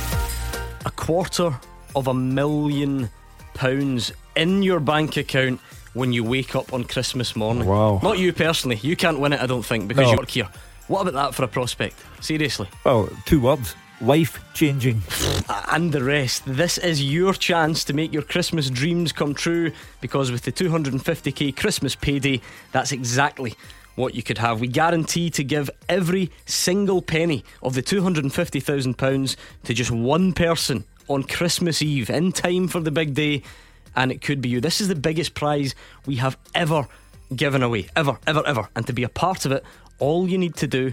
a 0.86 0.90
quarter 0.90 1.54
of 1.94 2.06
a 2.08 2.14
million 2.14 3.10
pounds 3.54 4.10
in 4.36 4.62
your 4.62 4.80
bank 4.80 5.16
account 5.18 5.60
when 5.92 6.12
you 6.12 6.24
wake 6.24 6.56
up 6.56 6.72
on 6.72 6.84
Christmas 6.84 7.36
morning. 7.36 7.66
Wow. 7.66 8.00
Not 8.02 8.18
you 8.18 8.32
personally. 8.32 8.76
You 8.76 8.96
can't 8.96 9.20
win 9.20 9.32
it, 9.34 9.40
I 9.42 9.46
don't 9.46 9.64
think, 9.64 9.86
because 9.88 10.04
No. 10.06 10.12
you 10.12 10.16
work 10.18 10.30
here. 10.30 10.48
What 10.88 11.02
about 11.02 11.14
that 11.14 11.34
for 11.34 11.44
a 11.44 11.48
prospect? 11.48 11.96
Seriously. 12.20 12.68
Well, 12.84 13.08
two 13.26 13.40
words 13.40 13.74
life 14.00 14.42
changing. 14.54 15.02
And 15.70 15.92
the 15.92 16.02
rest. 16.02 16.42
This 16.46 16.78
is 16.78 17.02
your 17.02 17.32
chance 17.32 17.84
to 17.84 17.92
make 17.94 18.12
your 18.12 18.22
Christmas 18.22 18.68
dreams 18.70 19.12
come 19.12 19.34
true 19.34 19.72
because 20.00 20.30
with 20.32 20.42
the 20.42 20.52
250k 20.52 21.54
Christmas 21.56 21.94
payday, 21.94 22.40
that's 22.72 22.92
exactly 22.92 23.54
what 23.96 24.14
you 24.14 24.22
could 24.22 24.38
have. 24.38 24.60
We 24.60 24.68
guarantee 24.68 25.30
to 25.30 25.44
give 25.44 25.70
every 25.88 26.30
single 26.46 27.02
penny 27.02 27.44
of 27.62 27.74
the 27.74 27.82
£250,000 27.82 29.36
to 29.64 29.74
just 29.74 29.90
one 29.90 30.32
person 30.32 30.84
on 31.08 31.22
Christmas 31.24 31.82
Eve 31.82 32.10
in 32.10 32.32
time 32.32 32.68
for 32.68 32.80
the 32.80 32.90
big 32.90 33.14
day, 33.14 33.42
and 33.94 34.10
it 34.10 34.20
could 34.20 34.40
be 34.40 34.48
you. 34.48 34.60
This 34.60 34.80
is 34.80 34.88
the 34.88 34.94
biggest 34.94 35.34
prize 35.34 35.74
we 36.06 36.16
have 36.16 36.36
ever 36.54 36.86
given 37.34 37.62
away. 37.62 37.88
Ever, 37.96 38.18
ever, 38.26 38.42
ever. 38.46 38.68
And 38.74 38.86
to 38.86 38.92
be 38.92 39.04
a 39.04 39.08
part 39.08 39.44
of 39.44 39.52
it, 39.52 39.64
all 39.98 40.28
you 40.28 40.38
need 40.38 40.56
to 40.56 40.66
do 40.66 40.92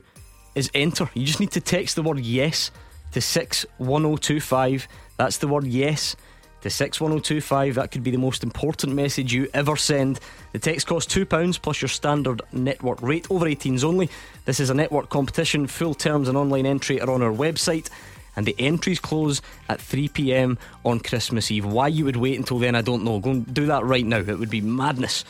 is 0.55 0.69
enter. 0.73 1.09
You 1.13 1.25
just 1.25 1.39
need 1.39 1.51
to 1.51 1.61
text 1.61 1.95
the 1.95 2.03
word 2.03 2.19
yes 2.19 2.71
to 3.13 3.21
61025. 3.21 4.87
That's 5.17 5.37
the 5.37 5.47
word 5.47 5.65
yes 5.65 6.15
to 6.61 6.69
61025. 6.69 7.75
That 7.75 7.91
could 7.91 8.03
be 8.03 8.11
the 8.11 8.17
most 8.17 8.43
important 8.43 8.93
message 8.93 9.33
you 9.33 9.49
ever 9.53 9.75
send. 9.75 10.19
The 10.53 10.59
text 10.59 10.87
costs 10.87 11.13
£2 11.13 11.61
plus 11.61 11.81
your 11.81 11.89
standard 11.89 12.41
network 12.51 13.01
rate 13.01 13.27
over 13.29 13.45
18s 13.45 13.83
only. 13.83 14.09
This 14.45 14.59
is 14.59 14.69
a 14.69 14.73
network 14.73 15.09
competition. 15.09 15.67
Full 15.67 15.93
terms 15.93 16.27
and 16.27 16.37
online 16.37 16.65
entry 16.65 17.01
are 17.01 17.09
on 17.09 17.21
our 17.21 17.31
website. 17.31 17.89
And 18.35 18.45
the 18.45 18.55
entries 18.57 18.99
close 18.99 19.41
at 19.67 19.81
3 19.81 20.07
pm 20.07 20.57
on 20.85 20.99
Christmas 20.99 21.51
Eve. 21.51 21.65
Why 21.65 21.87
you 21.87 22.05
would 22.05 22.15
wait 22.15 22.37
until 22.37 22.59
then, 22.59 22.75
I 22.75 22.81
don't 22.81 23.03
know. 23.03 23.19
Go 23.19 23.31
and 23.31 23.53
do 23.53 23.65
that 23.65 23.83
right 23.83 24.05
now. 24.05 24.19
It 24.19 24.39
would 24.39 24.49
be 24.49 24.61
madness 24.61 25.25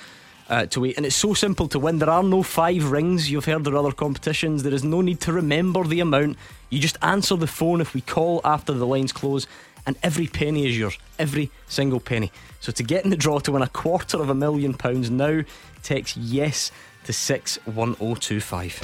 uh, 0.51 0.65
to 0.67 0.81
wait. 0.81 0.97
And 0.97 1.05
it's 1.05 1.15
so 1.15 1.33
simple 1.33 1.67
to 1.69 1.79
win. 1.79 1.97
There 1.97 2.09
are 2.09 2.21
no 2.21 2.43
five 2.43 2.91
rings. 2.91 3.31
You've 3.31 3.45
heard 3.45 3.63
there 3.63 3.73
are 3.73 3.77
other 3.77 3.91
competitions. 3.93 4.63
There 4.63 4.73
is 4.73 4.83
no 4.83 5.01
need 5.01 5.21
to 5.21 5.33
remember 5.33 5.83
the 5.85 6.01
amount. 6.01 6.37
You 6.69 6.79
just 6.79 6.97
answer 7.01 7.35
the 7.35 7.47
phone 7.47 7.81
if 7.81 7.93
we 7.93 8.01
call 8.01 8.41
after 8.43 8.73
the 8.73 8.85
lines 8.85 9.13
close, 9.13 9.47
and 9.85 9.97
every 10.03 10.27
penny 10.27 10.67
is 10.67 10.77
yours. 10.77 10.97
Every 11.17 11.49
single 11.67 11.99
penny. 11.99 12.31
So 12.59 12.71
to 12.71 12.83
get 12.83 13.03
in 13.03 13.09
the 13.09 13.17
draw 13.17 13.39
to 13.39 13.51
win 13.51 13.61
a 13.61 13.67
quarter 13.67 14.21
of 14.21 14.29
a 14.29 14.35
million 14.35 14.73
pounds 14.73 15.09
now, 15.09 15.41
text 15.83 16.17
yes 16.17 16.71
to 17.05 17.13
61025. 17.13 18.83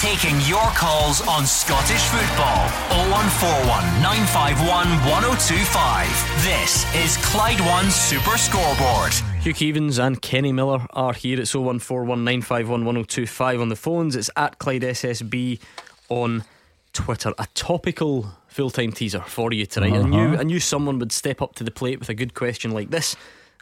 Taking 0.00 0.40
your 0.42 0.66
calls 0.74 1.26
on 1.26 1.46
Scottish 1.46 2.02
football. 2.02 2.68
0141 2.90 4.02
951 4.02 4.88
1025. 5.08 6.44
This 6.44 6.84
is 6.94 7.16
Clyde 7.24 7.60
One 7.60 7.90
Super 7.90 8.36
Scoreboard. 8.36 9.14
Hugh 9.40 9.54
Keevins 9.54 9.98
and 9.98 10.20
Kenny 10.20 10.52
Miller 10.52 10.86
are 10.90 11.14
here. 11.14 11.40
It's 11.40 11.54
01419511025 11.54 13.62
on 13.62 13.70
the 13.70 13.76
phones. 13.76 14.16
It's 14.16 14.28
at 14.36 14.58
Clyde 14.58 14.82
SSB 14.82 15.60
on 16.08 16.44
Twitter. 16.92 17.32
A 17.38 17.46
topical 17.54 18.32
full 18.56 18.70
time 18.70 18.90
teaser 18.90 19.20
for 19.20 19.52
you 19.52 19.66
tonight. 19.66 19.92
I, 19.92 20.02
knew, 20.02 20.28
Uh-huh. 20.28 20.36
I 20.40 20.42
knew 20.44 20.60
someone 20.60 20.98
would 20.98 21.12
step 21.12 21.42
up 21.42 21.54
to 21.56 21.64
the 21.64 21.70
plate 21.70 21.98
with 22.00 22.08
a 22.08 22.14
good 22.14 22.32
question 22.34 22.70
like 22.70 22.90
this, 22.90 23.14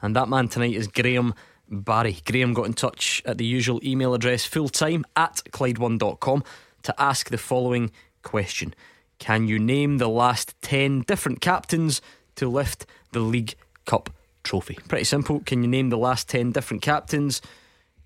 and 0.03 0.14
that 0.14 0.28
man 0.28 0.47
tonight 0.49 0.74
is 0.74 0.86
Graham 0.86 1.34
Barry. 1.68 2.16
Graham 2.24 2.55
got 2.55 2.66
in 2.66 2.74
touch 2.74 3.20
at 3.26 3.36
the 3.38 3.45
usual 3.45 3.80
email 3.82 4.14
address 4.14 4.49
fulltime 4.49 5.03
at 5.16 5.42
Clyde1.com 5.51 6.45
to 6.84 6.95
ask 6.97 7.28
the 7.30 7.38
following 7.38 7.90
question 8.22 8.72
Can 9.18 9.49
you 9.49 9.59
name 9.59 9.99
the 9.99 10.09
last 10.09 10.55
10 10.62 11.01
different 11.03 11.40
captains 11.40 12.01
to 12.36 12.49
lift 12.49 12.86
the 13.12 13.20
League 13.20 13.55
Cup 13.86 14.11
trophy? 14.45 14.78
Pretty 14.88 15.05
simple. 15.05 15.40
Can 15.40 15.62
you 15.64 15.68
name 15.68 15.88
the 15.90 15.99
last 15.99 16.28
10 16.28 16.53
different 16.53 16.82
captains 16.82 17.42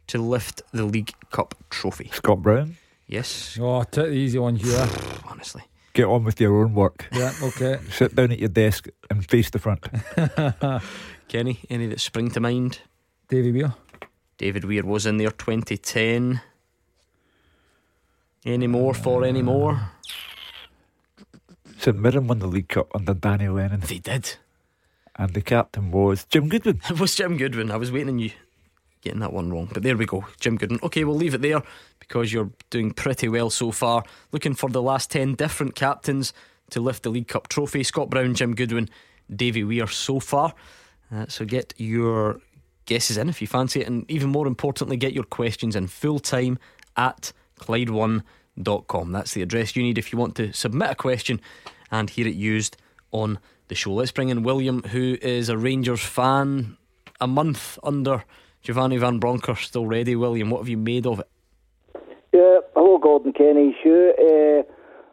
to 0.06 0.16
lift 0.18 0.62
the 0.72 0.84
League 0.86 1.12
Cup 1.30 1.54
trophy? 1.68 2.10
Scott 2.14 2.40
Brown, 2.42 2.76
Yes, 3.06 3.58
Oh, 3.60 3.82
take 3.82 4.06
the 4.06 4.12
easy 4.12 4.38
one 4.38 4.56
here. 4.56 4.88
honestly. 5.28 5.62
Get 5.98 6.06
on 6.06 6.22
with 6.22 6.40
your 6.40 6.62
own 6.62 6.74
work. 6.74 7.08
yeah, 7.12 7.32
okay. 7.42 7.78
Sit 7.90 8.14
down 8.14 8.30
at 8.30 8.38
your 8.38 8.48
desk 8.48 8.86
and 9.10 9.28
face 9.28 9.50
the 9.50 9.58
front. 9.58 9.84
Kenny, 11.28 11.58
any 11.68 11.88
that 11.88 12.00
spring 12.00 12.30
to 12.30 12.40
mind? 12.40 12.78
Davy 13.28 13.50
Weir. 13.50 13.74
David 14.36 14.64
Weir 14.64 14.84
was 14.84 15.06
in 15.06 15.16
there 15.16 15.32
2010. 15.32 16.40
Any 18.44 18.68
more 18.68 18.94
for 18.94 19.24
any 19.24 19.42
more? 19.42 19.90
St 21.78 21.98
Mirren 21.98 22.28
won 22.28 22.38
the 22.38 22.46
League 22.46 22.68
Cup 22.68 22.94
under 22.94 23.14
Danny 23.14 23.48
Lennon. 23.48 23.80
They 23.80 23.98
did. 23.98 24.36
And 25.16 25.34
the 25.34 25.42
captain 25.42 25.90
was 25.90 26.24
Jim 26.26 26.48
Goodwin. 26.48 26.80
It 26.90 27.00
was 27.00 27.16
Jim 27.16 27.36
Goodwin. 27.36 27.72
I 27.72 27.76
was 27.76 27.90
waiting 27.90 28.10
on 28.10 28.18
you 28.20 28.30
getting 29.02 29.20
that 29.20 29.32
one 29.32 29.50
wrong. 29.50 29.68
But 29.72 29.82
there 29.82 29.96
we 29.96 30.06
go, 30.06 30.26
Jim 30.40 30.56
Goodwin. 30.56 30.80
Okay, 30.82 31.04
we'll 31.04 31.16
leave 31.16 31.34
it 31.34 31.42
there 31.42 31.62
because 32.00 32.32
you're 32.32 32.50
doing 32.70 32.92
pretty 32.92 33.28
well 33.28 33.50
so 33.50 33.70
far. 33.70 34.04
Looking 34.32 34.54
for 34.54 34.68
the 34.68 34.82
last 34.82 35.10
10 35.10 35.34
different 35.34 35.74
captains 35.74 36.32
to 36.70 36.80
lift 36.80 37.02
the 37.02 37.10
League 37.10 37.28
Cup 37.28 37.48
trophy. 37.48 37.82
Scott 37.82 38.10
Brown, 38.10 38.34
Jim 38.34 38.54
Goodwin, 38.54 38.88
Davy 39.34 39.64
Weir 39.64 39.86
so 39.86 40.20
far. 40.20 40.54
Uh, 41.12 41.26
so 41.28 41.44
get 41.44 41.74
your 41.76 42.40
guesses 42.86 43.16
in 43.16 43.28
if 43.28 43.40
you 43.40 43.46
fancy 43.46 43.80
it, 43.80 43.86
and 43.86 44.10
even 44.10 44.30
more 44.30 44.46
importantly, 44.46 44.96
get 44.96 45.12
your 45.12 45.24
questions 45.24 45.76
in 45.76 45.86
full 45.86 46.18
time 46.18 46.58
at 46.96 47.32
Clyde1.com. 47.60 49.12
That's 49.12 49.32
the 49.34 49.42
address 49.42 49.76
you 49.76 49.82
need 49.82 49.98
if 49.98 50.12
you 50.12 50.18
want 50.18 50.34
to 50.36 50.52
submit 50.52 50.90
a 50.90 50.94
question 50.94 51.40
and 51.90 52.10
hear 52.10 52.26
it 52.26 52.34
used 52.34 52.76
on 53.12 53.38
the 53.68 53.74
show. 53.74 53.92
Let's 53.92 54.12
bring 54.12 54.30
in 54.30 54.42
William, 54.42 54.82
who 54.82 55.16
is 55.20 55.48
a 55.48 55.56
Rangers 55.56 56.02
fan, 56.02 56.76
a 57.20 57.26
month 57.26 57.78
under 57.82 58.24
Giovanni 58.68 58.98
Van 58.98 59.18
Bronckhorst 59.18 59.76
already. 59.76 60.14
William, 60.14 60.50
what 60.50 60.58
have 60.58 60.68
you 60.68 60.76
made 60.76 61.06
of 61.06 61.20
it? 61.20 61.28
Yeah, 62.34 62.58
hello, 62.76 62.98
Gordon 62.98 63.32
Kenny. 63.32 63.74
Sure. 63.82 64.10
Uh, 64.10 64.62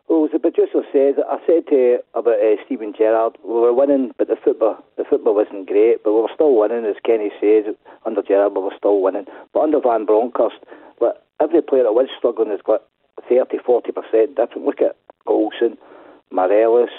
well, 0.09 0.25
as 0.25 0.31
the 0.33 0.39
producer 0.39 0.83
said, 0.91 1.23
I 1.25 1.37
said 1.47 1.65
to 1.69 1.99
about 2.15 2.33
uh, 2.33 2.59
Steven 2.65 2.91
Gerrard, 2.91 3.37
we 3.45 3.53
were 3.53 3.71
winning, 3.71 4.11
but 4.17 4.27
the 4.27 4.35
football 4.35 4.83
the 4.97 5.05
football 5.09 5.35
wasn't 5.35 5.67
great, 5.67 6.03
but 6.03 6.11
we 6.11 6.19
were 6.19 6.35
still 6.35 6.53
winning, 6.53 6.83
as 6.83 6.97
Kenny 7.05 7.31
says. 7.39 7.73
Under 8.05 8.21
Gerrard, 8.21 8.51
we 8.53 8.61
were 8.61 8.75
still 8.77 8.99
winning. 8.99 9.23
But 9.53 9.61
under 9.61 9.79
Van 9.79 10.05
Bronckhorst, 10.05 10.59
like, 10.99 11.15
every 11.41 11.61
player 11.61 11.83
that 11.83 11.93
was 11.93 12.09
struggling 12.17 12.49
has 12.49 12.59
got 12.61 12.83
30, 13.29 13.59
40% 13.59 14.35
different. 14.35 14.65
Look 14.65 14.81
at 14.81 14.97
Olsen, 15.27 15.77
Morelos, 16.29 16.89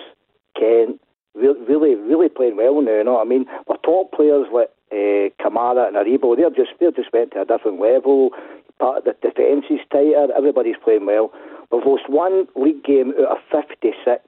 Kent, 0.58 1.02
really, 1.34 1.96
really 1.96 2.30
playing 2.30 2.56
well 2.56 2.80
now. 2.80 2.96
You 2.96 3.04
know 3.04 3.20
what 3.20 3.26
I 3.26 3.28
mean? 3.28 3.44
Our 3.68 3.76
top 3.84 4.12
players 4.12 4.46
like 4.50 4.70
uh, 4.92 5.30
Kamara 5.42 5.88
and 5.88 5.96
Aribo, 5.96 6.36
they're 6.36 6.50
just 6.50 6.78
they're 6.78 6.92
just 6.92 7.12
went 7.12 7.32
to 7.32 7.42
a 7.42 7.44
different 7.44 7.80
level. 7.80 8.30
Part 8.78 8.98
of 8.98 9.04
the 9.04 9.14
defence 9.22 9.64
is 9.70 9.80
tighter. 9.90 10.28
Everybody's 10.36 10.76
playing 10.82 11.06
well. 11.06 11.32
We've 11.72 11.84
lost 11.84 12.08
one 12.08 12.46
league 12.54 12.84
game 12.84 13.12
out 13.18 13.38
of 13.38 13.64
56. 13.70 14.22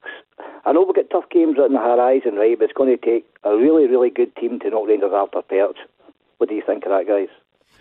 I 0.65 0.71
know 0.71 0.83
we've 0.83 0.95
got 0.95 1.09
tough 1.11 1.29
games 1.29 1.57
on 1.57 1.73
the 1.73 1.79
horizon, 1.79 2.35
right? 2.35 2.57
But 2.57 2.65
it's 2.65 2.73
going 2.73 2.89
to 2.89 2.97
take 2.97 3.25
a 3.43 3.55
really, 3.55 3.87
really 3.87 4.09
good 4.09 4.35
team 4.35 4.59
to 4.59 4.69
knock 4.69 4.87
Rangers 4.87 5.11
off 5.13 5.31
their 5.31 5.43
perch. 5.43 5.77
What 6.37 6.49
do 6.49 6.55
you 6.55 6.63
think 6.65 6.83
of 6.85 6.91
that, 6.91 7.07
guys? 7.07 7.29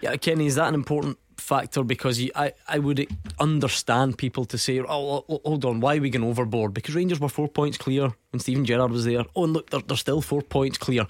Yeah, 0.01 0.15
Kenny, 0.17 0.47
is 0.47 0.55
that 0.55 0.69
an 0.69 0.75
important 0.75 1.19
factor? 1.37 1.83
Because 1.83 2.21
you, 2.21 2.31
I, 2.35 2.53
I 2.69 2.79
would 2.79 3.07
understand 3.41 4.19
people 4.19 4.45
to 4.47 4.59
say, 4.59 4.81
oh, 4.81 5.25
hold 5.45 5.65
on, 5.65 5.81
why 5.81 5.97
are 5.97 6.01
we 6.01 6.11
going 6.11 6.25
overboard? 6.25 6.75
Because 6.75 6.95
Rangers 6.95 7.19
were 7.19 7.29
four 7.29 7.49
points 7.49 7.79
clear 7.79 8.13
when 8.31 8.41
Steven 8.41 8.65
Gerrard 8.65 8.91
was 8.91 9.05
there. 9.05 9.25
Oh, 9.35 9.45
and 9.45 9.53
look, 9.53 9.71
they're, 9.71 9.81
they're 9.81 9.97
still 9.97 10.21
four 10.21 10.43
points 10.43 10.79
clear. 10.79 11.07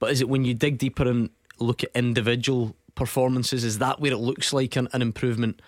But 0.00 0.10
is 0.10 0.20
it 0.20 0.28
when 0.28 0.44
you 0.44 0.54
dig 0.54 0.78
deeper 0.78 1.06
and 1.06 1.30
look 1.60 1.84
at 1.84 1.90
individual 1.94 2.74
performances, 2.96 3.62
is 3.62 3.78
that 3.78 4.00
where 4.00 4.12
it 4.12 4.18
looks 4.18 4.52
like 4.52 4.74
an, 4.74 4.88
an 4.92 5.02
improvement? 5.02 5.62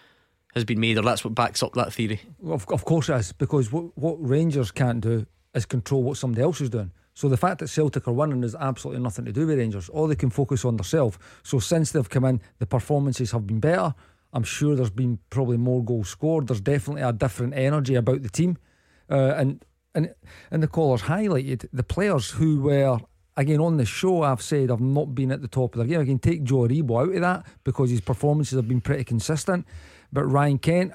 has 0.54 0.64
been 0.64 0.80
made, 0.80 0.98
or 0.98 1.02
that's 1.02 1.24
what 1.24 1.34
backs 1.34 1.62
up 1.62 1.72
that 1.74 1.92
theory. 1.92 2.20
Of, 2.46 2.66
of 2.68 2.84
course 2.84 3.08
it 3.08 3.16
is, 3.16 3.32
because 3.32 3.72
what, 3.72 3.96
what 3.96 4.16
Rangers 4.18 4.70
can't 4.70 5.00
do 5.00 5.26
is 5.54 5.64
control 5.64 6.02
what 6.02 6.16
somebody 6.16 6.42
else 6.42 6.60
is 6.60 6.70
doing. 6.70 6.92
So 7.14 7.28
the 7.28 7.36
fact 7.36 7.58
that 7.60 7.68
Celtic 7.68 8.08
are 8.08 8.12
winning 8.12 8.42
is 8.42 8.54
absolutely 8.54 9.02
nothing 9.02 9.26
to 9.26 9.32
do 9.32 9.46
with 9.46 9.58
Rangers. 9.58 9.88
All 9.88 10.06
they 10.06 10.14
can 10.14 10.30
focus 10.30 10.64
on 10.64 10.76
themselves. 10.76 11.18
So 11.42 11.58
since 11.58 11.92
they've 11.92 12.08
come 12.08 12.24
in, 12.24 12.40
the 12.58 12.66
performances 12.66 13.32
have 13.32 13.46
been 13.46 13.60
better. 13.60 13.94
I'm 14.32 14.44
sure 14.44 14.74
there's 14.74 14.90
been 14.90 15.18
probably 15.28 15.58
more 15.58 15.84
goals 15.84 16.08
scored. 16.08 16.48
There's 16.48 16.60
definitely 16.60 17.02
a 17.02 17.12
different 17.12 17.54
energy 17.54 17.96
about 17.96 18.22
the 18.22 18.30
team, 18.30 18.56
uh, 19.10 19.34
and 19.36 19.62
and 19.94 20.14
and 20.50 20.62
the 20.62 20.68
callers 20.68 21.02
highlighted 21.02 21.68
the 21.70 21.82
players 21.82 22.30
who 22.30 22.62
were 22.62 22.98
again 23.36 23.60
on 23.60 23.76
the 23.76 23.84
show. 23.84 24.22
I've 24.22 24.42
said 24.42 24.70
I've 24.70 24.80
not 24.80 25.14
been 25.14 25.32
at 25.32 25.42
the 25.42 25.48
top 25.48 25.74
of 25.74 25.78
their 25.78 25.86
game. 25.86 26.00
I 26.00 26.04
can 26.04 26.18
take 26.18 26.44
Joe 26.44 26.68
Aribo 26.68 27.02
out 27.02 27.14
of 27.14 27.20
that 27.20 27.46
because 27.64 27.90
his 27.90 28.00
performances 28.00 28.56
have 28.56 28.68
been 28.68 28.80
pretty 28.80 29.04
consistent. 29.04 29.66
But 30.12 30.24
Ryan 30.24 30.58
Kent, 30.58 30.92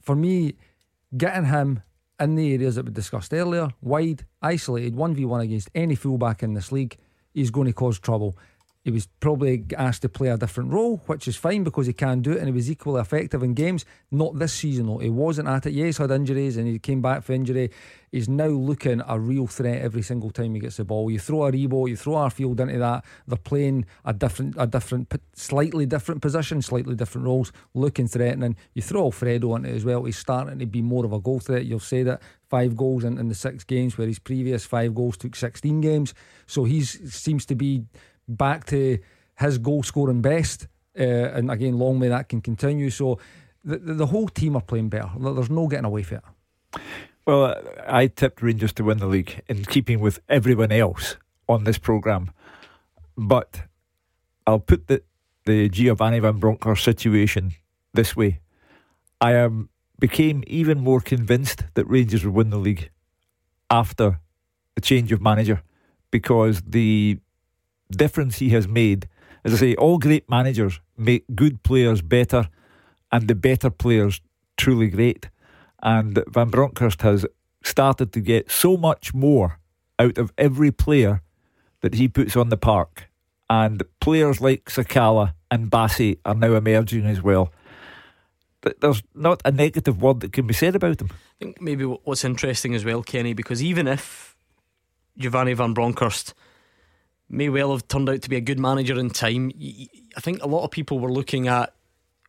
for 0.00 0.14
me, 0.14 0.56
getting 1.16 1.46
him 1.46 1.82
in 2.20 2.36
the 2.36 2.52
areas 2.54 2.76
that 2.76 2.84
we 2.84 2.92
discussed 2.92 3.32
earlier, 3.32 3.68
wide, 3.80 4.24
isolated, 4.42 4.94
1v1 4.94 5.42
against 5.42 5.70
any 5.74 5.94
fullback 5.94 6.42
in 6.42 6.54
this 6.54 6.70
league, 6.70 6.96
is 7.34 7.50
going 7.50 7.66
to 7.66 7.72
cause 7.72 7.98
trouble. 7.98 8.36
He 8.84 8.90
was 8.90 9.06
probably 9.18 9.64
asked 9.78 10.02
to 10.02 10.10
play 10.10 10.28
a 10.28 10.36
different 10.36 10.70
role, 10.70 10.98
which 11.06 11.26
is 11.26 11.36
fine 11.36 11.64
because 11.64 11.86
he 11.86 11.94
can 11.94 12.20
do 12.20 12.32
it 12.32 12.38
and 12.38 12.46
he 12.46 12.52
was 12.52 12.70
equally 12.70 13.00
effective 13.00 13.42
in 13.42 13.54
games. 13.54 13.86
Not 14.10 14.38
this 14.38 14.52
season, 14.52 14.86
though. 14.86 14.98
He 14.98 15.08
wasn't 15.08 15.48
at 15.48 15.64
it. 15.64 15.72
Yes, 15.72 15.96
had 15.96 16.10
injuries 16.10 16.58
and 16.58 16.68
he 16.68 16.78
came 16.78 17.00
back 17.00 17.22
for 17.22 17.32
injury. 17.32 17.70
He's 18.12 18.28
now 18.28 18.46
looking 18.46 19.00
a 19.08 19.18
real 19.18 19.46
threat 19.46 19.80
every 19.80 20.02
single 20.02 20.30
time 20.30 20.54
he 20.54 20.60
gets 20.60 20.76
the 20.76 20.84
ball. 20.84 21.10
You 21.10 21.18
throw 21.18 21.50
Aribo, 21.50 21.88
you 21.88 21.96
throw 21.96 22.12
Arfield 22.12 22.60
into 22.60 22.78
that. 22.78 23.06
They're 23.26 23.38
playing 23.38 23.86
a 24.04 24.12
different, 24.12 24.54
a 24.58 24.66
different, 24.66 25.10
slightly 25.32 25.86
different 25.86 26.20
position, 26.20 26.60
slightly 26.60 26.94
different 26.94 27.26
roles, 27.26 27.52
looking 27.72 28.06
threatening. 28.06 28.54
You 28.74 28.82
throw 28.82 29.04
Alfredo 29.04 29.56
into 29.56 29.70
it 29.70 29.76
as 29.76 29.86
well. 29.86 30.04
He's 30.04 30.18
starting 30.18 30.58
to 30.58 30.66
be 30.66 30.82
more 30.82 31.06
of 31.06 31.12
a 31.14 31.20
goal 31.20 31.40
threat. 31.40 31.64
You'll 31.64 31.80
say 31.80 32.02
that 32.02 32.20
five 32.50 32.76
goals 32.76 33.02
in, 33.02 33.18
in 33.18 33.28
the 33.28 33.34
six 33.34 33.64
games, 33.64 33.96
where 33.96 34.06
his 34.06 34.18
previous 34.18 34.66
five 34.66 34.94
goals 34.94 35.16
took 35.16 35.34
16 35.34 35.80
games. 35.80 36.12
So 36.46 36.64
he 36.64 36.82
seems 36.84 37.46
to 37.46 37.54
be 37.54 37.84
back 38.28 38.64
to 38.66 38.98
his 39.38 39.58
goal 39.58 39.82
scoring 39.82 40.22
best. 40.22 40.68
Uh, 40.98 41.02
and 41.02 41.50
again, 41.50 41.78
long 41.78 41.98
may 41.98 42.08
that 42.08 42.28
can 42.28 42.40
continue. 42.40 42.90
So 42.90 43.18
the, 43.64 43.78
the, 43.78 43.94
the 43.94 44.06
whole 44.06 44.28
team 44.28 44.56
are 44.56 44.62
playing 44.62 44.88
better. 44.88 45.10
There's 45.18 45.50
no 45.50 45.66
getting 45.66 45.86
away 45.86 46.02
from 46.02 46.18
it. 46.18 46.80
Well, 47.26 47.54
I 47.86 48.08
tipped 48.08 48.42
Rangers 48.42 48.72
to 48.74 48.84
win 48.84 48.98
the 48.98 49.06
league 49.06 49.42
in 49.48 49.64
keeping 49.64 50.00
with 50.00 50.20
everyone 50.28 50.72
else 50.72 51.16
on 51.48 51.64
this 51.64 51.78
programme. 51.78 52.30
But 53.16 53.62
I'll 54.46 54.60
put 54.60 54.88
the, 54.88 55.02
the 55.46 55.68
Giovanni 55.68 56.18
Van 56.18 56.38
Bronckhorst 56.38 56.84
situation 56.84 57.52
this 57.94 58.14
way. 58.14 58.40
I 59.20 59.32
am 59.32 59.70
became 59.98 60.42
even 60.46 60.80
more 60.80 61.00
convinced 61.00 61.64
that 61.74 61.86
Rangers 61.86 62.24
would 62.24 62.34
win 62.34 62.50
the 62.50 62.58
league 62.58 62.90
after 63.70 64.20
the 64.74 64.80
change 64.80 65.12
of 65.12 65.22
manager 65.22 65.62
because 66.10 66.60
the 66.62 67.18
difference 67.96 68.38
he 68.38 68.50
has 68.50 68.68
made. 68.68 69.08
As 69.44 69.54
I 69.54 69.56
say, 69.56 69.74
all 69.74 69.98
great 69.98 70.28
managers 70.28 70.80
make 70.96 71.24
good 71.34 71.62
players 71.62 72.02
better 72.02 72.48
and 73.12 73.28
the 73.28 73.34
better 73.34 73.70
players 73.70 74.20
truly 74.56 74.88
great. 74.88 75.28
And 75.82 76.22
Van 76.28 76.48
Bronckhorst 76.48 77.02
has 77.02 77.26
started 77.62 78.12
to 78.12 78.20
get 78.20 78.50
so 78.50 78.76
much 78.76 79.14
more 79.14 79.58
out 79.98 80.18
of 80.18 80.32
every 80.38 80.70
player 80.70 81.22
that 81.80 81.94
he 81.94 82.08
puts 82.08 82.36
on 82.36 82.48
the 82.48 82.56
park. 82.56 83.10
And 83.50 83.82
players 84.00 84.40
like 84.40 84.64
Sakala 84.64 85.34
and 85.50 85.70
Bassey 85.70 86.18
are 86.24 86.34
now 86.34 86.54
emerging 86.54 87.04
as 87.06 87.22
well. 87.22 87.52
There's 88.80 89.02
not 89.14 89.42
a 89.44 89.52
negative 89.52 90.00
word 90.00 90.20
that 90.20 90.32
can 90.32 90.46
be 90.46 90.54
said 90.54 90.74
about 90.74 90.98
them. 90.98 91.08
I 91.12 91.44
think 91.44 91.60
maybe 91.60 91.84
what's 91.84 92.24
interesting 92.24 92.74
as 92.74 92.84
well, 92.84 93.02
Kenny, 93.02 93.34
because 93.34 93.62
even 93.62 93.86
if 93.86 94.34
Giovanni 95.18 95.52
Van 95.52 95.74
Bronckhorst 95.74 96.32
may 97.28 97.48
well 97.48 97.72
have 97.72 97.88
turned 97.88 98.08
out 98.08 98.22
to 98.22 98.30
be 98.30 98.36
a 98.36 98.40
good 98.40 98.58
manager 98.58 98.98
in 98.98 99.10
time. 99.10 99.52
I 100.16 100.20
think 100.20 100.42
a 100.42 100.46
lot 100.46 100.64
of 100.64 100.70
people 100.70 100.98
were 100.98 101.12
looking 101.12 101.48
at 101.48 101.74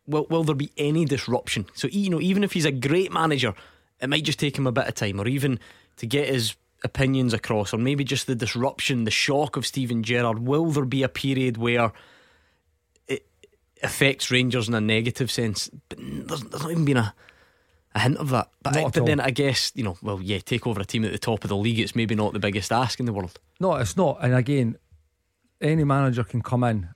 will 0.06 0.26
will 0.30 0.44
there 0.44 0.54
be 0.54 0.72
any 0.76 1.04
disruption? 1.04 1.66
So 1.74 1.88
you 1.88 2.10
know, 2.10 2.20
even 2.20 2.44
if 2.44 2.52
he's 2.52 2.64
a 2.64 2.72
great 2.72 3.12
manager, 3.12 3.54
it 4.00 4.08
might 4.08 4.24
just 4.24 4.38
take 4.38 4.56
him 4.56 4.66
a 4.66 4.72
bit 4.72 4.88
of 4.88 4.94
time, 4.94 5.20
or 5.20 5.28
even 5.28 5.58
to 5.96 6.06
get 6.06 6.28
his 6.28 6.56
opinions 6.84 7.32
across, 7.32 7.72
or 7.72 7.78
maybe 7.78 8.04
just 8.04 8.26
the 8.26 8.34
disruption, 8.34 9.04
the 9.04 9.10
shock 9.10 9.56
of 9.56 9.66
Steven 9.66 10.02
Gerrard. 10.02 10.40
Will 10.40 10.66
there 10.66 10.84
be 10.84 11.02
a 11.02 11.08
period 11.08 11.56
where 11.56 11.92
it 13.08 13.26
affects 13.82 14.30
Rangers 14.30 14.68
in 14.68 14.74
a 14.74 14.80
negative 14.80 15.30
sense? 15.30 15.70
But 15.88 15.98
there's, 16.00 16.42
there's 16.42 16.62
not 16.62 16.70
even 16.70 16.84
been 16.84 16.98
a 16.98 17.14
a 17.96 17.98
hint 17.98 18.18
of 18.18 18.28
that. 18.28 18.50
But, 18.62 18.76
I, 18.76 18.88
but 18.88 19.06
then 19.06 19.20
I 19.20 19.30
guess, 19.30 19.72
you 19.74 19.82
know, 19.82 19.96
well, 20.02 20.20
yeah, 20.22 20.38
take 20.38 20.66
over 20.66 20.80
a 20.80 20.84
team 20.84 21.04
at 21.04 21.12
the 21.12 21.18
top 21.18 21.44
of 21.44 21.48
the 21.48 21.56
league, 21.56 21.80
it's 21.80 21.96
maybe 21.96 22.14
not 22.14 22.34
the 22.34 22.38
biggest 22.38 22.70
ask 22.70 23.00
in 23.00 23.06
the 23.06 23.12
world. 23.12 23.40
No, 23.58 23.74
it's 23.76 23.96
not. 23.96 24.18
And 24.20 24.34
again, 24.34 24.76
any 25.60 25.84
manager 25.84 26.24
can 26.24 26.42
come 26.42 26.64
in 26.64 26.88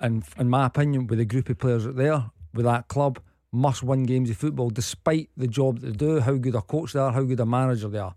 and, 0.00 0.24
in 0.38 0.48
my 0.48 0.66
opinion, 0.66 1.06
with 1.06 1.20
a 1.20 1.24
group 1.24 1.48
of 1.48 1.58
players 1.58 1.84
there, 1.84 2.30
with 2.54 2.64
that 2.64 2.88
club, 2.88 3.20
must 3.50 3.82
win 3.82 4.04
games 4.04 4.30
of 4.30 4.36
football 4.36 4.70
despite 4.70 5.30
the 5.36 5.46
job 5.46 5.80
they 5.80 5.92
do, 5.92 6.20
how 6.20 6.34
good 6.34 6.54
a 6.54 6.62
coach 6.62 6.92
they 6.92 7.00
are, 7.00 7.12
how 7.12 7.22
good 7.22 7.40
a 7.40 7.46
manager 7.46 7.88
they 7.88 7.98
are. 7.98 8.14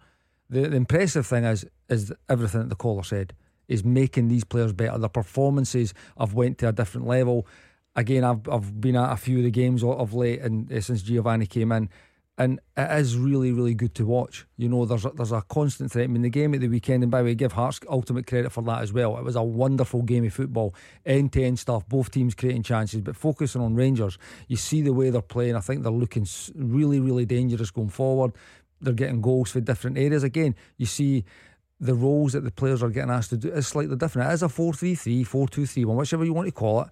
The, 0.50 0.68
the 0.68 0.76
impressive 0.76 1.26
thing 1.26 1.46
is 1.46 1.66
is 1.88 2.14
everything 2.30 2.62
that 2.62 2.70
the 2.70 2.76
caller 2.76 3.04
said 3.04 3.34
is 3.68 3.86
making 3.86 4.28
these 4.28 4.44
players 4.44 4.74
better. 4.74 4.98
Their 4.98 5.10
performances 5.10 5.94
have 6.20 6.34
went 6.34 6.58
to 6.60 6.68
a 6.68 6.74
different 6.74 7.08
level. 7.08 7.48
Again, 7.96 8.24
I've 8.24 8.48
I've 8.50 8.82
been 8.82 8.98
at 8.98 9.14
a 9.14 9.18
few 9.18 9.38
of 9.38 9.44
the 9.46 9.52
games 9.52 9.84
of 9.84 10.14
late 10.14 10.42
and 10.42 10.72
uh, 10.72 10.82
since 10.82 11.02
Giovanni 11.02 11.46
came 11.46 11.72
in 11.72 11.90
and 12.42 12.60
it 12.76 13.00
is 13.00 13.16
really, 13.20 13.52
really 13.52 13.76
good 13.76 13.94
to 13.94 14.04
watch. 14.04 14.48
You 14.58 14.68
know, 14.68 14.84
there's 14.86 15.06
a, 15.06 15.12
there's 15.12 15.32
a 15.32 15.44
constant 15.44 15.92
threat. 15.92 16.06
I 16.06 16.08
mean, 16.08 16.24
the 16.24 16.30
game 16.30 16.56
at 16.56 16.62
the 16.62 16.70
weekend, 16.70 17.04
and 17.04 17.12
by 17.12 17.20
the 17.20 17.26
way, 17.26 17.36
give 17.36 17.52
Hearts 17.52 17.80
ultimate 17.88 18.26
credit 18.26 18.52
for 18.52 18.64
that 18.64 18.82
as 18.82 18.92
well. 18.92 19.16
It 19.20 19.24
was 19.24 19.36
a 19.36 19.44
wonderful 19.44 20.02
game 20.02 20.26
of 20.26 20.34
football, 20.34 20.74
end 21.06 21.34
to 21.34 21.44
end 21.44 21.60
stuff, 21.60 21.88
both 21.88 22.10
teams 22.10 22.34
creating 22.34 22.64
chances, 22.64 23.02
but 23.02 23.16
focusing 23.16 23.62
on 23.62 23.76
Rangers, 23.76 24.18
you 24.48 24.56
see 24.58 24.82
the 24.82 24.92
way 24.92 25.12
they're 25.12 25.22
playing. 25.22 25.56
I 25.56 25.60
think 25.60 25.84
they're 25.84 25.92
looking 25.92 26.26
really, 26.56 27.00
really 27.00 27.28
dangerous 27.28 27.70
going 27.70 27.90
forward. 27.90 28.32
they're 28.82 28.94
getting 28.94 29.22
goals 29.22 29.52
for 29.52 29.62
different 29.62 30.00
areas. 30.00 30.24
Again, 30.24 30.56
you 30.78 30.88
see 30.88 31.24
the 31.80 31.94
roles 31.94 32.34
that 32.34 32.44
the 32.44 32.50
players 32.50 32.82
are 32.82 32.90
getting 32.90 33.12
asked 33.12 33.30
to 33.30 33.38
do 33.38 33.50
is 33.50 33.68
slightly 33.68 33.98
different. 33.98 34.32
It 34.32 34.34
is 34.34 34.42
a 34.42 34.50
4 34.50 34.74
3 34.74 34.96
3, 34.96 35.24
4 35.24 35.48
2 35.48 35.66
3 35.68 35.86
1, 35.86 35.96
whichever 35.96 36.26
you 36.26 36.34
want 36.34 36.48
to 36.48 36.52
call 36.52 36.82
it. 36.82 36.88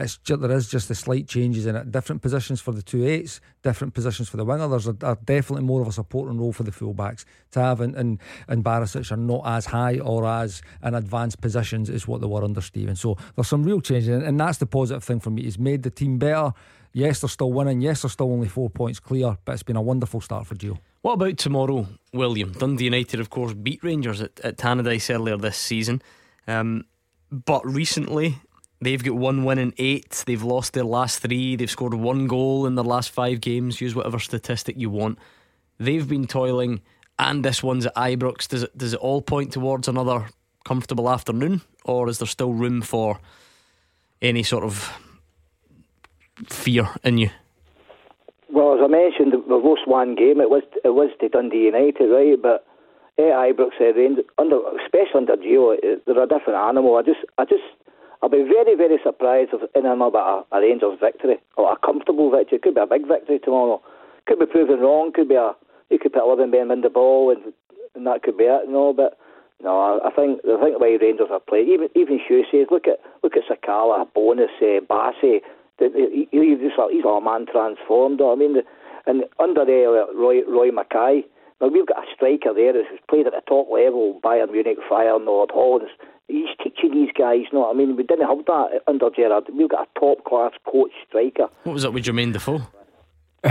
It's 0.00 0.16
just, 0.16 0.40
there 0.40 0.50
is 0.50 0.68
just 0.68 0.88
the 0.88 0.94
slight 0.94 1.28
changes 1.28 1.66
in 1.66 1.76
it. 1.76 1.92
Different 1.92 2.22
positions 2.22 2.60
for 2.60 2.72
the 2.72 2.82
two 2.82 3.06
eights, 3.06 3.40
different 3.62 3.92
positions 3.92 4.28
for 4.28 4.38
the 4.38 4.44
winger. 4.44 4.66
There's 4.66 4.86
a, 4.86 4.96
a 5.02 5.16
definitely 5.24 5.64
more 5.64 5.82
of 5.82 5.88
a 5.88 5.92
supporting 5.92 6.38
role 6.38 6.52
for 6.52 6.62
the 6.62 6.70
fullbacks. 6.70 7.24
Tav 7.50 7.80
and, 7.80 7.94
and, 7.94 8.18
and 8.48 8.64
Barisic 8.64 9.12
are 9.12 9.16
not 9.16 9.42
as 9.44 9.66
high 9.66 9.98
or 9.98 10.26
as 10.26 10.62
in 10.82 10.94
advanced 10.94 11.40
positions 11.40 11.90
as 11.90 12.08
what 12.08 12.20
they 12.20 12.26
were 12.26 12.42
under 12.42 12.60
Steven. 12.60 12.96
So 12.96 13.16
there's 13.34 13.48
some 13.48 13.62
real 13.62 13.80
changes, 13.80 14.08
and, 14.08 14.22
and 14.22 14.40
that's 14.40 14.58
the 14.58 14.66
positive 14.66 15.04
thing 15.04 15.20
for 15.20 15.30
me. 15.30 15.42
He's 15.42 15.58
made 15.58 15.82
the 15.82 15.90
team 15.90 16.18
better. 16.18 16.52
Yes, 16.92 17.20
they're 17.20 17.28
still 17.28 17.52
winning. 17.52 17.80
Yes, 17.80 18.02
they're 18.02 18.10
still 18.10 18.32
only 18.32 18.48
four 18.48 18.70
points 18.70 18.98
clear, 18.98 19.36
but 19.44 19.52
it's 19.52 19.62
been 19.62 19.76
a 19.76 19.82
wonderful 19.82 20.20
start 20.20 20.46
for 20.46 20.56
Gio. 20.56 20.78
What 21.02 21.12
about 21.12 21.38
tomorrow, 21.38 21.86
William? 22.12 22.52
Dundee 22.52 22.84
United, 22.84 23.20
of 23.20 23.30
course, 23.30 23.54
beat 23.54 23.82
Rangers 23.84 24.20
at, 24.20 24.40
at 24.40 24.58
Tannadice 24.58 25.14
earlier 25.14 25.36
this 25.36 25.56
season. 25.56 26.02
Um, 26.48 26.84
but 27.30 27.64
recently, 27.64 28.38
they've 28.80 29.02
got 29.02 29.14
one 29.14 29.44
win 29.44 29.58
in 29.58 29.74
eight. 29.78 30.24
They've 30.26 30.42
lost 30.42 30.72
their 30.72 30.84
last 30.84 31.20
three. 31.20 31.56
They've 31.56 31.70
scored 31.70 31.94
one 31.94 32.26
goal 32.26 32.66
in 32.66 32.74
their 32.74 32.84
last 32.84 33.10
five 33.10 33.40
games. 33.40 33.80
Use 33.80 33.94
whatever 33.94 34.18
statistic 34.18 34.76
you 34.78 34.90
want. 34.90 35.18
They've 35.78 36.08
been 36.08 36.26
toiling, 36.26 36.80
and 37.18 37.44
this 37.44 37.62
one's 37.62 37.86
at 37.86 37.94
Ibrox. 37.94 38.48
Does 38.48 38.64
it, 38.64 38.76
does 38.76 38.92
it 38.92 39.00
all 39.00 39.22
point 39.22 39.52
towards 39.52 39.88
another 39.88 40.26
comfortable 40.64 41.08
afternoon, 41.08 41.62
or 41.84 42.08
is 42.08 42.18
there 42.18 42.28
still 42.28 42.52
room 42.52 42.82
for 42.82 43.20
any 44.20 44.42
sort 44.42 44.64
of 44.64 44.92
fear 46.48 46.88
in 47.02 47.18
you? 47.18 47.30
Well, 48.52 48.74
as 48.74 48.80
I 48.82 48.88
mentioned, 48.88 49.32
we 49.46 49.54
lost 49.54 49.86
one 49.86 50.14
game. 50.16 50.40
It 50.40 50.50
was 50.50 50.62
it 50.84 50.90
was 50.90 51.10
to 51.20 51.28
Dundee 51.28 51.66
United, 51.66 52.08
right? 52.10 52.40
But 52.40 52.66
at 53.18 53.24
Ibrox, 53.24 53.80
uh, 53.80 53.92
Rangers, 53.94 54.24
under 54.38 54.58
especially 54.84 55.16
under 55.16 55.36
Gio, 55.36 55.76
they're 56.06 56.22
a 56.22 56.26
different 56.26 56.58
animal. 56.58 56.96
I 56.96 57.02
just, 57.02 57.20
I 57.38 57.44
just, 57.44 57.62
I'll 58.22 58.28
be 58.28 58.42
very, 58.42 58.76
very 58.76 58.98
surprised 59.02 59.50
if 59.52 59.62
in 59.74 59.86
another 59.86 60.18
a, 60.18 60.44
a 60.52 60.60
Rangers 60.60 60.98
victory 61.00 61.38
or 61.56 61.72
a 61.72 61.76
comfortable 61.76 62.30
victory. 62.30 62.58
Could 62.58 62.74
be 62.74 62.80
a 62.80 62.86
big 62.86 63.08
victory 63.08 63.38
tomorrow. 63.38 63.80
Could 64.26 64.38
be 64.38 64.46
proven 64.46 64.80
wrong. 64.80 65.12
Could 65.12 65.28
be 65.28 65.36
a 65.36 65.52
you 65.88 65.98
could 65.98 66.12
put 66.12 66.22
eleven 66.22 66.50
men 66.50 66.70
in 66.70 66.82
the 66.82 66.90
ball 66.90 67.30
and 67.30 67.52
and 67.94 68.06
that 68.06 68.22
could 68.22 68.36
be 68.36 68.44
it. 68.44 68.68
Know, 68.68 68.92
but 68.92 69.18
no, 69.62 70.00
I 70.04 70.10
think 70.10 70.40
I 70.44 70.62
think 70.62 70.76
the 70.76 70.80
way 70.80 70.98
Rangers 71.00 71.28
are 71.30 71.40
playing, 71.40 71.68
even 71.68 71.88
even 71.94 72.20
Hugh 72.20 72.44
says, 72.50 72.68
look 72.70 72.86
at 72.86 73.00
look 73.22 73.34
at 73.36 73.44
Sakala, 73.48 74.06
Bonus, 74.14 74.50
uh, 74.60 74.80
Bassey. 74.88 75.40
He, 75.78 76.28
he's 76.30 76.58
just 76.58 76.76
he's 76.90 77.04
a 77.04 77.20
man 77.20 77.46
transformed. 77.50 78.20
I 78.20 78.34
mean, 78.34 78.56
and 79.06 79.24
under 79.38 79.62
uh, 79.62 80.12
Roy 80.14 80.42
Roy 80.46 80.70
Makaay. 80.70 81.24
Now 81.60 81.68
we've 81.68 81.86
got 81.86 81.98
a 81.98 82.06
striker 82.14 82.54
there 82.54 82.72
who's 82.72 83.00
played 83.08 83.26
at 83.26 83.32
the 83.32 83.42
top 83.46 83.68
level, 83.70 84.20
Bayern 84.24 84.52
Munich, 84.52 84.78
Feyenoord, 84.90 85.50
Holland. 85.50 85.88
He's 86.28 86.48
teaching 86.62 86.92
these 86.92 87.10
guys. 87.16 87.42
You 87.52 87.58
know, 87.58 87.70
I 87.70 87.74
mean, 87.74 87.96
we 87.96 88.02
didn't 88.02 88.26
have 88.28 88.44
that 88.46 88.80
under 88.86 89.10
Gerrard. 89.10 89.44
We've 89.52 89.68
got 89.68 89.88
a 89.88 90.00
top 90.00 90.24
class 90.24 90.52
coach 90.64 90.92
striker. 91.08 91.48
What 91.64 91.72
was 91.72 91.84
up 91.84 91.92
with 91.92 92.04
Jermaine 92.04 92.32
Defoe? 92.32 92.62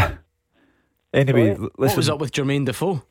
anyway, 1.13 1.55
Sorry? 1.55 1.69
What 1.75 1.97
was 1.97 2.09
up 2.09 2.19
with 2.19 2.31
Jermaine 2.31 2.65
Defoe? 2.65 3.03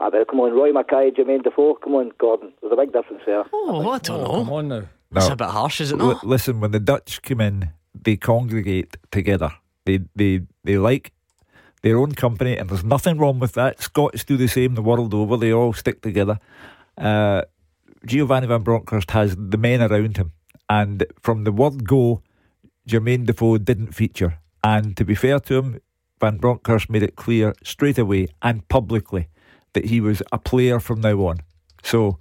I 0.00 0.10
but 0.10 0.28
come 0.28 0.40
on, 0.40 0.52
Roy 0.52 0.72
Makaay, 0.72 1.16
Jermaine 1.16 1.44
Defoe. 1.44 1.76
Come 1.82 1.94
on, 1.94 2.12
Gordon. 2.18 2.52
There's 2.60 2.72
a 2.72 2.76
big 2.76 2.92
difference 2.92 3.22
there. 3.24 3.44
Oh, 3.52 3.90
I 3.90 3.98
don't 3.98 4.20
oh, 4.20 4.24
know. 4.24 4.44
Come 4.44 4.52
on 4.52 4.68
now. 4.68 4.82
It's 5.16 5.28
a 5.28 5.36
bit 5.36 5.48
harsh, 5.48 5.80
is 5.80 5.92
it 5.92 6.00
L- 6.00 6.20
listen, 6.24 6.60
when 6.60 6.72
the 6.72 6.80
Dutch 6.80 7.22
come 7.22 7.40
in, 7.40 7.70
they 7.94 8.16
congregate 8.16 8.96
together. 9.12 9.52
They 9.86 10.00
they 10.16 10.40
they 10.64 10.76
like 10.76 11.12
their 11.84 11.98
own 11.98 12.12
company, 12.12 12.56
and 12.56 12.70
there's 12.70 12.82
nothing 12.82 13.18
wrong 13.18 13.38
with 13.38 13.52
that. 13.52 13.80
Scots 13.82 14.24
do 14.24 14.38
the 14.38 14.48
same 14.48 14.74
the 14.74 14.82
world 14.82 15.12
over. 15.12 15.36
They 15.36 15.52
all 15.52 15.74
stick 15.74 16.00
together. 16.00 16.38
Uh, 16.96 17.42
Giovanni 18.06 18.46
Van 18.46 18.62
Bronckhorst 18.62 19.10
has 19.10 19.36
the 19.36 19.58
men 19.58 19.82
around 19.82 20.16
him, 20.16 20.32
and 20.70 21.04
from 21.20 21.44
the 21.44 21.52
word 21.52 21.86
go, 21.86 22.22
Jermaine 22.88 23.26
Defoe 23.26 23.58
didn't 23.58 23.92
feature. 23.92 24.38
And 24.62 24.96
to 24.96 25.04
be 25.04 25.14
fair 25.14 25.38
to 25.40 25.58
him, 25.58 25.80
Van 26.20 26.38
Bronckhorst 26.38 26.88
made 26.88 27.02
it 27.02 27.16
clear 27.16 27.52
straight 27.62 27.98
away 27.98 28.28
and 28.40 28.66
publicly 28.68 29.28
that 29.74 29.84
he 29.84 30.00
was 30.00 30.22
a 30.32 30.38
player 30.38 30.80
from 30.80 31.02
now 31.02 31.16
on. 31.26 31.40
So 31.82 32.18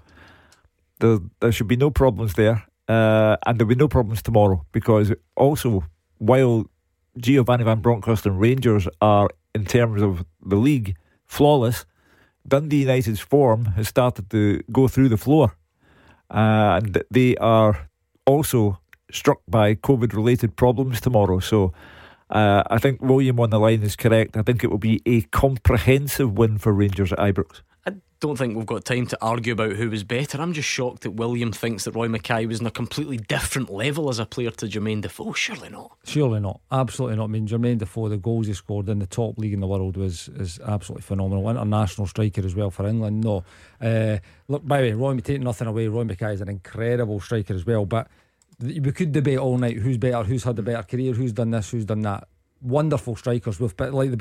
there, 1.00 1.20
there 1.40 1.54
should 1.54 1.70
be 1.70 1.78
no 1.78 1.90
problems 1.90 2.34
there. 2.34 2.66
Uh, 2.90 3.38
and 3.46 3.58
there'll 3.58 3.70
be 3.70 3.76
no 3.76 3.88
problems 3.88 4.22
tomorrow 4.22 4.66
because 4.74 5.14
also, 5.38 5.86
while 6.18 6.66
Giovanni 7.18 7.64
Van 7.64 7.80
Bronckhorst 7.80 8.26
and 8.26 8.42
Rangers 8.42 8.90
are, 9.00 9.30
in 9.56 9.66
terms 9.66 10.02
of 10.02 10.26
the 10.42 10.56
league, 10.56 10.96
flawless, 11.26 11.86
Dundee 12.48 12.82
United's 12.82 13.20
form 13.20 13.66
has 13.78 13.88
started 13.88 14.30
to 14.32 14.62
go 14.72 14.88
through 14.88 15.10
the 15.10 15.18
floor. 15.18 15.56
Uh, 16.30 16.80
and 16.82 17.04
they 17.12 17.36
are 17.38 17.90
also 18.26 18.80
struck 19.12 19.42
by 19.48 19.76
COVID 19.76 20.14
related 20.14 20.56
problems 20.56 21.00
tomorrow. 21.00 21.40
So 21.40 21.74
uh, 22.30 22.64
I 22.68 22.80
think 22.80 23.02
William 23.02 23.40
on 23.40 23.52
the 23.52 23.60
line 23.60 23.84
is 23.84 23.96
correct. 23.96 24.36
I 24.36 24.42
think 24.42 24.64
it 24.64 24.72
will 24.72 24.80
be 24.80 25.02
a 25.06 25.22
comprehensive 25.22 26.38
win 26.38 26.58
for 26.58 26.74
Rangers 26.74 27.14
at 27.14 27.20
Ibrox. 27.20 27.62
Don't 28.24 28.38
think 28.38 28.56
we've 28.56 28.66
got 28.66 28.86
time 28.86 29.06
to 29.08 29.18
argue 29.22 29.52
about 29.52 29.74
who 29.74 29.90
was 29.90 30.06
better. 30.06 30.42
I'm 30.42 30.54
just 30.54 30.70
shocked 30.70 31.02
that 31.02 31.12
William 31.12 31.52
thinks 31.52 31.84
that 31.84 31.94
Roy 31.94 32.08
Makaay 32.08 32.48
was 32.48 32.62
on 32.62 32.66
a 32.66 32.72
completely 32.72 33.18
different 33.18 33.70
level 33.70 34.08
as 34.08 34.18
a 34.18 34.26
player 34.26 34.50
to 34.52 34.66
Jermaine 34.66 35.02
Defoe. 35.02 35.34
Surely 35.34 35.68
not. 35.68 35.98
Surely 36.06 36.40
not. 36.40 36.62
Absolutely 36.72 37.18
not. 37.18 37.26
I 37.26 37.28
mean, 37.28 37.50
Jermaine 37.50 37.80
Defoe, 37.80 38.08
the 38.08 38.16
goals 38.16 38.48
he 38.48 38.54
scored 38.54 38.88
in 38.88 39.00
the 39.00 39.08
top 39.08 39.38
league 39.38 39.52
in 39.52 39.60
the 39.60 39.68
world 39.68 39.98
was 39.98 40.30
is 40.38 40.58
absolutely 40.66 41.02
phenomenal. 41.02 41.50
International 41.50 42.08
striker 42.08 42.46
as 42.46 42.56
well 42.56 42.72
for 42.72 42.88
England. 42.88 43.26
No, 43.26 43.44
uh, 43.82 44.20
look, 44.48 44.66
by 44.66 44.78
the 44.78 44.88
way, 44.88 44.94
Roy, 44.94 45.18
taking 45.18 45.44
nothing 45.44 45.68
away, 45.68 45.90
Roy 45.90 46.06
Makaay 46.06 46.36
is 46.36 46.40
an 46.40 46.48
incredible 46.48 47.20
striker 47.20 47.54
as 47.54 47.66
well. 47.66 47.86
But 47.86 48.08
we 48.62 48.94
could 48.94 49.12
debate 49.12 49.40
all 49.40 49.58
night 49.58 49.80
who's 49.80 49.98
better, 49.98 50.24
who's 50.24 50.46
had 50.46 50.56
the 50.56 50.62
better 50.62 50.84
career, 50.84 51.12
who's 51.12 51.34
done 51.34 51.52
this, 51.52 51.72
who's 51.72 51.84
done 51.84 52.04
that. 52.04 52.30
Wonderful 52.62 53.18
strikers 53.18 53.60
with, 53.60 53.76
but 53.76 53.94
like 53.94 54.12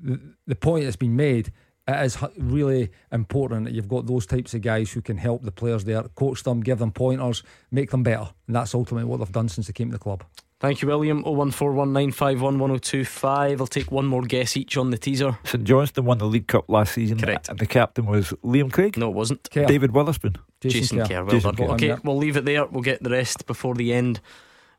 the, 0.00 0.20
the 0.48 0.56
point 0.56 0.82
that's 0.82 0.96
been 0.96 1.14
made. 1.14 1.52
It 1.88 2.04
is 2.04 2.16
really 2.36 2.90
important 3.10 3.64
that 3.64 3.74
you've 3.74 3.88
got 3.88 4.06
those 4.06 4.24
types 4.24 4.54
of 4.54 4.62
guys 4.62 4.92
who 4.92 5.02
can 5.02 5.16
help 5.16 5.42
the 5.42 5.50
players 5.50 5.82
there, 5.84 6.04
coach 6.14 6.44
them, 6.44 6.60
give 6.60 6.78
them 6.78 6.92
pointers, 6.92 7.42
make 7.72 7.90
them 7.90 8.04
better. 8.04 8.28
And 8.46 8.54
that's 8.54 8.72
ultimately 8.74 9.08
what 9.08 9.18
they've 9.18 9.32
done 9.32 9.48
since 9.48 9.66
they 9.66 9.72
came 9.72 9.88
to 9.88 9.96
the 9.96 10.02
club. 10.02 10.22
Thank 10.60 10.80
you, 10.80 10.86
William. 10.86 11.24
01419511025. 11.24 13.58
I'll 13.58 13.66
take 13.66 13.90
one 13.90 14.06
more 14.06 14.22
guess 14.22 14.56
each 14.56 14.76
on 14.76 14.90
the 14.90 14.96
teaser. 14.96 15.36
St 15.42 15.64
Johnstone 15.64 16.04
won 16.04 16.18
the 16.18 16.26
League 16.26 16.46
Cup 16.46 16.66
last 16.68 16.94
season. 16.94 17.18
Correct. 17.18 17.48
And 17.48 17.58
the 17.58 17.66
captain 17.66 18.06
was 18.06 18.28
Liam 18.44 18.72
Craig? 18.72 18.96
No, 18.96 19.08
it 19.08 19.14
wasn't. 19.14 19.50
Kerr. 19.50 19.66
David 19.66 19.90
Wotherspoon. 19.90 20.36
Jason, 20.60 20.98
Kerr. 20.98 21.06
Kerr. 21.06 21.24
Well 21.24 21.32
Jason 21.32 21.54
done. 21.56 21.66
Kerr. 21.66 21.74
Okay, 21.74 21.96
we'll 22.04 22.16
leave 22.16 22.36
it 22.36 22.44
there. 22.44 22.64
We'll 22.66 22.82
get 22.82 23.02
the 23.02 23.10
rest 23.10 23.44
before 23.48 23.74
the 23.74 23.92
end 23.92 24.20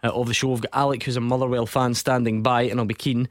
uh, 0.01 0.11
of 0.13 0.27
the 0.27 0.33
show. 0.33 0.51
We've 0.51 0.61
got 0.61 0.71
Alec, 0.71 1.03
who's 1.03 1.17
a 1.17 1.21
Motherwell 1.21 1.65
fan, 1.65 1.95
standing 1.95 2.43
by, 2.43 2.61
and 2.61 2.79
I'll 2.79 2.85
be 2.85 2.93
keen 2.93 3.27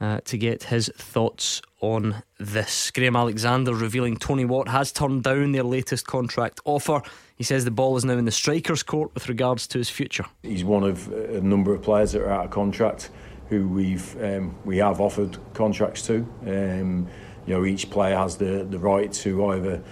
uh, 0.00 0.20
to 0.26 0.38
get 0.38 0.62
his 0.62 0.88
thoughts 0.96 1.62
on 1.80 2.22
this. 2.38 2.90
Graham 2.90 3.16
Alexander 3.16 3.74
revealing 3.74 4.16
Tony 4.16 4.44
Watt 4.44 4.68
has 4.68 4.92
turned 4.92 5.22
down 5.22 5.52
their 5.52 5.62
latest 5.62 6.06
contract 6.06 6.60
offer. 6.64 7.02
He 7.36 7.44
says 7.44 7.64
the 7.64 7.70
ball 7.70 7.96
is 7.96 8.04
now 8.04 8.18
in 8.18 8.24
the 8.24 8.32
striker's 8.32 8.82
court 8.82 9.14
with 9.14 9.28
regards 9.28 9.66
to 9.68 9.78
his 9.78 9.88
future. 9.88 10.24
He's 10.42 10.64
one 10.64 10.84
of 10.84 11.12
a 11.12 11.40
number 11.40 11.74
of 11.74 11.82
players 11.82 12.12
that 12.12 12.22
are 12.22 12.30
out 12.30 12.46
of 12.46 12.50
contract 12.50 13.10
who 13.48 13.68
we've 13.68 14.22
um, 14.22 14.54
we 14.64 14.78
have 14.78 15.00
offered 15.00 15.38
contracts 15.54 16.06
to. 16.06 16.26
Um, 16.46 17.08
you 17.46 17.54
know, 17.54 17.64
each 17.64 17.90
player 17.90 18.16
has 18.16 18.36
the, 18.36 18.66
the 18.68 18.78
right 18.78 19.10
to 19.12 19.46
either 19.52 19.82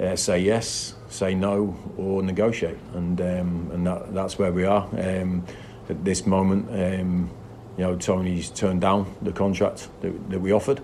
uh, 0.00 0.16
say 0.16 0.38
yes, 0.38 0.94
say 1.08 1.34
no, 1.34 1.76
or 1.96 2.22
negotiate, 2.22 2.78
and 2.94 3.20
um, 3.20 3.70
and 3.72 3.86
that, 3.86 4.14
that's 4.14 4.38
where 4.38 4.52
we 4.52 4.64
are 4.64 4.88
um, 4.98 5.44
at 5.88 6.04
this 6.04 6.26
moment. 6.26 6.68
Um, 6.70 7.30
you 7.76 7.84
know, 7.84 7.96
Tony's 7.96 8.50
turned 8.50 8.82
down 8.82 9.14
the 9.22 9.32
contract 9.32 9.88
that, 10.02 10.30
that 10.30 10.40
we 10.40 10.52
offered, 10.52 10.82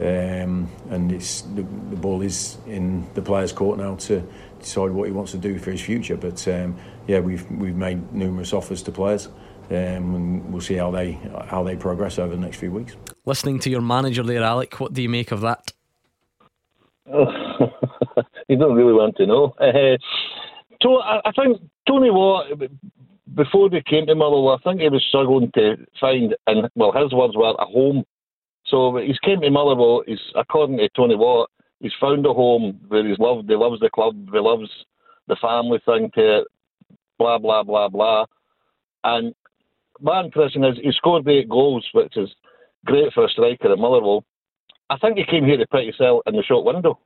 um, 0.00 0.68
and 0.88 1.12
it's 1.12 1.42
the, 1.42 1.62
the 1.62 1.96
ball 1.96 2.22
is 2.22 2.56
in 2.66 3.06
the 3.14 3.20
player's 3.20 3.52
court 3.52 3.78
now 3.78 3.96
to 3.96 4.26
decide 4.58 4.90
what 4.90 5.06
he 5.06 5.12
wants 5.12 5.32
to 5.32 5.38
do 5.38 5.58
for 5.58 5.70
his 5.70 5.80
future. 5.82 6.16
But 6.16 6.46
um, 6.48 6.76
yeah, 7.06 7.20
we've 7.20 7.48
we've 7.50 7.76
made 7.76 8.12
numerous 8.12 8.52
offers 8.54 8.82
to 8.84 8.92
players, 8.92 9.26
um, 9.68 10.14
and 10.14 10.52
we'll 10.52 10.62
see 10.62 10.76
how 10.76 10.90
they 10.90 11.12
how 11.46 11.62
they 11.62 11.76
progress 11.76 12.18
over 12.18 12.34
the 12.34 12.40
next 12.40 12.56
few 12.56 12.72
weeks. 12.72 12.96
Listening 13.26 13.58
to 13.60 13.70
your 13.70 13.82
manager 13.82 14.22
there, 14.22 14.42
Alec, 14.42 14.80
what 14.80 14.94
do 14.94 15.02
you 15.02 15.08
make 15.10 15.32
of 15.32 15.42
that? 15.42 15.72
you 18.48 18.56
don't 18.56 18.74
really 18.74 18.92
want 18.94 19.16
to 19.16 19.26
know. 19.26 19.54
Uh, 19.58 19.98
to, 20.80 20.88
I, 20.96 21.20
I 21.26 21.32
think 21.32 21.60
Tony 21.86 22.10
Watt, 22.10 22.46
before 23.34 23.68
they 23.68 23.82
came 23.82 24.06
to 24.06 24.14
Motherwell, 24.14 24.58
I 24.58 24.62
think 24.62 24.80
he 24.80 24.88
was 24.88 25.04
struggling 25.08 25.50
to 25.54 25.76
find, 26.00 26.34
and 26.46 26.70
well, 26.74 26.92
his 26.92 27.12
words 27.12 27.36
were 27.36 27.54
a 27.58 27.66
home. 27.66 28.04
So 28.70 28.96
he's 28.96 29.18
came 29.18 29.40
to 29.40 29.50
Motherwell. 29.50 30.04
He's 30.06 30.20
according 30.36 30.78
to 30.78 30.88
Tony 30.96 31.16
Watt, 31.16 31.50
he's 31.80 31.92
found 32.00 32.24
a 32.24 32.32
home 32.32 32.80
where 32.88 33.06
he's 33.06 33.18
loved. 33.18 33.48
He 33.48 33.56
loves 33.56 33.80
the 33.80 33.90
club. 33.90 34.14
He 34.32 34.38
loves 34.38 34.70
the 35.26 35.36
family 35.40 35.80
thing 35.84 36.10
to 36.14 36.38
it. 36.38 36.48
Blah 37.18 37.38
blah 37.38 37.64
blah 37.64 37.88
blah. 37.88 38.26
And 39.04 39.34
my 40.00 40.20
impression 40.20 40.64
is 40.64 40.78
he 40.80 40.92
scored 40.92 41.28
eight 41.28 41.48
goals, 41.48 41.86
which 41.92 42.16
is 42.16 42.30
great 42.86 43.12
for 43.12 43.24
a 43.24 43.28
striker 43.28 43.72
at 43.72 43.78
Motherwell. 43.78 44.24
I 44.88 44.98
think 44.98 45.18
he 45.18 45.24
came 45.24 45.44
here 45.44 45.56
to 45.56 45.66
put 45.66 45.84
himself 45.84 46.22
in 46.26 46.34
the 46.34 46.42
short 46.42 46.64
window. 46.64 46.98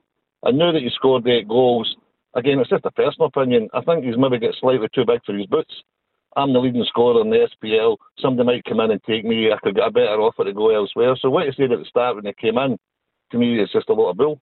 I 0.44 0.50
now 0.50 0.72
that 0.72 0.82
he 0.82 0.90
scored 0.90 1.26
eight 1.26 1.48
goals, 1.48 1.96
again, 2.34 2.58
it's 2.58 2.70
just 2.70 2.84
a 2.84 2.90
personal 2.90 3.28
opinion. 3.28 3.68
I 3.72 3.80
think 3.80 4.04
he's 4.04 4.18
maybe 4.18 4.38
get 4.38 4.54
slightly 4.60 4.88
too 4.94 5.04
big 5.06 5.20
for 5.24 5.34
his 5.34 5.46
boots. 5.46 5.72
I'm 6.36 6.52
the 6.52 6.58
leading 6.58 6.84
scorer 6.84 7.20
in 7.20 7.30
the 7.30 7.48
SPL. 7.62 7.96
Somebody 8.18 8.46
might 8.46 8.64
come 8.64 8.80
in 8.80 8.90
and 8.90 9.02
take 9.04 9.24
me. 9.24 9.52
I 9.52 9.58
could 9.62 9.76
get 9.76 9.86
a 9.86 9.90
better 9.90 10.20
offer 10.20 10.44
to 10.44 10.52
go 10.52 10.74
elsewhere. 10.74 11.16
So 11.20 11.30
what 11.30 11.46
he 11.46 11.52
said 11.56 11.72
at 11.72 11.78
the 11.78 11.84
start 11.84 12.16
when 12.16 12.24
they 12.24 12.32
came 12.32 12.58
in, 12.58 12.78
to 13.30 13.38
me, 13.38 13.60
it's 13.60 13.72
just 13.72 13.88
a 13.88 13.94
lot 13.94 14.10
of 14.10 14.16
bull. 14.16 14.40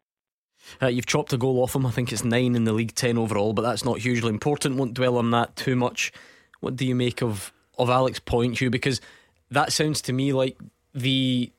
Uh, 0.80 0.86
you've 0.86 1.06
chopped 1.06 1.32
a 1.32 1.38
goal 1.38 1.62
off 1.62 1.74
him. 1.74 1.86
I 1.86 1.90
think 1.90 2.12
it's 2.12 2.24
nine 2.24 2.54
in 2.54 2.64
the 2.64 2.72
league, 2.72 2.94
ten 2.94 3.18
overall, 3.18 3.52
but 3.52 3.62
that's 3.62 3.84
not 3.84 3.98
hugely 3.98 4.30
important. 4.30 4.76
Won't 4.76 4.94
dwell 4.94 5.16
on 5.16 5.30
that 5.32 5.56
too 5.56 5.76
much. 5.76 6.12
What 6.60 6.76
do 6.76 6.86
you 6.86 6.94
make 6.94 7.22
of 7.22 7.52
of 7.78 7.90
Alex 7.90 8.20
Pointu? 8.20 8.70
Because 8.70 9.00
that 9.50 9.72
sounds 9.72 10.00
to 10.02 10.12
me 10.12 10.32
like 10.32 10.56
the 10.94 11.50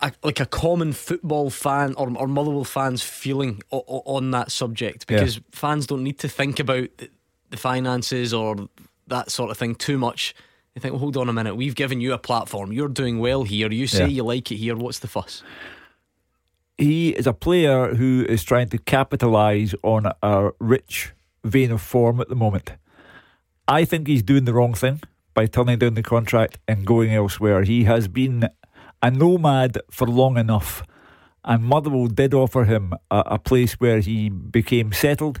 a, 0.00 0.12
like 0.22 0.40
a 0.40 0.46
common 0.46 0.92
football 0.92 1.48
fan 1.50 1.94
or, 1.96 2.12
or 2.16 2.26
Motherwell 2.26 2.64
fans 2.64 3.02
feeling 3.02 3.62
o- 3.70 3.84
o- 3.86 4.02
on 4.04 4.32
that 4.32 4.50
subject 4.50 5.06
because 5.06 5.36
yeah. 5.36 5.42
fans 5.52 5.86
don't 5.86 6.02
need 6.02 6.18
to 6.20 6.28
think 6.28 6.58
about 6.58 6.88
the, 6.98 7.08
the 7.50 7.56
finances 7.56 8.34
or 8.34 8.68
that 9.06 9.30
sort 9.30 9.50
of 9.50 9.58
thing 9.58 9.74
too 9.74 9.98
much. 9.98 10.34
They 10.74 10.80
think, 10.80 10.92
well, 10.92 11.00
hold 11.00 11.16
on 11.16 11.28
a 11.28 11.32
minute, 11.32 11.54
we've 11.54 11.74
given 11.74 12.00
you 12.00 12.12
a 12.12 12.18
platform. 12.18 12.72
You're 12.72 12.88
doing 12.88 13.18
well 13.18 13.42
here. 13.42 13.70
You 13.70 13.86
say 13.86 14.00
yeah. 14.00 14.06
you 14.06 14.22
like 14.24 14.50
it 14.50 14.56
here. 14.56 14.74
What's 14.74 15.00
the 15.00 15.08
fuss? 15.08 15.42
He 16.78 17.10
is 17.10 17.26
a 17.26 17.34
player 17.34 17.94
who 17.94 18.24
is 18.28 18.42
trying 18.42 18.70
to 18.70 18.78
capitalise 18.78 19.74
on 19.82 20.10
a 20.22 20.50
rich 20.58 21.12
vein 21.44 21.70
of 21.70 21.82
form 21.82 22.20
at 22.20 22.28
the 22.28 22.34
moment. 22.34 22.72
I 23.68 23.84
think 23.84 24.06
he's 24.06 24.22
doing 24.22 24.46
the 24.46 24.54
wrong 24.54 24.74
thing 24.74 25.00
by 25.34 25.46
turning 25.46 25.78
down 25.78 25.94
the 25.94 26.02
contract 26.02 26.58
and 26.66 26.86
going 26.86 27.12
elsewhere. 27.12 27.62
He 27.62 27.84
has 27.84 28.08
been 28.08 28.48
a 29.02 29.10
nomad 29.10 29.78
for 29.90 30.06
long 30.06 30.36
enough, 30.38 30.82
and 31.44 31.64
Motherwell 31.64 32.06
did 32.06 32.34
offer 32.34 32.64
him 32.64 32.94
a, 33.10 33.22
a 33.26 33.38
place 33.38 33.74
where 33.74 34.00
he 34.00 34.28
became 34.28 34.92
settled, 34.92 35.40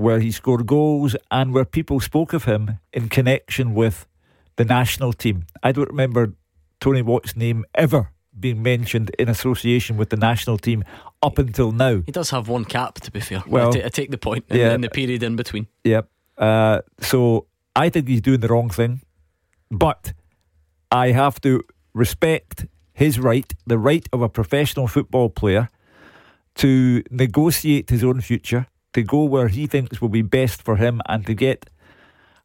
where 0.00 0.20
he 0.20 0.32
scored 0.32 0.66
goals, 0.66 1.14
and 1.30 1.52
where 1.52 1.66
people 1.66 2.00
spoke 2.00 2.32
of 2.32 2.44
him 2.44 2.78
in 2.92 3.08
connection 3.08 3.74
with 3.74 4.06
the 4.56 4.64
national 4.64 5.12
team. 5.12 5.44
I 5.62 5.72
don't 5.72 5.90
remember 5.90 6.32
Tony 6.80 7.02
Watt's 7.02 7.36
name 7.36 7.64
ever 7.74 8.10
being 8.38 8.62
mentioned 8.62 9.10
in 9.18 9.28
association 9.28 9.98
with 9.98 10.08
the 10.08 10.16
national 10.16 10.56
team 10.56 10.84
up 11.22 11.38
until 11.38 11.72
now. 11.72 12.02
He 12.06 12.12
does 12.12 12.30
have 12.30 12.48
one 12.48 12.64
cap, 12.64 12.94
to 13.00 13.10
be 13.10 13.20
fair. 13.20 13.42
Well, 13.46 13.68
I, 13.68 13.72
t- 13.72 13.84
I 13.84 13.88
take 13.88 14.10
the 14.10 14.18
point 14.18 14.44
in, 14.48 14.56
yeah, 14.56 14.76
the 14.78 14.88
period 14.88 15.22
in 15.22 15.36
between. 15.36 15.66
Yep. 15.84 16.08
Yeah. 16.38 16.44
Uh, 16.44 16.80
so 17.00 17.46
I 17.76 17.90
think 17.90 18.08
he's 18.08 18.22
doing 18.22 18.40
the 18.40 18.48
wrong 18.48 18.70
thing. 18.70 19.02
But 19.70 20.14
I 20.90 21.12
have 21.12 21.40
to 21.42 21.62
respect 21.92 22.66
his 22.94 23.18
right, 23.18 23.52
the 23.66 23.78
right 23.78 24.08
of 24.12 24.22
a 24.22 24.28
professional 24.28 24.88
football 24.88 25.28
player, 25.28 25.68
to 26.54 27.02
negotiate 27.10 27.90
his 27.90 28.02
own 28.02 28.20
future, 28.22 28.66
to 28.92 29.02
go 29.02 29.24
where 29.24 29.48
he 29.48 29.66
thinks 29.66 30.00
will 30.00 30.08
be 30.08 30.22
best 30.22 30.62
for 30.62 30.76
him, 30.76 31.00
and 31.06 31.26
to 31.26 31.34
get 31.34 31.70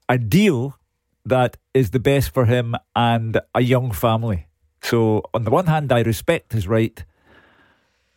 a 0.07 0.17
deal 0.17 0.77
that 1.25 1.57
is 1.73 1.91
the 1.91 1.99
best 1.99 2.33
for 2.33 2.45
him 2.45 2.75
and 2.95 3.39
a 3.53 3.61
young 3.61 3.91
family. 3.91 4.47
So, 4.81 5.23
on 5.33 5.43
the 5.43 5.51
one 5.51 5.65
hand, 5.65 5.91
I 5.91 6.01
respect 6.01 6.53
his 6.53 6.67
right. 6.67 7.03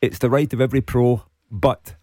It's 0.02 0.18
the 0.18 0.28
right 0.28 0.52
of 0.52 0.60
every 0.60 0.82
pro, 0.82 1.22
but 1.50 1.96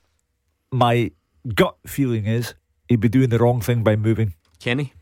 my 0.71 1.11
gut 1.53 1.77
feeling 1.85 2.25
is 2.25 2.55
he'd 2.89 2.99
be 2.99 3.09
doing 3.09 3.29
the 3.29 3.37
wrong 3.37 3.61
thing 3.61 3.83
by 3.83 3.95
moving. 3.95 4.33
Kenny? 4.59 4.93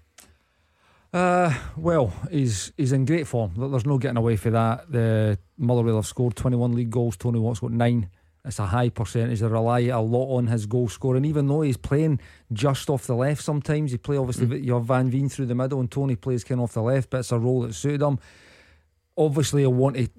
Uh, 1.14 1.54
well, 1.78 2.12
he's 2.32 2.74
he's 2.76 2.91
in 2.91 3.06
great 3.06 3.28
form. 3.28 3.54
There's 3.56 3.86
no 3.86 4.00
getting 4.00 4.18
away 4.18 4.36
from 4.36 4.54
that. 4.54 4.91
The 4.91 5.38
Motherwell 5.58 5.98
have 5.98 6.08
scored 6.08 6.36
21 6.36 6.74
league 6.74 6.90
goals. 6.90 7.18
Tony 7.18 7.40
Watt's 7.40 7.60
got 7.60 7.72
nine. 7.72 8.10
It's 8.45 8.60
a 8.60 8.65
high 8.65 8.90
percentage. 8.90 9.40
They 9.40 9.48
rely 9.48 9.82
a 9.82 10.02
lot 10.02 10.36
on 10.36 10.48
his 10.48 10.65
goal 10.65 10.90
scoring. 10.90 11.24
Even 11.24 11.48
though 11.48 11.61
he's 11.61 11.78
playing 11.78 12.20
just 12.52 12.90
off 12.90 13.07
the 13.07 13.15
left, 13.15 13.41
sometimes 13.41 13.91
he 13.91 13.98
play 13.98 14.18
obviously. 14.18 14.48
Mm. 14.48 14.64
You 14.65 14.74
have 14.74 14.86
Van 14.86 15.10
Veen 15.10 15.30
through 15.30 15.45
the 15.45 15.56
middle, 15.56 15.80
and 15.80 15.90
Tony 15.90 16.15
plays 16.15 16.44
kind 16.44 16.60
of 16.60 16.65
off 16.65 16.74
the 16.74 16.82
left. 16.82 17.10
But 17.10 17.20
it's 17.20 17.32
a 17.32 17.40
role 17.40 17.61
that 17.61 17.74
suited 17.74 18.02
him. 18.02 18.20
Obviously, 19.18 19.61
he'll 19.61 19.74
want 19.74 19.95
to 19.95 20.10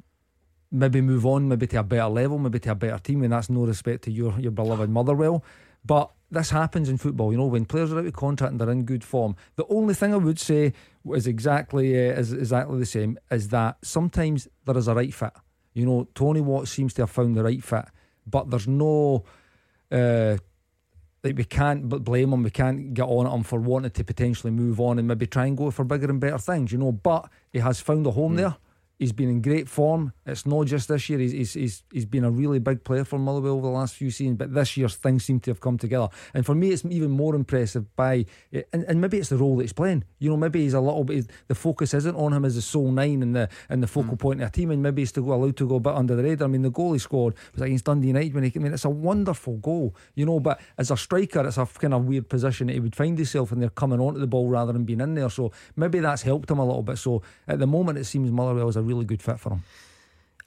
maybe 0.71 1.01
move 1.01 1.27
on, 1.27 1.49
maybe 1.49 1.67
to 1.67 1.81
a 1.81 1.83
better 1.83 2.09
level, 2.09 2.39
maybe 2.39 2.59
to 2.61 2.71
a 2.71 2.75
better 2.75 2.99
team, 2.99 3.23
and 3.23 3.33
that's 3.33 3.51
no 3.51 3.65
respect 3.65 4.05
to 4.05 4.11
your 4.11 4.39
your 4.41 4.53
beloved 4.53 4.89
Motherwell. 4.89 5.45
But 5.85 6.11
this 6.31 6.51
happens 6.51 6.89
in 6.89 6.97
football, 6.99 7.31
you 7.31 7.39
know, 7.39 7.47
when 7.47 7.65
players 7.65 7.93
are 7.93 7.99
out 7.99 8.07
of 8.07 8.13
contract 8.15 8.53
and 8.53 8.61
they're 8.61 8.71
in 8.71 8.85
good 8.85 9.05
form. 9.05 9.37
The 9.57 9.67
only 9.69 9.95
thing 9.95 10.15
I 10.15 10.17
would 10.17 10.41
say 10.41 10.73
is 11.13 11.27
exactly 11.27 11.95
uh, 11.95 12.13
is 12.15 12.33
exactly 12.33 12.79
the 12.79 12.87
same 12.87 13.19
is 13.31 13.49
that 13.49 13.77
sometimes 13.83 14.49
there 14.65 14.77
is 14.77 14.89
a 14.89 14.95
right 14.95 15.13
fit. 15.13 15.33
You 15.75 15.87
know, 15.87 16.09
Tony 16.15 16.41
Watt 16.41 16.69
seems 16.69 16.95
to 16.95 17.03
have 17.03 17.11
found 17.11 17.37
the 17.37 17.45
right 17.45 17.63
fit, 17.63 17.85
but 18.27 18.51
there's 18.51 18.69
no. 18.69 19.25
Uh, 19.91 20.39
like 21.23 21.39
we 21.39 21.45
can't 21.45 21.89
blame 21.89 22.33
him. 22.33 22.43
We 22.43 22.51
can't 22.51 22.93
get 22.93 23.05
on 23.05 23.27
at 23.27 23.33
him 23.33 23.43
for 23.45 23.59
wanting 23.59 23.91
to 23.93 24.05
potentially 24.05 24.51
move 24.51 24.79
on 24.79 24.99
and 24.99 25.09
maybe 25.09 25.27
try 25.27 25.47
and 25.47 25.57
go 25.57 25.71
for 25.71 25.83
bigger 25.85 26.11
and 26.11 26.21
better 26.21 26.39
things, 26.39 26.71
you 26.71 26.79
know. 26.79 26.93
But 26.93 27.31
he 27.51 27.61
has 27.61 27.81
found 27.81 28.07
a 28.07 28.11
home 28.11 28.35
mm. 28.35 28.37
there. 28.39 28.57
He's 28.99 29.13
been 29.13 29.29
in 29.29 29.43
great 29.43 29.69
form. 29.69 30.13
It's 30.25 30.47
not 30.47 30.67
just 30.67 30.89
this 30.89 31.09
year. 31.09 31.19
He's, 31.19 31.33
he's, 31.33 31.53
he's, 31.55 31.83
he's 31.93 32.07
been 32.07 32.25
a 32.25 32.31
really 32.31 32.61
big 32.61 32.85
player 32.85 33.05
for 33.05 33.19
Motherwell 33.19 33.55
over 33.55 33.67
the 33.67 33.73
last 33.73 33.95
few 33.95 34.11
seasons, 34.11 34.39
but 34.39 34.55
this 34.55 34.77
year 34.77 34.89
things 34.89 35.25
seem 35.25 35.41
to 35.41 35.51
have 35.51 35.61
come 35.61 35.79
together. 35.79 36.09
And 36.33 36.47
for 36.47 36.55
me, 36.55 36.71
it's 36.71 36.85
even 36.85 37.11
more 37.11 37.35
impressive 37.35 37.95
by, 37.97 38.27
and, 38.73 38.85
and 38.85 39.01
maybe 39.01 39.19
it's 39.19 39.31
the 39.31 39.37
role 39.37 39.57
that 39.57 39.65
he's 39.65 39.73
playing. 39.73 40.05
You 40.21 40.31
know, 40.31 40.37
maybe 40.37 40.63
he's 40.63 40.75
a 40.75 40.81
little 40.81 41.05
bit, 41.05 41.29
the 41.49 41.55
focus 41.55 41.93
isn't 41.93 42.15
on 42.15 42.33
him 42.33 42.45
as 42.45 42.57
a 42.57 42.63
sole 42.63 42.93
nine 42.93 43.23
and 43.23 43.35
the 43.35 43.49
and 43.69 43.83
the 43.83 43.87
focal 43.87 44.17
mm. 44.17 44.21
point 44.21 44.43
of 44.43 44.49
a 44.49 44.53
team, 44.53 44.71
and 44.71 44.83
maybe 44.83 45.03
he's 45.03 45.13
to 45.13 45.23
go 45.23 45.35
allowed 45.35 45.57
to 45.57 45.69
go 45.69 45.77
a 45.77 45.81
bit 45.81 45.93
under 45.93 46.15
the 46.15 46.23
radar. 46.23 46.47
I 46.47 46.51
mean, 46.51 46.63
the 46.63 46.71
goal 46.71 46.93
he 46.93 46.99
scored 46.99 47.35
was 47.53 47.63
against 47.63 47.85
Dundee 47.85 48.09
United 48.09 48.35
when 48.35 48.45
he, 48.45 48.51
came 48.51 48.63
I 48.63 48.65
mean, 48.65 48.75
it's 48.75 48.85
a 48.85 48.91
wonderful 48.91 49.57
goal, 49.57 49.95
you 50.15 50.25
know, 50.25 50.41
but 50.41 50.61
as 50.79 50.91
a 50.91 50.97
striker, 50.97 51.47
it's 51.47 51.59
a 51.59 51.67
kind 51.67 51.95
of 51.95 52.05
weird 52.05 52.29
position 52.29 52.69
that 52.69 52.75
he 52.75 52.81
would 52.81 52.95
find 52.95 53.19
himself 53.19 53.53
in 53.53 53.61
there 53.61 53.71
coming 53.71 54.01
onto 54.01 54.21
the 54.21 54.27
ball 54.27 54.49
rather 54.49 54.73
than 54.73 54.85
being 54.85 55.01
in 55.01 55.15
there. 55.15 55.31
So 55.31 55.53
maybe 55.77 55.99
that's 55.99 56.23
helped 56.23 56.51
him 56.51 56.59
a 56.59 56.65
little 56.65 56.83
bit. 56.83 56.99
So 56.99 57.23
at 57.49 57.59
the 57.59 57.67
moment, 57.67 57.99
it 57.99 58.05
seems 58.05 58.31
Motherwell 58.31 58.69
is 58.69 58.77
a 58.77 58.83
really 58.85 59.05
good 59.05 59.23
fit 59.23 59.41
for 59.41 59.51
him. 59.51 59.63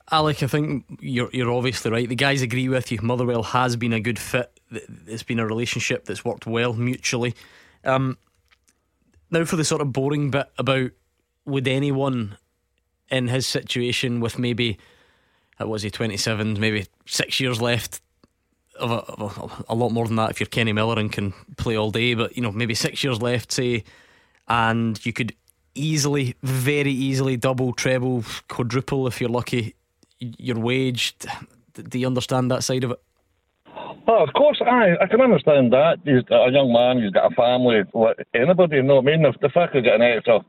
Alec, 0.10 0.42
I 0.42 0.48
think 0.48 0.86
you're 1.02 1.30
you're 1.34 1.52
obviously 1.52 1.92
right. 1.92 2.08
The 2.08 2.16
guys 2.16 2.42
agree 2.42 2.70
with 2.70 2.92
you. 2.92 3.00
Motherwell 3.02 3.44
has 3.44 3.76
been 3.76 3.94
a 3.94 4.00
good 4.00 4.20
fit. 4.20 4.58
It's 5.06 5.24
been 5.24 5.40
a 5.40 5.46
relationship 5.46 6.06
that's 6.06 6.24
worked 6.24 6.46
well 6.46 6.74
mutually. 6.74 7.36
Um, 7.84 8.18
now 9.32 9.44
for 9.46 9.58
the 9.58 9.66
sort 9.66 9.82
of 9.82 9.92
boring 9.92 10.32
bit 10.32 10.48
about 10.58 10.92
would 11.46 11.68
anyone 11.68 12.38
in 13.10 13.28
his 13.28 13.48
situation 13.48 14.20
with 14.20 14.38
maybe 14.38 14.78
what 15.58 15.70
was 15.70 15.84
he 15.84 15.90
27, 15.90 16.60
maybe 16.60 16.86
six 17.06 17.40
years 17.40 17.62
left 17.62 18.02
of, 18.80 18.92
a, 18.92 18.96
of 18.96 19.66
a, 19.68 19.74
a, 19.74 19.76
lot 19.76 19.90
more 19.90 20.06
than 20.06 20.18
that 20.18 20.30
if 20.30 20.40
you're 20.40 20.48
Kenny 20.48 20.74
Miller 20.74 21.00
and 21.00 21.12
can 21.12 21.34
play 21.58 21.76
all 21.76 21.92
day, 21.92 22.14
but 22.14 22.36
you 22.36 22.44
know 22.44 22.52
maybe 22.52 22.76
six 22.76 23.04
years 23.04 23.22
left, 23.22 23.52
say, 23.52 23.84
and 24.48 25.04
you 25.06 25.14
could 25.14 25.34
easily, 25.78 26.36
very 26.44 26.92
easily 26.92 27.38
double, 27.38 27.74
treble, 27.74 28.24
quadruple 28.48 29.08
if 29.08 29.22
you're 29.22 29.30
lucky 29.30 29.76
your 30.20 30.60
wage. 30.60 31.16
Do 31.74 32.00
you 32.00 32.08
understand 32.08 32.50
that 32.52 32.64
side 32.64 32.84
of 32.84 32.92
it? 32.92 33.00
Oh, 34.08 34.24
of 34.24 34.34
course, 34.34 34.62
I 34.66 34.96
I 35.02 35.08
can 35.08 35.22
understand 35.22 35.74
that. 35.74 36.00
He's 36.04 36.24
a 36.32 36.50
young 36.52 36.72
man, 36.74 37.02
he's 37.02 37.12
got 37.12 37.32
a 37.32 37.36
family. 37.36 37.84
Anybody, 38.34 38.78
you 38.78 38.84
know 38.84 38.96
what 38.96 39.08
I 39.08 39.18
mean? 39.18 39.26
If, 39.26 39.36
if 39.42 39.58
I 39.58 39.68
could 39.68 39.84
get 39.84 39.96
an 39.96 40.02
extra 40.02 40.44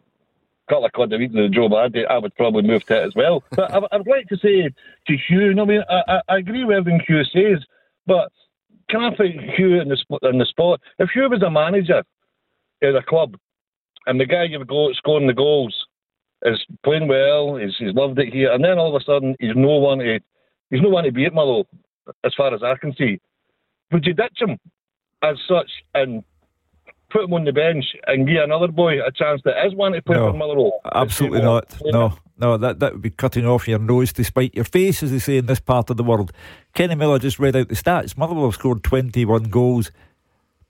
couple 0.69 0.85
of 0.85 0.93
quid 0.93 1.13
a 1.13 1.19
week 1.19 1.33
to 1.33 1.43
the 1.43 1.49
job 1.49 1.73
I 1.73 1.89
did, 1.89 2.07
I 2.07 2.19
would 2.19 2.35
probably 2.37 2.63
move 2.63 2.85
to 2.87 3.03
it 3.03 3.07
as 3.07 3.15
well. 3.15 3.43
But 3.51 3.73
I, 3.73 3.79
would 3.97 4.07
like 4.07 4.29
to 4.29 4.37
say 4.37 4.63
to 5.07 5.17
Hugh, 5.29 5.47
you 5.47 5.55
know, 5.55 5.63
I 5.63 5.67
mean, 5.67 5.83
I, 5.89 6.21
I 6.29 6.37
agree 6.39 6.65
with 6.65 6.77
everything 6.77 7.01
Hugh 7.07 7.25
says, 7.25 7.65
but 8.07 8.31
can 8.91 9.01
I 9.01 9.11
put 9.15 9.29
Hugh 9.57 9.81
in 9.81 9.89
the, 9.89 10.29
in 10.29 10.39
the 10.39 10.47
spot? 10.47 10.81
If 10.99 11.11
Hugh 11.11 11.29
was 11.31 11.43
a 11.43 11.51
manager 11.51 12.05
at 12.83 12.95
a 12.95 13.03
club 13.03 13.37
and 14.09 14.19
the 14.19 14.27
guy 14.27 14.45
you've 14.45 14.67
got 14.67 14.95
scoring 14.95 15.27
the 15.27 15.35
goals 15.35 15.87
is 16.43 16.65
playing 16.83 17.09
well. 17.09 17.57
He's, 17.57 17.77
he's 17.79 17.95
loved 17.95 18.19
it 18.19 18.33
here, 18.33 18.53
and 18.53 18.65
then 18.65 18.79
all 18.79 18.95
of 18.95 19.01
a 19.01 19.05
sudden 19.05 19.37
he's 19.39 19.55
no 19.55 19.77
one 19.79 19.99
to 19.99 20.19
he's 20.71 20.83
no 20.83 20.89
one 20.89 21.05
to 21.05 21.13
be 21.13 21.27
at 21.27 21.35
Motherwell, 21.35 21.67
as 22.25 22.33
far 22.37 22.55
as 22.55 22.63
I 22.63 22.75
can 22.77 22.95
see. 22.97 23.21
Would 23.93 24.07
you 24.07 24.15
ditch 24.15 24.39
him 24.41 24.59
as 25.23 25.37
such 25.49 25.71
and 25.95 26.25
put 27.11 27.25
him 27.25 27.33
on 27.33 27.45
the 27.45 27.53
bench 27.53 27.85
and 28.07 28.27
give 28.27 28.43
another 28.43 28.69
boy 28.69 29.01
a 29.01 29.11
chance 29.11 29.41
that 29.45 29.67
is 29.67 29.75
one 29.75 29.93
to 29.93 30.03
play 30.03 30.17
no, 30.17 30.33
for 30.33 30.37
Motherwell? 30.37 30.81
Absolutely 30.95 31.43
not. 31.43 31.77
No, 31.85 32.19
no, 32.39 32.57
that 32.57 32.81
that 32.81 32.93
would 32.93 33.03
be 33.03 33.11
cutting 33.11 33.47
off 33.47 33.69
your 33.69 33.79
nose 33.79 34.13
to 34.15 34.25
spite 34.25 34.55
your 34.55 34.65
face, 34.65 35.03
as 35.03 35.11
they 35.11 35.19
say 35.19 35.39
in 35.39 35.47
this 35.47 35.61
part 35.61 35.91
of 35.91 35.97
the 35.97 36.05
world. 36.05 36.33
Kenny 36.75 36.95
Miller 36.95 37.19
just 37.19 37.39
read 37.39 37.57
out 37.57 37.69
the 37.69 37.75
stats. 37.75 38.17
Motherwell 38.17 38.47
have 38.47 38.55
scored 38.55 38.83
twenty 38.83 39.25
one 39.25 39.45
goals. 39.45 39.91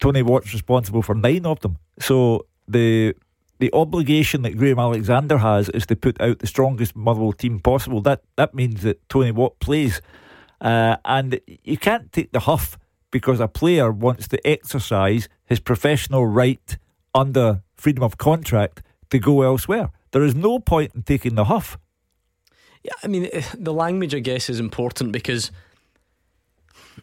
Tony 0.01 0.23
Watt's 0.23 0.53
responsible 0.53 1.03
for 1.03 1.15
nine 1.15 1.45
of 1.45 1.59
them. 1.61 1.77
So 1.99 2.47
the 2.69 3.15
the 3.59 3.71
obligation 3.73 4.43
that 4.43 4.57
Graham 4.57 4.79
Alexander 4.79 5.39
has 5.39 5.69
is 5.71 5.87
to 5.87 5.97
put 5.97 6.21
out 6.21 6.39
the 6.39 6.47
strongest 6.47 6.95
Motherwell 6.95 7.33
team 7.33 7.61
possible. 7.61 8.01
That 8.01 8.23
that 8.37 8.55
means 8.55 8.83
that 8.83 9.07
Tony 9.09 9.33
Watt 9.33 9.59
plays, 9.59 10.01
uh, 10.61 10.97
and 11.05 11.41
you 11.65 11.77
can't 11.77 12.13
take 12.13 12.33
the 12.33 12.41
huff 12.41 12.79
because 13.11 13.41
a 13.41 13.49
player 13.49 13.91
wants 13.91 14.29
to 14.29 14.47
exercise 14.47 15.29
his 15.47 15.61
professional 15.61 16.27
right 16.27 16.77
under 17.15 17.63
freedom 17.75 18.05
of 18.05 18.19
contract 18.19 18.83
to 19.11 19.19
go 19.19 19.43
elsewhere. 19.43 19.91
There 20.13 20.23
is 20.23 20.35
no 20.35 20.59
point 20.59 20.95
in 20.95 21.03
taking 21.03 21.35
the 21.35 21.45
huff. 21.45 21.79
Yeah, 22.83 22.93
I 23.03 23.07
mean, 23.07 23.29
the 23.55 23.73
language, 23.73 24.15
I 24.15 24.21
guess, 24.21 24.49
is 24.49 24.61
important 24.61 25.13
because 25.13 25.51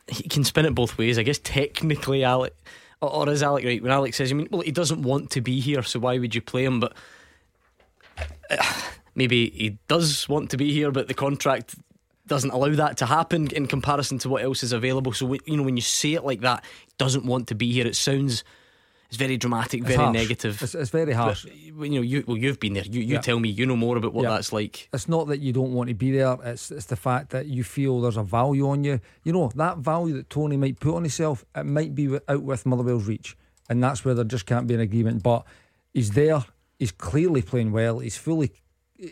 he 0.08 0.24
can 0.30 0.44
spin 0.44 0.66
it 0.66 0.76
both 0.76 0.98
ways. 0.98 1.18
I 1.18 1.24
guess 1.24 1.40
technically, 1.40 2.24
Alec, 2.24 2.56
or, 3.02 3.14
or 3.14 3.30
is 3.30 3.44
Alec 3.44 3.66
right 3.66 3.82
when 3.82 3.92
Alec 3.92 4.14
says, 4.14 4.32
I 4.32 4.36
mean, 4.36 4.48
well, 4.52 4.62
he 4.62 4.72
doesn't 4.72 5.02
want 5.02 5.32
to 5.32 5.42
be 5.42 5.60
here, 5.60 5.84
so 5.84 6.00
why 6.00 6.18
would 6.18 6.36
you 6.36 6.42
play 6.42 6.66
him? 6.66 6.80
But 6.80 6.94
uh, 8.50 8.58
maybe 9.16 9.50
he 9.50 9.78
does 9.88 10.28
want 10.30 10.52
to 10.52 10.58
be 10.58 10.72
here, 10.72 10.92
but 10.92 11.08
the 11.08 11.14
contract 11.14 11.76
doesn't 12.28 12.52
allow 12.52 12.70
that 12.70 12.98
to 12.98 13.06
happen 13.06 13.48
in 13.52 13.68
comparison 13.68 14.18
to 14.20 14.30
what 14.30 14.44
else 14.44 14.64
is 14.64 14.74
available. 14.74 15.14
So, 15.14 15.34
you 15.46 15.58
know, 15.58 15.64
when 15.64 15.78
you 15.78 15.84
say 15.84 16.14
it 16.14 16.24
like 16.24 16.42
that, 16.42 16.64
doesn't 16.98 17.26
want 17.26 17.48
to 17.50 17.56
be 17.56 17.72
here, 17.72 17.86
it 17.86 17.96
sounds. 17.96 18.44
It's 19.10 19.18
very 19.18 19.38
dramatic, 19.38 19.82
It's 19.82 19.88
very 19.88 19.98
harsh. 20.04 20.14
negative. 20.14 20.62
It's, 20.62 20.76
it's 20.76 20.90
very 20.90 21.14
harsh. 21.14 21.46
But, 21.74 21.90
you 21.90 21.96
know, 21.96 22.02
you 22.02 22.24
well, 22.28 22.38
you've 22.38 22.60
been 22.60 22.74
there. 22.74 22.84
You, 22.86 23.02
you 23.02 23.14
Yeah. 23.16 23.22
tell 23.22 23.40
me. 23.40 23.50
You 23.50 23.66
know 23.66 23.76
more 23.76 23.98
about 23.98 24.14
what 24.14 24.24
Yeah. 24.24 24.32
that's 24.32 24.52
like. 24.52 24.90
It's 24.94 25.08
not 25.08 25.28
that 25.28 25.40
you 25.42 25.54
don't 25.54 25.74
want 25.74 25.90
to 25.90 25.96
be 25.96 26.12
there. 26.12 26.36
It's 26.44 26.72
it's 26.72 26.88
the 26.88 26.96
fact 26.96 27.30
that 27.30 27.46
you 27.46 27.64
feel 27.64 28.02
there's 28.02 28.18
a 28.18 28.24
value 28.24 28.68
on 28.68 28.84
you. 28.84 29.00
You 29.24 29.34
know 29.34 29.52
that 29.56 29.78
value 29.78 30.16
that 30.18 30.30
Tony 30.30 30.58
might 30.58 30.80
put 30.80 30.96
on 30.96 31.04
himself. 31.04 31.46
It 31.56 31.66
might 31.66 31.94
be 31.94 32.18
out 32.28 32.42
with 32.44 32.66
Motherwell's 32.66 33.06
reach, 33.06 33.38
and 33.70 33.84
that's 33.84 34.04
where 34.04 34.16
there 34.16 34.24
just 34.26 34.46
can't 34.48 34.68
be 34.68 34.74
an 34.74 34.80
agreement. 34.80 35.22
But 35.24 35.46
he's 35.94 36.12
there. 36.12 36.44
He's 36.80 36.92
clearly 36.92 37.42
playing 37.42 37.72
well. 37.72 38.00
He's 38.00 38.18
fully. 38.18 38.52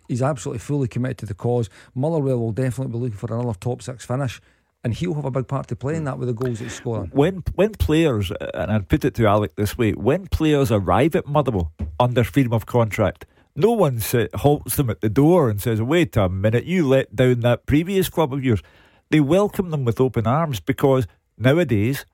He's 0.07 0.22
absolutely 0.22 0.60
fully 0.60 0.88
committed 0.88 1.18
to 1.20 1.26
the 1.26 1.34
cause. 1.34 1.70
Motherwell 1.94 2.40
will 2.40 2.52
definitely 2.53 2.94
be 2.94 2.99
looking 2.99 3.18
for 3.18 3.34
another 3.34 3.57
top 3.60 3.82
six 3.82 4.06
finish, 4.06 4.41
and 4.84 4.93
he'll 4.93 5.14
have 5.14 5.26
a 5.26 5.31
big 5.31 5.47
part 5.47 5.68
to 5.68 5.76
play 5.76 5.95
in 5.95 5.99
hmm. 5.99 6.05
that 6.05 6.19
with 6.19 6.27
the 6.27 6.34
goals 6.34 6.60
that 6.60 6.65
he's 6.65 6.76
scoring. 6.76 7.10
When 7.14 7.43
when 7.55 7.73
players, 7.73 8.31
and 8.53 8.72
I'd 8.72 8.89
put 8.89 9.05
it 9.05 9.15
to 9.15 9.26
Alec 9.26 9.55
this 9.55 9.77
way, 9.77 9.93
when 9.93 10.27
players 10.27 10.72
arrive 10.72 11.15
at 11.15 11.27
Motherwell 11.27 11.72
under 11.99 12.23
freedom 12.23 12.53
of 12.53 12.65
contract, 12.65 13.26
no 13.55 13.72
one 13.72 13.99
sa- 13.99 14.26
halts 14.35 14.76
them 14.76 14.89
at 14.89 15.01
the 15.01 15.10
door 15.10 15.49
and 15.49 15.61
says, 15.61 15.81
"Wait 15.81 16.18
a 16.18 16.30
minute, 16.30 16.65
you 16.65 16.88
let 16.88 17.15
down 17.15 17.41
that 17.41 17.65
previous 17.65 18.10
club 18.10 18.34
of 18.34 18.43
yours." 18.43 18.61
They 19.10 19.19
welcome 19.19 19.69
them 19.69 19.85
with 19.85 20.01
open 20.01 20.26
arms 20.26 20.60
because 20.60 21.05
nowadays, 21.38 22.05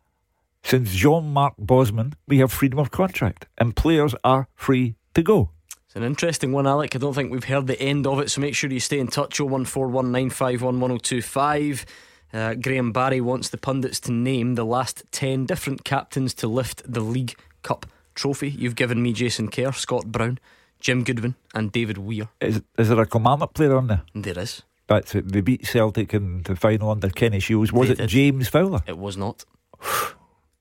since 0.64 0.92
Jean-Marc 0.92 1.54
Bosman, 1.58 2.14
we 2.28 2.40
have 2.40 2.52
freedom 2.52 2.80
of 2.80 2.92
contract, 2.92 3.46
and 3.58 3.76
players 3.76 4.14
are 4.24 4.48
free 4.56 4.96
to 5.14 5.24
go. 5.24 5.52
It's 5.86 5.96
an 5.96 6.04
interesting 6.04 6.52
one, 6.52 6.68
Alec. 6.68 6.96
I 6.96 7.00
don't 7.00 7.14
think 7.14 7.32
we've 7.32 7.46
heard 7.46 7.66
the 7.66 7.82
end 7.82 8.06
of 8.06 8.20
it, 8.20 8.30
so 8.30 8.42
make 8.42 8.54
sure 8.54 8.70
you 8.70 8.80
stay 8.80 9.00
in 9.00 9.08
touch. 9.08 9.40
01419511025. 9.40 11.86
Uh, 12.34 12.54
Graham 12.54 12.92
Barry 12.92 13.22
wants 13.22 13.50
the 13.50 13.58
pundits 13.58 14.00
to 14.02 14.12
name 14.12 14.56
the 14.56 14.66
last 14.66 15.04
10 15.12 15.46
different 15.46 15.84
captains 15.84 16.34
to 16.36 16.48
lift 16.48 16.82
the 16.92 17.00
League 17.02 17.36
Cup 17.64 17.86
trophy. 18.16 18.50
You've 18.50 18.76
given 18.76 19.02
me 19.02 19.14
Jason 19.14 19.48
Kerr, 19.50 19.72
Scott 19.72 20.06
Brown, 20.12 20.38
Jim 20.80 21.04
Goodwin, 21.04 21.36
and 21.54 21.72
David 21.72 21.98
Weir. 21.98 22.30
Is 22.40 22.62
is 22.78 22.90
there 22.90 23.00
a 23.02 23.06
Kilmarnock 23.08 23.54
player 23.54 23.76
on 23.76 23.88
there? 23.88 24.02
There 24.14 24.38
is. 24.40 24.62
That's 24.88 25.14
it. 25.16 25.32
They 25.32 25.42
beat 25.42 25.66
Celtic 25.66 26.14
in 26.14 26.44
the 26.44 26.56
final 26.56 26.90
under 26.92 27.10
Kenny 27.10 27.40
Shiels. 27.40 27.72
Was 27.72 27.88
They 27.88 27.94
it 27.94 27.98
did. 27.98 28.10
James 28.10 28.48
Fowler? 28.48 28.82
It 28.88 28.98
was 28.98 29.18
not. 29.18 29.46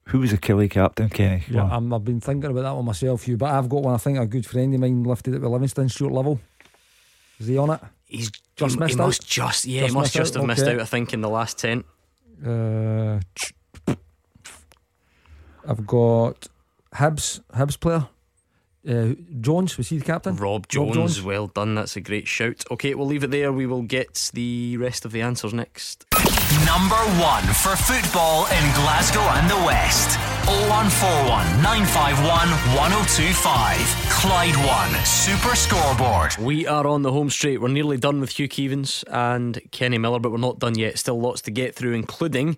Who 0.09 0.21
was 0.21 0.31
the 0.31 0.39
Killie 0.39 0.71
captain, 0.71 1.11
Kenny? 1.11 1.45
Yeah. 1.51 1.65
I'm, 1.71 1.93
I've 1.93 2.05
been 2.05 2.21
thinking 2.21 2.51
about 2.51 2.63
that 2.63 2.75
one 2.75 2.85
myself, 2.87 3.25
Hugh. 3.25 3.37
But 3.37 3.51
I've 3.53 3.69
got 3.69 3.83
one. 3.83 3.95
I 3.95 3.99
think 3.99 4.19
a 4.19 4.27
good 4.27 4.47
friend 4.47 4.73
of 4.75 4.81
mine 4.81 5.03
lifted 5.05 5.35
it 5.35 5.43
with 5.43 5.51
Livingston, 5.51 5.89
Stuart 5.91 6.13
Lovell. 6.13 6.41
Is 7.39 7.47
he 7.47 7.59
on 7.59 7.71
it? 7.71 7.81
He's 8.09 8.31
Just 8.57 8.75
he, 8.75 8.81
missed 8.81 8.95
he 8.95 9.01
out? 9.01 9.07
must 9.07 9.29
just 9.29 9.65
yeah, 9.67 9.81
Just 9.83 9.93
he 9.95 9.99
must 10.01 10.13
just 10.15 10.37
out? 10.37 10.41
have 10.41 10.47
missed 10.49 10.67
out. 10.67 10.81
I 10.81 10.85
think 10.85 11.13
in 11.13 11.21
the 11.21 11.29
last 11.29 11.59
ten. 11.59 11.85
Uh, 12.45 13.21
I've 15.69 15.87
got 15.87 16.47
Hibs, 16.95 17.41
Hibs 17.55 17.79
player. 17.79 18.09
Uh, 18.89 19.15
Jones, 19.41 19.77
was 19.77 19.89
he 19.89 19.99
the 19.99 20.05
captain? 20.05 20.35
Rob 20.37 20.67
Jones, 20.69 21.21
well 21.23 21.49
done. 21.49 21.75
That's 21.75 21.97
a 21.97 22.01
great 22.01 22.27
shout. 22.27 22.65
Okay, 22.71 22.95
we'll 22.95 23.07
leave 23.07 23.25
it 23.25 23.31
there. 23.31 23.53
We 23.53 23.67
will 23.67 23.83
get 23.83 24.31
the 24.33 24.77
rest 24.79 25.05
of 25.05 25.13
the 25.13 25.21
answers 25.21 25.53
next. 25.53 26.07
Number 26.65 26.97
one 27.21 27.45
for 27.45 27.77
football 27.77 28.47
in 28.47 28.73
Glasgow 28.73 29.21
and 29.21 29.51
the 29.51 29.57
West. 29.67 30.17
0141 30.47 31.63
951 31.63 32.49
1025. 32.75 33.77
Clyde 34.09 34.57
One 34.57 35.05
Super 35.05 35.55
Scoreboard. 35.55 36.39
We 36.39 36.67
are 36.67 36.87
on 36.87 37.03
the 37.03 37.13
home 37.13 37.29
straight. 37.29 37.61
We're 37.61 37.69
nearly 37.69 37.99
done 37.99 38.19
with 38.21 38.31
Hugh 38.39 38.49
Keevins 38.49 39.05
and 39.11 39.61
Kenny 39.73 39.99
Miller, 39.99 40.21
but 40.21 40.33
we're 40.33 40.39
not 40.39 40.59
done 40.59 40.79
yet. 40.79 40.99
Still 40.99 41.21
lots 41.21 41.43
to 41.43 41.51
get 41.51 41.75
through, 41.75 41.93
including 41.93 42.57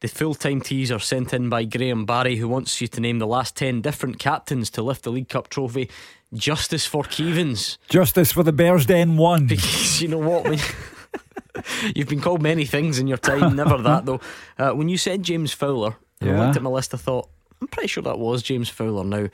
the 0.00 0.06
full 0.06 0.36
time 0.36 0.60
teaser 0.60 1.00
sent 1.00 1.34
in 1.34 1.48
by 1.48 1.64
Graham 1.64 2.06
Barry, 2.06 2.36
who 2.36 2.46
wants 2.46 2.80
you 2.80 2.86
to 2.86 3.00
name 3.00 3.18
the 3.18 3.26
last 3.26 3.56
10 3.56 3.80
different 3.80 4.20
captains 4.20 4.70
to 4.70 4.82
lift 4.82 5.02
the 5.02 5.10
League 5.10 5.28
Cup 5.28 5.48
trophy. 5.48 5.90
Justice 6.32 6.86
for 6.86 7.02
Keevins. 7.02 7.78
Justice 7.88 8.30
for 8.30 8.44
the 8.44 8.52
Bears 8.52 8.86
Den 8.86 9.16
one. 9.16 9.46
Because 9.48 10.00
you 10.00 10.06
know 10.06 10.18
what? 10.18 10.46
When 11.12 11.92
You've 11.94 12.08
been 12.08 12.20
called 12.20 12.42
many 12.42 12.64
things 12.64 12.98
in 12.98 13.06
your 13.06 13.18
time, 13.18 13.56
never 13.56 13.78
that 13.78 14.06
though. 14.06 14.20
Uh, 14.58 14.70
when 14.72 14.88
you 14.88 14.96
said 14.96 15.22
James 15.22 15.52
Fowler, 15.52 15.96
and 16.20 16.30
I 16.30 16.44
looked 16.46 16.56
at 16.56 16.62
my 16.62 16.70
list, 16.70 16.94
I 16.94 16.98
thought, 16.98 17.28
I'm 17.60 17.68
pretty 17.68 17.88
sure 17.88 18.02
that 18.04 18.18
was 18.18 18.42
James 18.42 18.68
Fowler. 18.68 19.04
Now, 19.04 19.28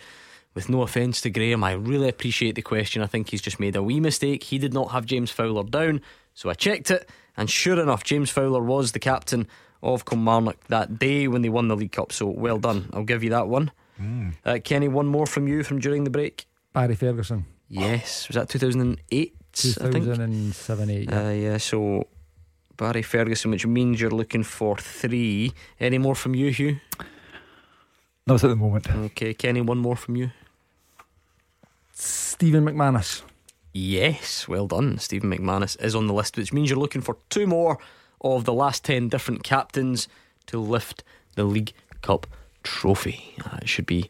with 0.55 0.68
no 0.68 0.82
offence 0.82 1.20
to 1.22 1.30
Graham, 1.30 1.64
I 1.64 1.72
really 1.72 2.09
appreciate 2.09 2.55
the 2.55 2.62
question. 2.62 3.02
I 3.02 3.06
think 3.06 3.30
he's 3.30 3.42
just 3.42 3.60
made 3.60 3.76
a 3.76 3.82
wee 3.82 4.01
mistake. 4.01 4.44
He 4.44 4.59
did 4.59 4.72
not 4.72 4.92
have 4.92 5.05
James 5.05 5.30
Fowler 5.30 5.64
down, 5.64 6.01
so 6.32 6.48
I 6.48 6.55
checked 6.55 6.90
it, 6.90 7.09
and 7.36 7.51
sure 7.51 7.80
enough, 7.80 8.05
James 8.05 8.30
Fowler 8.30 8.62
was 8.62 8.92
the 8.92 8.98
captain 8.98 9.46
of 9.82 10.05
Kilmarnock 10.06 10.64
that 10.68 10.98
day 10.98 11.28
when 11.28 11.42
they 11.42 11.48
won 11.51 11.68
the 11.68 11.76
League 11.76 11.92
Cup. 11.92 12.12
So 12.12 12.26
well 12.26 12.59
done. 12.59 12.88
I'll 12.92 13.05
give 13.05 13.22
you 13.22 13.30
that 13.30 13.48
one. 13.48 13.70
Uh, 14.44 14.59
Kenny, 14.64 14.88
one 14.88 15.06
more 15.06 15.26
from 15.26 15.46
you 15.46 15.62
from 15.62 15.78
during 15.78 16.05
the 16.05 16.10
break. 16.10 16.46
Barry 16.72 16.94
Ferguson. 16.94 17.44
Yes, 17.68 18.28
was 18.28 18.34
that 18.36 18.48
2008? 18.48 19.36
I 19.81 19.90
think. 19.90 20.05
2007 20.05 20.90
8. 20.90 21.10
Yeah. 21.10 21.26
Uh, 21.26 21.31
yeah, 21.31 21.56
so 21.59 22.06
Barry 22.76 23.02
Ferguson, 23.02 23.51
which 23.51 23.66
means 23.66 24.01
you're 24.01 24.10
looking 24.10 24.43
for 24.43 24.76
three. 24.76 25.52
Any 25.78 25.98
more 25.98 26.14
from 26.14 26.35
you, 26.35 26.51
Hugh? 26.51 26.81
Not 28.26 28.43
at 28.43 28.48
the 28.48 28.56
moment. 28.56 28.90
Okay, 28.90 29.35
Kenny, 29.35 29.60
one 29.60 29.78
more 29.78 29.97
from 29.97 30.16
you. 30.16 30.31
Stephen 31.93 32.64
McManus. 32.64 33.22
Yes, 33.72 34.48
well 34.48 34.66
done. 34.66 34.98
Stephen 34.98 35.31
McManus 35.31 35.81
is 35.82 35.94
on 35.94 36.06
the 36.06 36.14
list, 36.14 36.36
which 36.36 36.52
means 36.52 36.70
you're 36.70 36.78
looking 36.78 37.02
for 37.02 37.18
two 37.28 37.47
more 37.47 37.78
of 38.20 38.44
the 38.44 38.52
last 38.52 38.85
10 38.85 39.09
different 39.09 39.43
captains 39.44 40.09
to 40.47 40.59
lift 40.59 41.05
the 41.36 41.44
League 41.44 41.72
Cup 42.02 42.26
trophy. 42.62 43.35
Uh, 43.44 43.59
it 43.62 43.68
should 43.68 43.86
be, 43.86 44.09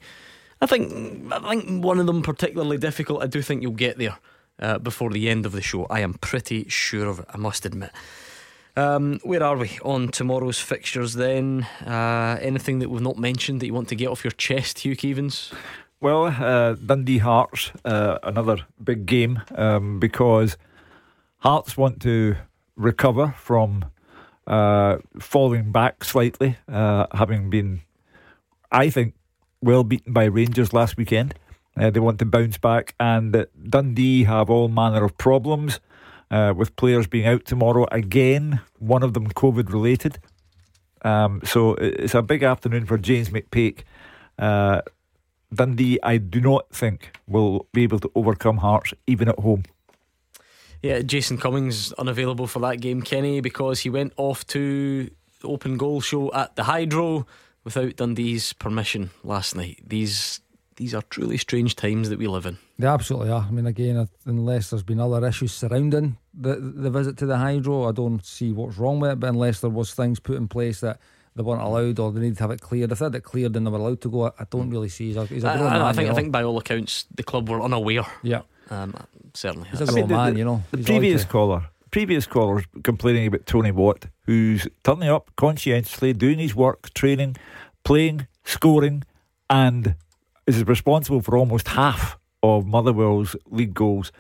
I 0.61 0.67
think, 0.67 1.33
I 1.33 1.57
think 1.57 1.85
one 1.85 1.99
of 1.99 2.07
them 2.07 2.23
particularly 2.23 2.79
difficult. 2.79 3.23
I 3.23 3.27
do 3.27 3.43
think 3.43 3.63
you'll 3.63 3.73
get 3.73 3.99
there 3.99 4.19
uh, 4.59 4.79
before 4.79 5.11
the 5.11 5.29
end 5.29 5.47
of 5.47 5.53
the 5.53 5.63
show. 5.63 5.87
I 5.91 6.01
am 6.01 6.15
pretty 6.15 6.69
sure 6.69 7.09
of 7.09 7.21
it, 7.21 7.27
I 7.33 7.37
must 7.37 7.67
admit. 7.67 7.91
Um, 8.77 9.21
where 9.23 9.43
are 9.43 9.57
we 9.57 9.79
on 9.85 10.09
tomorrow's 10.09 10.59
fixtures 10.59 11.15
then? 11.15 11.63
Uh, 11.87 12.39
anything 12.41 12.81
that 12.81 12.91
we've 12.91 13.01
not 13.01 13.19
mentioned 13.19 13.61
that 13.61 13.67
you 13.67 13.75
want 13.75 13.89
to 13.89 13.95
get 13.95 14.09
off 14.09 14.25
your 14.25 14.33
chest, 14.33 14.81
Hugh 14.81 14.97
Keevins? 14.97 15.53
Well, 16.01 16.27
uh, 16.27 16.75
Dundee 16.75 17.19
Hearts, 17.19 17.71
uh, 17.85 18.19
another 18.23 18.59
big 18.83 19.07
game 19.07 19.41
um, 19.55 20.01
because 20.01 20.57
Hearts 21.39 21.77
want 21.77 22.01
to 22.03 22.37
recover 22.77 23.35
from 23.39 23.85
uh, 24.47 24.99
falling 25.21 25.71
back 25.73 26.03
slightly, 26.05 26.59
uh, 26.69 27.07
having 27.13 27.49
been, 27.49 27.83
I 28.73 28.91
think, 28.91 29.15
well 29.63 29.85
beaten 29.85 30.13
by 30.13 30.25
Rangers 30.25 30.73
last 30.73 30.97
weekend. 30.97 31.35
Uh, 31.77 31.91
they 31.91 32.01
want 32.01 32.19
to 32.21 32.25
bounce 32.25 32.59
back, 32.59 32.95
and 33.01 33.47
Dundee 33.69 34.25
have 34.25 34.49
all 34.49 34.69
manner 34.69 35.05
of 35.05 35.19
problems 35.19 35.81
uh, 36.31 36.55
with 36.57 36.77
players 36.77 37.07
being 37.07 37.27
out 37.27 37.45
tomorrow 37.45 37.87
again, 37.91 38.61
one 38.79 39.03
of 39.03 39.15
them 39.15 39.29
COVID 39.29 39.73
related. 39.73 40.19
Um, 41.03 41.41
so 41.45 41.75
it's 41.75 42.15
a 42.15 42.23
big 42.23 42.43
afternoon 42.43 42.87
for 42.87 42.97
James 42.97 43.31
McPake. 43.31 43.81
Uh, 44.39 44.81
Dundee, 45.53 45.99
I 46.03 46.17
do 46.17 46.41
not 46.41 46.71
think 46.71 47.17
will 47.27 47.67
be 47.73 47.83
able 47.83 48.01
to 48.01 48.11
overcome 48.15 48.59
Hearts 48.59 48.95
even 49.07 49.29
at 49.29 49.39
home. 49.39 49.65
Yeah, 50.83 51.01
Jason 51.01 51.39
Cummings 51.39 51.93
unavailable 51.95 52.47
for 52.47 52.59
that 52.61 52.81
game, 52.81 53.03
Kenny, 53.03 53.41
because 53.41 53.81
he 53.81 53.91
went 53.91 54.13
off 54.17 54.47
to 54.49 55.11
open 55.43 55.77
goal 55.77 56.01
show 56.01 56.33
at 56.33 56.57
the 56.57 56.65
Hydro 56.65 57.27
without 57.65 57.97
Dundee's 57.97 58.53
permission 58.53 59.11
last 59.23 59.55
night. 59.57 59.81
These 59.87 60.41
these 60.77 60.95
are 60.95 61.03
truly 61.03 61.37
strange 61.37 61.77
times 61.77 62.09
that 62.09 62.19
we 62.19 62.27
live 62.27 62.47
in. 62.47 62.59
They 62.79 62.87
absolutely 62.87 63.31
are. 63.31 63.47
I 63.47 63.51
mean, 63.51 63.67
again, 63.67 63.97
uh, 63.97 64.07
unless 64.27 64.71
there's 64.71 64.83
been 64.83 65.01
other 65.01 65.27
issues 65.27 65.53
surrounding 65.53 66.17
the 66.33 66.57
the 66.57 66.91
visit 66.91 67.17
to 67.19 67.27
the 67.27 67.37
hydro, 67.39 67.89
I 67.89 67.93
don't 67.93 68.25
see 68.25 68.53
what's 68.53 68.79
wrong 68.79 69.01
with 69.01 69.13
it. 69.13 69.21
But 69.21 69.29
unless 69.31 69.61
there 69.61 69.71
was 69.71 69.95
things 69.95 70.19
put 70.21 70.37
in 70.37 70.49
place 70.49 70.81
that 70.81 70.99
they 71.37 71.43
weren't 71.43 71.63
allowed 71.63 71.99
or 71.99 72.13
they 72.13 72.21
needed 72.21 72.37
to 72.39 72.43
have 72.45 72.51
it 72.51 72.61
cleared, 72.61 72.93
if 72.93 72.99
they 72.99 73.05
had 73.07 73.15
it 73.15 73.23
cleared 73.25 73.55
and 73.57 73.67
they 73.67 73.71
were 73.71 73.79
allowed 73.79 74.01
to 74.03 74.11
go, 74.11 74.27
I, 74.27 74.31
I 74.41 74.45
don't 74.51 74.71
really 74.71 74.89
see. 74.89 75.09
He's 75.09 75.17
a, 75.17 75.27
he's 75.27 75.45
a 75.45 75.51
I, 75.51 75.57
grown 75.59 75.73
I- 75.73 75.77
I 75.77 75.83
man, 75.85 75.95
think 75.95 76.11
I 76.11 76.15
think 76.15 76.33
by 76.33 76.43
all 76.43 76.59
accounts 76.59 77.07
the 77.15 77.23
club 77.23 77.49
were 77.49 77.61
unaware. 77.63 78.07
Yeah. 78.23 78.43
Um, 78.71 78.95
certainly. 79.35 79.69
He's 79.69 79.81
has. 79.81 79.89
a 79.91 79.93
grown 79.93 80.09
man, 80.09 80.37
you 80.37 80.45
know. 80.45 80.63
The 80.73 80.79
previous 80.83 81.23
to- 81.23 81.29
caller, 81.29 81.65
previous 81.91 82.27
caller 82.27 82.65
complaining 82.83 83.27
about 83.29 83.47
Tony 83.47 83.71
Watt, 83.71 84.07
who's 84.27 84.67
turning 84.83 85.09
up 85.09 85.31
conscientiously, 85.37 86.13
doing 86.13 86.39
his 86.41 86.55
work, 86.57 86.93
training, 86.95 87.37
playing, 87.85 88.27
scoring, 88.45 89.05
and 89.51 89.95
is 90.47 90.67
responsible 90.67 91.21
for 91.21 91.37
almost 91.37 91.69
half 91.69 92.19
of 92.43 92.67
Motherwell's 92.67 93.37
league 93.51 93.75
goals. 93.75 94.13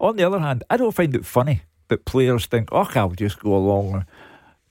On 0.00 0.16
the 0.16 0.24
other 0.24 0.40
hand, 0.40 0.64
I 0.70 0.76
don't 0.76 0.94
find 0.94 1.14
it 1.14 1.24
funny 1.24 1.62
that 1.88 2.04
players 2.04 2.46
think, 2.46 2.68
oh, 2.72 2.90
I'll 2.94 3.10
just 3.10 3.40
go 3.40 3.54
along 3.54 4.06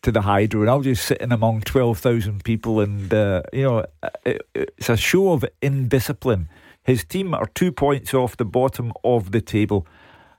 to 0.01 0.11
the 0.11 0.21
hydro 0.21 0.61
and 0.61 0.69
I'll 0.69 0.81
just 0.81 1.05
sit 1.05 1.19
in 1.19 1.31
among 1.31 1.61
12,000 1.61 2.43
people 2.43 2.79
and, 2.79 3.13
uh, 3.13 3.41
you 3.51 3.63
know, 3.63 3.85
it, 4.23 4.41
it's 4.53 4.89
a 4.89 4.97
show 4.97 5.31
of 5.33 5.45
indiscipline. 5.61 6.47
His 6.83 7.03
team 7.03 7.33
are 7.33 7.47
two 7.47 7.71
points 7.71 8.13
off 8.13 8.37
the 8.37 8.45
bottom 8.45 8.93
of 9.03 9.31
the 9.31 9.41
table. 9.41 9.87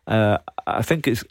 Uh, 0.06 0.38
I 0.66 0.82
think 0.82 1.08
it's 1.08 1.24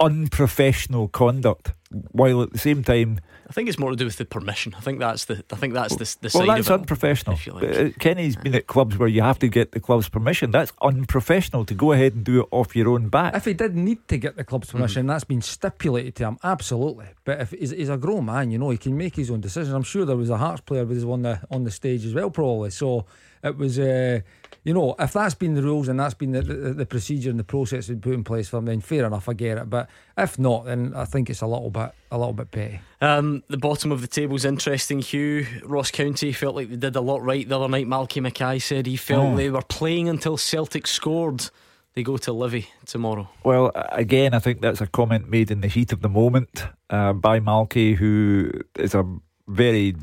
unprofessional 0.00 1.08
conduct, 1.08 1.72
while 2.12 2.42
at 2.42 2.52
the 2.52 2.58
same 2.58 2.82
time. 2.82 3.20
I 3.48 3.52
think 3.52 3.68
it's 3.68 3.78
more 3.78 3.90
to 3.90 3.96
do 3.96 4.04
with 4.04 4.16
the 4.16 4.24
permission. 4.24 4.74
I 4.76 4.80
think 4.80 4.98
that's 4.98 5.26
the. 5.26 5.44
I 5.52 5.56
think 5.56 5.74
that's 5.74 5.94
the, 5.94 6.28
the 6.28 6.32
well, 6.34 6.46
side 6.46 6.58
that's 6.58 6.68
of 6.68 6.74
it. 6.74 6.80
unprofessional. 6.80 7.36
if 7.36 7.46
like. 7.46 7.60
But, 7.60 7.76
uh, 7.76 7.90
Kenny's 8.00 8.36
been 8.36 8.54
at 8.54 8.66
clubs 8.66 8.98
where 8.98 9.08
you 9.08 9.22
have 9.22 9.38
to 9.40 9.48
get 9.48 9.72
the 9.72 9.80
club's 9.80 10.08
permission. 10.08 10.50
That's 10.50 10.72
unprofessional 10.82 11.64
to 11.66 11.74
go 11.74 11.92
ahead 11.92 12.14
and 12.14 12.24
do 12.24 12.40
it 12.40 12.48
off 12.50 12.74
your 12.74 12.88
own 12.90 13.08
back. 13.08 13.34
If 13.34 13.44
he 13.44 13.54
did 13.54 13.76
need 13.76 14.06
to 14.08 14.18
get 14.18 14.36
the 14.36 14.44
club's 14.44 14.70
permission, 14.70 15.06
that's 15.06 15.24
been 15.24 15.42
stipulated 15.42 16.16
to 16.16 16.24
him, 16.24 16.38
absolutely. 16.42 17.06
But 17.24 17.40
if 17.40 17.50
he's, 17.52 17.70
he's 17.70 17.88
a 17.88 17.96
grown 17.96 18.24
man, 18.24 18.50
you 18.50 18.58
know, 18.58 18.70
he 18.70 18.78
can 18.78 18.96
make 18.96 19.14
his 19.16 19.30
own 19.30 19.40
decisions. 19.40 19.74
I'm 19.74 19.82
sure 19.82 20.04
there 20.04 20.16
was 20.16 20.30
a 20.30 20.36
Hearts 20.36 20.60
player 20.62 20.84
with 20.84 20.98
us 20.98 21.04
on 21.04 21.22
the 21.22 21.40
on 21.50 21.64
the 21.64 21.70
stage 21.70 22.04
as 22.04 22.14
well, 22.14 22.30
probably. 22.30 22.70
So 22.70 23.06
it 23.42 23.56
was, 23.56 23.78
uh, 23.78 24.20
you 24.64 24.74
know, 24.74 24.94
if 24.98 25.12
that's 25.12 25.34
been 25.34 25.54
the 25.54 25.62
rules 25.62 25.88
and 25.88 26.00
that's 26.00 26.14
been 26.14 26.32
the, 26.32 26.42
the, 26.42 26.54
the 26.74 26.86
procedure 26.86 27.30
and 27.30 27.38
the 27.38 27.44
process 27.44 27.88
we 27.88 27.94
put 27.96 28.12
in 28.12 28.24
place 28.24 28.48
for 28.48 28.58
him, 28.58 28.64
then 28.64 28.80
fair 28.80 29.04
enough, 29.06 29.28
I 29.28 29.34
get 29.34 29.58
it. 29.58 29.70
But 29.70 29.88
if 30.16 30.38
not, 30.38 30.64
then 30.64 30.92
I 30.94 31.04
think 31.04 31.28
it's 31.30 31.42
a 31.42 31.46
little 31.46 31.70
bit 31.70 31.90
a 32.10 32.18
little 32.18 32.32
bit 32.32 32.50
petty. 32.50 32.80
Um, 33.00 33.42
the 33.48 33.58
bottom 33.58 33.92
of 33.92 34.00
the 34.00 34.06
table's 34.06 34.44
interesting. 34.44 35.00
Hugh 35.00 35.46
Ross 35.64 35.90
County 35.90 36.32
felt 36.32 36.54
like 36.54 36.70
they 36.70 36.76
did 36.76 36.96
a 36.96 37.00
lot 37.00 37.22
right 37.22 37.46
the 37.48 37.56
other 37.58 37.68
night. 37.68 37.86
Malky 37.86 38.22
Mackay 38.22 38.58
said 38.58 38.86
he 38.86 38.96
felt 38.96 39.34
Oh. 39.34 39.36
they 39.36 39.50
were 39.50 39.62
playing 39.62 40.08
until 40.08 40.36
Celtic 40.36 40.86
scored. 40.86 41.50
They 41.94 42.02
go 42.02 42.16
to 42.18 42.30
Livi 42.30 42.66
tomorrow. 42.84 43.28
Well, 43.42 43.72
again, 43.90 44.34
I 44.34 44.38
think 44.38 44.60
that's 44.60 44.82
a 44.82 44.86
comment 44.86 45.30
made 45.30 45.50
in 45.50 45.62
the 45.62 45.68
heat 45.68 45.92
of 45.92 46.02
the 46.02 46.10
moment 46.10 46.64
uh, 46.90 47.14
by 47.14 47.40
Malky, 47.40 47.96
who 47.96 48.50
is 48.78 48.94
a 48.94 49.04
very 49.48 49.96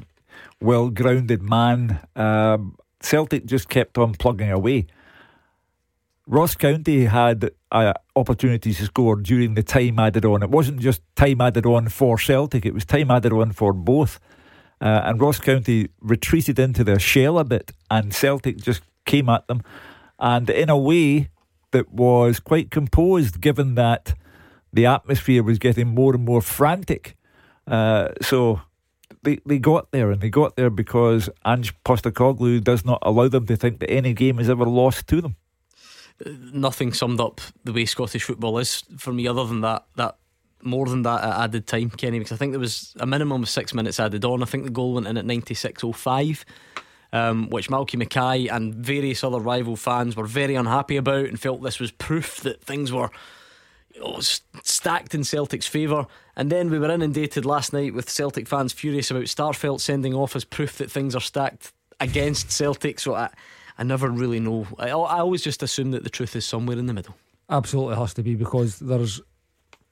well 0.59 0.89
grounded 0.89 1.43
man. 1.43 1.99
Um, 2.15 2.77
Celtic 2.99 3.45
just 3.45 3.69
kept 3.69 3.97
on 3.97 4.13
plugging 4.13 4.49
away. 4.51 4.87
Ross 6.25 6.55
County 6.55 7.05
had 7.05 7.51
uh, 7.71 7.93
opportunities 8.15 8.77
to 8.77 8.85
score 8.85 9.17
during 9.17 9.55
the 9.55 9.63
time 9.63 9.99
added 9.99 10.23
on. 10.23 10.41
It 10.41 10.49
wasn't 10.49 10.79
just 10.79 11.01
time 11.15 11.41
added 11.41 11.65
on 11.65 11.89
for 11.89 12.17
Celtic, 12.17 12.65
it 12.65 12.73
was 12.73 12.85
time 12.85 13.11
added 13.11 13.33
on 13.33 13.51
for 13.51 13.73
both. 13.73 14.19
Uh, 14.79 15.01
and 15.05 15.19
Ross 15.19 15.39
County 15.39 15.89
retreated 16.01 16.59
into 16.59 16.83
their 16.83 16.99
shell 16.99 17.39
a 17.39 17.43
bit, 17.43 17.71
and 17.89 18.13
Celtic 18.13 18.57
just 18.57 18.81
came 19.05 19.29
at 19.29 19.47
them. 19.47 19.61
And 20.19 20.49
in 20.49 20.69
a 20.69 20.77
way 20.77 21.29
that 21.71 21.91
was 21.91 22.39
quite 22.39 22.71
composed, 22.71 23.41
given 23.41 23.75
that 23.75 24.13
the 24.71 24.85
atmosphere 24.85 25.43
was 25.43 25.59
getting 25.59 25.89
more 25.89 26.15
and 26.15 26.25
more 26.25 26.41
frantic. 26.41 27.15
Uh, 27.67 28.09
so 28.21 28.61
they, 29.23 29.39
they 29.45 29.59
got 29.59 29.91
there, 29.91 30.11
and 30.11 30.21
they 30.21 30.29
got 30.29 30.55
there 30.55 30.69
because 30.69 31.29
Ange 31.45 31.73
Postecoglou 31.83 32.63
does 32.63 32.83
not 32.85 32.99
allow 33.01 33.27
them 33.27 33.45
to 33.47 33.55
think 33.55 33.79
that 33.79 33.89
any 33.89 34.13
game 34.13 34.39
is 34.39 34.49
ever 34.49 34.65
lost 34.65 35.07
to 35.07 35.21
them. 35.21 35.35
Nothing 36.53 36.93
summed 36.93 37.19
up 37.19 37.41
the 37.63 37.73
way 37.73 37.85
Scottish 37.85 38.23
football 38.23 38.57
is 38.59 38.83
for 38.97 39.13
me, 39.13 39.27
other 39.27 39.45
than 39.45 39.61
that 39.61 39.85
that 39.95 40.17
more 40.61 40.85
than 40.85 41.01
that 41.03 41.23
at 41.23 41.39
added 41.43 41.67
time, 41.67 41.89
Kenny. 41.89 42.19
Because 42.19 42.31
I 42.31 42.37
think 42.37 42.53
there 42.53 42.59
was 42.59 42.95
a 42.99 43.05
minimum 43.05 43.43
of 43.43 43.49
six 43.49 43.73
minutes 43.73 43.99
added 43.99 44.23
on. 44.23 44.41
I 44.41 44.45
think 44.45 44.63
the 44.63 44.69
goal 44.69 44.93
went 44.93 45.07
in 45.07 45.17
at 45.17 45.25
ninety 45.25 45.53
six 45.53 45.83
oh 45.83 45.91
five. 45.91 46.45
Um, 47.11 47.47
which 47.51 47.69
Malky 47.69 47.95
Mackay 47.95 48.47
and 48.47 48.73
various 48.73 49.23
other 49.23 49.39
rival 49.39 49.75
fans 49.75 50.15
were 50.15 50.25
very 50.25 50.55
unhappy 50.55 50.97
about 50.97 51.25
and 51.25 51.39
felt 51.39 51.61
this 51.61 51.79
was 51.79 51.91
proof 51.91 52.37
that 52.37 52.63
things 52.63 52.91
were 52.91 53.11
stacked 54.63 55.13
in 55.13 55.23
Celtic's 55.23 55.67
favour. 55.67 56.07
And 56.35 56.51
then 56.51 56.71
we 56.71 56.79
were 56.79 56.89
inundated 56.89 57.45
last 57.45 57.71
night 57.71 57.93
with 57.93 58.09
Celtic 58.09 58.47
fans 58.47 58.73
furious 58.73 59.11
about 59.11 59.25
Starfelt 59.25 59.79
sending 59.79 60.15
off 60.15 60.35
as 60.35 60.43
proof 60.43 60.79
that 60.79 60.89
things 60.89 61.13
are 61.15 61.21
stacked 61.21 61.71
against 61.99 62.51
Celtic. 62.51 62.99
So 62.99 63.13
I, 63.13 63.29
I 63.77 63.83
never 63.83 64.09
really 64.09 64.39
know. 64.39 64.67
I, 64.77 64.89
I 64.89 65.19
always 65.19 65.41
just 65.41 65.63
assume 65.63 65.91
that 65.91 66.03
the 66.03 66.09
truth 66.09 66.35
is 66.35 66.45
somewhere 66.45 66.77
in 66.77 66.85
the 66.85 66.93
middle. 66.93 67.15
Absolutely 67.49 67.95
has 67.95 68.13
to 68.15 68.23
be 68.23 68.35
because 68.35 68.79
there's, 68.79 69.21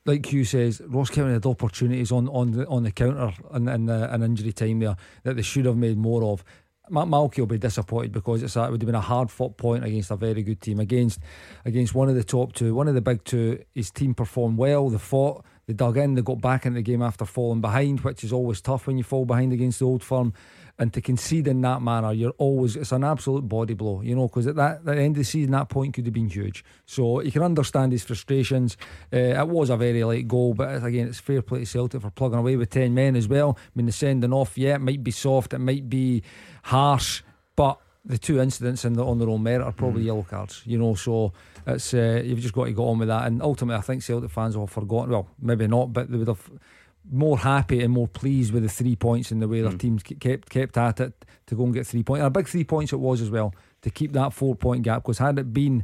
like 0.06 0.26
Hugh 0.26 0.46
says, 0.46 0.82
Ross 0.88 1.10
County 1.10 1.34
had 1.34 1.46
opportunities 1.46 2.12
on 2.12 2.28
on 2.30 2.52
the 2.52 2.68
on 2.68 2.84
the 2.84 2.92
counter 2.92 3.34
and 3.52 3.70
and 3.70 3.90
an 3.90 4.24
injury 4.24 4.54
time 4.54 4.80
there 4.80 4.96
that 5.24 5.36
they 5.36 5.42
should 5.42 5.66
have 5.66 5.78
made 5.78 5.98
more 5.98 6.24
of. 6.24 6.44
Matt 6.90 7.08
Malky 7.08 7.40
will 7.40 7.46
be 7.46 7.58
disappointed 7.58 8.12
because 8.12 8.44
it's 8.44 8.58
it 8.58 8.70
would 8.70 8.82
have 8.82 8.86
been 8.86 8.96
a 8.96 9.02
hard 9.02 9.32
fought 9.32 9.56
point 9.56 9.86
against 9.86 10.12
a 10.12 10.18
very 10.18 10.44
good 10.44 10.60
team 10.60 10.80
against 10.80 11.20
against 11.64 11.96
one 11.96 12.10
of 12.10 12.16
the 12.16 12.24
top 12.24 12.54
two, 12.54 12.76
one 12.76 12.88
of 12.88 12.96
the 12.96 13.02
big 13.02 13.24
two. 13.24 13.64
His 13.74 13.92
team 13.92 14.14
performed 14.14 14.58
well. 14.58 14.90
They 14.90 14.98
fought, 14.98 15.46
they 15.68 15.74
dug 15.74 15.96
in, 15.98 16.16
they 16.16 16.22
got 16.22 16.42
back 16.42 16.66
into 16.66 16.78
the 16.78 16.82
game 16.82 17.02
after 17.02 17.26
falling 17.26 17.62
behind, 17.62 18.02
which 18.02 18.26
is 18.26 18.34
always 18.34 18.60
tough 18.60 18.88
when 18.88 18.98
you 18.98 19.04
fall 19.04 19.26
behind 19.26 19.54
against 19.54 19.80
the 19.80 19.86
old 19.86 20.04
firm. 20.04 20.34
And 20.82 20.92
to 20.94 21.00
concede 21.00 21.48
in 21.48 21.62
that 21.62 21.80
manner, 21.84 22.12
you're 22.12 22.34
always 22.40 22.76
it's 22.76 22.92
an 22.92 23.04
absolute 23.04 23.48
body 23.48 23.76
blow, 23.76 24.02
you 24.02 24.16
know, 24.16 24.28
because 24.28 24.48
at 24.48 24.56
that 24.56 24.78
at 24.78 24.86
the 24.86 24.96
end 24.98 25.16
of 25.16 25.20
the 25.20 25.24
season, 25.24 25.52
that 25.52 25.70
point 25.70 25.94
could 25.94 26.06
have 26.06 26.14
been 26.14 26.28
huge. 26.28 26.66
So 26.88 27.22
you 27.22 27.32
can 27.32 27.44
understand 27.44 27.92
his 27.92 28.04
frustrations. 28.04 28.78
Uh, 29.14 29.40
it 29.42 29.48
was 29.48 29.70
a 29.70 29.78
very 29.78 30.04
late 30.04 30.28
goal, 30.28 30.56
but 30.56 30.84
again, 30.84 31.08
it's 31.08 31.20
fair 31.20 31.44
play 31.44 31.60
to 31.60 31.66
Celtic 31.68 32.02
for 32.02 32.10
plugging 32.10 32.40
away 32.40 32.56
with 32.56 32.72
ten 32.72 32.96
men 32.96 33.16
as 33.16 33.28
well. 33.28 33.60
I 33.60 33.70
mean, 33.76 33.86
the 33.86 33.92
sending 33.92 34.34
off, 34.34 34.58
yeah, 34.58 34.74
it 34.74 34.82
might 34.82 35.04
be 35.04 35.12
soft, 35.12 35.54
it 35.54 35.60
might 35.60 35.88
be 35.88 36.24
harsh, 36.64 37.22
but 37.56 37.78
the 38.04 38.18
two 38.18 38.42
incidents 38.42 38.84
in 38.84 38.94
the, 38.94 39.06
on 39.06 39.20
their 39.20 39.30
own 39.30 39.44
merit 39.44 39.64
are 39.64 39.72
probably 39.72 40.02
yellow 40.02 40.24
cards, 40.24 40.64
you 40.66 40.80
know. 40.80 40.96
So 40.96 41.32
it's 41.68 41.94
uh, 41.94 42.24
you've 42.26 42.40
just 42.40 42.56
got 42.56 42.66
to 42.66 42.72
go 42.72 42.88
on 42.88 42.98
with 42.98 43.10
that. 43.10 43.28
And 43.28 43.44
ultimately, 43.44 43.78
I 43.78 43.82
think 43.82 44.02
Celtic 44.02 44.32
fans 44.32 44.58
will 44.58 44.66
have 44.66 44.74
forgotten. 44.74 45.12
Well, 45.12 45.28
maybe 45.40 45.68
not, 45.68 45.94
but 45.94 46.10
they 46.10 46.18
would 46.18 46.28
have 46.28 46.50
more 47.10 47.40
happy 47.40 47.82
and 47.82 47.94
more 47.94 48.08
pleased 48.08 48.54
with 48.54 48.64
the 48.64 48.70
three 48.70 48.96
points 48.96 49.32
and 49.32 49.42
the 49.42 49.48
way 49.48 49.62
their 49.62 49.72
teams 49.78 50.04
ke- 50.04 50.20
kept 50.20 50.50
kept 50.50 50.78
at 50.78 51.00
it 51.00 51.26
to 51.48 51.56
go 51.56 51.64
and 51.64 51.74
get 51.74 51.88
three 51.88 52.04
points. 52.04 52.20
And 52.20 52.28
a 52.28 52.30
big 52.30 52.48
three 52.48 52.64
points 52.64 52.94
it 52.94 53.00
was 53.00 53.22
as 53.22 53.30
well 53.30 53.54
to 53.82 53.90
keep 53.90 54.14
that 54.14 54.34
four 54.34 54.56
point 54.56 54.84
gap. 54.84 55.04
Because 55.04 55.18
had 55.18 55.40
it 55.40 55.54
been 55.54 55.84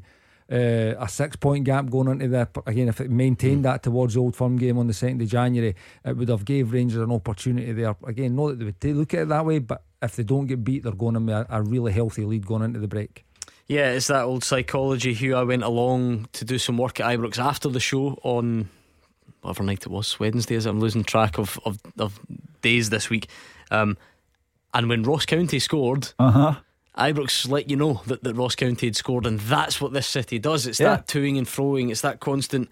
uh, 0.51 0.95
a 0.99 1.07
six 1.09 1.35
point 1.35 1.65
gap 1.65 1.89
going 1.89 2.07
into 2.07 2.27
the 2.27 2.47
again, 2.65 2.87
if 2.87 3.01
it 3.01 3.09
maintained 3.09 3.65
that 3.65 3.83
towards 3.83 4.13
the 4.13 4.19
Old 4.19 4.35
Firm 4.35 4.57
game 4.57 4.77
on 4.77 4.87
the 4.87 4.93
second 4.93 5.21
of 5.21 5.27
January, 5.27 5.75
it 6.05 6.17
would 6.17 6.29
have 6.29 6.45
gave 6.45 6.71
Rangers 6.71 7.01
an 7.01 7.11
opportunity 7.11 7.73
there. 7.73 7.95
Again, 8.05 8.35
not 8.35 8.59
that 8.59 8.79
they 8.79 8.89
would 8.89 8.97
look 8.97 9.13
at 9.13 9.21
it 9.21 9.29
that 9.29 9.45
way, 9.45 9.59
but 9.59 9.83
if 10.01 10.15
they 10.15 10.23
don't 10.23 10.45
get 10.45 10.63
beat, 10.63 10.83
they're 10.83 10.93
going 10.93 11.15
to 11.15 11.19
be 11.19 11.31
a, 11.31 11.45
a 11.49 11.61
really 11.61 11.91
healthy 11.91 12.23
lead 12.23 12.45
going 12.45 12.61
into 12.61 12.79
the 12.79 12.87
break. 12.87 13.25
Yeah, 13.67 13.91
it's 13.91 14.07
that 14.07 14.23
old 14.23 14.45
psychology. 14.45 15.13
Hugh, 15.13 15.35
I 15.35 15.43
went 15.43 15.63
along 15.63 16.29
to 16.33 16.45
do 16.45 16.57
some 16.57 16.77
work 16.77 17.01
at 17.01 17.07
Ibrox 17.07 17.37
after 17.37 17.67
the 17.67 17.81
show 17.81 18.17
on 18.23 18.69
whatever 19.47 19.63
night 19.63 19.83
it 19.83 19.89
was, 19.89 20.19
Wednesday. 20.19 20.55
As 20.55 20.65
I'm 20.65 20.79
losing 20.79 21.03
track 21.03 21.37
of 21.39 21.59
of, 21.65 21.79
of 21.97 22.19
days 22.61 22.89
this 22.89 23.09
week. 23.09 23.27
Um, 23.71 23.97
and 24.73 24.89
when 24.89 25.03
Ross 25.03 25.25
County 25.25 25.59
scored, 25.59 26.13
Uh 26.19 26.31
huh. 26.31 26.55
Ibrox 26.97 27.47
let 27.49 27.69
you 27.69 27.75
know 27.75 28.01
that, 28.07 28.23
that 28.23 28.33
Ross 28.35 28.55
County 28.55 28.87
had 28.87 28.95
scored, 28.95 29.25
and 29.25 29.39
that's 29.39 29.79
what 29.79 29.93
this 29.93 30.07
city 30.07 30.39
does. 30.39 30.65
It's 30.67 30.79
Yeah. 30.79 30.95
that 30.95 31.07
toing 31.07 31.37
and 31.37 31.45
froing. 31.47 31.91
It's 31.91 32.01
that 32.01 32.19
constant. 32.19 32.69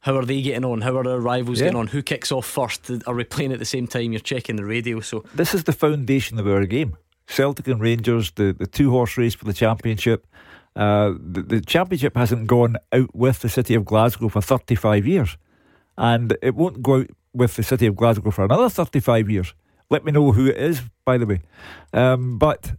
How 0.00 0.16
are 0.16 0.24
they 0.24 0.40
getting 0.42 0.64
on? 0.64 0.80
How 0.80 0.96
are 0.96 1.06
our 1.08 1.20
rivals 1.20 1.60
Yeah. 1.60 1.66
getting 1.66 1.78
on? 1.78 1.86
Who 1.88 2.02
kicks 2.02 2.32
off 2.32 2.46
first? 2.46 2.90
Are 3.06 3.14
we 3.14 3.24
playing 3.24 3.52
at 3.52 3.58
the 3.58 3.64
same 3.64 3.86
time? 3.86 4.12
You're 4.12 4.20
checking 4.20 4.56
the 4.56 4.64
radio. 4.64 5.00
So 5.00 5.24
This 5.34 5.54
is 5.54 5.64
the 5.64 5.72
foundation 5.72 6.38
of 6.40 6.46
our 6.48 6.64
game. 6.66 6.96
Celtic 7.26 7.68
and 7.68 7.80
Rangers, 7.80 8.32
the, 8.32 8.52
the 8.58 8.66
two 8.66 8.90
horse 8.90 9.16
race 9.16 9.34
for 9.34 9.44
the 9.44 9.52
championship. 9.52 10.26
Uh, 10.74 11.12
the, 11.20 11.42
the 11.42 11.60
championship 11.60 12.16
hasn't 12.16 12.46
gone 12.46 12.76
out 12.92 13.14
with 13.14 13.40
the 13.40 13.48
city 13.48 13.74
of 13.74 13.84
Glasgow 13.84 14.28
for 14.30 14.40
35 14.40 15.06
years, 15.06 15.36
and 15.96 16.36
it 16.42 16.54
won't 16.54 16.82
go 16.82 17.00
out 17.00 17.10
with 17.32 17.56
the 17.56 17.62
city 17.62 17.86
of 17.86 17.96
Glasgow 17.96 18.30
for 18.30 18.44
another 18.44 18.68
35 18.68 19.30
years. 19.30 19.54
Let 19.90 20.04
me 20.04 20.12
know 20.12 20.32
who 20.32 20.46
it 20.46 20.56
is, 20.56 20.82
by 21.04 21.18
the 21.18 21.26
way. 21.26 21.40
Um, 21.92 22.38
but 22.38 22.72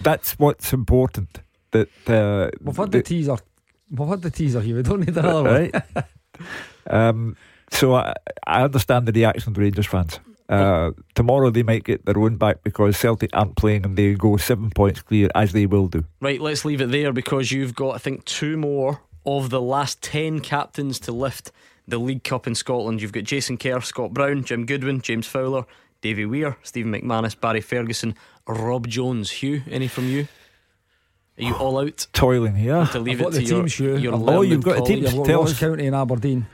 that's 0.00 0.38
what's 0.38 0.72
important. 0.72 1.40
That 1.72 1.88
uh, 2.08 2.50
We've 2.60 2.76
had 2.76 2.92
the, 2.92 3.02
teaser. 3.02 3.36
We've 3.90 4.08
had 4.08 4.22
the 4.22 4.30
teaser 4.30 4.60
here. 4.60 4.76
We 4.76 4.82
don't 4.82 5.00
need 5.00 5.16
another 5.16 5.42
one. 5.42 5.52
right. 5.52 5.74
um, 6.86 7.36
so 7.70 7.94
I, 7.94 8.14
I 8.46 8.62
understand 8.62 9.06
the 9.06 9.12
reaction 9.12 9.50
of 9.50 9.54
the 9.54 9.60
Rangers 9.60 9.86
fans. 9.86 10.20
Uh, 10.48 10.90
tomorrow 11.14 11.48
they 11.50 11.62
might 11.62 11.84
get 11.84 12.04
their 12.04 12.18
own 12.18 12.36
back 12.36 12.62
because 12.62 12.96
Celtic 12.96 13.30
aren't 13.32 13.56
playing 13.56 13.84
and 13.84 13.96
they 13.96 14.14
go 14.14 14.36
seven 14.36 14.70
points 14.70 15.00
clear 15.00 15.30
as 15.34 15.52
they 15.52 15.66
will 15.66 15.88
do. 15.88 16.04
Right, 16.20 16.40
let's 16.40 16.64
leave 16.64 16.80
it 16.80 16.90
there 16.90 17.12
because 17.12 17.50
you've 17.50 17.74
got, 17.74 17.94
I 17.94 17.98
think, 17.98 18.24
two 18.24 18.56
more 18.56 19.00
of 19.24 19.50
the 19.50 19.60
last 19.60 20.02
10 20.02 20.40
captains 20.40 21.00
to 21.00 21.12
lift 21.12 21.50
the 21.86 21.98
League 21.98 22.24
Cup 22.24 22.46
in 22.46 22.54
Scotland. 22.54 23.00
You've 23.02 23.12
got 23.12 23.24
Jason 23.24 23.56
Kerr, 23.58 23.80
Scott 23.80 24.12
Brown, 24.14 24.44
Jim 24.44 24.66
Goodwin, 24.66 25.00
James 25.00 25.26
Fowler, 25.26 25.64
Davy 26.00 26.24
Weir, 26.26 26.56
Stephen 26.62 26.92
McManus, 26.92 27.38
Barry 27.38 27.60
Ferguson, 27.60 28.14
Rob 28.46 28.86
Jones. 28.88 29.30
Hugh, 29.30 29.62
any 29.70 29.88
from 29.88 30.06
you? 30.08 30.28
Are 31.38 31.42
you 31.42 31.54
all 31.56 31.78
out? 31.78 32.06
Toiling 32.12 32.54
here. 32.54 32.86
To 32.92 33.00
leave 33.00 33.16
I've 33.20 33.24
got 33.24 33.28
it 33.34 33.36
the 33.38 33.40
to 33.40 33.46
your, 33.48 33.60
teams, 33.62 33.74
Hugh. 33.74 33.96
your 33.96 34.14
I've- 34.14 34.24
Oh, 34.26 34.42
you've 34.42 34.50
learned 34.50 34.64
got 34.64 34.78
a 34.78 34.82
team. 34.82 35.04
colleague. 35.04 35.16
Got 35.16 35.26
Tell 35.26 35.40
Ross 35.40 35.50
us. 35.52 35.58
County 35.58 35.86
and 35.86 35.96
Aberdeen. 35.96 36.46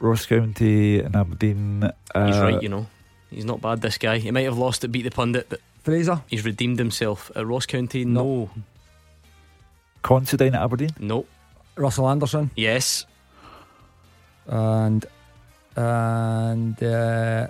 Ross 0.00 0.26
County 0.26 1.00
and 1.00 1.14
Aberdeen. 1.14 1.84
Uh, 2.14 2.26
He's 2.26 2.38
right, 2.38 2.62
you 2.62 2.68
know. 2.68 2.86
He's 3.30 3.44
not 3.44 3.60
bad, 3.60 3.80
this 3.80 3.96
guy. 3.98 4.18
He 4.18 4.30
might 4.30 4.42
have 4.44 4.58
lost 4.58 4.84
it, 4.84 4.88
beat 4.88 5.02
the 5.02 5.10
pundit, 5.10 5.46
but 5.48 5.60
Fraser. 5.82 6.22
he's 6.26 6.44
redeemed 6.44 6.78
himself. 6.78 7.30
At 7.36 7.46
Ross 7.46 7.66
County, 7.66 8.04
no. 8.04 8.50
Considine 10.02 10.54
at 10.54 10.62
Aberdeen. 10.62 10.90
No. 10.98 11.26
Russell 11.76 12.08
Anderson. 12.08 12.50
Yes. 12.56 13.06
And 14.46 15.04
and 15.76 16.82
uh, 16.82 17.46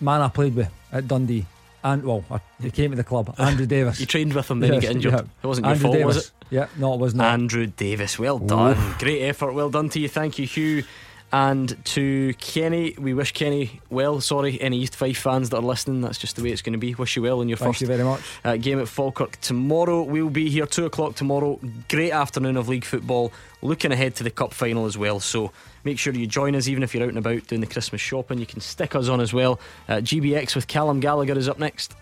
man 0.00 0.20
I 0.20 0.28
played 0.28 0.54
with 0.54 0.70
at 0.92 1.06
Dundee. 1.08 1.46
And 1.84 2.02
well, 2.04 2.24
I, 2.30 2.40
he 2.60 2.70
came 2.70 2.90
to 2.90 2.96
the 2.96 3.04
club. 3.04 3.34
Andrew 3.38 3.66
Davies. 3.66 4.00
You 4.00 4.06
trained 4.06 4.34
with 4.34 4.50
him, 4.50 4.60
then 4.60 4.74
Yes, 4.74 4.82
get 4.82 4.90
injured. 4.96 5.12
yeah. 5.12 5.20
It 5.42 5.46
wasn't 5.46 5.66
Andrew 5.68 5.80
your 5.80 5.82
fault, 5.82 5.94
Davies. 5.94 6.06
was 6.06 6.16
it? 6.26 6.32
Yeah, 6.50 6.66
no, 6.76 6.94
it 6.94 7.00
was 7.00 7.14
not. 7.14 7.26
Andrew 7.26 7.66
Davies, 7.66 8.18
well 8.18 8.38
done. 8.38 8.94
Great 8.98 9.22
effort, 9.22 9.52
well 9.52 9.70
done 9.70 9.88
to 9.90 10.00
you. 10.00 10.08
Thank 10.08 10.38
you, 10.38 10.46
Hugh. 10.46 10.82
And 11.30 11.76
to 11.86 12.32
Kenny, 12.38 12.94
we 12.98 13.12
wish 13.12 13.32
Kenny 13.32 13.80
well. 13.90 14.20
Sorry, 14.22 14.58
any 14.62 14.78
East 14.78 14.96
Fife 14.96 15.18
fans 15.18 15.50
that 15.50 15.58
are 15.58 15.62
listening, 15.62 16.00
that's 16.00 16.16
just 16.16 16.36
the 16.36 16.42
way 16.42 16.50
it's 16.50 16.62
going 16.62 16.72
to 16.72 16.78
be. 16.78 16.94
Wish 16.94 17.16
you 17.16 17.22
well 17.22 17.42
in 17.42 17.48
your 17.50 17.58
Thank 17.58 17.74
first 17.74 17.80
you 17.82 17.86
very 17.86 18.02
much. 18.02 18.22
uh, 18.46 18.56
game 18.56 18.80
at 18.80 18.88
Falkirk 18.88 19.38
tomorrow. 19.42 20.02
We'll 20.02 20.30
be 20.30 20.48
here 20.48 20.64
two 20.64 20.86
o'clock 20.86 21.16
tomorrow. 21.16 21.60
Great 21.90 22.12
afternoon 22.12 22.56
of 22.56 22.70
league 22.70 22.86
football. 22.86 23.30
Looking 23.60 23.92
ahead 23.92 24.14
to 24.16 24.24
the 24.24 24.30
cup 24.30 24.54
final 24.54 24.86
as 24.86 24.96
well. 24.96 25.20
So 25.20 25.52
make 25.84 25.98
sure 25.98 26.14
you 26.14 26.26
join 26.26 26.54
us, 26.54 26.66
even 26.66 26.82
if 26.82 26.94
you're 26.94 27.02
out 27.02 27.10
and 27.10 27.18
about 27.18 27.46
doing 27.46 27.60
the 27.60 27.66
Christmas 27.66 28.00
shopping. 28.00 28.38
You 28.38 28.46
can 28.46 28.60
stick 28.60 28.94
us 28.94 29.08
on 29.08 29.20
as 29.20 29.34
well. 29.34 29.60
Uh, 29.86 29.96
GBX 29.96 30.54
with 30.54 30.66
Callum 30.66 30.98
Gallagher 31.00 31.36
is 31.36 31.48
up 31.48 31.58
next. 31.58 31.94